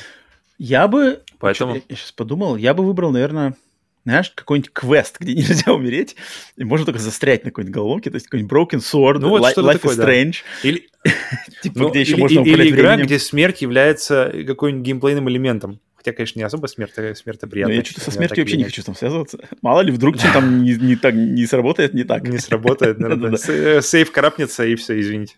[0.59, 1.23] Я бы...
[1.39, 1.75] Поэтому...
[1.75, 3.57] Я, я сейчас подумал, я бы выбрал, наверное
[4.05, 6.17] знаешь, какой-нибудь квест, где нельзя умереть,
[6.57, 9.73] и можно только застрять на какой-нибудь головке, то есть какой-нибудь Broken Sword, ну, вот Life
[9.73, 10.37] такое, is Strange.
[10.63, 10.69] Да.
[10.69, 10.89] Или,
[11.63, 13.07] типа, ну, где еще или, можно или, или игра, временем.
[13.07, 15.81] где смерть является какой-нибудь геймплейным элементом.
[15.97, 17.77] Хотя, конечно, не особо смерть, а смерть приятная.
[17.77, 19.39] я что-то со смертью вообще не хочу там связываться.
[19.63, 22.27] Мало ли, вдруг что там не, не, так, не сработает не так.
[22.27, 23.37] Не сработает, наверное.
[23.83, 25.37] Сейф карапнется, и все, извините.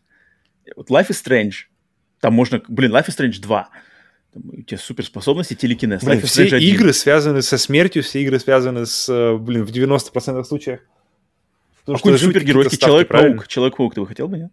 [0.75, 1.67] Вот Life is Strange.
[2.21, 2.63] Там можно...
[2.67, 3.69] Блин, Life is Strange 2
[4.35, 6.03] у тебя суперспособности, телекинез.
[6.03, 10.81] Блин, все игры связаны со смертью, все игры связаны с, э, блин, в 90% случаев.
[11.87, 13.47] А какой супергеройский Человек-паук?
[13.47, 14.53] Человек-паук ты бы хотел бы, нет?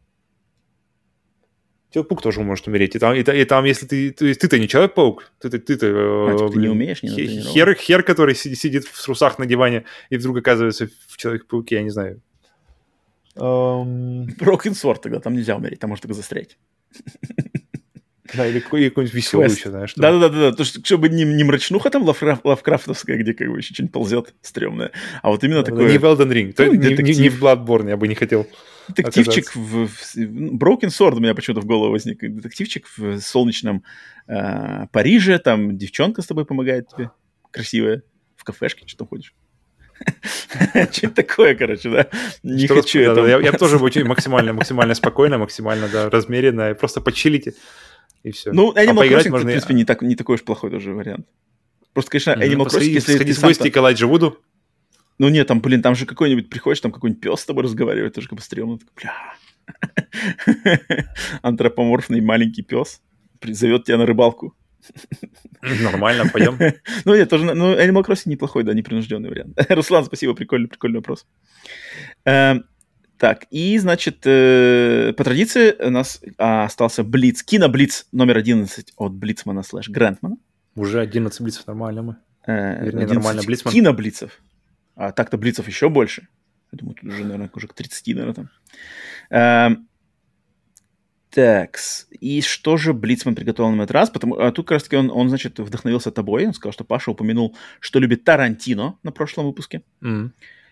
[1.92, 2.96] Человек-паук тоже может умереть.
[2.96, 4.12] И там, и, и там если ты...
[4.12, 5.32] То есть ты-то не Человек-паук.
[5.40, 5.60] Ты-то...
[5.60, 9.40] Ты, ты, а, типа, ты не умеешь, не хер, хер, который сидит, сидит в трусах
[9.40, 12.22] на диване и вдруг оказывается в Человек-пауке, я не знаю.
[13.36, 14.28] Um...
[14.38, 16.58] Sword тогда, там нельзя умереть, там можно только застрять.
[18.34, 19.94] Да, или какой-нибудь веселый еще, знаешь.
[19.96, 24.34] Да-да-да, то, чтобы не, не мрачнуха там лавкраф, лавкрафтовская, где как бы еще что-нибудь ползет
[24.42, 25.92] стрёмное, а вот именно такое...
[25.92, 28.48] Не в Elden Ring, ну, не, в Bloodborne я бы не хотел
[28.88, 30.18] Детективчик в, в...
[30.18, 32.20] Broken Sword у меня почему-то в голову возник.
[32.20, 33.84] Детективчик в солнечном
[34.28, 37.12] э, Париже, там девчонка с тобой помогает тебе,
[37.52, 38.04] красивая,
[38.36, 39.34] в кафешке, что там ходишь.
[40.92, 42.08] Что-то такое, короче, да.
[42.44, 43.26] Не хочу это.
[43.26, 47.54] Я тоже бы максимально, максимально спокойно, максимально, да, размеренно, просто почилите
[48.24, 48.52] и все.
[48.52, 49.48] Ну, Animal а Crossing, можно...
[49.48, 51.28] в принципе, не, так, не такой уж плохой тоже вариант.
[51.94, 54.38] Просто, конечно, Animal Crossing, если Сходить в гости к Вуду.
[55.18, 58.28] Ну нет, там, блин, там же какой-нибудь приходишь, там какой-нибудь пес с тобой разговаривает, тоже
[58.28, 58.80] как бы стрёмно.
[58.96, 59.36] Бля.
[61.44, 63.02] Антропоморфный маленький пес
[63.44, 64.56] зовет тебя на рыбалку.
[65.62, 66.58] Нормально, пойдем.
[67.06, 69.60] ну нет, тоже, ну Animal Crossing неплохой, да, непринужденный вариант.
[69.70, 71.28] Руслан, спасибо, прикольный, прикольный вопрос.
[73.22, 79.14] Так, и, значит, э, по традиции у нас а, остался Блиц, киноблиц номер 11 от
[79.14, 80.38] Блицмана слэш Грантмана.
[80.74, 82.16] Уже 11 блицев, нормально мы.
[82.48, 83.76] Э, Вернее, нормально Блицман.
[83.76, 84.42] Киноблицев.
[84.96, 86.30] А так-то блицев еще больше.
[86.72, 88.50] Я думаю, тут уже, наверное, уже к 30, наверное, там.
[89.30, 89.76] Э,
[91.30, 91.78] так,
[92.10, 94.10] и что же Блицман приготовил на этот раз?
[94.10, 96.48] Потому, а тут как раз таки он, он, значит, вдохновился тобой.
[96.48, 99.84] Он сказал, что Паша упомянул, что любит Тарантино на прошлом выпуске.
[100.02, 100.32] Mm-hmm.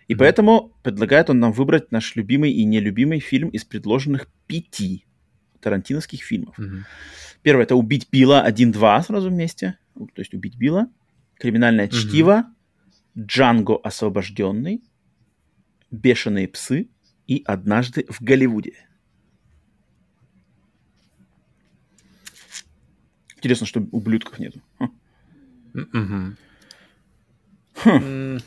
[0.10, 0.18] И mm-hmm.
[0.18, 5.06] поэтому предлагает он нам выбрать наш любимый и нелюбимый фильм из предложенных пяти
[5.62, 6.58] тарантиновских фильмов.
[6.58, 6.82] Mm-hmm.
[7.44, 9.78] Первое это «Убить Билла 1-2» сразу вместе.
[9.94, 10.88] То есть «Убить Билла».
[11.38, 12.10] «Криминальное mm-hmm.
[12.10, 12.46] чтиво».
[13.16, 14.82] «Джанго освобожденный».
[15.92, 16.90] «Бешеные псы»
[17.28, 18.74] и «Однажды в Голливуде».
[23.38, 24.62] Интересно, что ублюдков нету.
[25.76, 26.36] Mm-hmm.
[27.76, 28.40] Хм.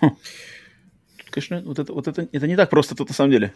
[0.00, 3.52] Тут, конечно, вот это, вот это, это не так просто тут на самом деле.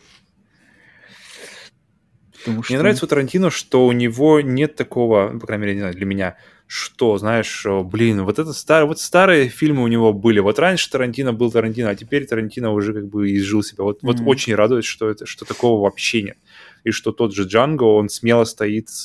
[2.41, 5.81] Потому Мне нравится у Тарантино, что у него нет такого, ну, по крайней мере, не
[5.81, 6.37] знаю, для меня,
[6.67, 10.39] что, знаешь, блин, вот это старые, вот старые фильмы у него были.
[10.39, 13.85] Вот раньше Тарантино был Тарантино, а теперь Тарантино уже как бы изжил себя.
[13.85, 14.07] Вот, mm-hmm.
[14.07, 16.39] вот очень радует, что это, что такого вообще нет.
[16.85, 19.05] и что тот же Джанго, он смело стоит с,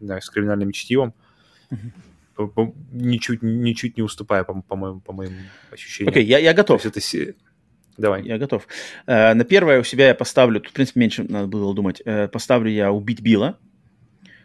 [0.00, 1.14] знаю, с криминальным чтивом,
[1.70, 1.90] mm-hmm.
[2.92, 5.32] Ничуть, ничуть не уступая, по, по, моим, по моим
[5.70, 6.10] ощущениям.
[6.10, 6.84] Окей, okay, я, я готов.
[6.84, 7.00] Это...
[7.96, 8.24] Давай.
[8.24, 8.66] Я готов.
[9.06, 12.28] Э, на первое у себя я поставлю, тут, в принципе, меньше надо было думать, э,
[12.28, 13.58] поставлю я «Убить Билла».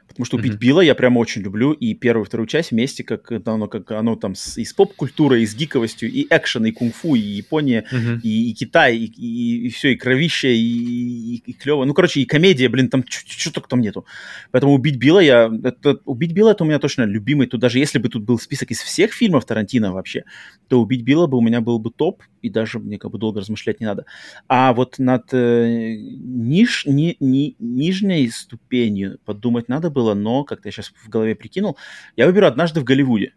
[0.07, 0.59] Потому что «Убить mm-hmm.
[0.59, 4.15] Билла» я прямо очень люблю, и первую и вторую часть вместе, как оно, как оно
[4.15, 8.21] там с, и с поп-культурой, и с гиковостью, и экшен, и кунг-фу, и Япония, mm-hmm.
[8.21, 11.85] и, и Китай, и, и, и все, и кровище, и, и, и клево.
[11.85, 14.05] Ну, короче, и комедия, блин, там что только там нету.
[14.51, 15.51] Поэтому «Убить Билла» я...
[15.63, 17.47] Это, «Убить Билла» это у меня точно любимый.
[17.47, 20.23] Тут даже если бы тут был список из всех фильмов Тарантино вообще,
[20.67, 23.39] то «Убить Билла» бы у меня был бы топ, и даже мне как бы долго
[23.39, 24.05] размышлять не надо.
[24.47, 30.71] А вот над э, ниж, ни, ни, нижней ступенью подумать надо было, но, как-то я
[30.71, 31.77] сейчас в голове прикинул,
[32.15, 33.33] я выберу «Однажды в Голливуде».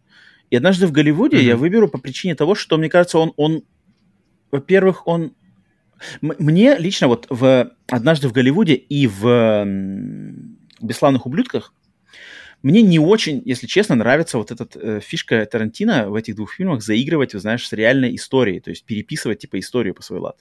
[0.51, 1.45] И «Однажды в Голливуде» mm-hmm.
[1.45, 3.63] я выберу по причине того, что, мне кажется, он, он
[4.51, 5.33] во-первых, он...
[6.21, 9.65] Мне лично вот в «Однажды в Голливуде» и в
[10.81, 11.73] «Бесславных ублюдках»
[12.63, 16.83] Мне не очень, если честно, нравится вот эта э, фишка Тарантино в этих двух фильмах
[16.83, 20.39] заигрывать, знаешь, с реальной историей, то есть переписывать типа историю по свой лад.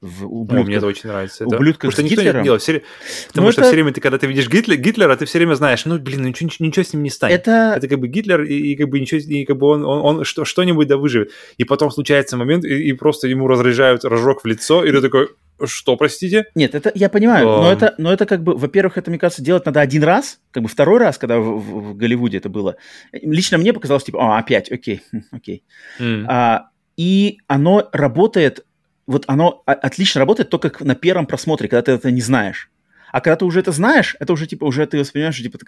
[0.00, 0.66] В ублюдках.
[0.66, 1.44] Мне это очень нравится.
[1.44, 2.40] Ублюдка Потому что никто Гитлером.
[2.40, 2.62] не делает.
[2.62, 2.82] Все...
[3.28, 3.68] Потому ну, что это...
[3.68, 6.48] все время ты, когда ты видишь Гитлер, Гитлера, ты все время знаешь, ну, блин, ничего,
[6.58, 7.40] ничего с ним не станет.
[7.40, 10.00] Это, это как бы Гитлер, и, и как бы ничего, и как бы он, он,
[10.18, 11.32] он что, что-нибудь да выживет.
[11.58, 15.28] И потом случается момент, и, и просто ему разряжают рожок в лицо, и ты такой,
[15.66, 16.46] что, простите?
[16.54, 17.60] Нет, это я понимаю, um...
[17.60, 20.62] но, это, но это как бы, во-первых, это, мне кажется, делать надо один раз, как
[20.62, 22.76] бы второй раз, когда в, в, в Голливуде это было.
[23.12, 25.62] Лично мне показалось, типа, а, опять, окей, хм, окей.
[25.98, 26.24] Mm.
[26.26, 28.64] А, и оно работает,
[29.10, 32.70] вот оно отлично работает только на первом просмотре, когда ты это не знаешь.
[33.10, 35.58] А когда ты уже это знаешь, это уже типа уже ты воспринимаешь, что типа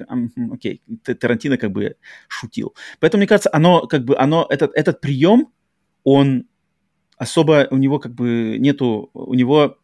[0.53, 1.97] окей, Тарантино как бы
[2.29, 2.77] шутил.
[3.01, 5.49] Поэтому мне кажется, оно как бы оно этот этот прием,
[6.05, 6.45] он
[7.17, 9.77] особо у него как бы нету, у него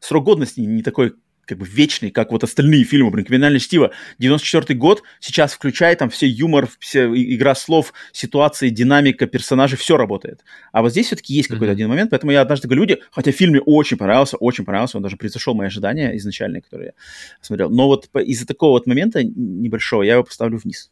[0.00, 1.12] срок годности не такой
[1.46, 6.10] как бы вечный, как вот остальные фильмы, блин, «Криминальное чтиво», 94 год, сейчас включая там
[6.10, 10.44] все юмор, все игра слов, ситуации, динамика, персонажи, все работает.
[10.72, 11.74] А вот здесь все-таки есть какой-то mm-hmm.
[11.74, 15.02] один момент, поэтому я однажды говорю, люди, хотя фильм мне очень понравился, очень понравился, он
[15.02, 16.92] даже превзошел мои ожидания изначальные, которые я
[17.40, 20.90] смотрел, но вот из-за такого вот момента небольшого я его поставлю вниз.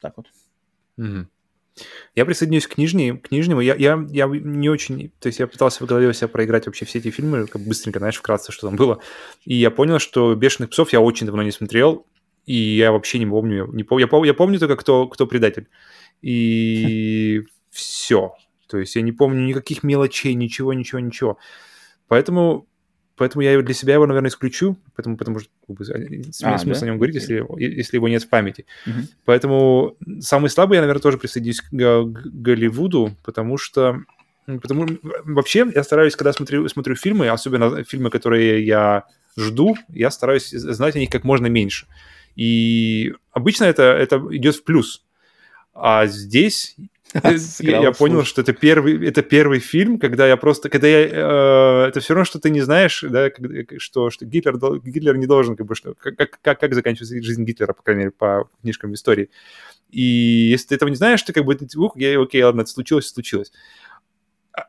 [0.00, 0.26] Так вот.
[0.98, 1.26] Mm-hmm.
[2.14, 3.60] Я присоединюсь к, нижней, к нижнему.
[3.60, 5.10] Я, я, я не очень...
[5.18, 8.16] То есть я пытался в голове себя проиграть вообще все эти фильмы, как быстренько, знаешь,
[8.16, 9.00] вкратце, что там было.
[9.44, 12.06] И я понял, что «Бешеных псов» я очень давно не смотрел,
[12.44, 13.68] и я вообще не помню...
[13.72, 13.98] Не пом...
[13.98, 14.24] я, пом...
[14.24, 15.68] я помню только, кто, кто предатель.
[16.20, 18.34] И все.
[18.68, 21.38] То есть я не помню никаких мелочей, ничего, ничего, ничего.
[22.08, 22.66] Поэтому
[23.16, 25.84] поэтому я для себя его, наверное, исключу, поэтому, потому что как бы,
[26.42, 26.86] а, смысл да?
[26.86, 28.66] о нем говорить, если, если его нет в памяти.
[28.86, 28.98] Угу.
[29.24, 34.02] Поэтому самый слабый я, наверное, тоже присоединюсь к, к Голливуду, потому что
[34.60, 34.86] потому
[35.24, 39.04] вообще я стараюсь, когда смотрю, смотрю фильмы, особенно фильмы, которые я
[39.36, 41.86] жду, я стараюсь знать о них как можно меньше.
[42.34, 45.04] И обычно это, это идет в плюс.
[45.74, 46.76] А здесь
[47.60, 51.88] я, я понял, что это первый, это первый фильм, когда я просто, когда я, э,
[51.88, 53.30] это все равно, что ты не знаешь, да,
[53.78, 57.72] что, что Гитлер, Гитлер не должен, как бы, что, как, как, как заканчивается жизнь Гитлера,
[57.72, 59.30] по крайней мере, по книжкам истории.
[59.90, 61.58] И если ты этого не знаешь, ты как бы,
[61.96, 63.52] я, окей, ладно, это случилось, случилось.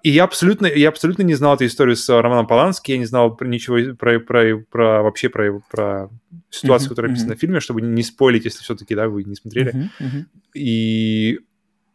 [0.01, 3.35] И я абсолютно, я абсолютно не знал эту историю с Романом Полански, я не знал
[3.35, 6.09] про ничего про, про, про вообще про, про
[6.49, 9.73] ситуацию, которая описана в фильме, чтобы не спойлить, если все-таки, да, вы не смотрели.
[9.73, 10.25] Uh-huh, uh-huh.
[10.53, 11.39] И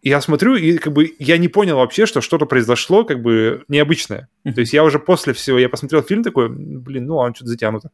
[0.02, 4.28] я смотрю, и как бы я не понял вообще, что что-то произошло как бы необычное.
[4.44, 7.90] То есть я уже после всего, я посмотрел фильм такой, блин, ну, он что-то затянуто.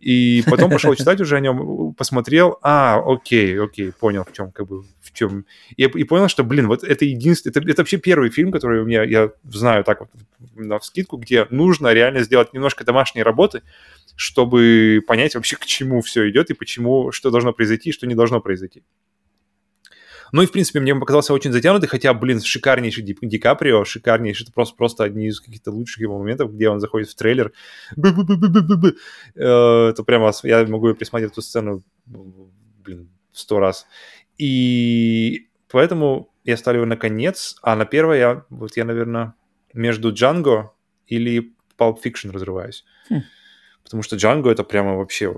[0.00, 4.68] И потом пошел читать уже о нем, посмотрел, а, окей, окей, понял, в чем, как
[4.68, 5.44] бы, в чем.
[5.76, 8.84] И, и понял, что, блин, вот это единственный, это, это вообще первый фильм, который у
[8.84, 10.10] меня, я знаю так вот
[10.54, 13.62] на вскидку, где нужно реально сделать немножко домашней работы,
[14.14, 18.14] чтобы понять вообще, к чему все идет и почему, что должно произойти и что не
[18.14, 18.84] должно произойти.
[20.32, 24.44] Ну и, в принципе, мне показался очень затянутый, хотя, блин, шикарнейший Ди, Ди Каприо, шикарнейший,
[24.44, 27.52] это просто, просто одни из каких-то лучших его моментов, где он заходит в трейлер.
[29.34, 33.86] Э, это прямо, я могу присмотреть эту сцену, блин, сто раз.
[34.38, 39.34] И поэтому я ставлю его на конец, а на первое я, вот я, наверное,
[39.74, 40.72] между Джанго
[41.06, 42.84] или Pulp Fiction разрываюсь.
[43.10, 43.22] Хм.
[43.84, 45.34] Потому что Джанго это прямо вообще...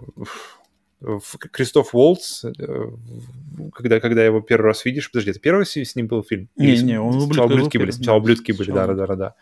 [1.53, 2.91] Кристоф Уолтс, э,
[3.73, 6.49] когда, когда его первый раз видишь, подожди, это первый с ним был фильм?
[6.57, 9.35] Не, Или, не, он сначала ублюдки были, сначала ублюдки были, да, да, да, да.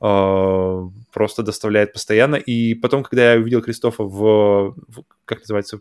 [0.00, 2.36] Uh, просто доставляет постоянно.
[2.36, 5.80] И потом, когда я увидел Кристофа в, в как называется,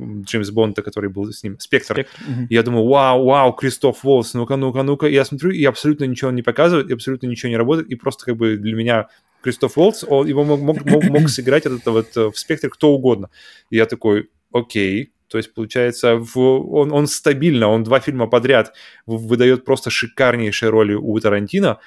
[0.00, 1.94] Джеймс Бонда, который был с ним, Спектр.
[1.94, 2.22] Спектр.
[2.28, 2.46] Угу.
[2.50, 5.06] Я думаю, вау, вау, Кристоф Волс, ну-ка, ну-ка, ну-ка.
[5.06, 7.94] И я смотрю, и абсолютно ничего он не показывает, и абсолютно ничего не работает, и
[7.94, 9.08] просто как бы для меня
[9.42, 13.30] Кристоф Уолтс, он, его мог, мог, мог, мог сыграть это вот в спектре кто угодно.
[13.70, 18.74] И я такой, окей, то есть, получается, в, он, он стабильно, он два фильма подряд
[19.06, 21.78] выдает просто шикарнейшие роли у Тарантино.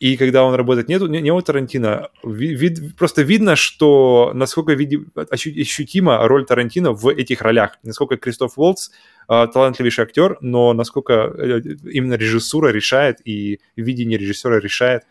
[0.00, 5.00] И когда он работает не, не, не у Тарантино, вид, просто видно, что насколько види,
[5.14, 7.78] ощутима роль Тарантино в этих ролях.
[7.82, 8.90] Насколько Кристоф Уолтс
[9.30, 15.04] э, талантливейший актер, но насколько э, именно режиссура решает и видение режиссера решает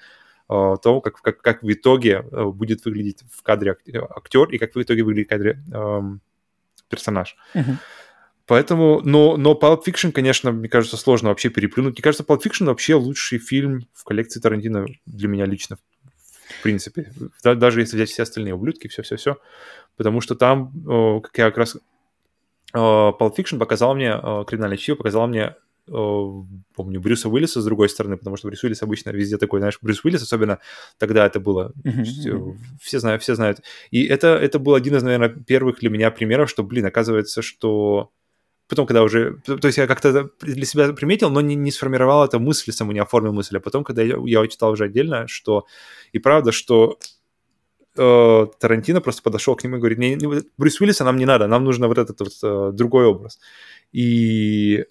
[0.48, 3.78] э, то, как, как, как в итоге э, будет выглядеть в кадре
[4.16, 6.02] актер и как в итоге выглядит в кадре э,
[6.90, 7.38] персонаж.
[8.46, 11.94] Поэтому, но, но Pulp Fiction, конечно, мне кажется, сложно вообще переплюнуть.
[11.94, 17.12] Мне кажется, Pulp Fiction вообще лучший фильм в коллекции Тарантино для меня лично, в принципе.
[17.44, 19.38] Да, даже если взять все остальные ублюдки, все-все-все.
[19.98, 21.78] Потому что там, как я как раз...
[22.74, 24.12] Pulp Fiction показал мне,
[24.48, 25.56] криминальное чтиво показал мне
[25.90, 30.04] помню, Брюса Уиллиса с другой стороны, потому что Брюс Уиллис обычно везде такой, знаешь, Брюс
[30.04, 30.60] Уиллис, особенно
[30.98, 32.58] тогда это было, mm-hmm.
[32.82, 33.62] все знают, все знают.
[33.92, 38.12] И это, это был один из, наверное, первых для меня примеров, что, блин, оказывается, что
[38.68, 42.40] потом, когда уже, то есть я как-то для себя приметил, но не, не сформировал эту
[42.40, 45.66] мысль, саму не оформил мысль, а потом, когда я, я читал уже отдельно, что
[46.12, 47.00] и правда, что
[47.98, 51.48] э, Тарантино просто подошел к нему и говорит, не, не, Брюс Уиллиса нам не надо,
[51.48, 53.40] нам нужно вот этот вот э, другой образ.
[53.92, 54.86] И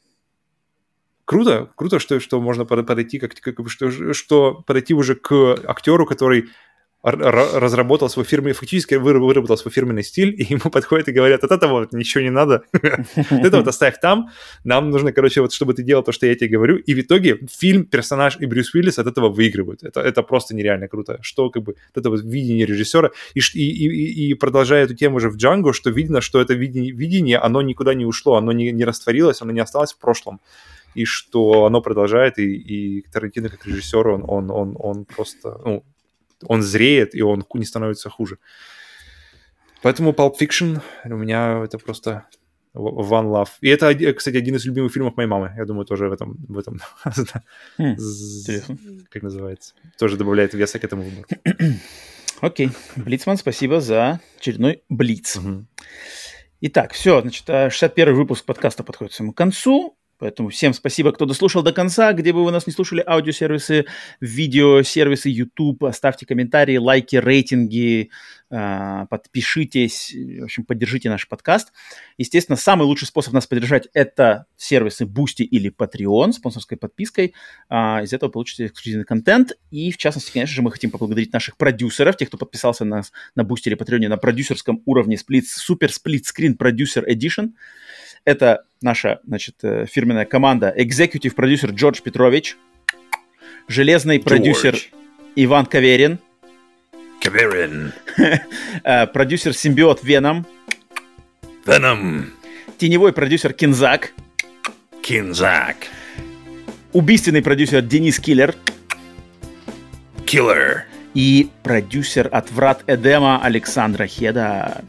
[1.28, 6.48] круто, круто, что, что можно подойти, как, как, что, что подойти уже к актеру, который
[7.02, 11.81] разработал свой фирменный, фактически выработал свой фирменный стиль, и ему подходят и говорят, от этого
[11.81, 14.31] вот ничего не надо, это вот оставь там,
[14.65, 17.39] нам нужно, короче, вот чтобы ты делал то, что я тебе говорю, и в итоге
[17.50, 19.84] фильм, персонаж и Брюс Уиллис от этого выигрывают.
[19.84, 24.31] Это, это просто нереально круто, что как бы это вот видение режиссера, и, и, и,
[24.31, 27.94] и продолжая эту тему уже в Джанго, что видно, что это видение, видение оно никуда
[27.94, 30.40] не ушло, оно не, не растворилось, оно не осталось в прошлом
[30.94, 35.84] и что оно продолжает, и, и Тарантино как режиссер, он, он, он, он просто, ну,
[36.47, 38.39] он зреет, и он не становится хуже.
[39.83, 42.26] Поэтому Pulp Fiction у меня это просто
[42.75, 43.49] One Love.
[43.60, 45.52] И это, кстати, один из любимых фильмов моей мамы.
[45.57, 46.36] Я думаю, тоже в этом...
[46.49, 46.81] В этом
[47.78, 47.97] хм,
[49.10, 49.75] как называется?
[49.99, 51.26] Тоже добавляет веса к этому выбору.
[52.41, 52.70] Окей.
[52.97, 55.39] Блицман, спасибо за очередной Блиц.
[56.60, 59.97] Итак, все, значит, 61 выпуск подкаста подходит к своему концу.
[60.18, 62.12] Поэтому всем спасибо, кто дослушал до конца.
[62.12, 63.86] Где бы вы нас не слушали, аудиосервисы,
[64.20, 65.84] видеосервисы, YouTube.
[65.84, 68.10] Оставьте комментарии, лайки, рейтинги,
[68.50, 71.72] а, подпишитесь, в общем, поддержите наш подкаст.
[72.16, 77.34] Естественно, самый лучший способ нас поддержать– это сервисы Boosty или Patreon, спонсорской подпиской.
[77.68, 79.52] А, из этого получите эксклюзивный контент.
[79.70, 83.02] И, в частности, конечно же, мы хотим поблагодарить наших продюсеров, тех, кто подписался на,
[83.36, 87.50] на Boosty или Patreon на продюсерском уровне Split, Super Split Screen Producer Edition–
[88.28, 90.73] это наша, значит, э, фирменная команда.
[90.76, 92.58] Executive продюсер Джордж Петрович,
[93.68, 94.76] железный продюсер
[95.34, 96.18] Иван Каверин,
[97.23, 97.94] Каверин,
[98.84, 100.47] э, продюсер Симбиот Веном,
[101.65, 102.31] Веном,
[102.76, 104.12] теневой продюсер Кинзак,
[105.00, 105.76] Кинзак,
[106.92, 108.55] убийственный продюсер Денис Киллер,
[110.26, 110.84] Киллер.
[111.15, 114.84] И продюсер от Врат Эдема Александра Хеда.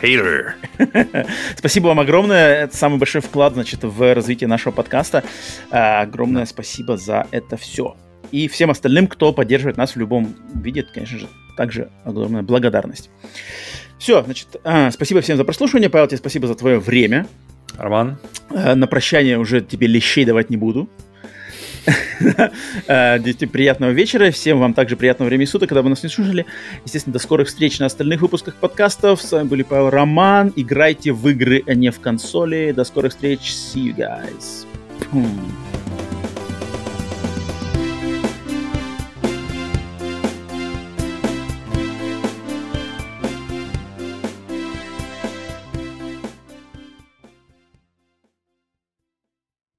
[0.00, 0.52] Hater.
[1.56, 2.64] спасибо вам огромное.
[2.64, 5.24] Это самый большой вклад, значит, в развитие нашего подкаста.
[5.70, 7.96] А, огромное спасибо за это все.
[8.30, 13.10] И всем остальным, кто поддерживает нас в любом виде, конечно же, также огромная благодарность.
[13.98, 15.88] Все, значит, а, спасибо всем за прослушивание.
[15.88, 17.26] Павел, тебе спасибо за твое время.
[17.76, 18.18] Роман.
[18.50, 20.88] А, на прощание уже тебе лещей давать не буду.
[22.86, 24.30] Э, приятного вечера.
[24.30, 26.46] Всем вам также приятного времени суток, когда вы нас не слушали.
[26.84, 29.20] Естественно, до скорых встреч на остальных выпусках подкастов.
[29.20, 30.52] С вами были Павел Роман.
[30.56, 32.72] Играйте в игры, а не в консоли.
[32.72, 33.40] До скорых встреч.
[33.52, 34.66] See you guys.